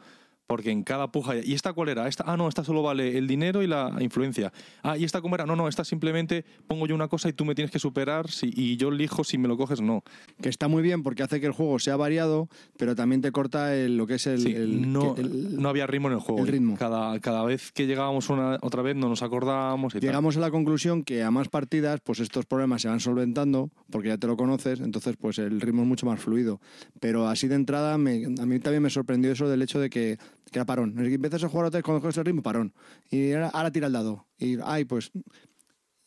Porque 0.46 0.70
en 0.70 0.84
cada 0.84 1.10
puja. 1.10 1.34
¿Y 1.42 1.54
esta 1.54 1.72
cuál 1.72 1.88
era? 1.88 2.06
Esta, 2.06 2.22
ah, 2.26 2.36
no, 2.36 2.48
esta 2.48 2.62
solo 2.62 2.80
vale 2.82 3.18
el 3.18 3.26
dinero 3.26 3.62
y 3.62 3.66
la 3.66 3.92
influencia. 3.98 4.52
Ah, 4.82 4.96
¿y 4.96 5.02
esta 5.02 5.20
cómo 5.20 5.34
era? 5.34 5.44
No, 5.44 5.56
no, 5.56 5.66
esta 5.66 5.84
simplemente 5.84 6.44
pongo 6.68 6.86
yo 6.86 6.94
una 6.94 7.08
cosa 7.08 7.28
y 7.28 7.32
tú 7.32 7.44
me 7.44 7.54
tienes 7.56 7.72
que 7.72 7.80
superar 7.80 8.30
si, 8.30 8.52
y 8.54 8.76
yo 8.76 8.90
elijo 8.90 9.24
si 9.24 9.38
me 9.38 9.48
lo 9.48 9.56
coges 9.56 9.80
o 9.80 9.82
no. 9.82 10.04
Que 10.40 10.48
está 10.48 10.68
muy 10.68 10.82
bien 10.84 11.02
porque 11.02 11.24
hace 11.24 11.40
que 11.40 11.46
el 11.46 11.52
juego 11.52 11.80
sea 11.80 11.96
variado, 11.96 12.48
pero 12.78 12.94
también 12.94 13.22
te 13.22 13.32
corta 13.32 13.74
el- 13.74 13.96
lo 13.96 14.06
que 14.06 14.14
es 14.14 14.26
el... 14.28 14.38
Sí, 14.40 14.52
el- 14.54 14.92
no, 14.92 15.14
que- 15.16 15.22
el- 15.22 15.60
no 15.60 15.68
había 15.68 15.86
ritmo 15.88 16.06
en 16.08 16.14
el 16.14 16.20
juego. 16.20 16.40
el 16.42 16.46
ritmo. 16.48 16.76
Cada, 16.76 17.18
cada 17.18 17.44
vez 17.44 17.72
que 17.72 17.86
llegábamos 17.86 18.30
una, 18.30 18.58
otra 18.62 18.82
vez 18.82 18.94
no 18.94 19.08
nos 19.08 19.22
acordábamos 19.22 19.94
y 19.96 19.98
tal. 19.98 20.08
Llegamos 20.10 20.36
a 20.36 20.40
la 20.40 20.52
conclusión 20.52 21.02
que 21.02 21.24
a 21.24 21.30
más 21.32 21.48
partidas, 21.48 22.00
pues 22.04 22.20
estos 22.20 22.46
problemas 22.46 22.82
se 22.82 22.88
van 22.88 23.00
solventando, 23.00 23.70
porque 23.90 24.08
ya 24.08 24.18
te 24.18 24.28
lo 24.28 24.36
conoces, 24.36 24.78
entonces 24.78 25.16
pues 25.16 25.38
el 25.38 25.60
ritmo 25.60 25.82
es 25.82 25.88
mucho 25.88 26.06
más 26.06 26.20
fluido. 26.20 26.60
Pero 27.00 27.26
así 27.26 27.48
de 27.48 27.56
entrada, 27.56 27.98
me- 27.98 28.26
a 28.26 28.46
mí 28.46 28.60
también 28.60 28.84
me 28.84 28.90
sorprendió 28.90 29.32
eso 29.32 29.48
del 29.48 29.62
hecho 29.62 29.80
de 29.80 29.90
que, 29.90 30.18
que 30.50 30.58
era 30.58 30.64
parón. 30.64 30.94
Empiezas 30.98 31.44
a 31.44 31.48
jugar 31.48 31.66
otra 31.66 31.78
vez 31.78 31.84
cuando 31.84 32.00
coges 32.00 32.16
el 32.18 32.24
ritmo, 32.24 32.42
parón. 32.42 32.72
Y 33.10 33.32
ahora, 33.32 33.48
ahora 33.50 33.70
tira 33.70 33.86
el 33.88 33.92
dado. 33.92 34.26
Y, 34.38 34.58
ay, 34.64 34.84
pues... 34.84 35.10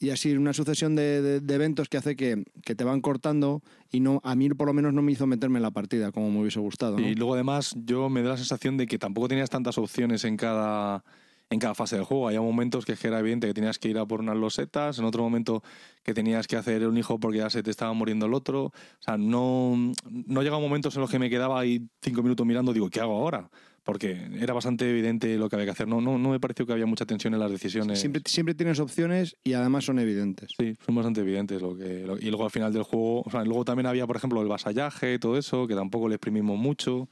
Y 0.02 0.12
así 0.12 0.32
una 0.32 0.54
sucesión 0.54 0.96
de, 0.96 1.22
de- 1.22 1.40
de 1.42 1.54
eventos 1.56 1.90
que 1.90 1.98
hace 1.98 2.16
que, 2.16 2.46
que 2.64 2.74
te 2.74 2.86
van 2.86 3.02
cortando 3.02 3.62
y 3.92 4.00
no 4.00 4.22
a 4.24 4.34
mí 4.34 4.48
por 4.48 4.68
lo 4.68 4.74
menos 4.74 4.94
no 4.94 5.02
me 5.02 5.12
hizo 5.12 5.28
meterme 5.28 5.58
en 5.60 5.64
la 5.64 5.72
partida 5.72 6.14
como 6.14 6.32
me 6.32 6.40
hubiese 6.40 6.62
gustado. 6.62 6.98
¿no? 6.98 7.06
Y 7.06 7.16
luego 7.16 7.34
además 7.34 7.76
yo 7.84 8.08
me 8.08 8.22
da 8.22 8.30
la 8.30 8.38
sensación 8.38 8.78
de 8.78 8.88
que 8.88 8.98
tampoco 8.98 9.28
tenías 9.28 9.50
tantas 9.50 9.78
opciones 9.78 10.24
en 10.24 10.38
cada 10.38 11.04
en 11.50 11.60
cada 11.60 11.76
fase 11.76 11.98
del 11.98 12.06
juego. 12.06 12.28
Había 12.28 12.40
momentos 12.40 12.86
que 12.86 12.96
era 13.04 13.20
evidente 13.20 13.48
que 13.48 13.54
tenías 13.54 13.78
que 13.78 13.90
ir 13.90 13.98
a 13.98 14.06
por 14.06 14.22
unas 14.22 14.38
losetas, 14.38 15.00
en 15.00 15.04
otro 15.06 15.22
momento 15.24 15.64
que 16.04 16.14
tenías 16.14 16.48
que 16.48 16.56
hacer 16.56 16.88
un 16.88 16.96
hijo 16.98 17.20
porque 17.20 17.40
ya 17.40 17.50
se 17.50 17.62
te 17.64 17.72
estaba 17.72 17.92
muriendo 17.92 18.28
el 18.28 18.36
otro. 18.36 18.66
O 18.68 18.74
sea, 19.02 19.18
no, 19.18 19.76
no 20.10 20.42
llegaba 20.44 20.62
momentos 20.62 20.96
en 20.96 21.02
los 21.02 21.10
que 21.12 21.20
me 21.20 21.30
quedaba 21.30 21.60
ahí 21.60 21.90
cinco 22.02 22.22
minutos 22.24 22.46
mirando, 22.46 22.72
digo, 22.72 22.90
¿qué 22.90 23.02
hago 23.02 23.18
ahora? 23.18 23.50
Porque 23.92 24.30
era 24.40 24.54
bastante 24.54 24.88
evidente 24.88 25.36
lo 25.38 25.50
que 25.50 25.56
había 25.56 25.66
que 25.66 25.72
hacer. 25.72 25.88
No, 25.88 26.00
no, 26.00 26.20
no 26.20 26.30
me 26.30 26.40
pareció 26.40 26.66
que 26.68 26.74
había 26.74 26.86
mucha 26.86 27.08
tensión 27.08 27.34
en 27.34 27.40
las 27.40 27.50
decisiones. 27.50 28.00
Siempre, 28.00 28.22
siempre 28.26 28.54
tienes 28.54 28.80
opciones 28.80 29.36
y 29.44 29.54
además 29.54 29.86
son 29.86 29.98
evidentes. 29.98 30.52
Sí, 30.60 30.76
son 30.86 30.94
bastante 30.94 31.22
evidentes. 31.22 31.60
Lo 31.60 31.76
que, 31.76 32.04
lo- 32.06 32.20
y 32.20 32.26
luego 32.30 32.44
al 32.46 32.52
final 32.52 32.72
del 32.72 32.84
juego, 32.84 33.22
o 33.26 33.32
sea, 33.32 33.44
luego 33.44 33.66
también 33.66 33.88
había, 33.88 34.06
por 34.06 34.16
ejemplo, 34.16 34.42
el 34.44 34.48
vasallaje, 34.48 35.18
todo 35.18 35.38
eso, 35.40 35.66
que 35.66 35.74
tampoco 35.74 36.08
le 36.08 36.16
exprimimos 36.16 36.58
mucho. 36.60 37.10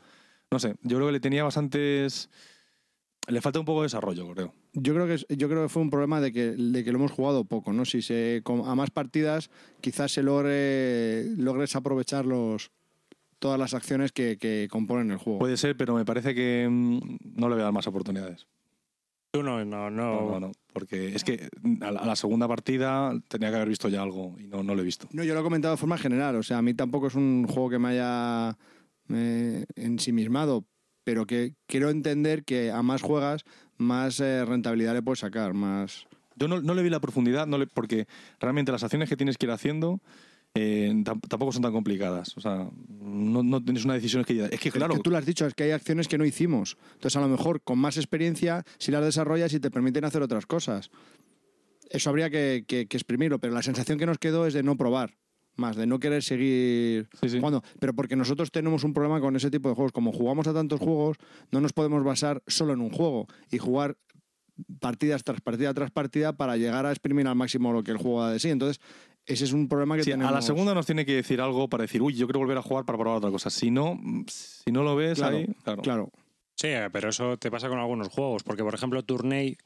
No 0.52 0.60
sé, 0.60 0.76
yo 0.84 0.98
creo 0.98 1.08
que 1.08 1.14
le 1.14 1.20
tenía 1.20 1.44
bastantes... 1.44 2.30
Le 3.28 3.42
falta 3.42 3.60
un 3.60 3.66
poco 3.66 3.82
de 3.82 3.86
desarrollo, 3.88 4.32
creo. 4.34 4.54
Yo 4.74 4.94
creo 4.94 5.08
que 5.08 5.36
yo 5.36 5.50
creo 5.50 5.64
que 5.64 5.70
fue 5.70 5.82
un 5.82 5.90
problema 5.90 6.22
de 6.22 6.32
que, 6.32 6.52
de 6.52 6.84
que 6.84 6.92
lo 6.92 7.00
hemos 7.00 7.12
jugado 7.12 7.44
poco, 7.44 7.74
¿no? 7.74 7.84
Si 7.84 8.02
se 8.02 8.42
a 8.46 8.76
más 8.76 8.90
partidas 8.92 9.50
quizás 9.82 10.14
se 10.14 10.24
logre 10.24 11.26
logres 11.38 11.76
aprovechar 11.76 12.26
los 12.26 12.72
todas 13.40 13.60
las 13.60 13.74
acciones 13.74 14.12
que, 14.12 14.38
que 14.38 14.68
componen 14.70 15.12
el 15.12 15.18
juego. 15.18 15.40
Puede 15.40 15.58
ser, 15.58 15.76
pero 15.78 15.96
me 15.96 16.06
parece 16.06 16.34
que 16.36 16.68
mm, 16.70 17.00
no 17.36 17.50
le 17.50 17.56
voy 17.56 17.62
a 17.62 17.66
dar 17.66 17.74
más 17.74 17.88
oportunidades. 17.88 18.48
Tú 19.32 19.44
no, 19.44 19.64
no, 19.66 19.90
no. 19.92 20.12
No, 20.22 20.32
no, 20.32 20.40
no, 20.40 20.52
porque 20.74 21.14
es 21.14 21.24
que 21.24 21.50
a 21.82 21.92
la, 21.92 22.00
a 22.00 22.06
la 22.06 22.16
segunda 22.16 22.48
partida 22.48 23.12
tenía 23.28 23.50
que 23.50 23.56
haber 23.58 23.68
visto 23.70 23.90
ya 23.90 24.02
algo 24.02 24.36
y 24.40 24.48
no, 24.48 24.64
no 24.64 24.74
lo 24.74 24.82
he 24.82 24.86
visto. 24.86 25.08
No, 25.12 25.24
yo 25.24 25.34
lo 25.34 25.42
he 25.42 25.44
comentado 25.44 25.74
de 25.76 25.78
forma 25.80 25.98
general, 25.98 26.36
o 26.38 26.44
sea, 26.44 26.58
a 26.60 26.62
mí 26.62 26.74
tampoco 26.74 27.08
es 27.08 27.16
un 27.16 27.46
juego 27.48 27.70
que 27.70 27.78
me 27.80 27.90
haya 27.90 28.58
eh, 29.10 29.66
ensimismado, 29.76 30.66
pero 31.04 31.26
que 31.26 31.54
quiero 31.68 31.90
entender 31.90 32.46
que 32.46 32.72
a 32.72 32.82
más 32.82 33.02
juegas, 33.02 33.44
más 33.78 34.20
eh, 34.22 34.46
rentabilidad 34.46 34.94
le 34.94 35.02
puedes 35.02 35.20
sacar, 35.20 35.54
más... 35.54 36.08
Yo 36.36 36.48
no, 36.48 36.62
no 36.62 36.74
le 36.76 36.84
vi 36.84 36.90
la 36.90 37.00
profundidad, 37.00 37.48
no 37.48 37.58
le- 37.58 37.68
porque 37.68 38.08
realmente 38.40 38.72
las 38.72 38.84
acciones 38.84 39.10
que 39.10 39.18
tienes 39.18 39.38
que 39.38 39.48
ir 39.48 39.52
haciendo 39.52 40.00
eh, 40.60 40.92
tam- 41.04 41.20
tampoco 41.28 41.52
son 41.52 41.62
tan 41.62 41.72
complicadas. 41.72 42.36
O 42.38 42.42
sea, 42.42 42.70
no, 43.00 43.44
no 43.44 43.64
tienes 43.64 43.86
una 43.86 43.94
decisión 43.94 44.24
que 44.24 44.46
Es 44.52 44.60
que, 44.60 44.72
claro, 44.72 44.94
Es 44.94 45.00
que 45.00 45.04
tú 45.04 45.12
lo 45.12 45.18
has 45.18 45.26
dicho, 45.26 45.46
es 45.46 45.54
que 45.54 45.64
hay 45.64 45.72
acciones 45.72 46.08
que 46.08 46.18
no 46.18 46.26
hicimos. 46.26 46.78
Entonces, 46.94 47.16
a 47.16 47.22
lo 47.22 47.28
mejor 47.28 47.62
con 47.62 47.78
más 47.80 47.98
experiencia, 47.98 48.64
si 48.78 48.92
las 48.92 49.04
desarrollas 49.04 49.54
y 49.54 49.60
te 49.60 49.70
permiten 49.72 50.04
hacer 50.06 50.22
otras 50.22 50.46
cosas. 50.46 50.90
Eso 51.90 52.10
habría 52.10 52.30
que, 52.30 52.66
que- 52.68 52.88
que 52.88 52.98
exprimirlo, 52.98 53.40
pero 53.40 53.54
la 53.54 53.62
sensación 53.62 53.98
que 53.98 54.06
nos 54.06 54.18
quedó 54.18 54.46
es 54.46 54.54
de 54.54 54.64
no 54.64 54.76
probar 54.76 55.16
más, 55.56 55.76
de 55.76 55.88
no 55.88 56.00
querer 56.00 56.22
seguir 56.22 57.08
Sí, 57.22 57.30
sí. 57.30 57.38
jugando. 57.40 57.64
Pero 57.80 57.94
porque 57.94 58.16
nosotros 58.16 58.52
tenemos 58.52 58.84
un 58.84 58.94
problema 58.94 59.20
con 59.22 59.36
ese 59.36 59.50
tipo 59.50 59.70
de 59.70 59.76
juegos. 59.76 59.92
Como 59.92 60.12
jugamos 60.12 60.48
a 60.48 60.54
tantos 60.54 60.80
juegos, 60.80 61.18
no 61.52 61.62
nos 61.62 61.74
podemos 61.74 62.04
basar 62.04 62.44
solo 62.46 62.74
en 62.74 62.82
un 62.82 62.90
juego 62.92 63.28
y 63.52 63.58
jugar 63.58 63.98
partidas 64.80 65.24
tras 65.24 65.40
partida 65.42 65.74
tras 65.74 65.92
partida 65.92 66.34
para 66.36 66.58
llegar 66.58 66.86
a 66.86 66.92
exprimir 66.92 67.28
al 67.28 67.36
máximo 67.36 67.72
lo 67.72 67.84
que 67.84 67.92
el 67.92 67.98
juego 67.98 68.22
da 68.24 68.32
de 68.32 68.40
sí. 68.40 68.50
Entonces, 68.50 68.82
ese 69.28 69.44
es 69.46 69.54
un 69.54 69.68
problema 69.68 69.96
que 69.98 70.04
Sí, 70.04 70.12
tenemos. 70.12 70.32
a 70.32 70.36
la 70.36 70.42
segunda 70.42 70.74
nos 70.74 70.86
tiene 70.86 71.06
que 71.06 71.14
decir 71.16 71.40
algo 71.42 71.68
para 71.70 71.84
decir, 71.84 72.02
uy, 72.02 72.14
yo 72.14 72.26
quiero 72.28 72.40
volver 72.40 72.58
a 72.58 72.62
jugar 72.62 72.86
para 72.86 72.98
probar 72.98 73.18
otra 73.18 73.30
cosa. 73.30 73.50
Si 73.50 73.70
no, 73.70 74.00
si 74.28 74.72
no 74.72 74.84
lo 74.84 74.96
ves 74.96 75.20
Claro, 75.20 75.38
ahí, 75.38 75.48
claro. 75.64 75.82
Claro. 75.82 76.12
Sí, 76.56 76.70
pero 76.92 77.10
eso 77.10 77.38
te 77.38 77.52
pasa 77.52 77.70
con 77.70 77.78
algunos 77.78 78.08
juegos, 78.10 78.44
porque 78.44 78.64
por 78.64 78.74
ejemplo 78.74 79.04
Tourney, 79.04 79.58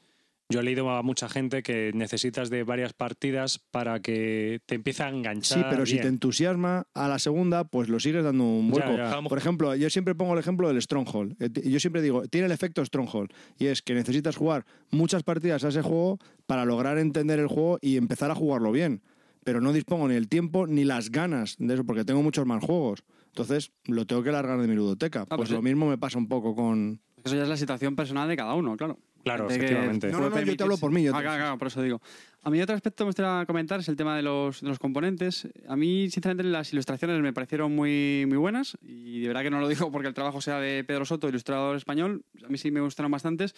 yo 0.50 0.60
he 0.60 0.62
leído 0.62 0.90
a 0.90 1.02
mucha 1.02 1.30
gente 1.30 1.62
que 1.62 1.92
necesitas 1.94 2.50
de 2.50 2.62
varias 2.64 2.92
partidas 2.92 3.58
para 3.70 4.00
que 4.00 4.60
te 4.66 4.74
empiece 4.74 5.02
a 5.02 5.08
enganchar. 5.08 5.58
Sí, 5.60 5.64
pero 5.70 5.86
si 5.86 5.98
te 5.98 6.08
entusiasma 6.08 6.86
a 6.92 7.08
la 7.08 7.18
segunda, 7.18 7.64
pues 7.64 7.88
lo 7.88 7.98
sigues 7.98 8.22
dando 8.22 8.44
un 8.44 8.70
vuelco. 8.70 8.94
ya. 8.94 9.18
Por 9.22 9.38
ejemplo, 9.38 9.74
yo 9.74 9.88
siempre 9.88 10.14
pongo 10.14 10.34
el 10.34 10.40
ejemplo 10.40 10.68
del 10.68 10.82
Stronghold. 10.82 11.36
Eh, 11.40 11.48
Yo 11.70 11.80
siempre 11.80 12.02
digo, 12.02 12.26
tiene 12.28 12.46
el 12.48 12.52
efecto 12.52 12.84
Stronghold. 12.84 13.30
Y 13.58 13.66
es 13.68 13.80
que 13.80 13.94
necesitas 13.94 14.36
jugar 14.36 14.66
muchas 14.90 15.22
partidas 15.22 15.64
a 15.64 15.68
ese 15.68 15.80
juego 15.80 16.18
para 16.46 16.66
lograr 16.66 16.98
entender 16.98 17.38
el 17.40 17.46
juego 17.46 17.78
y 17.80 17.96
empezar 17.96 18.30
a 18.30 18.34
jugarlo 18.34 18.72
bien. 18.72 19.00
Pero 19.44 19.60
no 19.60 19.72
dispongo 19.72 20.08
ni 20.08 20.14
el 20.14 20.28
tiempo 20.28 20.66
ni 20.66 20.84
las 20.84 21.10
ganas 21.10 21.56
de 21.58 21.74
eso, 21.74 21.84
porque 21.84 22.04
tengo 22.04 22.22
muchos 22.22 22.46
más 22.46 22.62
juegos. 22.64 23.02
Entonces, 23.26 23.72
lo 23.86 24.06
tengo 24.06 24.22
que 24.22 24.30
largar 24.30 24.60
de 24.60 24.68
mi 24.68 24.74
ludoteca. 24.74 25.24
pues 25.26 25.36
pues 25.38 25.50
lo 25.50 25.62
mismo 25.62 25.88
me 25.88 25.98
pasa 25.98 26.18
un 26.18 26.28
poco 26.28 26.54
con... 26.54 27.00
Eso 27.24 27.34
ya 27.36 27.42
es 27.44 27.48
la 27.48 27.56
situación 27.56 27.96
personal 27.96 28.28
de 28.28 28.36
cada 28.36 28.54
uno, 28.54 28.76
claro. 28.76 28.98
Claro, 29.24 29.46
que 29.46 29.54
efectivamente. 29.54 30.10
No, 30.10 30.18
no, 30.18 30.30
no, 30.30 30.40
yo 30.40 30.56
te 30.56 30.62
hablo 30.64 30.76
por 30.76 30.90
mí, 30.90 31.04
yo 31.04 31.12
te- 31.12 31.18
Ah, 31.18 31.22
claro, 31.22 31.38
claro, 31.38 31.58
por 31.58 31.68
eso 31.68 31.80
digo. 31.80 32.02
A 32.42 32.50
mí 32.50 32.60
otro 32.60 32.74
aspecto 32.74 33.04
que 33.04 33.04
me 33.04 33.08
gustaría 33.10 33.46
comentar 33.46 33.78
es 33.78 33.88
el 33.88 33.94
tema 33.94 34.16
de 34.16 34.22
los, 34.22 34.60
de 34.60 34.68
los 34.68 34.80
componentes. 34.80 35.48
A 35.68 35.76
mí, 35.76 36.10
sinceramente, 36.10 36.50
las 36.50 36.72
ilustraciones 36.72 37.20
me 37.22 37.32
parecieron 37.32 37.74
muy, 37.74 38.24
muy 38.26 38.36
buenas 38.38 38.76
y 38.82 39.20
de 39.20 39.28
verdad 39.28 39.42
que 39.42 39.50
no 39.50 39.60
lo 39.60 39.68
digo 39.68 39.92
porque 39.92 40.08
el 40.08 40.14
trabajo 40.14 40.40
sea 40.40 40.58
de 40.58 40.82
Pedro 40.82 41.04
Soto, 41.04 41.28
ilustrador 41.28 41.76
español. 41.76 42.24
A 42.44 42.48
mí 42.48 42.58
sí 42.58 42.72
me 42.72 42.80
gustaron 42.80 43.12
bastantes. 43.12 43.54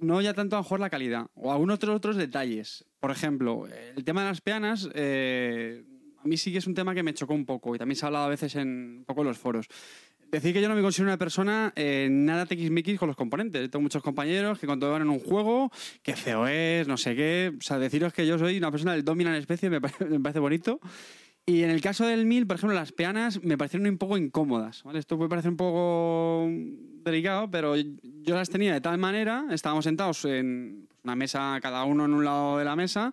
No 0.00 0.20
ya 0.20 0.34
tanto 0.34 0.56
a 0.56 0.58
lo 0.58 0.62
mejor 0.62 0.80
la 0.80 0.90
calidad 0.90 1.26
o 1.34 1.52
algunos 1.52 1.76
otros, 1.76 1.96
otros 1.96 2.16
detalles. 2.16 2.84
Por 3.00 3.10
ejemplo, 3.10 3.66
el 3.96 4.04
tema 4.04 4.22
de 4.22 4.28
las 4.28 4.40
peanas, 4.40 4.88
eh, 4.94 5.84
a 6.18 6.26
mí 6.26 6.36
sí 6.36 6.52
que 6.52 6.58
es 6.58 6.66
un 6.66 6.74
tema 6.74 6.94
que 6.94 7.02
me 7.02 7.14
chocó 7.14 7.34
un 7.34 7.44
poco 7.44 7.74
y 7.74 7.78
también 7.78 7.96
se 7.96 8.04
ha 8.04 8.08
hablado 8.08 8.26
a 8.26 8.28
veces 8.28 8.54
en 8.56 8.98
un 8.98 9.04
poco 9.06 9.24
los 9.24 9.38
foros. 9.38 9.68
Decir 10.30 10.52
que 10.52 10.62
yo 10.62 10.68
no 10.68 10.76
me 10.76 10.82
considero 10.82 11.10
una 11.10 11.18
persona 11.18 11.72
eh, 11.74 12.08
nada 12.10 12.46
tiquismiquis 12.46 12.98
con 12.98 13.08
los 13.08 13.16
componentes. 13.16 13.68
Tengo 13.68 13.82
muchos 13.82 14.02
compañeros 14.02 14.60
que 14.60 14.66
cuando 14.66 14.90
van 14.90 15.02
en 15.02 15.08
un 15.08 15.18
juego, 15.18 15.72
que 16.02 16.14
feo 16.14 16.46
es, 16.46 16.86
no 16.86 16.96
sé 16.96 17.16
qué. 17.16 17.52
O 17.58 17.60
sea, 17.60 17.78
deciros 17.78 18.12
que 18.12 18.26
yo 18.26 18.38
soy 18.38 18.56
una 18.56 18.70
persona 18.70 18.92
del 18.92 19.04
dominan 19.04 19.34
especie 19.34 19.70
me 19.70 19.80
parece, 19.80 20.04
me 20.06 20.20
parece 20.20 20.38
bonito. 20.38 20.80
Y 21.46 21.64
en 21.64 21.70
el 21.70 21.80
caso 21.80 22.06
del 22.06 22.26
1000, 22.26 22.46
por 22.46 22.56
ejemplo, 22.56 22.76
las 22.76 22.92
peanas 22.92 23.42
me 23.42 23.58
parecieron 23.58 23.88
un 23.88 23.98
poco 23.98 24.16
incómodas. 24.16 24.84
Esto 24.94 25.16
puede 25.16 25.30
parecer 25.30 25.50
un 25.50 25.56
poco 25.56 26.48
delicado, 27.04 27.50
pero 27.50 27.74
yo 27.76 28.34
las 28.34 28.48
tenía 28.50 28.72
de 28.74 28.80
tal 28.80 28.98
manera, 28.98 29.46
estábamos 29.50 29.84
sentados 29.84 30.24
en 30.24 30.88
una 31.04 31.16
mesa, 31.16 31.58
cada 31.62 31.84
uno 31.84 32.04
en 32.04 32.14
un 32.14 32.24
lado 32.24 32.58
de 32.58 32.64
la 32.64 32.76
mesa, 32.76 33.12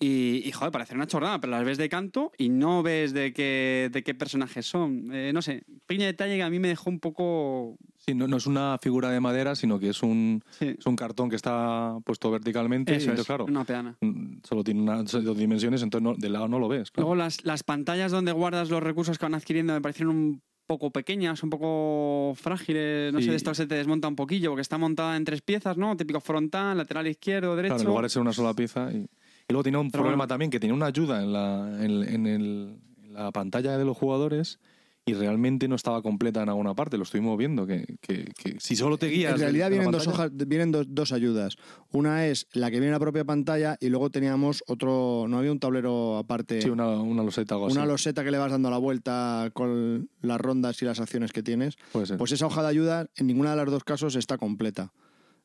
y, 0.00 0.42
y, 0.44 0.50
joder, 0.52 0.72
parece 0.72 0.94
una 0.94 1.06
chorrada, 1.06 1.40
pero 1.40 1.52
las 1.52 1.64
ves 1.64 1.78
de 1.78 1.88
canto 1.88 2.32
y 2.36 2.48
no 2.50 2.82
ves 2.82 3.14
de 3.14 3.32
qué, 3.32 3.88
de 3.92 4.02
qué 4.02 4.12
personajes 4.14 4.66
son. 4.66 5.08
Eh, 5.14 5.32
no 5.32 5.40
sé, 5.40 5.62
pequeño 5.86 6.04
detalle 6.06 6.36
que 6.36 6.42
a 6.42 6.50
mí 6.50 6.58
me 6.58 6.68
dejó 6.68 6.90
un 6.90 6.98
poco... 7.00 7.76
Sí, 8.04 8.12
no, 8.12 8.26
no 8.28 8.36
es 8.36 8.46
una 8.46 8.76
figura 8.82 9.08
de 9.10 9.20
madera, 9.20 9.54
sino 9.54 9.78
que 9.78 9.88
es 9.90 10.02
un, 10.02 10.42
Sí. 10.50 10.74
es 10.78 10.84
un 10.84 10.96
cartón 10.96 11.30
que 11.30 11.36
está 11.36 11.96
puesto 12.04 12.30
verticalmente. 12.30 12.92
y 12.92 12.96
Eso 12.96 13.04
entonces, 13.04 13.20
es, 13.22 13.26
claro, 13.26 13.44
una 13.46 13.64
peana. 13.64 13.96
mm, 14.00 14.38
solo 14.42 14.62
tiene 14.64 14.82
unas 14.82 15.10
dos 15.12 15.38
dimensiones, 15.38 15.80
entonces 15.82 16.02
no- 16.04 16.16
de 16.18 16.28
lado 16.28 16.48
no 16.48 16.58
lo 16.58 16.68
ves. 16.68 16.90
claro. 16.90 17.06
Luego 17.08 17.14
las, 17.14 17.42
las 17.44 17.62
pantallas 17.62 18.10
donde 18.12 18.32
guardas 18.32 18.68
los 18.68 18.82
recursos 18.82 19.16
que 19.16 19.24
van 19.24 19.34
adquiriendo 19.34 19.72
me 19.72 19.80
parecieron 19.80 20.14
un 20.16 20.42
poco 20.66 20.90
pequeñas, 20.90 21.42
un 21.42 21.50
poco 21.50 22.34
frágiles, 22.36 23.12
no 23.12 23.18
Sí. 23.20 23.26
sé, 23.26 23.30
de 23.32 23.36
esto 23.36 23.54
se 23.54 23.66
te 23.66 23.74
desmonta 23.74 24.08
un 24.08 24.16
poquillo, 24.16 24.50
porque 24.50 24.62
está 24.62 24.78
montada 24.78 25.16
en 25.16 25.24
tres 25.24 25.42
piezas, 25.42 25.76
¿no? 25.76 25.96
Típico 25.96 26.20
frontal, 26.20 26.76
lateral 26.78 27.06
izquierdo, 27.06 27.54
derecho. 27.56 27.74
Claro, 27.74 27.82
en 27.82 27.88
lugar 27.88 28.04
de 28.04 28.08
ser 28.10 28.22
una 28.22 28.32
sola 28.32 28.54
pieza. 28.54 28.90
Y, 28.92 28.96
y 28.96 29.06
luego 29.50 29.62
tenía 29.62 29.78
un 29.78 29.90
Pero 29.90 30.02
problema 30.02 30.22
bueno. 30.22 30.28
también, 30.28 30.50
que 30.50 30.58
tenía 30.60 30.74
una 30.74 30.86
ayuda 30.86 31.22
en 31.22 31.32
la, 31.32 31.84
en, 31.84 32.02
en 32.08 32.26
el- 32.26 32.76
en 33.04 33.14
la 33.14 33.30
pantalla 33.30 33.76
de 33.78 33.84
los 33.84 33.96
jugadores 33.96 34.58
y 35.06 35.12
realmente 35.12 35.68
no 35.68 35.74
estaba 35.74 36.00
completa 36.00 36.42
en 36.42 36.48
alguna 36.48 36.74
parte. 36.74 36.96
Lo 36.96 37.02
estuvimos 37.02 37.36
viendo, 37.36 37.66
que, 37.66 37.84
que- 38.00 38.24
que 38.36 38.56
si 38.58 38.74
solo 38.74 38.96
te 38.96 39.08
guías... 39.08 39.34
En 39.34 39.38
realidad 39.40 39.68
vienen, 39.70 39.90
dos, 39.90 40.06
hojas, 40.06 40.30
vienen 40.34 40.72
dos, 40.72 40.86
dos 40.88 41.12
ayudas. 41.12 41.56
Una 41.92 42.26
es 42.26 42.46
la 42.52 42.70
que 42.70 42.76
viene 42.76 42.86
en 42.86 42.92
la 42.92 42.98
propia 43.00 43.24
pantalla 43.24 43.76
y 43.80 43.90
luego 43.90 44.08
teníamos 44.10 44.64
otro, 44.66 45.26
no 45.28 45.38
había 45.38 45.52
un 45.52 45.60
tablero 45.60 46.16
aparte, 46.16 46.62
Sí, 46.62 46.70
una, 46.70 46.88
una 46.88 47.22
loseta 47.22 47.54
algo 47.54 47.66
una 47.66 47.82
así. 47.82 47.88
loseta 47.88 48.24
que 48.24 48.30
le 48.30 48.38
vas 48.38 48.50
dando 48.50 48.70
la 48.70 48.78
vuelta 48.78 49.50
con 49.52 50.08
las 50.22 50.40
rondas 50.40 50.80
y 50.80 50.86
las 50.86 51.00
acciones 51.00 51.32
que 51.32 51.42
tienes. 51.42 51.76
Pues 51.92 52.32
esa 52.32 52.46
hoja 52.46 52.62
de 52.62 52.68
ayuda 52.68 53.06
en 53.16 53.26
ninguna 53.26 53.50
de 53.50 53.56
las 53.56 53.66
dos 53.70 53.84
casos 53.84 54.16
está 54.16 54.38
completa. 54.38 54.92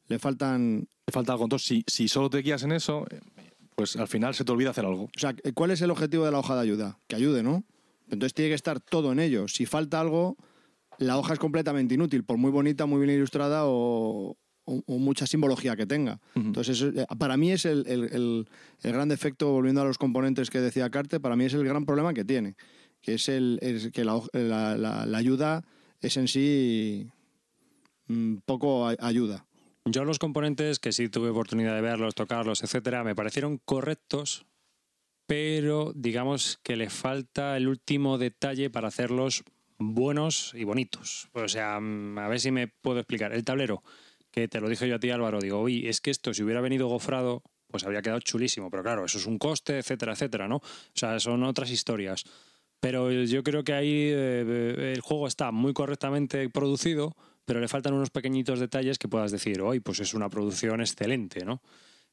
Le 0.08 0.20
faltan... 0.20 0.88
Te 1.06 1.12
falta 1.12 1.34
algo. 1.34 1.44
Entonces, 1.46 1.68
si, 1.68 1.84
si 1.86 2.08
solo 2.08 2.30
te 2.30 2.38
guías 2.40 2.64
en 2.64 2.72
eso, 2.72 3.06
eh, 3.12 3.20
pues 3.76 3.96
al 3.98 4.08
final 4.08 4.34
se 4.36 4.46
te 4.46 4.52
olvida 4.54 4.70
hacer 4.70 4.86
algo. 4.86 5.04
O 5.06 5.20
sea, 5.20 5.36
¿cuál 5.54 5.72
es 5.72 5.82
el 5.82 5.92
objetivo 5.92 6.24
de 6.26 6.32
la 6.32 6.40
hoja 6.40 6.56
de 6.56 6.62
ayuda? 6.62 6.98
Que 7.08 7.16
ayude, 7.18 7.44
¿no? 7.44 7.64
Entonces 8.10 8.34
tiene 8.34 8.50
que 8.50 8.56
estar 8.56 8.80
todo 8.80 9.12
en 9.12 9.20
ello. 9.20 9.48
Si 9.48 9.66
falta 9.66 10.00
algo, 10.00 10.36
la 10.98 11.18
hoja 11.18 11.34
es 11.34 11.40
completamente 11.40 11.94
inútil, 11.96 12.24
por 12.24 12.38
muy 12.38 12.52
bonita, 12.52 12.86
muy 12.86 13.00
bien 13.06 13.16
ilustrada 13.18 13.66
o, 13.66 14.36
o- 14.66 14.84
o 14.86 14.98
mucha 14.98 15.26
simbología 15.28 15.76
que 15.76 15.86
tenga. 15.86 16.20
Ujú. 16.36 16.48
Entonces, 16.48 16.78
eso, 16.82 16.90
eh, 17.00 17.06
para 17.18 17.38
mí 17.38 17.52
es 17.52 17.66
el, 17.66 17.86
el- 17.88 18.04
el- 18.14 18.48
el 18.84 18.92
gran 18.94 19.10
defecto, 19.10 19.52
volviendo 19.52 19.82
a 19.82 19.86
los 19.86 19.98
componentes 19.98 20.50
que 20.50 20.60
decía 20.60 20.90
Carte, 20.90 21.20
para 21.20 21.36
mí 21.36 21.46
es 21.46 21.54
el 21.54 21.64
gran 21.64 21.86
problema 21.86 22.14
que 22.14 22.26
tiene, 22.26 22.56
que 23.02 23.14
es, 23.16 23.30
el, 23.30 23.60
es 23.62 23.92
que 23.92 24.04
la, 24.04 24.22
la- 24.34 24.78
la- 24.78 25.06
la 25.06 25.18
ayuda 25.18 25.64
es 26.02 26.18
en 26.18 26.28
sí 26.28 27.08
mm, 28.08 28.38
poco 28.46 28.88
a- 28.88 28.96
ayuda. 29.00 29.46
Yo 29.86 30.04
los 30.06 30.20
componentes, 30.20 30.80
que 30.80 30.92
sí 30.92 31.10
tuve 31.10 31.30
oportunidad 31.30 31.74
de 31.76 31.82
verlos, 31.82 32.14
tocarlos, 32.16 32.62
etcétera, 32.64 33.04
me 33.04 33.16
parecieron 33.16 33.60
correctos, 33.64 34.46
pero 35.30 35.94
digamos 35.94 36.60
que 36.64 36.76
le 36.76 36.90
falta 36.90 37.56
el 37.56 37.68
último 37.68 38.18
detalle 38.18 38.72
para 38.72 38.88
hacerlos 38.88 39.44
buenos 39.78 40.56
y 40.56 40.64
bonitos. 40.64 41.30
O 41.34 41.48
sea, 41.48 41.80
mm, 41.80 42.18
a 42.18 42.28
ver 42.28 42.40
si 42.40 42.50
me 42.50 42.68
puedo 42.68 42.98
explicar. 42.98 43.32
El 43.32 43.46
tablero, 43.46 43.84
que 44.32 44.48
te 44.48 44.60
lo 44.60 44.68
dije 44.68 44.88
yo 44.88 44.96
a 44.96 45.00
ti, 45.00 45.12
Álvaro, 45.12 45.40
digo, 45.40 45.60
oye, 45.60 45.88
es 45.88 46.02
que 46.02 46.10
esto 46.10 46.34
si 46.34 46.42
hubiera 46.42 46.62
venido 46.62 46.88
gofrado, 46.88 47.44
pues 47.68 47.84
habría 47.84 48.02
quedado 48.02 48.22
chulísimo, 48.22 48.72
pero 48.72 48.82
claro, 48.82 49.06
eso 49.06 49.20
es 49.20 49.28
un 49.28 49.38
coste, 49.38 49.78
etcétera, 49.78 50.14
etcétera, 50.14 50.48
¿no? 50.48 50.56
O 50.56 50.64
sea, 50.96 51.20
son 51.20 51.44
otras 51.44 51.70
historias. 51.70 52.24
Pero 52.80 53.12
yo 53.12 53.44
creo 53.44 53.64
que 53.64 53.74
ahí 53.74 54.10
eh, 54.12 54.94
el 54.96 55.02
juego 55.02 55.28
está 55.28 55.52
muy 55.52 55.74
correctamente 55.74 56.50
producido, 56.50 57.16
pero 57.46 57.60
le 57.60 57.68
faltan 57.68 57.94
unos 57.94 58.10
pequeñitos 58.10 58.60
detalles 58.60 58.98
que 58.98 59.08
puedas 59.08 59.32
decir, 59.32 59.62
hoy 59.62 59.80
pues 59.80 60.00
es 60.00 60.16
una 60.16 60.28
producción 60.28 60.82
excelente, 60.82 61.46
¿no? 61.46 61.62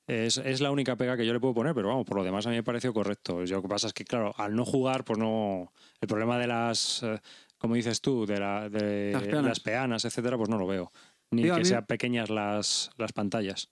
Es, 0.06 0.36
es 0.38 0.60
la 0.60 0.70
única 0.70 0.96
pega 0.96 1.16
que 1.16 1.26
yo 1.26 1.32
le 1.32 1.40
puedo 1.40 1.54
poner, 1.54 1.74
pero 1.74 1.88
vamos, 1.88 2.06
por 2.06 2.16
lo 2.16 2.24
demás 2.24 2.46
a 2.46 2.50
mí 2.50 2.56
me 2.56 2.62
pareció 2.62 2.92
correcto. 2.92 3.44
Yo, 3.44 3.56
lo 3.56 3.62
que 3.62 3.68
pasa 3.68 3.88
es 3.88 3.92
que, 3.92 4.04
claro, 4.04 4.32
al 4.36 4.54
no 4.54 4.64
jugar, 4.64 5.04
pues 5.04 5.18
no. 5.18 5.72
El 6.00 6.08
problema 6.08 6.38
de 6.38 6.46
las. 6.46 7.02
eh, 7.02 7.18
como 7.58 7.74
dices 7.74 8.00
tú, 8.00 8.26
de, 8.26 8.38
la, 8.38 8.68
de 8.68 9.10
Las 9.12 9.22
peanas. 9.22 9.44
las 9.44 9.60
peanas, 9.60 10.04
etcétera, 10.04 10.36
pues 10.36 10.48
no 10.48 10.58
lo 10.58 10.66
veo. 10.66 10.92
Ni 11.30 11.42
que 11.42 11.64
sean 11.64 11.86
pequeñas 11.86 12.30
las, 12.30 12.90
las 12.98 13.12
pantallas. 13.12 13.70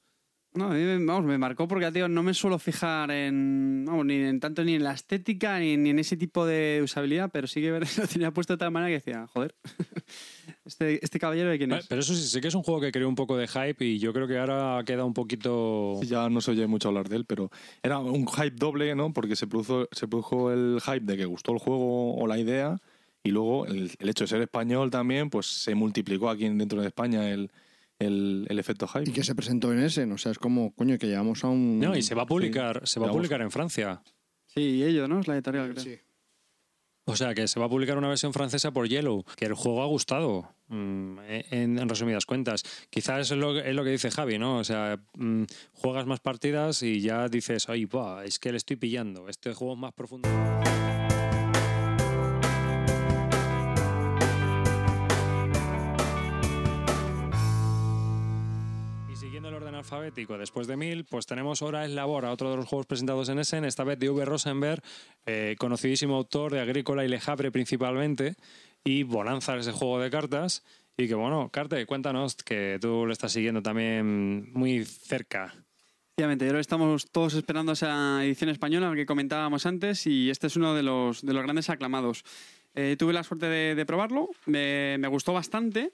No, 0.55 0.67
a 0.67 0.69
mí 0.75 0.81
me- 0.83 1.05
vamos, 1.05 1.25
me 1.25 1.37
marcó 1.37 1.67
porque, 1.67 1.91
tío, 1.91 2.09
no 2.09 2.23
me 2.23 2.33
suelo 2.33 2.61
fijar 2.61 3.11
en, 3.11 3.83
vamos, 3.85 4.07
ni 4.07 4.15
en 4.15 4.39
tanto 4.39 4.63
ni 4.63 4.75
en 4.77 4.85
la 4.85 4.93
estética 4.93 5.59
ni, 5.59 5.77
ni 5.77 5.91
en 5.91 5.99
ese 5.99 6.17
tipo 6.17 6.47
de 6.47 6.81
usabilidad, 6.83 7.29
pero 7.33 7.49
sí 7.49 7.61
que 7.61 7.71
lo 7.71 8.07
tenía 8.07 8.31
puesto 8.31 8.53
de 8.55 8.59
tal 8.59 8.71
manera 8.71 8.89
que 8.89 8.95
decía, 9.05 9.27
joder, 9.27 9.55
este, 10.65 11.05
este 11.05 11.19
caballero 11.19 11.51
de 11.51 11.59
quién 11.59 11.73
es. 11.73 11.87
Pero 11.89 12.01
eso 12.01 12.15
sí, 12.15 12.23
sí 12.23 12.41
que 12.41 12.49
es 12.49 12.55
un 12.55 12.63
juego 12.63 12.81
que 12.81 12.93
creó 12.93 13.09
un 13.09 13.17
poco 13.17 13.37
de 13.37 13.49
hype 13.49 13.85
y 13.85 13.99
yo 13.99 14.13
creo 14.13 14.29
que 14.29 14.39
ahora 14.39 14.83
queda 14.85 15.05
un 15.05 15.15
poquito... 15.15 15.99
Sí, 16.01 16.07
ya 16.07 16.29
no 16.29 16.41
se 16.41 16.53
oye 16.53 16.67
mucho 16.67 16.89
hablar 16.89 17.09
de 17.09 17.17
él, 17.17 17.25
pero 17.25 17.51
era 17.83 17.99
un 17.99 18.27
hype 18.29 18.57
doble, 18.57 18.95
¿no? 18.95 19.13
Porque 19.13 19.35
se 19.37 19.47
produjo, 19.47 19.89
se 19.91 20.07
produjo 20.09 20.53
el 20.53 20.79
hype 20.85 21.01
de 21.05 21.17
que 21.17 21.25
gustó 21.25 21.53
el 21.53 21.59
juego 21.59 22.15
o 22.17 22.27
la 22.27 22.39
idea, 22.39 22.79
y 23.25 23.31
luego 23.31 23.67
el, 23.67 23.91
el 23.99 24.09
hecho 24.09 24.25
de 24.25 24.29
ser 24.29 24.43
español 24.43 24.91
también, 24.91 25.31
pues 25.31 25.47
se 25.47 25.75
multiplicó 25.75 26.29
aquí 26.31 26.49
dentro 26.49 26.81
de 26.81 26.87
España 26.89 27.29
el, 27.31 27.51
el, 28.05 28.47
el 28.49 28.59
efecto 28.59 28.87
hype. 28.87 29.11
Y 29.11 29.13
que 29.13 29.25
se 29.25 29.35
presentó 29.35 29.73
en 29.73 29.81
Essen, 29.81 30.13
o 30.13 30.19
sea, 30.19 30.33
es 30.33 30.39
como, 30.39 30.75
coño, 30.75 30.97
que 30.99 31.07
llegamos 31.07 31.43
a 31.45 31.49
un... 31.49 31.81
No, 31.81 31.97
y 31.97 32.03
se 32.03 32.15
va 32.15 32.23
a 32.23 32.27
publicar, 32.27 32.83
se 32.87 33.01
va 33.01 33.09
a 33.09 33.11
publicar 33.11 33.41
en 33.43 33.51
Francia. 33.51 34.03
Sí, 34.47 34.61
y 34.61 34.83
ello, 34.85 35.09
¿no? 35.09 35.21
Es 35.21 35.27
la 35.29 35.35
editorial, 35.35 35.71
creo. 35.73 35.83
Sí. 35.83 35.97
O 37.07 37.17
sea, 37.17 37.35
que 37.35 37.47
se 37.49 37.61
va 37.61 37.67
a 37.67 37.69
publicar 37.69 37.99
una 37.99 38.09
versión 38.09 38.33
francesa 38.33 38.71
por 38.73 38.89
Yellow, 38.89 39.25
que 39.37 39.45
el 39.45 39.53
juego 39.53 39.83
ha 39.83 39.87
gustado, 39.87 40.55
mm, 40.69 41.19
en, 41.51 41.79
en 41.79 41.89
resumidas 41.89 42.25
cuentas. 42.25 42.63
Quizás 42.89 43.31
es 43.31 43.37
lo, 43.37 43.53
que- 43.53 43.69
es 43.69 43.75
lo 43.75 43.85
que 43.85 43.91
dice 43.91 44.11
Javi, 44.11 44.39
¿no? 44.39 44.59
O 44.59 44.65
sea, 44.65 44.99
mm, 45.19 45.43
juegas 45.73 46.07
más 46.07 46.21
partidas 46.21 46.83
y 46.83 47.01
ya 47.01 47.29
dices, 47.29 47.69
ay, 47.69 47.85
buah, 47.85 48.25
es 48.25 48.39
que 48.39 48.53
le 48.53 48.57
estoy 48.57 48.77
pillando, 48.77 49.29
este 49.29 49.53
juego 49.53 49.75
es 49.75 49.81
más 49.81 49.93
profundo. 49.93 50.31
Alfabético, 59.85 60.39
después 60.39 60.67
de 60.67 60.79
mil, 60.79 61.05
pues 61.05 61.27
tenemos 61.27 61.61
Hora 61.61 61.85
es 61.85 61.91
Labor, 61.91 62.25
a 62.25 62.33
otro 62.33 62.51
de 62.51 62.57
los 62.57 62.67
juegos 62.67 62.87
presentados 62.87 63.29
en 63.29 63.39
Essen, 63.39 63.67
esta 63.67 63.85
vez 63.85 63.99
de 63.99 64.09
V. 64.09 64.25
Rosenberg, 64.25 64.83
eh, 65.27 65.57
conocidísimo 65.59 66.17
autor 66.17 66.53
de 66.53 66.61
Agrícola 66.61 67.05
y 67.05 67.09
Lejabre 67.09 67.53
principalmente, 67.53 68.35
y 68.83 69.03
Bonanza, 69.03 69.55
ese 69.57 69.73
juego 69.73 70.01
de 70.01 70.11
cartas. 70.11 70.65
Y 70.97 71.07
que 71.07 71.15
bueno, 71.15 71.51
Carte, 71.51 71.85
cuéntanos 71.85 72.35
que 72.37 72.79
tú 72.81 73.05
lo 73.05 73.13
estás 73.13 73.33
siguiendo 73.33 73.61
también 73.63 74.51
muy 74.55 74.87
cerca. 74.87 75.53
Efectivamente, 76.13 76.47
ahora 76.47 76.61
estamos 76.61 77.11
todos 77.11 77.35
esperando 77.35 77.73
esa 77.73 78.25
edición 78.25 78.49
española 78.49 78.95
que 78.95 79.05
comentábamos 79.05 79.67
antes 79.67 80.07
y 80.07 80.31
este 80.31 80.47
es 80.47 80.57
uno 80.57 80.75
de 80.75 80.83
los, 80.83 81.21
de 81.21 81.35
los 81.35 81.43
grandes 81.43 81.69
aclamados. 81.69 82.25
Eh, 82.75 82.97
tuve 82.99 83.13
la 83.13 83.23
suerte 83.23 83.47
de, 83.47 83.75
de 83.75 83.85
probarlo, 83.85 84.31
me, 84.47 84.97
me 84.99 85.09
gustó 85.09 85.35
bastante. 85.35 85.93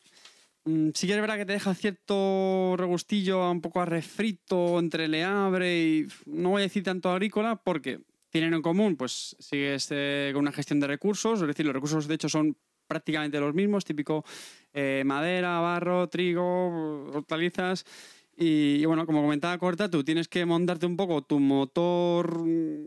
Mm, 0.64 0.90
Sí 0.94 1.06
que 1.06 1.14
es 1.14 1.20
verdad 1.20 1.36
que 1.38 1.46
te 1.46 1.52
deja 1.54 1.74
cierto 1.74 2.74
regustillo 2.76 3.50
un 3.50 3.60
poco 3.60 3.80
a 3.80 3.86
refrito 3.86 4.78
entre 4.78 5.08
leabre 5.08 5.82
y 5.82 6.06
no 6.26 6.50
voy 6.50 6.60
a 6.62 6.64
decir 6.64 6.82
tanto 6.82 7.10
agrícola 7.10 7.56
porque 7.56 8.00
tienen 8.28 8.54
en 8.54 8.62
común, 8.62 8.96
pues 8.96 9.36
sigues 9.38 9.88
eh, 9.90 10.30
con 10.32 10.42
una 10.42 10.52
gestión 10.52 10.78
de 10.80 10.86
recursos, 10.86 11.40
es 11.40 11.46
decir, 11.48 11.66
los 11.66 11.74
recursos 11.74 12.06
de 12.06 12.14
hecho 12.14 12.28
son 12.28 12.56
prácticamente 12.86 13.40
los 13.40 13.54
mismos, 13.54 13.84
típico 13.84 14.24
eh, 14.72 15.02
madera, 15.06 15.60
barro, 15.60 16.08
trigo, 16.08 17.06
hortalizas. 17.12 17.84
Y, 18.36 18.76
y 18.80 18.84
bueno, 18.84 19.06
como 19.06 19.22
comentaba 19.22 19.58
Corta, 19.58 19.90
tú 19.90 20.02
tienes 20.04 20.28
que 20.28 20.44
montarte 20.46 20.86
un 20.86 20.96
poco 20.96 21.22
tu 21.22 21.38
motor, 21.40 22.40
mm, 22.46 22.84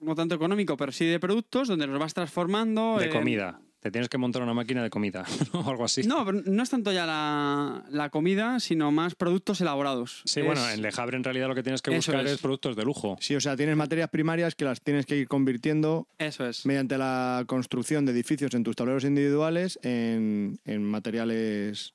no 0.00 0.14
tanto 0.14 0.34
económico, 0.34 0.76
pero 0.76 0.92
sí 0.92 1.04
de 1.06 1.20
productos, 1.20 1.68
donde 1.68 1.86
los 1.86 1.98
vas 1.98 2.14
transformando. 2.14 2.96
De 2.98 3.06
en- 3.06 3.12
comida. 3.12 3.60
Te 3.86 3.92
tienes 3.92 4.08
que 4.08 4.18
montar 4.18 4.42
una 4.42 4.52
máquina 4.52 4.82
de 4.82 4.90
comida 4.90 5.24
o 5.52 5.70
algo 5.70 5.84
así. 5.84 6.02
No, 6.02 6.24
pero 6.26 6.42
no 6.44 6.62
es 6.64 6.70
tanto 6.70 6.90
ya 6.90 7.06
la, 7.06 7.84
la 7.90 8.10
comida, 8.10 8.58
sino 8.58 8.90
más 8.90 9.14
productos 9.14 9.60
elaborados. 9.60 10.22
Sí, 10.24 10.40
Es- 10.40 10.46
bueno, 10.46 10.68
en 10.70 10.82
Lejabre 10.82 11.16
en 11.16 11.22
realidad 11.22 11.46
lo 11.46 11.54
que 11.54 11.62
tienes 11.62 11.82
que 11.82 11.90
Eso 11.96 12.10
buscar 12.10 12.26
es. 12.26 12.32
es. 12.32 12.40
productos 12.40 12.74
de 12.74 12.84
lujo. 12.84 13.16
Sí, 13.20 13.36
o 13.36 13.40
sea, 13.40 13.56
tienes 13.56 13.76
materias 13.76 14.10
primarias 14.10 14.56
que 14.56 14.64
las 14.64 14.80
tienes 14.82 15.06
que 15.06 15.16
ir 15.16 15.28
convirtiendo 15.28 16.08
Eso 16.18 16.44
es. 16.48 16.66
mediante 16.66 16.98
la 16.98 17.44
construcción 17.46 18.04
de 18.06 18.10
edificios 18.12 18.52
en 18.54 18.64
tus 18.64 18.74
tableros 18.74 19.04
individuales 19.04 19.78
en, 19.82 20.58
en 20.64 20.82
materiales. 20.82 21.94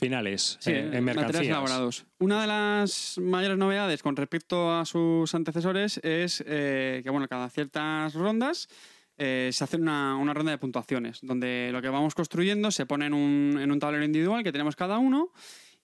Finales, 0.00 0.58
Sí, 0.60 0.70
eh, 0.70 0.78
en 0.78 0.84
materiales 1.04 1.04
mercancías. 1.04 1.46
elaborados. 1.48 2.06
Una 2.20 2.40
de 2.40 2.46
las 2.46 3.18
mayores 3.18 3.58
novedades 3.58 4.00
con 4.00 4.14
respecto 4.14 4.72
a 4.72 4.84
sus 4.84 5.34
antecesores 5.34 5.98
es 6.04 6.42
eh, 6.46 7.00
que, 7.02 7.10
bueno, 7.10 7.26
cada 7.26 7.50
ciertas 7.50 8.14
rondas 8.14 8.68
eh, 9.18 9.50
se 9.52 9.64
hace 9.64 9.76
una, 9.76 10.16
una 10.16 10.32
ronda 10.32 10.52
de 10.52 10.58
puntuaciones, 10.58 11.18
donde 11.22 11.70
lo 11.72 11.82
que 11.82 11.88
vamos 11.88 12.14
construyendo 12.14 12.70
se 12.70 12.86
pone 12.86 13.06
en 13.06 13.14
un, 13.14 13.58
en 13.60 13.70
un 13.70 13.78
tablero 13.78 14.04
individual 14.04 14.42
que 14.44 14.52
tenemos 14.52 14.76
cada 14.76 14.98
uno 14.98 15.32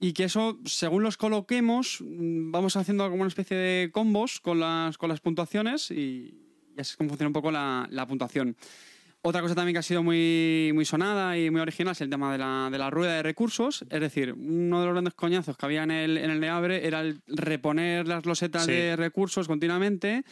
y 0.01 0.13
que 0.13 0.25
eso, 0.25 0.59
según 0.65 1.03
los 1.03 1.17
coloquemos, 1.17 1.99
mm, 2.01 2.51
vamos 2.51 2.77
haciendo 2.77 3.05
como 3.11 3.23
una 3.23 3.29
especie 3.29 3.57
de 3.57 3.91
combos 3.93 4.41
con 4.41 4.61
las, 4.61 4.97
con 4.99 5.09
las 5.09 5.21
puntuaciones 5.21 5.91
y, 5.91 5.95
y 6.77 6.81
así 6.81 6.93
es 6.93 6.97
como 6.97 7.11
funciona 7.11 7.29
un 7.29 7.33
poco 7.35 7.51
la, 7.51 7.87
la 7.91 8.07
puntuación. 8.07 8.57
Otra 9.27 9.41
cosa 9.41 9.55
también 9.55 9.73
que 9.75 9.79
ha 9.79 9.83
sido 9.83 10.03
muy, 10.03 10.71
muy 10.75 10.85
sonada 10.85 11.39
y 11.39 11.51
muy 11.51 11.63
original 11.63 11.93
es 11.93 12.01
el 12.03 12.11
tema 12.11 12.31
de 12.31 12.37
la, 12.37 12.69
de 12.71 12.77
la 12.77 12.91
rueda 12.91 13.15
de 13.15 13.23
recursos. 13.23 13.83
Es 13.89 14.01
decir, 14.01 14.35
uno 14.35 14.81
de 14.81 14.85
los 14.85 14.93
grandes 14.95 15.15
coñazos 15.15 15.57
que 15.57 15.65
había 15.65 15.83
en 15.83 15.91
el, 15.93 16.19
en 16.19 16.31
el 16.31 16.41
Leabre 16.41 16.87
era 16.87 17.01
el 17.01 17.23
reponer 17.27 18.07
las 18.07 18.27
losetas 18.27 18.67
Sí. 18.67 18.73
de 18.73 18.97
recursos 18.97 19.47
continuamente. 19.49 20.25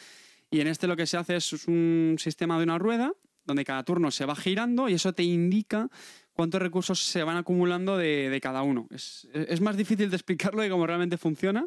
Y 0.52 0.60
en 0.60 0.68
este 0.68 0.86
lo 0.86 0.96
que 0.96 1.06
se 1.06 1.16
hace 1.16 1.36
es 1.36 1.66
un 1.66 2.16
sistema 2.18 2.58
de 2.58 2.64
una 2.64 2.78
rueda 2.78 3.14
donde 3.44 3.64
cada 3.64 3.82
turno 3.84 4.10
se 4.10 4.26
va 4.26 4.36
girando 4.36 4.86
y 4.86 4.92
eso 4.92 5.14
te 5.14 5.22
indica 5.22 5.88
cuántos 6.34 6.60
recursos 6.60 7.02
se 7.02 7.22
van 7.22 7.38
acumulando 7.38 7.96
de, 7.96 8.38
cada 8.42 8.62
uno. 8.62 8.86
Es, 8.90 9.26
es 9.32 9.62
más 9.62 9.78
difícil 9.78 10.10
de 10.10 10.16
explicarlo 10.16 10.60
de 10.60 10.68
cómo 10.68 10.86
realmente 10.86 11.16
funciona, 11.16 11.66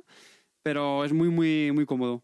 pero 0.62 1.04
es 1.04 1.14
muy, 1.14 1.30
muy, 1.30 1.72
muy 1.74 1.88
cómodo. 1.88 2.24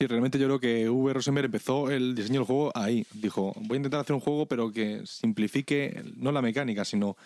Sí, 0.00 0.06
realmente 0.06 0.38
yo 0.38 0.46
creo 0.46 0.58
que 0.58 0.88
V. 0.88 1.12
Rosenberg 1.12 1.46
empezó 1.46 1.90
el 1.90 2.14
diseño 2.14 2.40
del 2.40 2.46
juego 2.46 2.72
ahí. 2.74 3.04
Dijo, 3.12 3.52
voy 3.56 3.74
a 3.74 3.76
intentar 3.76 4.00
hacer 4.00 4.14
un 4.14 4.20
juego 4.20 4.46
pero 4.46 4.72
que 4.72 5.02
simplifique 5.04 6.02
no 6.16 6.32
la 6.32 6.40
mecánica, 6.40 6.86
sino 6.86 7.16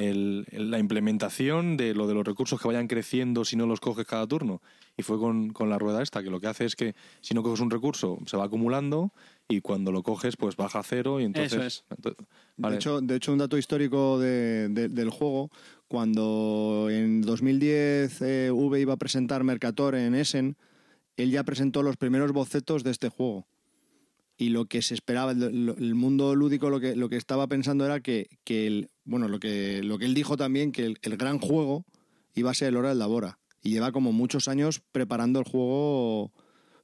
el- 0.00 0.46
el- 0.50 0.70
la 0.70 0.78
implementación 0.78 1.76
de 1.76 1.94
lo 1.94 2.06
de 2.06 2.14
los 2.14 2.24
recursos 2.26 2.60
que 2.60 2.68
vayan 2.68 2.86
creciendo 2.88 3.44
si 3.44 3.56
no 3.56 3.66
los 3.66 3.80
coges 3.80 4.06
cada 4.06 4.26
turno. 4.26 4.60
Y 4.96 5.02
fue 5.02 5.18
con, 5.18 5.50
con 5.50 5.68
la 5.70 5.78
rueda 5.78 6.02
esta, 6.02 6.22
que 6.22 6.30
lo 6.30 6.40
que 6.40 6.46
hace 6.48 6.64
es 6.64 6.76
que 6.76 6.94
si 7.20 7.34
no 7.34 7.42
coges 7.42 7.60
un 7.60 7.70
recurso 7.70 8.18
se 8.26 8.36
va 8.36 8.44
acumulando 8.44 9.12
y 9.48 9.60
cuando 9.60 9.92
lo 9.92 10.02
coges 10.02 10.36
pues 10.36 10.56
baja 10.56 10.80
a 10.80 10.82
cero 10.82 11.20
y 11.20 11.24
entonces... 11.24 11.52
Eso 11.52 11.62
es. 11.62 11.84
ento- 11.90 12.16
De, 12.16 12.24
vale. 12.56 12.76
hecho, 12.76 13.00
de 13.00 13.16
hecho, 13.16 13.32
un 13.32 13.38
dato 13.38 13.56
histórico 13.58 14.18
de- 14.18 14.68
de- 14.68 14.88
del 14.88 15.10
juego, 15.10 15.50
cuando 15.88 16.88
en 16.90 17.20
2010 17.22 18.22
eh, 18.22 18.50
V 18.52 18.80
iba 18.80 18.92
a 18.94 18.96
presentar 18.96 19.44
Mercator 19.44 19.94
en 19.94 20.14
Essen, 20.14 20.56
él 21.16 21.30
ya 21.30 21.44
presentó 21.44 21.82
los 21.82 21.96
primeros 21.96 22.32
bocetos 22.32 22.84
de 22.84 22.90
este 22.92 23.08
juego. 23.10 23.46
Y 24.40 24.48
lo 24.48 24.64
que 24.64 24.80
se 24.80 24.94
esperaba, 24.94 25.32
el, 25.32 25.94
mundo 25.94 26.34
lúdico 26.34 26.70
lo 26.70 26.80
que, 26.80 26.96
lo 26.96 27.10
que 27.10 27.16
estaba 27.16 27.46
pensando 27.46 27.84
era 27.84 28.00
que, 28.00 28.38
que 28.42 28.66
el, 28.66 28.88
bueno, 29.04 29.28
lo 29.28 29.38
que, 29.38 29.82
lo 29.82 29.98
que 29.98 30.06
él 30.06 30.14
dijo 30.14 30.38
también, 30.38 30.72
que 30.72 30.86
el, 30.86 30.98
el 31.02 31.18
gran 31.18 31.38
juego 31.38 31.84
iba 32.34 32.50
a 32.50 32.54
ser 32.54 32.68
el 32.68 32.78
Hora 32.78 32.88
del 32.88 33.00
Labora. 33.00 33.38
Y 33.62 33.68
lleva 33.68 33.92
como 33.92 34.12
muchos 34.12 34.48
años 34.48 34.80
preparando 34.92 35.40
el 35.40 35.44
juego. 35.44 36.32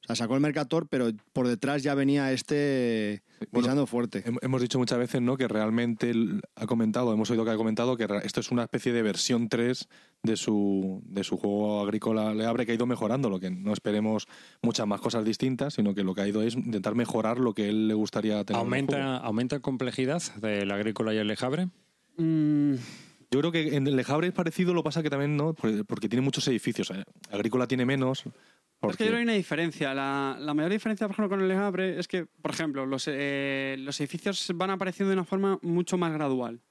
Sea, 0.07 0.15
sacó 0.15 0.35
el 0.35 0.41
Mercator, 0.41 0.87
pero 0.87 1.09
por 1.33 1.47
detrás 1.47 1.83
ya 1.83 1.93
venía 1.93 2.31
este 2.31 3.21
Bueno, 3.51 3.65
pisando 3.65 3.85
fuerte. 3.85 4.23
Hem- 4.25 4.39
Hemos 4.41 4.61
dicho 4.61 4.79
muchas 4.79 4.97
veces 4.97 5.21
¿no? 5.21 5.37
que 5.37 5.47
realmente 5.47 6.11
ha 6.55 6.65
comentado, 6.65 7.13
hemos 7.13 7.29
oído 7.29 7.43
que 7.45 7.51
ha 7.51 7.57
comentado 7.57 7.97
que 7.97 8.07
esto 8.23 8.39
es 8.39 8.49
una 8.51 8.63
especie 8.63 8.93
de 8.93 9.01
versión 9.01 9.49
3 9.49 9.87
de 10.23 10.37
su, 10.37 11.01
de 11.05 11.23
su 11.23 11.37
juego 11.37 11.81
agrícola 11.83 12.33
Le 12.33 12.45
Abre 12.45 12.65
que 12.65 12.71
ha 12.71 12.75
ido 12.75 12.85
mejorando, 12.85 13.29
lo 13.29 13.39
que 13.39 13.51
no 13.51 13.73
esperemos 13.73 14.27
muchas 14.61 14.87
más 14.87 15.01
cosas 15.01 15.25
distintas, 15.25 15.73
sino 15.75 15.93
que 15.93 16.03
lo 16.03 16.15
que 16.15 16.21
ha 16.21 16.27
ido 16.27 16.41
es 16.41 16.55
intentar 16.55 16.95
mejorar 16.95 17.37
lo 17.39 17.53
que 17.53 17.69
él 17.69 17.87
le 17.87 17.93
gustaría 17.93 18.43
tener. 18.45 18.61
en 18.61 18.73
el 18.73 18.85
juego. 18.85 18.97
¿Aumenta, 19.03 19.17
¿Aumenta 19.17 19.59
complejidad 19.59 20.21
del 20.41 20.71
agrícola 20.71 21.13
y 21.13 21.17
el 21.17 21.27
Lejabre? 21.27 21.67
Mm, 22.17 22.75
Yo 23.41 23.51
creo 23.51 23.51
que 23.51 23.75
en 23.75 23.95
Lejabre 23.95 24.27
es 24.27 24.33
parecido, 24.33 24.73
lo 24.73 24.83
pasa 24.83 25.03
que 25.03 25.09
también 25.09 25.37
no, 25.37 25.53
porque, 25.53 25.83
porque 25.83 26.09
tiene 26.09 26.21
muchos 26.23 26.47
edificios. 26.47 26.91
Agrícola 27.31 27.67
tiene 27.67 27.85
menos. 27.85 28.19
Es 28.19 28.23
que 28.23 28.31
porque- 28.79 28.91
yo 28.91 28.97
creo 28.97 29.11
que 29.11 29.17
hay 29.17 29.23
una 29.23 29.33
diferencia. 29.33 29.93
La, 29.93 30.37
la 30.39 30.53
mayor 30.53 30.71
diferencia, 30.71 31.07
por 31.07 31.13
ejemplo, 31.13 31.29
con 31.29 31.41
el 31.41 31.47
Legabre 31.47 31.99
es 31.99 32.07
que, 32.07 32.25
por 32.25 32.51
ejemplo, 32.51 32.85
los, 32.85 33.05
eh, 33.07 33.75
los 33.79 33.99
edificios 33.99 34.51
van 34.55 34.69
apareciendo 34.71 35.09
de 35.09 35.15
una 35.15 35.23
forma 35.25 35.59
mucho 35.61 35.97
más 35.97 36.13
gradual. 36.13 36.61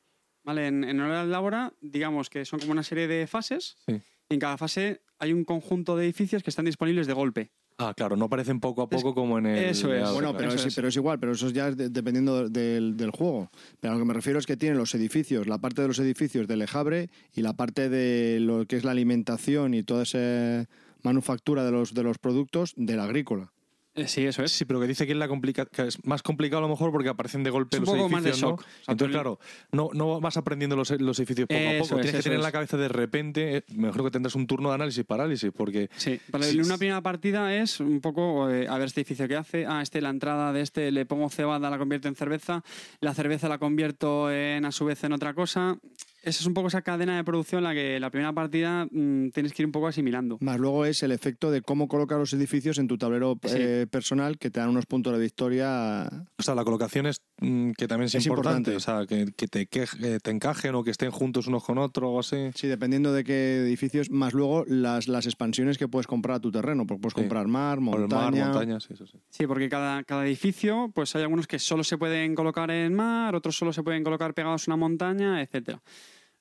¿Vale? 0.44 0.68
En, 0.68 0.84
en 0.84 1.01
Hora 1.01 1.24
Labora, 1.24 1.72
digamos 1.80 2.30
que 2.30 2.44
son 2.44 2.60
como 2.60 2.72
una 2.72 2.84
serie 2.84 3.09
de 3.09 3.26
fases. 3.26 3.76
Sí. 3.86 4.01
Y 4.28 4.34
en 4.34 4.40
cada 4.40 4.56
fase 4.56 5.02
hay 5.18 5.32
un 5.32 5.44
conjunto 5.44 5.97
de 5.97 6.05
edificios 6.05 6.43
que 6.44 6.51
están 6.51 6.64
disponibles 6.66 7.06
de 7.09 7.12
golpe. 7.12 7.51
Ah, 7.78 7.93
claro, 7.94 8.16
no 8.16 8.24
aparecen 8.24 8.59
poco 8.59 8.81
a 8.81 8.89
poco 8.89 9.15
como 9.15 9.39
en 9.39 9.47
el. 9.47 9.65
eso 9.65 9.93
es. 9.93 10.11
Bueno, 10.12 10.35
pero 10.35 10.48
Eso 10.48 10.57
es, 10.61 10.66
es. 10.66 10.74
pero 10.74 10.89
es 10.89 10.97
igual, 10.97 11.19
pero 11.20 11.32
eso 11.32 11.51
ya 11.51 11.69
es 11.69 11.77
de- 11.77 11.90
dependiendo 11.90 12.48
del, 12.48 12.97
del 12.97 13.11
juego. 13.11 13.51
Pero 13.81 13.93
a 13.93 13.97
lo 13.97 14.01
que 14.03 14.07
me 14.09 14.15
refiero 14.15 14.39
es 14.39 14.47
que 14.47 14.57
tiene 14.57 14.77
los 14.77 14.94
edificios, 14.94 15.47
la 15.47 15.59
parte 15.59 15.82
de 15.82 15.89
los 15.89 15.98
edificios 15.98 16.47
de 16.48 16.57
Lejabre 16.57 17.11
y 17.35 17.43
la 17.43 17.53
parte 17.53 17.90
de 17.90 18.40
lo 18.40 18.65
que 18.66 18.77
es 18.77 18.85
la 18.85 18.93
alimentación 18.93 19.74
y 19.74 19.82
toda 19.82 20.05
esa 20.05 20.66
manufactura 21.03 21.65
de 21.65 21.70
los, 21.73 21.93
de 21.93 22.03
los 22.03 22.16
productos 22.19 22.73
del 22.77 22.98
agrícola. 23.01 23.53
Eh, 23.97 24.06
sí, 24.06 24.27
eso 24.27 24.44
es. 24.44 24.52
Sí, 24.52 24.66
pero 24.66 24.78
que 24.78 24.86
dice 24.86 25.06
que 25.06 25.12
es, 25.12 25.18
la 25.18 25.27
complica 25.27 25.64
que 25.64 25.86
es 25.86 26.05
más 26.05 26.23
complicado 26.23 26.59
a 26.59 26.62
lo 26.62 26.68
mejor 26.68 26.93
porque 26.93 27.09
aparecen 27.09 27.43
de 27.43 27.51
golpe 27.51 27.78
Es 27.78 27.81
los 27.81 27.89
poco 27.89 28.09
más 28.10 28.23
de 28.23 28.31
edificios, 28.31 28.59
¿no? 28.59 28.64
Entonces, 28.86 29.14
claro, 29.14 29.40
no, 29.73 29.89
no 29.94 30.20
vas 30.20 30.36
aprendiendo 30.36 30.77
los, 30.77 30.90
los 31.01 31.18
edificios 31.18 31.48
poco 31.48 31.60
a 31.60 31.78
poco. 31.78 31.94
es, 31.97 32.02
Tienes 32.02 32.12
que 32.12 32.23
tener 32.23 32.36
en 32.36 32.43
la 32.43 32.52
cabeza 32.52 32.77
de 32.77 32.89
repente, 32.89 33.56
eh, 33.56 33.64
mejor 33.74 34.05
que 34.05 34.10
tendrás 34.10 34.35
un 34.35 34.47
turno 34.47 34.68
de 34.68 34.74
análisis 34.74 35.05
parálisis, 35.05 35.51
porque 35.51 35.89
Sí, 35.97 36.20
para 36.31 36.44
Sí, 36.44 36.60
una 36.60 36.77
primera 36.77 37.01
partida 37.01 37.55
es 37.56 37.81
un 37.81 38.01
poco 38.02 38.51
eh, 38.51 38.68
a 38.68 38.77
ver 38.77 38.86
este 38.86 39.01
edificio 39.01 39.27
que 39.28 39.36
hace. 39.36 39.66
Ah, 39.66 39.81
este 39.81 40.02
la 40.02 40.10
entrada 40.10 40.52
de 40.52 40.60
este 40.60 40.93
le 40.93 41.06
pongo 41.06 41.31
cebada, 41.31 41.70
la 41.70 41.78
convierto 41.78 42.09
en 42.09 42.16
cerveza. 42.16 42.62
La 43.01 43.14
cerveza 43.14 43.48
la 43.48 43.59
convierto 43.59 44.31
en 44.31 44.66
a 44.66 44.73
su 44.73 44.85
vez 44.85 45.02
en 45.05 45.12
otra 45.12 45.32
cosa. 45.32 45.78
Esa 46.27 46.40
es 46.40 46.47
un 46.47 46.55
poco 46.55 46.66
esa 46.66 46.82
cadena 46.82 47.16
de 47.16 47.23
producción 47.23 47.62
la 47.62 47.73
que 47.73 48.01
la 48.01 48.11
primera 48.11 48.32
partida 48.32 48.86
mm, 48.90 49.28
tienes 49.31 49.53
que 49.53 49.62
ir 49.62 49.66
un 49.66 49.70
poco 49.70 49.86
asimilando. 49.86 50.39
Más 50.40 50.59
luego 50.59 50.85
es 50.85 51.05
el 51.05 51.12
efecto 51.12 51.53
de 51.53 51.62
cómo 51.62 51.86
colocas 51.86 52.19
los 52.19 52.32
edificios 52.32 52.78
en 52.78 52.89
tu 52.89 52.98
tablero 52.98 53.39
Sí. 53.44 53.55
eh, 53.61 53.86
personal 53.89 54.36
que 54.36 54.51
te 54.51 54.59
dan 54.59 54.70
unos 54.70 54.86
puntos 54.86 55.12
de 55.12 55.20
victoria. 55.20 56.09
o 56.36 56.43
sea, 56.43 56.57
la 56.57 56.65
colocación 56.65 57.07
es 57.07 57.23
mm, 57.40 57.70
que 57.78 57.86
también 57.86 58.07
es, 58.07 58.16
Es 58.16 58.27
importante, 58.27 58.73
importante. 58.73 58.77
o 58.77 58.81
sea, 58.81 59.07
que, 59.07 59.32
que 59.36 59.47
te, 59.47 59.69
eh, 60.03 60.19
encajen 60.24 60.74
o 60.74 60.82
que 60.82 60.90
estén 60.90 61.12
juntos 61.12 61.47
unos 61.47 61.62
con 61.62 61.78
otros 61.78 62.11
o 62.12 62.19
así. 62.19 62.51
Sí, 62.57 62.66
dependiendo 62.66 63.12
de 63.12 63.23
qué 63.23 63.59
edificios, 63.59 64.11
más 64.11 64.35
luego 64.35 64.65
las, 64.66 65.07
las 65.07 65.27
expansiones 65.27 65.78
que 65.78 65.86
puedes 65.86 66.09
comprar 66.09 66.39
a 66.39 66.40
tu 66.40 66.51
terreno, 66.51 66.89
porque 66.89 67.03
puedes 67.03 67.15
Sí. 67.15 67.20
comprar 67.20 67.47
mar, 67.47 67.78
Por 67.78 68.01
el 68.01 68.09
mar, 68.09 68.32
montaña. 68.32 68.47
montañas, 68.47 68.82
sí, 68.82 68.94
eso 68.94 69.07
sí. 69.07 69.19
Sí, 69.31 69.47
porque 69.47 69.69
cada, 69.69 70.03
cada 70.03 70.27
edificio, 70.27 70.90
pues 70.93 71.15
hay 71.15 71.23
algunos 71.23 71.47
que 71.47 71.61
solo 71.61 71.85
se 71.85 71.97
pueden 71.97 72.35
colocar 72.35 72.69
en 72.73 72.94
mar, 72.94 73.36
otros 73.36 73.57
solo 73.57 73.73
se 73.73 73.85
pueden 73.85 74.03
colocar 74.03 74.35
pegados 74.35 74.66
a 74.66 74.73
una 74.73 74.77
montaña, 74.77 75.40
etcétera. 75.40 75.81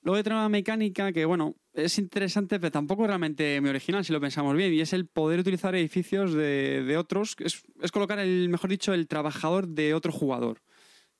Luego 0.05 0.17
hay 0.17 0.21
otra 0.21 0.47
mecánica 0.49 1.11
que, 1.11 1.25
bueno, 1.25 1.55
es 1.73 1.97
interesante, 1.97 2.59
pero 2.59 2.71
tampoco 2.71 3.07
realmente 3.07 3.59
muy 3.59 3.71
original 3.71 4.05
si 4.05 4.13
lo 4.13 4.21
pensamos 4.21 4.55
bien, 4.55 4.71
y 4.71 4.79
es 4.79 4.93
el 4.93 5.07
poder 5.07 5.39
utilizar 5.39 5.73
edificios 5.73 6.31
de, 6.31 6.83
de 6.83 6.95
otros. 6.95 7.35
Es, 7.39 7.63
es 7.81 7.91
colocar, 7.91 8.19
el, 8.19 8.47
mejor 8.47 8.69
dicho, 8.69 8.93
el 8.93 9.07
trabajador 9.07 9.67
de 9.67 9.95
otro 9.95 10.11
jugador. 10.11 10.61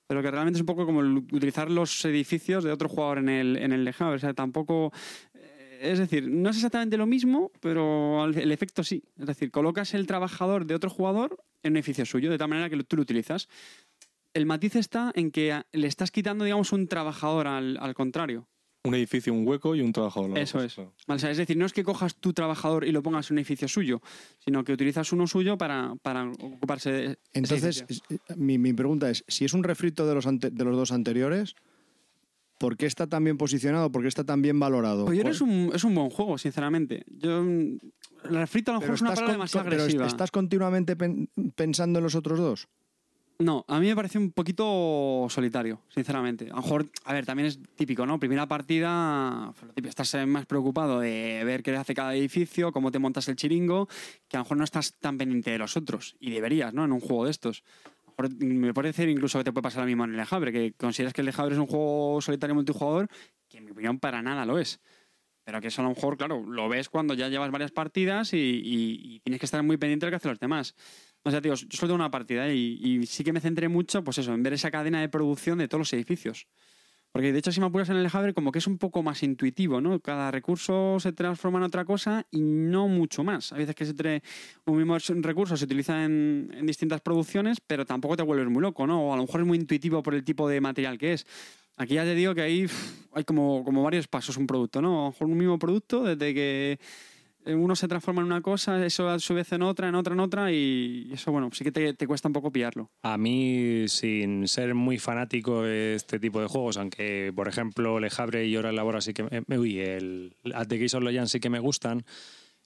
Pero 0.06 0.22
que 0.22 0.30
realmente 0.30 0.57
es 0.57 0.62
un 0.62 0.68
poco 0.68 0.86
como 0.86 0.99
utilizar 0.99 1.72
los 1.72 2.06
edificios 2.06 2.64
de 2.64 2.72
otro 2.72 2.88
jugador 2.88 3.18
en 3.18 3.28
el, 3.30 3.57
en 3.57 3.74
el 3.74 3.84
lejano. 3.84 4.12
O 4.12 4.20
sea, 4.20 4.36
tampoco. 4.36 4.91
eh, 5.34 5.80
Es 5.82 5.98
decir, 5.98 6.30
no 6.30 6.52
es 6.52 6.57
exactamente 6.57 6.95
lo 6.95 7.07
mismo, 7.07 7.52
pero 7.60 8.26
el 8.26 8.52
efecto 8.52 8.84
sí. 8.84 9.03
Es 9.18 9.26
decir, 9.26 9.49
colocas 9.49 9.95
el 9.95 10.06
trabajador 10.06 10.68
de 10.68 10.76
otro 10.76 10.91
jugador 10.91 11.44
en 11.64 11.74
un 11.74 11.78
edificio 11.78 12.06
suyo, 12.06 12.30
de 12.30 12.38
tal 12.38 12.49
manera 12.49 12.70
que 12.70 12.84
tú 12.84 12.98
lo 12.98 13.02
utilizas. 13.02 13.49
El 14.36 14.45
matiz 14.45 14.76
está 14.76 15.12
en 15.16 15.32
que 15.32 15.64
le 15.72 15.88
estás 15.88 16.12
quitando, 16.12 16.45
digamos, 16.45 16.72
un 16.72 16.88
trabajador 16.88 17.48
al, 17.48 17.78
al 17.82 17.95
contrario. 17.95 18.48
Un 18.86 18.95
edificio, 18.95 19.34
un 19.34 19.48
hueco 19.48 19.76
y 19.76 19.82
un 19.82 19.91
trabajador. 19.91 20.38
Eso 20.38 20.62
es. 20.64 20.76
claro. 20.76 20.94
Vale, 21.07 21.18
o 21.18 21.20
sea, 21.20 21.32
es 21.32 21.38
decir, 21.38 21.57
no 21.57 21.66
es 21.66 21.74
que 21.74 21.84
cojas 21.84 22.16
tu 22.16 22.34
trabajador 22.34 22.86
y 22.86 22.91
lo 22.91 23.02
pongas 23.03 23.30
en 23.30 23.36
un 23.36 23.40
edificio 23.40 23.68
suyo, 23.68 24.02
sino 24.40 24.64
que 24.64 24.74
utilizas 24.74 25.12
uno 25.12 25.28
suyo 25.28 25.57
para, 25.57 25.95
para 26.02 26.30
ocuparse 26.30 26.91
de 26.91 27.03
ese 27.06 27.18
Entonces, 27.34 27.78
edificio. 27.82 28.18
mi, 28.38 28.57
mi 28.57 28.74
pregunta 28.74 29.10
es, 29.10 29.24
si 29.28 29.45
es 29.45 29.53
un 29.53 29.64
refrito 29.64 30.06
de 30.07 30.16
los, 30.16 30.28
ante- 30.28 30.52
de 30.52 30.64
los 30.64 30.76
dos 30.76 30.91
anteriores, 30.91 31.56
¿por 32.57 32.78
qué 32.78 32.86
está 32.86 33.07
tan 33.07 33.24
bien 33.24 33.38
posicionado? 33.38 33.91
¿Por 33.91 34.02
qué 34.02 34.07
está 34.07 34.24
tan 34.24 34.41
bien 34.41 34.60
valorado? 34.60 35.06
Pues 35.06 35.18
yo 35.18 35.24
creo 35.24 35.34
que 35.34 35.40
¿Cuál- 35.40 35.49
es 35.60 35.68
un, 35.70 35.76
es 35.76 35.84
un 35.84 35.95
buen 35.95 36.10
juego, 36.10 36.38
sinceramente. 36.38 37.03
Yo. 37.07 37.40
El 37.41 37.80
refrito 38.38 38.72
a 38.72 38.76
lo 38.76 38.80
mejor 38.80 38.95
es 38.95 39.02
una 39.02 39.10
estás 39.12 39.20
palabra 39.20 39.34
con- 39.34 39.40
demasiado 39.40 39.70
pero 39.70 39.82
agresiva. 39.84 40.07
¿Estás 40.07 40.32
continuamente 40.32 40.95
pen- 40.95 41.30
pensando 41.56 41.99
en 41.99 42.03
los 42.03 42.16
otros 42.16 42.40
dos? 42.40 42.68
No, 43.38 43.66
a 43.68 43.82
mí 43.82 43.88
me 43.88 43.95
parece 43.95 44.18
un 44.18 44.32
poquito 44.32 45.28
solitario, 45.30 45.82
sinceramente. 45.90 46.45
A 46.45 46.56
lo 46.56 46.62
mejor, 46.62 46.86
a 47.03 47.14
ver, 47.14 47.26
también 47.26 47.48
es 47.48 47.60
típico, 47.76 48.06
¿no? 48.06 48.18
Primera 48.18 48.48
partida, 48.48 49.53
estás 49.76 50.26
más 50.26 50.45
preocupado 50.45 51.02
de 51.02 51.44
ver 51.44 51.62
qué 51.62 51.76
hace 51.76 51.94
cada 51.94 52.16
edificio, 52.16 52.72
cómo 52.72 52.91
te 52.91 52.99
montas 52.99 53.28
el 53.28 53.36
chiringo, 53.36 53.90
que 54.30 54.38
a 54.38 54.40
lo 54.40 54.45
mejor 54.45 54.57
no 54.57 54.64
estás 54.64 54.94
tan 54.94 55.18
pendiente 55.18 55.52
de 55.52 55.57
los 55.57 55.76
otros. 55.76 56.16
Y 56.22 56.32
deberías, 56.32 56.74
¿no? 56.74 56.86
En 56.86 56.94
un 56.94 57.02
juego 57.02 57.26
de 57.26 57.32
estos. 57.32 57.64
A 58.06 58.22
lo 58.22 58.30
mejor 58.30 58.45
me 58.45 58.74
puede 58.74 58.88
decir 58.90 59.10
incluso 59.10 59.38
que 59.38 59.44
te 59.44 59.52
puede 59.52 59.64
pasar 59.64 59.82
lo 59.82 59.88
mismo 59.88 60.06
en 60.06 60.12
el 60.12 60.18
Lejabre, 60.18 60.53
que 60.53 60.72
consideras 60.72 61.14
que 61.14 61.20
el 61.20 61.26
Lejabre 61.26 61.56
es 61.56 61.60
un 61.60 61.68
juego 61.68 62.22
solitario 62.22 62.56
multijugador, 62.56 63.10
que 63.49 63.57
en 63.57 63.66
mi 63.66 63.72
opinión 63.72 63.99
para 63.99 64.22
nada 64.22 64.45
lo 64.45 64.60
es. 64.60 64.80
Pero 65.44 65.60
que 65.60 65.68
eso 65.68 65.82
a 65.82 65.84
lo 65.84 65.90
mejor, 65.90 66.16
claro, 66.16 66.41
lo 66.41 66.70
ves 66.70 66.88
cuando 66.88 67.14
ya 67.16 67.28
llevas 67.28 67.52
varias 67.52 67.72
partidas 67.72 68.30
y 68.32 69.20
tienes 69.26 69.41
que 69.41 69.45
estar 69.45 69.62
muy 69.62 69.76
pendiente 69.76 70.06
de 70.06 70.10
lo 70.10 70.14
que 70.14 70.16
hacen 70.16 70.32
los 70.32 70.40
demás. 70.40 70.74
O 71.26 71.31
sea, 71.31 71.41
tío, 71.41 71.56
yo 71.56 71.68
solo 71.72 71.89
tengo 71.89 71.95
una 71.95 72.11
partida 72.11 72.53
y, 72.53 72.80
y 72.84 73.06
sí 73.07 73.23
que 73.23 73.34
me 73.34 73.41
centré 73.41 73.68
mucho, 73.68 74.03
pues 74.03 74.19
eso, 74.19 74.34
en 74.34 74.43
ver 74.43 74.53
esa 74.53 74.69
cadena 74.69 75.02
de 75.02 75.10
producción 75.10 75.57
de 75.57 75.68
todos 75.68 75.80
los 75.80 75.93
edificios. 75.93 76.47
Porque 77.11 77.31
de 77.31 77.39
hecho, 77.39 77.52
si 77.52 77.61
me 77.61 77.65
apuras 77.68 77.88
en 77.88 77.95
el 77.95 78.03
Lejabre, 78.03 78.34
como 78.34 78.52
que 78.52 78.60
es 78.60 78.68
un 78.68 78.77
poco 78.77 79.02
más 79.02 79.23
intuitivo, 79.23 79.80
¿no? 79.80 80.02
Cada 80.02 80.31
recurso 80.31 80.99
se 80.99 81.14
transforma 81.14 81.60
en 81.60 81.64
otra 81.64 81.85
cosa 81.85 82.27
y 82.30 82.41
no 82.41 82.89
mucho 82.89 83.23
más. 83.23 83.53
A 83.53 83.56
veces 83.56 83.73
que 83.73 83.85
se 83.85 84.22
un 84.65 84.77
mismo 84.77 84.97
recurso 85.22 85.56
se 85.56 85.64
utiliza 85.64 86.03
en, 86.03 86.52
en 86.53 86.65
distintas 86.65 86.99
producciones, 86.99 87.60
pero 87.65 87.85
tampoco 87.85 88.18
te 88.18 88.23
vuelves 88.23 88.49
muy 88.49 88.61
loco, 88.61 88.85
¿no? 88.85 89.02
O 89.02 89.14
a 89.14 89.15
lo 89.15 89.23
mejor 89.23 89.39
es 89.39 89.47
muy 89.47 89.57
intuitivo 89.57 90.03
por 90.03 90.14
el 90.14 90.26
tipo 90.26 90.49
de 90.49 90.60
material 90.60 90.97
que 90.97 91.14
es. 91.14 91.26
Aquí 91.77 91.93
ya 91.93 92.03
te 92.03 92.15
digo 92.15 92.35
que 92.35 92.65
uf, 92.65 93.07
hay 93.14 93.23
como, 93.23 93.64
como 93.64 93.81
varios 93.81 94.10
pasos 94.10 94.35
un 94.35 94.45
producto, 94.45 94.81
¿no? 94.81 94.99
A 94.99 95.03
lo 95.06 95.11
mejor 95.11 95.27
un 95.27 95.38
mismo 95.38 95.57
producto, 95.57 96.03
desde 96.03 96.34
que 96.34 96.80
uno 97.48 97.76
se 97.76 97.88
transforma 97.88 98.22
en 98.22 98.28
una 98.28 98.42
cosa, 98.42 98.86
eso 98.86 99.10
a 99.10 99.20
su 99.20 99.34
vez 99.34 99.52
en 99.52 99.62
otra, 99.62 99.90
en 99.90 99.96
otra, 99.96 100.14
en 100.14 100.20
otra, 100.20 100.52
y 100.52 101.10
eso, 101.12 101.32
bueno, 101.32 101.50
sí 101.54 101.64
que 101.64 101.72
te, 101.72 101.94
te 101.94 102.08
cuesta 102.08 102.28
un 102.28 102.34
poco 102.34 102.52
pillarlo. 102.52 102.90
A 103.04 103.18
mí, 103.18 103.88
sin 103.88 104.48
ser 104.48 104.74
muy 104.76 104.98
fanático 104.98 105.64
de 105.64 105.96
este 105.96 106.20
tipo 106.20 106.42
de 106.42 106.48
juegos, 106.48 106.78
aunque, 106.78 107.32
por 107.36 107.48
ejemplo, 107.48 108.00
Le 108.00 108.10
Havre 108.16 108.48
y 108.48 108.58
Hora 108.58 108.72
Labora 108.72 109.02
sí 109.02 109.14
que 109.14 109.44
me, 109.48 109.60
uy, 109.60 109.80
el 109.80 110.36
At 110.54 110.68
the 110.68 110.78
Gates 110.78 110.94
of 110.96 111.04
Legends 111.04 111.32
sí 111.32 111.40
que 111.40 111.50
me 111.50 111.60
gustan, 111.60 112.06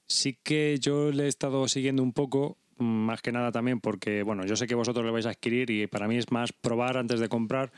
sí 0.08 0.38
que 0.44 0.78
yo 0.80 1.12
le 1.12 1.26
he 1.26 1.28
estado 1.28 1.68
siguiendo 1.68 2.04
un 2.04 2.14
poco, 2.14 2.58
más 2.78 3.22
que 3.22 3.32
nada 3.32 3.52
también 3.52 3.80
porque, 3.80 4.24
bueno, 4.24 4.46
yo 4.46 4.56
sé 4.56 4.68
que 4.68 4.76
vosotros 4.76 5.06
lo 5.06 5.12
vais 5.12 5.26
a 5.26 5.32
adquirir 5.32 5.70
y 5.70 5.88
para 5.88 6.08
mí 6.08 6.18
es 6.18 6.32
más 6.32 6.54
probar 6.54 6.98
antes 6.98 7.20
de 7.20 7.30
comprar, 7.30 7.72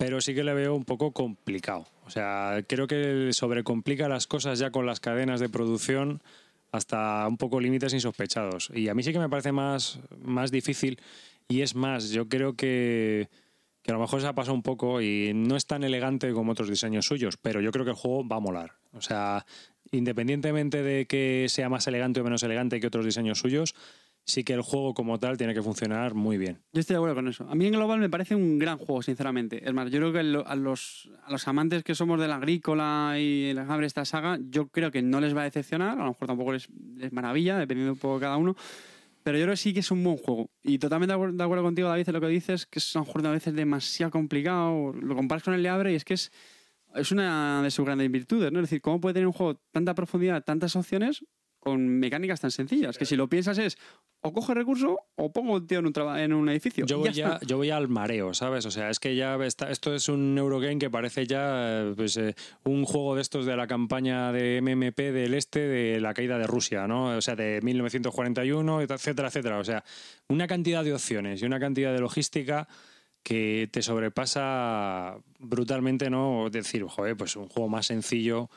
pero 0.00 0.22
sí 0.22 0.34
que 0.34 0.44
le 0.44 0.54
veo 0.54 0.74
un 0.74 0.86
poco 0.86 1.12
complicado. 1.12 1.86
O 2.06 2.10
sea, 2.10 2.64
creo 2.66 2.86
que 2.86 3.34
sobrecomplica 3.34 4.08
las 4.08 4.26
cosas 4.26 4.58
ya 4.58 4.70
con 4.70 4.86
las 4.86 4.98
cadenas 4.98 5.40
de 5.40 5.50
producción 5.50 6.22
hasta 6.72 7.28
un 7.28 7.36
poco 7.36 7.60
límites 7.60 7.92
insospechados. 7.92 8.70
Y 8.74 8.88
a 8.88 8.94
mí 8.94 9.02
sí 9.02 9.12
que 9.12 9.18
me 9.18 9.28
parece 9.28 9.52
más, 9.52 10.00
más 10.24 10.50
difícil 10.50 10.98
y 11.48 11.60
es 11.60 11.74
más, 11.74 12.08
yo 12.08 12.30
creo 12.30 12.54
que, 12.54 13.28
que 13.82 13.90
a 13.90 13.94
lo 13.94 14.00
mejor 14.00 14.22
se 14.22 14.26
ha 14.26 14.32
pasado 14.32 14.54
un 14.54 14.62
poco 14.62 15.02
y 15.02 15.32
no 15.34 15.54
es 15.54 15.66
tan 15.66 15.84
elegante 15.84 16.32
como 16.32 16.52
otros 16.52 16.70
diseños 16.70 17.04
suyos, 17.04 17.36
pero 17.36 17.60
yo 17.60 17.70
creo 17.70 17.84
que 17.84 17.90
el 17.90 17.96
juego 17.98 18.26
va 18.26 18.36
a 18.36 18.40
molar. 18.40 18.76
O 18.94 19.02
sea, 19.02 19.44
independientemente 19.90 20.82
de 20.82 21.04
que 21.04 21.44
sea 21.50 21.68
más 21.68 21.86
elegante 21.86 22.22
o 22.22 22.24
menos 22.24 22.42
elegante 22.42 22.80
que 22.80 22.86
otros 22.86 23.04
diseños 23.04 23.38
suyos, 23.38 23.74
sí 24.30 24.44
que 24.44 24.52
el 24.52 24.62
juego 24.62 24.94
como 24.94 25.18
tal 25.18 25.36
tiene 25.36 25.54
que 25.54 25.62
funcionar 25.62 26.14
muy 26.14 26.38
bien. 26.38 26.58
Yo 26.72 26.80
estoy 26.80 26.94
de 26.94 26.98
acuerdo 26.98 27.16
con 27.16 27.28
eso. 27.28 27.46
A 27.48 27.54
mí 27.54 27.66
en 27.66 27.72
global 27.72 28.00
me 28.00 28.08
parece 28.08 28.34
un 28.34 28.58
gran 28.58 28.78
juego, 28.78 29.02
sinceramente. 29.02 29.66
Es 29.66 29.74
más, 29.74 29.90
yo 29.90 29.98
creo 29.98 30.12
que 30.12 30.20
a 30.20 30.56
los, 30.56 31.10
a 31.24 31.30
los 31.30 31.48
amantes 31.48 31.82
que 31.82 31.94
somos 31.94 32.20
del 32.20 32.32
agrícola 32.32 33.16
y 33.18 33.46
el 33.50 33.56
de 33.56 33.86
esta 33.86 34.04
saga, 34.04 34.38
yo 34.48 34.68
creo 34.68 34.90
que 34.90 35.02
no 35.02 35.20
les 35.20 35.36
va 35.36 35.42
a 35.42 35.44
decepcionar. 35.44 35.98
A 35.98 36.02
lo 36.02 36.08
mejor 36.08 36.26
tampoco 36.26 36.52
les, 36.52 36.68
les 36.96 37.12
maravilla, 37.12 37.58
dependiendo 37.58 37.92
un 37.92 37.98
poco 37.98 38.14
de 38.14 38.20
cada 38.20 38.36
uno. 38.36 38.56
Pero 39.22 39.36
yo 39.36 39.44
creo 39.44 39.52
que 39.52 39.58
sí 39.58 39.74
que 39.74 39.80
es 39.80 39.90
un 39.90 40.02
buen 40.02 40.16
juego. 40.16 40.50
Y 40.62 40.78
totalmente 40.78 41.12
de 41.12 41.16
acuerdo, 41.16 41.36
de 41.36 41.44
acuerdo 41.44 41.64
contigo, 41.64 41.88
David, 41.88 42.08
en 42.08 42.14
lo 42.14 42.20
que 42.20 42.28
dices, 42.28 42.66
que 42.66 42.78
es 42.78 42.94
lo 42.94 43.04
mejor 43.04 43.26
a 43.26 43.30
veces 43.32 43.54
demasiado 43.54 44.10
complicado. 44.10 44.92
Lo 44.94 45.14
comparas 45.14 45.42
con 45.42 45.54
el 45.54 45.62
Leabre 45.62 45.92
y 45.92 45.96
es 45.96 46.04
que 46.04 46.14
es, 46.14 46.32
es 46.94 47.12
una 47.12 47.62
de 47.62 47.70
sus 47.70 47.84
grandes 47.84 48.10
virtudes, 48.10 48.50
¿no? 48.50 48.60
Es 48.60 48.64
decir, 48.64 48.80
¿cómo 48.80 49.00
puede 49.00 49.14
tener 49.14 49.26
un 49.26 49.32
juego 49.32 49.60
tanta 49.72 49.94
profundidad, 49.94 50.42
tantas 50.42 50.74
opciones 50.74 51.24
con 51.60 51.86
mecánicas 51.86 52.40
tan 52.40 52.50
sencillas? 52.50 52.98
Que 52.98 53.04
si 53.04 53.16
lo 53.16 53.28
piensas 53.28 53.58
es 53.58 53.78
o 54.22 54.32
cojo 54.32 54.52
el 54.52 54.58
recurso 54.58 54.98
o 55.16 55.32
pongo 55.32 55.54
un 55.54 55.66
tío 55.66 55.78
en 55.78 55.86
un, 55.86 56.18
en 56.18 56.32
un 56.32 56.48
edificio. 56.48 56.84
Yo 56.86 56.98
voy, 56.98 57.12
ya 57.12 57.38
yo 57.46 57.56
voy 57.56 57.70
al 57.70 57.88
mareo, 57.88 58.34
¿sabes? 58.34 58.66
O 58.66 58.70
sea, 58.70 58.90
es 58.90 58.98
que 58.98 59.16
ya 59.16 59.36
está, 59.36 59.70
esto 59.70 59.94
es 59.94 60.08
un 60.08 60.36
Eurogame 60.36 60.78
que 60.78 60.90
parece 60.90 61.26
ya 61.26 61.80
eh, 61.80 61.92
pues, 61.96 62.16
eh, 62.16 62.34
un 62.64 62.84
juego 62.84 63.14
de 63.14 63.22
estos 63.22 63.46
de 63.46 63.56
la 63.56 63.66
campaña 63.66 64.32
de 64.32 64.60
MMP 64.60 64.98
del 65.12 65.34
este 65.34 65.60
de 65.60 66.00
la 66.00 66.12
caída 66.12 66.38
de 66.38 66.46
Rusia, 66.46 66.86
¿no? 66.86 67.16
O 67.16 67.20
sea, 67.20 67.36
de 67.36 67.60
1941, 67.62 68.82
etcétera, 68.82 69.28
etcétera. 69.28 69.58
O 69.58 69.64
sea, 69.64 69.84
una 70.28 70.46
cantidad 70.46 70.84
de 70.84 70.92
opciones 70.92 71.40
y 71.42 71.46
una 71.46 71.60
cantidad 71.60 71.92
de 71.92 72.00
logística 72.00 72.68
que 73.22 73.68
te 73.70 73.82
sobrepasa 73.82 75.16
brutalmente, 75.38 76.10
¿no? 76.10 76.48
Decir, 76.50 76.84
joder, 76.84 77.16
pues 77.16 77.36
un 77.36 77.48
juego 77.48 77.68
más 77.68 77.86
sencillo, 77.86 78.50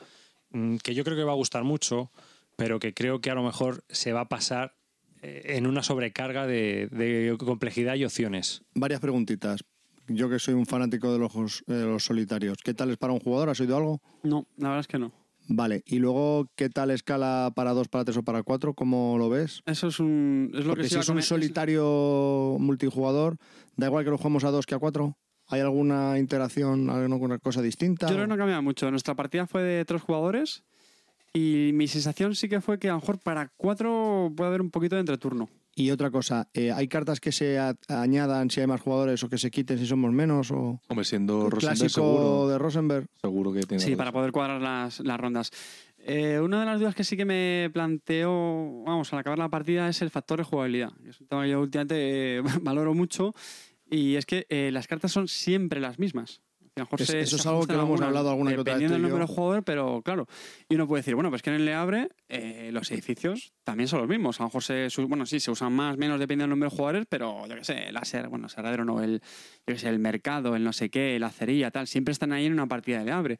mm, 0.50 0.76
que 0.76 0.94
yo 0.94 1.04
creo 1.04 1.16
que 1.16 1.24
va 1.24 1.32
a 1.32 1.36
gustar 1.36 1.64
mucho, 1.64 2.10
pero 2.56 2.78
que 2.78 2.94
creo 2.94 3.20
que 3.20 3.30
a 3.30 3.34
lo 3.34 3.42
mejor 3.42 3.84
se 3.88 4.12
va 4.12 4.20
a 4.22 4.28
pasar 4.28 4.74
eh, 5.22 5.56
en 5.56 5.66
una 5.66 5.82
sobrecarga 5.82 6.46
de, 6.46 6.88
de 6.90 7.36
complejidad 7.38 7.94
y 7.96 8.04
opciones. 8.04 8.62
Varias 8.74 9.00
preguntitas. 9.00 9.64
Yo 10.06 10.28
que 10.28 10.38
soy 10.38 10.52
un 10.54 10.66
fanático 10.66 11.12
de 11.12 11.18
los, 11.18 11.32
juegos- 11.32 11.64
de 11.66 11.84
los 11.84 12.04
solitarios. 12.04 12.58
¿Qué 12.62 12.74
tal 12.74 12.90
es 12.90 12.98
para 12.98 13.12
un 13.14 13.20
jugador? 13.20 13.48
¿Has 13.48 13.60
oído 13.60 13.76
algo? 13.76 14.02
No, 14.22 14.46
la 14.58 14.68
verdad 14.68 14.80
es 14.80 14.86
que 14.86 14.98
no. 14.98 15.12
Vale. 15.46 15.82
Y 15.86 15.98
luego, 15.98 16.46
¿qué 16.56 16.68
tal 16.70 16.90
escala 16.90 17.52
para 17.54 17.72
dos, 17.72 17.88
para 17.88 18.04
tres 18.04 18.16
o 18.18 18.22
para 18.22 18.42
cuatro? 18.42 18.72
¿Cómo 18.74 19.16
lo 19.18 19.28
ves? 19.30 19.62
Eso 19.66 19.88
es 19.88 20.00
un. 20.00 20.50
Es 20.54 20.64
lo 20.64 20.70
Porque 20.70 20.84
que 20.84 20.88
si 20.90 20.98
es 20.98 21.08
un 21.08 21.20
solitario 21.22 22.56
multijugador, 22.58 23.36
da 23.76 23.86
igual 23.86 24.04
que 24.04 24.10
lo 24.10 24.18
juguemos 24.18 24.44
a 24.44 24.50
dos 24.50 24.66
que 24.66 24.74
a 24.74 24.78
cuatro. 24.78 25.16
¿Hay 25.48 25.60
alguna 25.60 26.18
interacción, 26.18 26.88
alguna 26.88 27.38
cosa 27.38 27.60
distinta? 27.60 28.06
Yo 28.06 28.14
creo 28.14 28.24
que 28.24 28.30
no 28.30 28.38
cambia 28.38 28.60
mucho. 28.62 28.90
Nuestra 28.90 29.14
partida 29.14 29.46
fue 29.46 29.62
de 29.62 29.84
tres 29.84 30.00
jugadores 30.00 30.64
y 31.34 31.72
mi 31.74 31.88
sensación 31.88 32.34
sí 32.34 32.48
que 32.48 32.60
fue 32.60 32.78
que 32.78 32.88
a 32.88 32.92
lo 32.92 33.00
mejor 33.00 33.18
para 33.18 33.50
cuatro 33.56 34.32
puede 34.34 34.48
haber 34.48 34.62
un 34.62 34.70
poquito 34.70 34.96
de 34.96 35.00
entreturno. 35.00 35.50
Y 35.76 35.90
otra 35.90 36.10
cosa, 36.12 36.48
eh, 36.54 36.70
¿hay 36.70 36.86
cartas 36.86 37.18
que 37.18 37.32
se 37.32 37.58
añadan 37.88 38.48
si 38.48 38.60
hay 38.60 38.68
más 38.68 38.80
jugadores 38.80 39.24
o 39.24 39.28
que 39.28 39.38
se 39.38 39.50
quiten 39.50 39.76
si 39.76 39.86
somos 39.86 40.12
menos? 40.12 40.52
O 40.52 40.80
Hombre, 40.88 41.04
siendo 41.04 41.50
Rosenberg 41.50 41.76
clásico 41.76 41.88
seguro, 41.88 42.48
de 42.48 42.58
Rosenberg. 42.58 43.06
seguro 43.20 43.52
que 43.52 43.62
tiene. 43.62 43.82
Sí, 43.82 43.96
para 43.96 44.12
poder 44.12 44.30
cuadrar 44.30 44.62
las, 44.62 45.00
las 45.00 45.18
rondas. 45.18 45.50
Eh, 46.06 46.38
una 46.38 46.60
de 46.60 46.66
las 46.66 46.78
dudas 46.78 46.94
que 46.94 47.02
sí 47.02 47.16
que 47.16 47.24
me 47.24 47.70
planteo, 47.72 48.84
vamos, 48.84 49.12
al 49.12 49.20
acabar 49.20 49.38
la 49.38 49.48
partida 49.48 49.88
es 49.88 50.02
el 50.02 50.10
factor 50.10 50.38
de 50.38 50.44
jugabilidad. 50.44 50.92
Es 51.08 51.20
un 51.20 51.26
tema 51.26 51.44
que 51.44 51.50
yo 51.50 51.60
últimamente 51.60 52.36
eh, 52.36 52.42
valoro 52.62 52.92
mucho 52.92 53.34
y 53.90 54.16
es 54.16 54.26
que 54.26 54.46
eh, 54.50 54.70
las 54.70 54.86
cartas 54.86 55.12
son 55.12 55.28
siempre 55.28 55.80
las 55.80 55.98
mismas. 55.98 56.42
A 56.76 56.80
lo 56.80 56.84
mejor 56.86 57.02
Es- 57.02 57.06
se- 57.08 57.20
eso 57.20 57.36
se 57.36 57.42
es 57.42 57.46
algo 57.46 57.66
que 57.66 57.72
hemos 57.74 58.00
hablado 58.00 58.30
alguna 58.30 58.50
que 58.52 58.58
otra 58.58 58.74
vez 58.74 58.80
Dependiendo 58.80 58.94
del 58.94 59.02
número 59.02 59.26
de 59.28 59.32
jugador, 59.32 59.62
pero 59.62 60.02
claro. 60.02 60.26
Y 60.68 60.74
uno 60.74 60.88
puede 60.88 61.00
decir, 61.02 61.14
bueno, 61.14 61.30
pues 61.30 61.40
que 61.40 61.50
en 61.50 61.56
el 61.56 61.64
Le 61.64 61.72
Abre 61.74 62.08
eh, 62.28 62.70
los 62.72 62.90
edificios 62.90 63.52
también 63.62 63.86
son 63.86 64.00
los 64.00 64.08
mismos. 64.08 64.40
A 64.40 64.42
lo 64.42 64.48
mejor 64.48 64.62
se, 64.64 64.88
bueno, 65.06 65.24
sí, 65.24 65.38
se 65.38 65.52
usan 65.52 65.72
más, 65.72 65.96
menos, 65.96 66.18
dependiendo 66.18 66.44
del 66.44 66.50
número 66.50 66.70
de 66.70 66.76
jugadores, 66.76 67.06
pero 67.08 67.46
yo 67.46 67.54
qué 67.54 67.62
sé, 67.64 67.88
el 67.88 67.94
láser, 67.94 68.28
bueno, 68.28 68.48
no, 68.84 69.02
el, 69.02 69.20
yo 69.20 69.74
qué 69.74 69.78
sé, 69.78 69.88
el 69.88 70.00
mercado, 70.00 70.56
el 70.56 70.64
no 70.64 70.72
sé 70.72 70.90
qué, 70.90 71.16
la 71.20 71.28
acería, 71.28 71.70
tal, 71.70 71.86
siempre 71.86 72.10
están 72.10 72.32
ahí 72.32 72.46
en 72.46 72.52
una 72.52 72.66
partida 72.66 72.98
de 72.98 73.04
Le 73.04 73.12
Abre. 73.12 73.38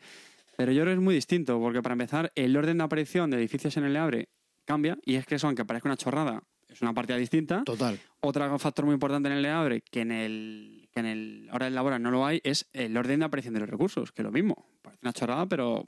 Pero 0.57 0.71
yo 0.71 0.83
creo 0.83 0.95
que 0.95 0.99
es 1.01 1.05
muy 1.05 1.15
distinto, 1.17 1.59
porque 1.59 1.83
para 1.83 1.95
empezar, 1.95 2.31
el 2.37 2.57
orden 2.57 2.79
de 2.79 2.85
aparición 2.85 3.31
de 3.31 3.39
edificios 3.39 3.77
en 3.77 3.83
el 3.85 3.95
Le 3.95 3.99
Abre 3.99 4.29
cambia, 4.65 4.97
y 5.05 5.17
es 5.17 5.27
que 5.27 5.35
eso, 5.35 5.49
aunque 5.49 5.65
parezca 5.65 5.89
una 5.89 5.97
chorrada, 5.97 6.45
es 6.69 6.81
una 6.83 6.95
partida 6.95 7.17
distinta. 7.17 7.65
Total. 7.65 7.99
Otro 8.21 8.59
factor 8.61 8.85
muy 8.85 8.95
importante 8.95 9.29
en 9.29 9.35
el 9.35 9.43
Le 9.43 9.51
Abre, 9.51 9.81
que 9.91 10.03
en 10.03 10.13
el, 10.13 10.84
que 10.95 11.01
en 11.01 11.07
el 11.07 11.49
Hora 11.53 11.67
del 11.67 11.75
Labora 11.75 11.99
no 11.99 12.11
lo 12.11 12.25
hay, 12.25 12.41
es 12.45 12.69
el 12.73 12.97
orden 12.97 13.19
de 13.21 13.27
aparición 13.27 13.53
de 13.55 13.61
los 13.61 13.69
recursos, 13.69 14.13
que 14.13 14.23
es 14.23 14.25
lo 14.25 14.33
mismo. 14.33 14.69
Parece 14.81 15.01
una 15.03 15.13
chorrada, 15.13 15.47
pero 15.47 15.85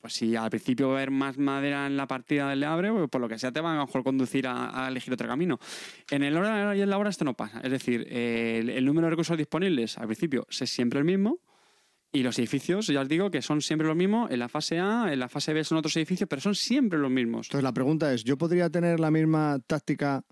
pues 0.00 0.14
si 0.14 0.34
al 0.34 0.50
principio 0.50 0.88
va 0.88 0.94
a 0.94 0.96
haber 0.98 1.10
más 1.10 1.36
madera 1.36 1.86
en 1.86 1.96
la 1.96 2.06
partida 2.06 2.48
del 2.48 2.64
Abre, 2.64 2.92
pues 2.92 3.08
por 3.08 3.20
lo 3.20 3.28
que 3.28 3.38
sea 3.38 3.52
te 3.52 3.60
va 3.60 3.74
a 3.74 3.84
mejor 3.84 4.02
conducir 4.02 4.46
a, 4.46 4.84
a 4.84 4.88
elegir 4.88 5.12
otro 5.12 5.28
camino. 5.28 5.58
En 6.10 6.22
el 6.22 6.36
Hora 6.36 6.76
y 6.76 6.80
el 6.80 6.90
Labora 6.90 7.10
esto 7.10 7.24
no 7.24 7.34
pasa. 7.34 7.60
Es 7.60 7.70
decir, 7.70 8.06
eh, 8.08 8.58
el, 8.60 8.70
el 8.70 8.84
número 8.84 9.06
de 9.06 9.10
recursos 9.10 9.36
disponibles 9.36 9.98
al 9.98 10.06
principio 10.06 10.46
es 10.48 10.70
siempre 10.70 10.98
el 10.98 11.04
mismo, 11.04 11.40
y 12.12 12.22
los 12.22 12.38
edificios, 12.38 12.86
ya 12.86 13.02
os 13.02 13.08
digo 13.08 13.30
que 13.30 13.42
son 13.42 13.60
siempre 13.60 13.86
los 13.86 13.96
mismos. 13.96 14.30
En 14.30 14.38
la 14.38 14.48
fase 14.48 14.78
A, 14.78 15.12
en 15.12 15.18
la 15.18 15.28
fase 15.28 15.52
B 15.52 15.62
son 15.64 15.76
otros 15.76 15.94
edificios, 15.96 16.28
pero 16.28 16.40
son 16.40 16.54
siempre 16.54 16.98
los 16.98 17.10
mismos. 17.10 17.48
Entonces 17.48 17.64
la 17.64 17.74
pregunta 17.74 18.12
es, 18.14 18.24
¿yo 18.24 18.38
podría 18.38 18.70
tener 18.70 19.00
la 19.00 19.10
misma 19.10 19.58
táctica 19.66 20.24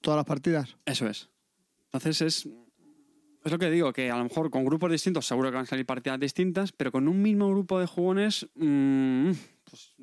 todas 0.00 0.18
las 0.18 0.26
partidas? 0.26 0.76
Eso 0.84 1.08
es. 1.08 1.30
Entonces 1.86 2.20
es, 2.20 2.48
es 3.46 3.52
lo 3.52 3.58
que 3.58 3.70
digo, 3.70 3.92
que 3.92 4.10
a 4.10 4.16
lo 4.18 4.24
mejor 4.24 4.50
con 4.50 4.64
grupos 4.64 4.90
distintos 4.90 5.26
seguro 5.26 5.50
que 5.50 5.54
van 5.56 5.64
a 5.64 5.66
salir 5.66 5.86
partidas 5.86 6.18
distintas, 6.20 6.72
pero 6.72 6.90
con 6.92 7.08
un 7.08 7.20
mismo 7.22 7.48
grupo 7.50 7.78
de 7.80 7.86
jugones, 7.86 8.46
mm, 8.56 9.30
pues, 9.64 9.94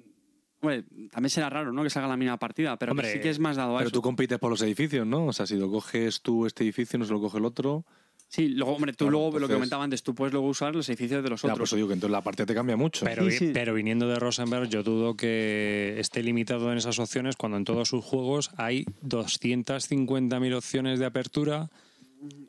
hombre, 0.62 0.84
también 1.12 1.30
será 1.30 1.50
raro, 1.50 1.74
¿no? 1.74 1.84
Que 1.84 1.90
salga 1.90 2.08
la 2.08 2.18
misma 2.18 2.38
partida, 2.38 2.78
pero 2.78 2.92
que 2.92 3.00
Hombre, 3.00 3.14
sí 3.14 3.20
que 3.20 3.30
es 3.30 3.40
más 3.40 3.58
dado 3.58 3.76
a 3.76 3.80
Pero 3.80 3.90
eso. 3.90 3.94
tú 3.94 4.02
compites 4.02 4.40
por 4.40 4.50
los 4.50 4.62
edificios, 4.62 5.06
¿no? 5.06 5.26
O 5.28 5.34
sea, 5.34 5.46
si 5.46 5.56
lo 5.58 5.70
coges 5.70 6.22
tú 6.22 6.46
este 6.46 6.64
edificio, 6.64 6.98
no 7.00 7.06
se 7.06 7.12
lo 7.14 7.20
coge 7.22 7.38
el 7.38 7.46
otro. 7.46 7.86
Sí, 8.30 8.48
luego, 8.48 8.74
hombre, 8.74 8.94
tú 8.94 9.06
Claro, 9.06 9.12
luego, 9.12 9.26
lo 9.28 9.32
que 9.32 9.38
entonces- 9.42 9.56
comentaba 9.58 9.84
antes, 9.84 10.02
tú 10.02 10.16
puedes 10.16 10.34
luego 10.34 10.48
usar 10.48 10.74
los 10.76 10.90
edificios 10.90 11.22
de 11.24 11.30
los 11.30 11.40
Ya, 11.42 11.50
por 11.50 11.52
otros. 11.52 11.70
eso 11.70 11.76
digo 11.76 11.88
que 11.90 11.94
entonces 11.94 12.14
la 12.14 12.22
partida 12.22 12.48
te 12.48 12.56
cambia 12.56 12.76
mucho. 12.76 13.06
Pero, 13.06 13.30
Sí, 13.30 13.38
sí. 13.38 13.52
pero 13.54 13.76
viniendo 13.76 14.08
de 14.08 14.16
Rosenberg, 14.18 14.70
yo 14.70 14.82
dudo 14.82 15.16
que 15.16 15.96
esté 16.00 16.24
limitado 16.24 16.72
en 16.72 16.80
esas 16.80 16.98
opciones 16.98 17.36
cuando 17.36 17.58
en 17.58 17.64
todos 17.66 17.90
sus 17.90 18.04
juegos 18.04 18.50
hay 18.58 18.86
250.000 19.02 20.54
opciones 20.56 20.98
de 21.00 21.06
apertura. 21.06 21.70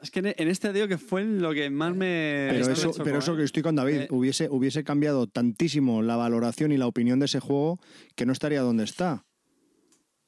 Es 0.03 0.11
que 0.11 0.21
en- 0.21 0.49
este 0.49 0.73
digo 0.73 0.89
que 0.89 0.99
fue 0.99 1.25
lo 1.25 1.53
que 1.53 1.71
más 1.71 1.95
me... 1.95 2.49
Pero 2.51 2.67
me 2.67 2.73
eso, 2.73 2.93
chocó, 2.93 3.05
pero 3.05 3.19
eso 3.19 3.35
¿eh? 3.35 3.37
que 3.39 3.43
estoy 3.45 3.63
con 3.63 3.77
David, 3.77 3.95
Eh, 4.03 4.09
hubiese, 4.11 4.49
hubiese 4.51 4.85
cambiado 4.85 5.27
tantísimo 5.27 6.03
la 6.03 6.17
valoración 6.17 6.73
y 6.73 6.77
la 6.77 6.87
opinión 6.87 7.19
de 7.19 7.27
ese 7.27 7.41
juego 7.41 7.79
que 8.15 8.27
no 8.27 8.33
estaría 8.33 8.61
donde 8.61 8.85
está. 8.85 9.25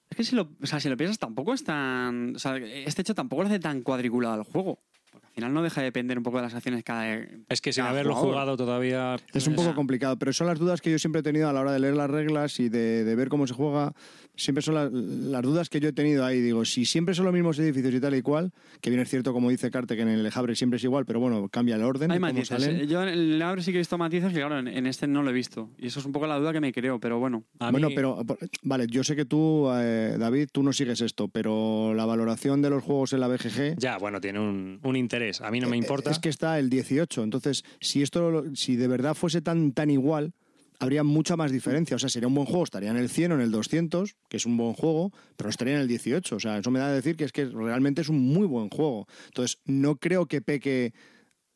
Es 0.08 0.16
que 0.16 0.24
si 0.24 0.36
lo, 0.36 0.48
o 0.62 0.66
sea, 0.66 0.78
si 0.80 0.88
lo 0.88 0.96
piensas, 0.96 1.18
tampoco 1.18 1.52
es 1.52 1.64
tan. 1.64 2.36
O 2.36 2.38
sea, 2.38 2.56
este 2.58 3.02
hecho 3.02 3.14
tampoco 3.14 3.42
lo 3.42 3.48
hace 3.48 3.58
tan 3.58 3.82
cuadriculado 3.82 4.34
al 4.34 4.44
juego. 4.44 4.78
Porque 5.10 5.26
al 5.26 5.32
final 5.32 5.52
no 5.52 5.62
deja 5.62 5.80
de 5.80 5.86
depender 5.86 6.16
un 6.16 6.22
poco 6.22 6.36
de 6.36 6.44
las 6.44 6.54
acciones 6.54 6.84
cada. 6.84 7.16
Es 7.48 7.60
que 7.60 7.72
sin 7.72 7.82
cada 7.82 7.90
haberlo 7.90 8.14
jugador. 8.14 8.32
jugado 8.34 8.56
todavía. 8.56 9.16
Es 9.34 9.46
un 9.48 9.56
poco 9.56 9.74
complicado, 9.74 10.16
pero 10.18 10.32
son 10.32 10.46
las 10.46 10.58
dudas 10.60 10.80
que 10.80 10.90
yo 10.92 10.98
siempre 11.00 11.20
he 11.20 11.22
tenido 11.24 11.48
a 11.48 11.52
la 11.52 11.60
hora 11.60 11.72
de 11.72 11.80
leer 11.80 11.94
las 11.96 12.08
reglas 12.08 12.60
y 12.60 12.68
de, 12.68 13.02
de 13.04 13.16
ver 13.16 13.28
cómo 13.28 13.46
se 13.48 13.54
juega. 13.54 13.94
Siempre 14.36 14.62
son 14.62 14.74
la- 14.74 14.90
las 14.90 15.42
dudas 15.42 15.68
que 15.70 15.80
yo 15.80 15.88
he 15.88 15.92
tenido 15.92 16.24
ahí. 16.24 16.40
Digo, 16.40 16.64
si 16.64 16.84
siempre 16.84 17.14
son 17.14 17.24
los 17.24 17.32
mismos 17.34 17.58
edificios 17.58 17.94
y 17.94 18.00
tal 18.00 18.14
y 18.14 18.22
cual, 18.22 18.52
que 18.82 18.90
bien 18.90 19.00
es 19.00 19.08
cierto, 19.08 19.32
como 19.32 19.48
dice 19.50 19.70
Carte, 19.70 19.96
que 19.96 20.02
en 20.02 20.08
el 20.08 20.22
Lejabre 20.22 20.54
siempre 20.54 20.76
es 20.76 20.84
igual, 20.84 21.06
pero 21.06 21.20
bueno, 21.20 21.48
cambia 21.48 21.76
el 21.76 21.82
orden. 21.82 22.10
Hay 22.10 22.18
matices. 22.20 22.48
salen. 22.48 22.76
eh, 22.82 22.86
Yo 22.86 23.02
en 23.02 23.08
el 23.08 23.42
Abre 23.42 23.62
sí 23.62 23.70
que 23.72 23.78
he 23.78 23.80
visto 23.80 23.96
matices 23.98 24.32
que, 24.32 24.38
claro, 24.40 24.58
en, 24.58 24.68
en 24.68 24.86
este 24.86 25.06
no 25.06 25.22
lo 25.22 25.30
he 25.30 25.32
visto. 25.32 25.70
Y 25.78 25.86
eso 25.86 26.00
es 26.00 26.06
un 26.06 26.12
poco 26.12 26.26
la 26.26 26.38
duda 26.38 26.52
que 26.52 26.60
me 26.60 26.72
creo, 26.72 27.00
pero 27.00 27.18
bueno. 27.18 27.44
A 27.58 27.70
bueno, 27.70 27.88
mí- 27.88 27.94
pero 27.94 28.22
vale, 28.62 28.86
yo 28.88 29.02
sé 29.04 29.16
que 29.16 29.24
tú, 29.24 29.68
eh, 29.74 30.16
David, 30.18 30.48
tú 30.52 30.62
no 30.62 30.72
sigues 30.72 31.00
esto, 31.00 31.28
pero 31.28 31.94
la 31.94 32.04
valoración 32.04 32.60
de 32.60 32.70
los 32.70 32.82
juegos 32.82 33.12
en 33.14 33.20
la 33.20 33.28
BGG 33.28 33.76
Ya, 33.78 33.96
bueno, 33.98 34.20
tiene 34.20 34.38
un, 34.40 34.80
un 34.82 34.96
interés. 34.96 35.40
A 35.40 35.50
mí 35.50 35.60
no 35.60 35.68
me 35.68 35.76
eh, 35.76 35.80
importa. 35.80 36.10
es 36.10 36.18
que 36.18 36.28
está 36.28 36.58
el 36.58 36.68
18. 36.68 37.22
Entonces, 37.22 37.64
si 37.80 38.02
esto, 38.02 38.30
lo- 38.30 38.54
si 38.54 38.76
de 38.76 38.86
verdad 38.88 39.14
fuese 39.14 39.40
tan, 39.40 39.72
tan 39.72 39.90
igual, 39.90 40.32
habría 40.78 41.02
mucha 41.04 41.36
más 41.36 41.50
diferencia. 41.52 41.96
O 41.96 41.98
sea, 41.98 42.08
sería 42.08 42.28
un 42.28 42.34
buen 42.34 42.46
juego, 42.46 42.64
estaría 42.64 42.90
en 42.90 42.96
el 42.96 43.08
100 43.08 43.32
o 43.32 43.34
en 43.36 43.40
el 43.40 43.50
200, 43.50 44.16
que 44.28 44.36
es 44.36 44.46
un 44.46 44.56
buen 44.56 44.74
juego, 44.74 45.12
pero 45.36 45.48
no 45.48 45.50
estaría 45.50 45.74
en 45.74 45.80
el 45.80 45.88
18. 45.88 46.36
O 46.36 46.40
sea, 46.40 46.58
eso 46.58 46.70
me 46.70 46.78
da 46.78 46.86
a 46.88 46.92
decir 46.92 47.16
que 47.16 47.24
es 47.24 47.32
que 47.32 47.44
realmente 47.46 48.00
es 48.02 48.08
un 48.08 48.20
muy 48.20 48.46
buen 48.46 48.68
juego. 48.70 49.06
Entonces, 49.26 49.58
no 49.64 49.96
creo 49.96 50.26
que 50.26 50.40
peque 50.40 50.92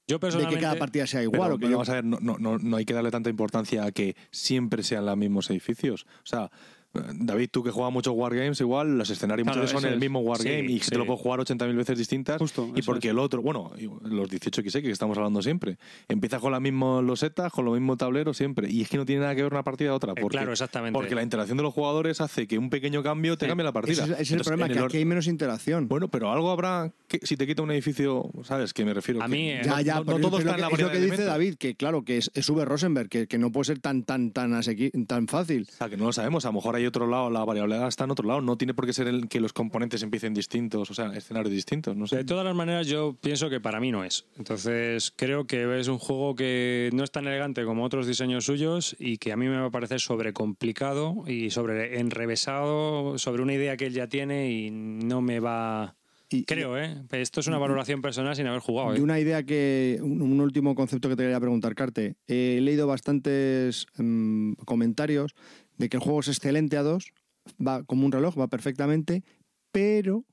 Yo 0.09 0.17
de 0.17 0.19
que 0.19 0.27
personalmente. 0.27 0.61
cada 0.63 0.77
partida 0.77 1.07
sea 1.07 1.21
Pero, 1.21 1.33
igual. 1.35 1.53
o 1.53 1.55
que 1.57 1.61
pero 1.61 1.71
yo- 1.71 1.77
vamos 1.77 1.89
a 1.89 1.95
ver, 1.95 2.05
no, 2.05 2.19
no, 2.21 2.39
no, 2.39 2.59
no 2.59 2.77
hay 2.77 2.85
que 2.85 2.95
darle 2.95 3.11
tanta 3.11 3.31
importancia 3.31 3.85
a 3.85 3.93
que 3.93 4.17
siempre 4.31 4.83
sean 4.83 5.07
los 5.07 5.17
mismos 5.17 5.49
edificios. 5.51 6.05
O 6.25 6.27
sea, 6.27 6.51
David, 6.93 7.51
tú 7.53 7.63
que 7.63 7.71
juegas 7.71 7.93
muchos 7.93 8.15
wargames, 8.15 8.61
igual 8.61 8.99
los 8.99 9.11
escenarios 9.11 9.45
Claro, 9.45 9.61
muchas 9.61 9.73
veces 9.73 9.83
son 9.83 9.93
el 9.93 10.01
mismo 10.01 10.21
wargame 10.21 10.67
Sí, 10.67 10.75
y 10.75 10.79
que 10.79 10.85
sí. 10.85 10.91
te 10.91 10.99
lo 10.99 11.07
puedes 11.07 11.23
jugar 11.23 11.41
80.000 11.41 11.77
veces 11.77 11.99
distintas. 11.99 12.39
Justo, 12.39 12.69
y 12.75 12.83
porque 12.83 13.09
es. 13.09 13.13
el 13.13 13.19
otro, 13.21 13.43
bueno, 13.43 13.71
los 14.03 14.29
18x 14.29 14.83
que 14.83 14.91
estamos 14.91 15.17
hablando 15.17 15.41
siempre, 15.41 15.79
empieza 16.09 16.41
con 16.41 16.51
las 16.51 16.61
mismas 16.61 17.05
losetas, 17.05 17.53
con 17.53 17.65
lo 17.65 17.73
mismo 17.73 17.97
tablero 17.97 18.35
siempre. 18.35 18.69
Y 18.71 18.83
es 18.83 18.89
que 18.89 18.97
no 18.97 19.05
tiene 19.07 19.23
nada 19.23 19.35
que 19.37 19.43
ver 19.43 19.53
una 19.53 19.63
partida 19.63 19.91
a 19.91 19.95
otra. 19.95 20.13
Eh, 20.13 20.21
Porque, 20.21 20.37
claro, 20.39 20.53
exactamente. 20.53 20.99
porque 20.99 21.15
la 21.15 21.23
interacción 21.23 21.57
de 21.57 21.63
los 21.63 21.73
jugadores 21.73 22.21
hace 22.21 22.49
que 22.49 22.59
un 22.59 22.71
pequeño 22.71 23.03
cambio 23.03 23.37
te 23.37 23.47
cambie 23.47 23.65
la 23.65 23.73
partida. 23.73 24.05
ese 24.05 24.13
es, 24.15 24.21
ese 24.21 24.35
el 24.35 24.41
problema, 24.43 24.67
en 24.67 24.73
que 24.73 24.79
aquí 24.81 24.97
hay 24.97 25.05
menos 25.05 25.29
interacción. 25.29 25.87
Bueno, 25.87 26.09
pero 26.09 26.33
algo 26.33 26.51
habrá 26.51 26.93
que 27.07 27.21
si 27.23 27.37
te 27.37 27.47
quita 27.47 27.63
un 27.63 27.71
edificio, 27.71 28.31
¿sabes? 28.43 28.75
Que 28.75 28.85
me 28.85 28.95
refiero. 28.95 29.23
A 29.23 29.27
que 29.27 29.33
mí, 29.33 29.51
eh, 29.51 29.63
Ya, 29.65 29.81
ya, 29.81 29.95
no, 30.01 30.19
no 30.19 30.19
todo 30.19 30.39
está 30.39 30.55
en 30.57 30.61
la 30.61 30.69
es 30.69 30.81
lo 30.81 30.91
que 30.91 30.99
dice. 31.01 31.25
David, 31.25 31.55
que 31.57 31.75
claro, 31.77 32.05
que 32.05 32.19
es, 32.19 32.49
Uwe 32.49 32.65
Rosenberg, 32.65 33.09
que, 33.09 33.27
que 33.27 33.39
no 33.39 33.53
puede 33.53 33.67
ser 33.67 33.79
tan 33.79 34.03
tan 34.03 34.33
tan 34.33 34.61
tan 35.07 35.29
fácil. 35.29 35.69
O 35.69 35.77
sea, 35.77 35.89
que 35.89 35.97
no 35.97 36.07
lo 36.07 36.13
sabemos. 36.13 36.45
A 36.45 36.49
lo 36.49 36.55
mejor 36.55 36.77
hay 36.77 36.80
otro 36.87 37.07
lado, 37.07 37.31
la 37.31 37.45
variabilidad 37.45 37.89
está 37.89 38.05
en 38.05 38.11
otro 38.11 38.27
lado. 38.27 38.41
No 38.41 38.57
tiene 38.57 38.75
por 38.75 38.87
qué 38.87 38.93
ser 38.93 39.09
el 39.09 39.29
que 39.29 39.41
los 39.41 39.53
componentes 39.53 40.03
empiecen 40.03 40.35
distintos, 40.35 40.91
o 40.91 40.95
sea, 40.95 41.15
escenarios 41.15 41.53
distintos. 41.53 41.97
No 41.97 42.07
sé. 42.07 42.17
De 42.17 42.25
todas 42.25 42.45
las 42.45 42.55
maneras, 42.55 42.87
yo 42.87 43.17
pienso 43.21 43.51
que 43.51 43.61
para 43.61 43.81
mí 43.81 43.91
no 43.91 44.05
es. 44.05 44.27
Entonces, 44.37 45.13
creo 45.17 45.47
que 45.47 45.79
es 45.79 45.89
un 45.89 45.99
juego 45.99 46.35
que 46.35 46.91
no 46.93 47.05
es 47.05 47.11
tan 47.11 47.27
elegante 47.27 47.65
como 47.65 47.85
otros 47.85 48.07
diseños 48.07 48.45
suyos 48.45 48.97
y 48.99 49.19
que 49.19 49.33
a 49.33 49.37
mí 49.37 49.49
me 49.49 49.59
va 49.59 49.67
a 49.67 49.71
parecer 49.71 50.01
sobrecomplicado 50.01 51.25
y 51.27 51.51
sobre 51.51 52.01
enrevesado 52.01 53.19
sobre 53.19 53.43
una 53.43 53.55
idea 53.55 53.77
que 53.77 53.87
él 53.87 53.95
ya 53.95 54.09
tiene 54.09 54.51
y 54.51 54.71
no 54.71 55.21
me 55.21 55.41
va. 55.41 55.97
Y, 56.33 56.45
Creo, 56.45 56.79
¿eh? 56.79 56.97
Esto 57.11 57.41
es 57.41 57.49
una 57.49 57.59
valoración 57.59 58.01
personal 58.03 58.37
sin 58.37 58.47
haber 58.47 58.61
jugado. 58.61 58.95
Y 58.95 58.99
¿eh? 58.99 59.03
una 59.03 59.19
idea 59.19 59.43
que, 59.43 59.99
un, 60.01 60.23
un 60.23 60.41
último 60.41 60.77
concepto 60.77 61.09
que 61.09 61.17
te 61.17 61.25
quería 61.25 61.41
preguntar, 61.41 61.75
Carte. 61.75 62.15
He 62.29 62.61
leído 62.61 62.87
bastantes 62.87 63.87
mm, 63.97 64.53
comentarios 64.65 65.35
de 65.81 65.89
que 65.89 65.97
el 65.97 66.03
juego 66.03 66.21
es 66.21 66.29
excelente 66.29 66.77
a 66.77 66.83
dos, 66.83 67.13
va 67.59 67.83
como 67.85 68.05
un 68.05 68.13
reloj, 68.13 68.39
va 68.39 68.49
perfectamente, 68.49 69.25
pero 69.73 70.27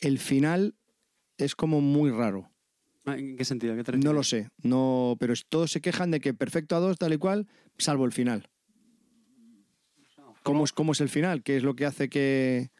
el 0.00 0.18
final 0.18 0.74
es 1.36 1.54
como 1.54 1.82
muy 1.82 2.10
raro. 2.10 2.50
¿En 3.04 3.36
qué 3.36 3.44
sentido? 3.44 3.76
¿Qué 3.76 3.84
te 3.84 3.98
No 3.98 4.14
lo 4.14 4.22
sé, 4.22 4.48
no, 4.62 5.16
pero 5.20 5.34
todos 5.50 5.70
se 5.70 5.82
quejan 5.82 6.10
de 6.10 6.20
que 6.20 6.32
perfecto 6.32 6.74
a 6.76 6.80
dos, 6.80 6.96
tal 6.96 7.12
y 7.12 7.18
cual, 7.18 7.46
salvo 7.76 8.06
el 8.06 8.12
final. 8.12 8.48
¿Cómo 10.42 10.64
es, 10.64 10.72
¿Cómo 10.72 10.92
es 10.92 11.00
el 11.02 11.10
final? 11.10 11.42
¿Qué 11.42 11.58
es 11.58 11.62
lo 11.62 11.76
que 11.76 11.84
hace 11.84 12.08
que...? 12.08 12.70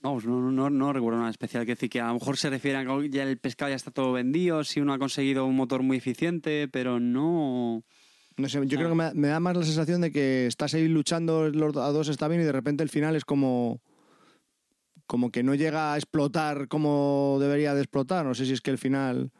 Vamos, 0.00 0.24
no, 0.24 0.40
no, 0.40 0.50
no, 0.50 0.70
no 0.70 0.92
recuerdo 0.94 1.18
nada 1.18 1.30
especial. 1.30 1.66
Que 1.66 1.72
decir 1.72 1.90
que 1.90 2.00
a 2.00 2.06
lo 2.06 2.14
mejor 2.14 2.38
se 2.38 2.48
refiere 2.48 2.78
a 2.78 2.86
que 2.86 3.10
ya 3.10 3.24
el 3.24 3.36
pescado 3.36 3.68
ya 3.68 3.76
está 3.76 3.90
todo 3.90 4.12
vendido, 4.12 4.64
si 4.64 4.80
uno 4.80 4.94
ha 4.94 4.98
conseguido 4.98 5.44
un 5.44 5.56
motor 5.56 5.82
muy 5.82 5.98
eficiente, 5.98 6.68
pero 6.68 7.00
no. 7.00 7.84
No 8.38 8.48
sé, 8.48 8.58
yo 8.58 8.78
Ah. 8.78 8.80
creo 8.80 8.88
que 8.88 8.94
me, 8.94 9.14
me 9.14 9.28
da 9.28 9.40
más 9.40 9.56
la 9.56 9.64
sensación 9.64 10.00
de 10.00 10.10
que 10.12 10.46
estás 10.46 10.72
ahí 10.74 10.88
luchando, 10.88 11.48
los 11.50 11.76
a 11.76 11.90
dos 11.90 12.08
está 12.08 12.28
bien 12.28 12.40
y 12.40 12.44
de 12.44 12.52
repente 12.52 12.82
el 12.82 12.88
final 12.88 13.16
es 13.16 13.24
como 13.24 13.80
como 15.06 15.30
que 15.30 15.42
no 15.42 15.54
llega 15.54 15.94
a 15.94 15.96
explotar 15.96 16.68
como 16.68 17.38
debería 17.40 17.74
de 17.74 17.80
explotar. 17.80 18.24
No 18.26 18.34
sé 18.34 18.44
si 18.44 18.52
es 18.52 18.60
que 18.60 18.70
el 18.70 18.76
final... 18.78 19.30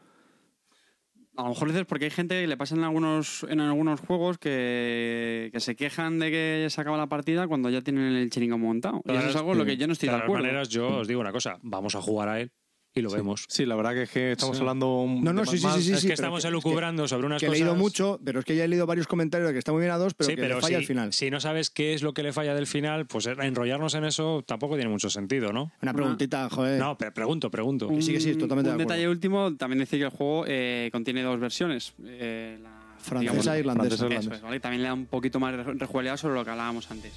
A 1.37 1.43
lo 1.43 1.49
mejor 1.49 1.67
dices 1.69 1.85
porque 1.85 2.05
hay 2.05 2.11
gente 2.11 2.41
que 2.41 2.47
le 2.47 2.57
pasa 2.57 2.75
en 2.75 2.83
algunos, 2.83 3.45
en 3.47 3.61
algunos 3.61 3.99
juegos 4.01 4.37
que, 4.39 5.49
que 5.53 5.59
se 5.61 5.75
quejan 5.75 6.17
de 6.19 6.31
que 6.31 6.67
se 6.69 6.81
acaba 6.81 6.97
la 6.97 7.07
partida 7.07 7.47
cuando 7.47 7.69
ya 7.69 7.81
tienen 7.81 8.13
el 8.15 8.29
chiringo 8.31 8.57
montado. 8.57 9.01
Y 9.05 9.11
eso 9.15 9.29
es 9.29 9.35
algo 9.35 9.51
en 9.53 9.59
lo 9.59 9.65
que 9.65 9.77
yo 9.77 9.85
no 9.87 9.93
estoy 9.93 10.09
de 10.09 10.13
de 10.13 10.17
todas 10.17 10.23
acuerdo. 10.25 10.43
maneras, 10.43 10.69
yo 10.69 10.97
os 10.97 11.07
digo 11.07 11.21
una 11.21 11.31
cosa: 11.31 11.57
vamos 11.61 11.95
a 11.95 12.01
jugar 12.01 12.27
a 12.29 12.41
él 12.41 12.51
y 12.95 13.01
lo 13.01 13.09
vemos. 13.11 13.45
Sí, 13.47 13.65
la 13.65 13.75
verdad 13.75 13.93
que 13.93 14.03
es 14.03 14.09
que 14.09 14.31
estamos 14.33 14.57
Sí. 14.57 14.61
hablando. 14.61 15.05
No, 15.07 15.31
no, 15.31 15.45
sí, 15.45 15.57
sí, 15.57 15.67
sí, 15.75 15.81
sí, 15.83 15.93
es 15.93 16.05
que 16.05 16.13
estamos 16.13 16.37
que- 16.37 16.39
es 16.39 16.43
que- 16.43 16.47
elucubrando 16.49 17.07
sobre 17.07 17.27
unas 17.27 17.39
que 17.39 17.45
he 17.45 17.49
leído 17.51 17.75
mucho, 17.75 18.19
pero 18.25 18.39
es 18.39 18.45
que 18.45 18.55
ya 18.55 18.63
he 18.65 18.67
leído 18.67 18.85
varios 18.87 19.07
comentarios 19.07 19.47
de 19.47 19.53
que 19.53 19.59
está 19.59 19.71
muy 19.71 19.81
bien 19.81 19.91
a 19.91 19.97
dos, 19.97 20.13
pero 20.15 20.29
sí, 20.29 20.35
que 20.35 20.41
pero 20.41 20.55
le 20.55 20.61
falla 20.61 20.69
si, 20.77 20.81
al 20.81 20.85
final. 20.85 21.13
si 21.13 21.29
no 21.29 21.39
sabes 21.39 21.69
qué 21.69 21.93
es 21.93 22.01
lo 22.01 22.13
que 22.13 22.23
le 22.23 22.33
falla 22.33 22.53
del 22.55 22.67
final, 22.67 23.05
pues 23.05 23.27
enrollarnos 23.27 23.93
en 23.93 24.05
eso 24.05 24.43
tampoco 24.45 24.75
tiene 24.75 24.89
mucho 24.89 25.09
sentido, 25.09 25.53
¿no? 25.53 25.71
Una 25.81 25.93
preguntita, 25.93 26.49
joder. 26.49 26.79
No, 26.79 26.97
pero 26.97 27.13
pregunto, 27.13 27.49
pregunto. 27.51 27.87
Un, 27.87 28.01
sí, 28.01 28.11
que 28.13 28.19
sí, 28.19 28.33
totalmente 28.33 28.71
un 28.71 28.77
de 28.77 28.83
acuerdo. 28.83 28.89
detalle 28.93 29.07
último, 29.09 29.55
también 29.55 29.79
decir 29.79 29.99
que 29.99 30.05
el 30.05 30.11
juego 30.11 30.45
eh, 30.47 30.89
contiene 30.91 31.21
dos 31.21 31.39
versiones. 31.39 31.93
Eh, 32.03 32.57
la, 32.61 32.79
Francesa 32.99 33.55
e 33.55 33.59
irlandesa. 33.59 33.95
francesa 33.97 34.03
e 34.05 34.07
Eso 34.07 34.07
irlandesa. 34.07 34.35
es, 34.35 34.41
¿vale? 34.41 34.57
Y 34.57 34.59
también 34.59 34.81
le 34.81 34.87
da 34.89 34.93
un 34.93 35.05
poquito 35.05 35.39
más 35.39 35.55
de 35.55 35.63
rejugabilidad 35.63 36.17
sobre 36.17 36.35
lo 36.35 36.43
que 36.43 36.51
hablábamos 36.51 36.91
antes. 36.91 37.13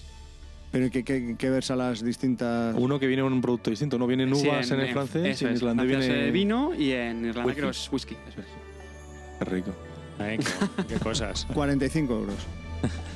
Pero 0.73 0.91
¿qué, 0.91 1.05
qué, 1.05 1.37
qué 1.39 1.51
versa 1.51 1.77
las 1.77 2.03
distintas...? 2.03 2.75
Uno 2.79 2.99
que 2.99 3.07
viene 3.07 3.25
en 3.25 3.33
un 3.33 3.43
producto 3.43 3.69
distinto. 3.71 3.97
Uno 3.97 4.07
viene 4.07 4.23
en 4.25 4.35
Sí, 4.35 4.49
uvas 4.49 4.71
en, 4.71 4.81
el 4.81 4.93
francés 4.93 5.43
y 5.43 5.45
en 5.45 5.57
francés, 5.59 5.87
viene. 5.87 6.31
vino 6.31 6.73
y 6.75 6.93
en 6.93 7.27
Irlanda 7.27 7.45
whisky. 7.45 7.61
creo 7.61 7.71
que 7.71 7.77
es 7.77 7.93
whisky. 7.93 8.17
Eso 8.29 8.41
es. 8.41 8.47
Qué 9.39 9.45
rico. 9.45 9.71
Ay, 10.19 10.39
qué, 10.39 10.85
qué 10.95 10.95
cosas. 10.99 11.47
45 11.55 12.15
euros. 12.15 12.35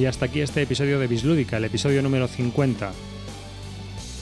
Y 0.00 0.06
hasta 0.06 0.24
aquí 0.24 0.40
este 0.40 0.62
episodio 0.62 0.98
de 0.98 1.06
Bislúdica, 1.06 1.58
el 1.58 1.64
episodio 1.66 2.00
número 2.00 2.26
50. 2.26 2.90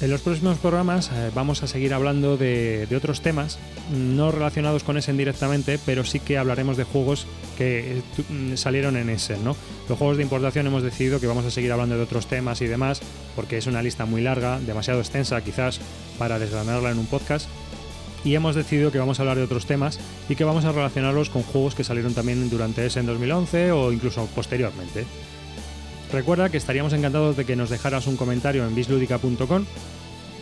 En 0.00 0.10
los 0.10 0.22
próximos 0.22 0.58
programas 0.58 1.08
eh, 1.12 1.30
vamos 1.32 1.62
a 1.62 1.68
seguir 1.68 1.94
hablando 1.94 2.36
de, 2.36 2.88
otros 2.96 3.20
temas, 3.20 3.60
no 3.92 4.32
relacionados 4.32 4.82
con 4.82 4.96
Essen 4.96 5.16
directamente, 5.16 5.78
pero 5.86 6.02
sí 6.02 6.18
que 6.18 6.36
hablaremos 6.36 6.76
de 6.76 6.82
juegos 6.82 7.28
que 7.56 7.98
eh, 7.98 8.02
mm, 8.28 8.56
salieron 8.56 8.96
en 8.96 9.08
Essen. 9.08 9.44
Los 9.44 9.96
juegos 9.96 10.16
de 10.16 10.24
importación 10.24 10.66
hemos 10.66 10.82
decidido 10.82 11.20
que 11.20 11.28
vamos 11.28 11.44
a 11.44 11.52
seguir 11.52 11.70
hablando 11.70 11.94
de 11.94 12.02
otros 12.02 12.26
temas 12.26 12.60
y 12.60 12.66
demás, 12.66 13.00
porque 13.36 13.56
es 13.56 13.68
una 13.68 13.80
lista 13.80 14.04
muy 14.04 14.20
larga, 14.20 14.58
demasiado 14.58 14.98
extensa 14.98 15.40
quizás 15.44 15.78
para 16.18 16.40
desgranarla 16.40 16.90
en 16.90 16.98
un 16.98 17.06
podcast. 17.06 17.48
Y 18.24 18.34
hemos 18.34 18.56
decidido 18.56 18.90
que 18.90 18.98
vamos 18.98 19.20
a 19.20 19.22
hablar 19.22 19.36
de 19.36 19.44
otros 19.44 19.66
temas 19.66 20.00
y 20.28 20.34
que 20.34 20.42
vamos 20.42 20.64
a 20.64 20.72
relacionarlos 20.72 21.30
con 21.30 21.44
juegos 21.44 21.76
que 21.76 21.84
salieron 21.84 22.14
también 22.14 22.50
durante 22.50 22.84
Essen 22.84 23.06
2011 23.06 23.70
o 23.70 23.92
incluso 23.92 24.26
posteriormente. 24.34 25.06
Recuerda 26.12 26.48
que 26.48 26.56
estaríamos 26.56 26.92
encantados 26.94 27.36
de 27.36 27.44
que 27.44 27.56
nos 27.56 27.68
dejaras 27.68 28.06
un 28.06 28.16
comentario 28.16 28.66
en 28.66 28.74
bisludica.com, 28.74 29.64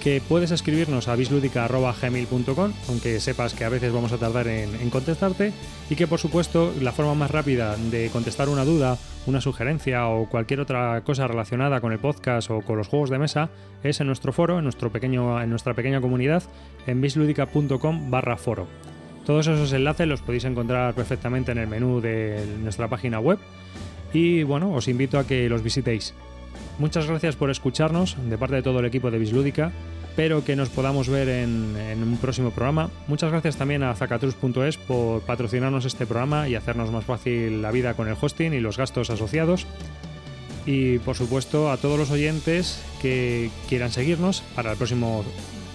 que 0.01 0.23
puedes 0.27 0.53
escribirnos 0.53 1.09
a 1.09 1.17
bisludica.gmail.com, 1.17 2.73
aunque 2.89 3.19
sepas 3.19 3.55
que 3.55 3.65
a 3.65 3.69
veces 3.69 3.93
vamos 3.93 4.13
a 4.13 4.19
tardar 4.19 4.47
en, 4.47 4.91
contestarte, 4.91 5.53
y 5.91 5.97
que 5.97 6.07
por 6.07 6.21
supuesto 6.21 6.73
la 6.81 6.93
forma 6.93 7.15
más 7.15 7.33
rápida 7.33 7.77
de 7.77 8.11
contestar 8.11 8.49
una 8.49 8.65
duda, 8.65 8.97
una 9.27 9.41
sugerencia 9.41 10.07
o 10.07 10.29
cualquier 10.29 10.61
otra 10.61 11.01
cosa 11.01 11.27
relacionada 11.27 11.81
con 11.81 11.91
el 11.91 11.99
podcast 11.99 12.49
o 12.53 12.61
con 12.61 12.77
los 12.77 12.87
juegos 12.87 13.11
de 13.11 13.19
mesa 13.19 13.51
es 13.83 14.01
en 14.01 14.07
nuestro 14.07 14.33
foro, 14.33 14.59
en, 14.59 14.65
nuestro 14.65 14.93
pequeño, 14.93 15.43
en 15.43 15.51
nuestra 15.51 15.75
pequeña 15.75 16.01
comunidad, 16.01 16.45
en 16.87 17.01
bisludica.com 17.01 18.09
barra 18.09 18.37
foro. 18.37 18.69
Todos 19.25 19.49
esos 19.49 19.73
enlaces 19.73 20.07
los 20.07 20.23
podéis 20.23 20.45
encontrar 20.45 20.95
perfectamente 20.95 21.51
en 21.51 21.59
el 21.59 21.67
menú 21.67 22.01
de 22.01 22.47
nuestra 22.63 22.87
página 22.87 23.19
web 23.19 23.41
y 24.13 24.43
bueno, 24.43 24.73
os 24.73 24.89
invito 24.89 25.19
a 25.19 25.27
que 25.27 25.49
los 25.49 25.63
visitéis. 25.63 26.15
Muchas 26.79 27.07
gracias 27.07 27.37
por 27.37 27.51
escucharnos 27.51 28.17
de 28.29 28.39
parte 28.39 28.57
de 28.57 28.63
todo 28.63 28.81
el 28.81 28.87
equipo 28.87 29.11
de 29.11 29.19
Bislúdica 29.19 29.73
espero 30.17 30.43
que 30.43 30.57
nos 30.57 30.71
podamos 30.71 31.11
ver 31.11 31.29
en, 31.29 31.77
en 31.77 32.03
un 32.03 32.17
próximo 32.17 32.51
programa. 32.51 32.89
Muchas 33.07 33.31
gracias 33.31 33.57
también 33.57 33.83
a 33.83 33.95
zacatrus.es 33.95 34.79
por 34.79 35.21
patrocinarnos 35.21 35.85
este 35.85 36.07
programa 36.07 36.49
y 36.49 36.55
hacernos 36.55 36.91
más 36.91 37.05
fácil 37.05 37.61
la 37.61 37.71
vida 37.71 37.93
con 37.93 38.09
el 38.09 38.17
hosting 38.19 38.55
y 38.55 38.61
los 38.61 38.79
gastos 38.79 39.11
asociados. 39.11 39.67
Y 40.65 41.01
por 41.01 41.17
supuesto 41.17 41.71
a 41.71 41.77
todos 41.77 41.99
los 41.99 42.11
oyentes 42.11 42.83
que 43.03 43.51
quieran 43.69 43.93
seguirnos 43.93 44.43
para 44.55 44.73
el 44.73 44.79
próximo 44.79 45.23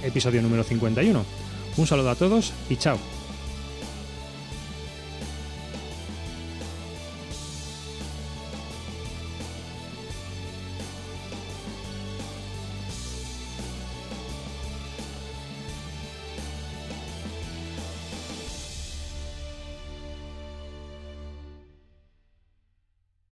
episodio 0.03 0.41
número 0.41 0.63
51. 0.63 1.23
Un 1.77 1.85
saludo 1.85 2.09
a 2.09 2.15
todos 2.15 2.51
y 2.67 2.77
chao. 2.77 3.20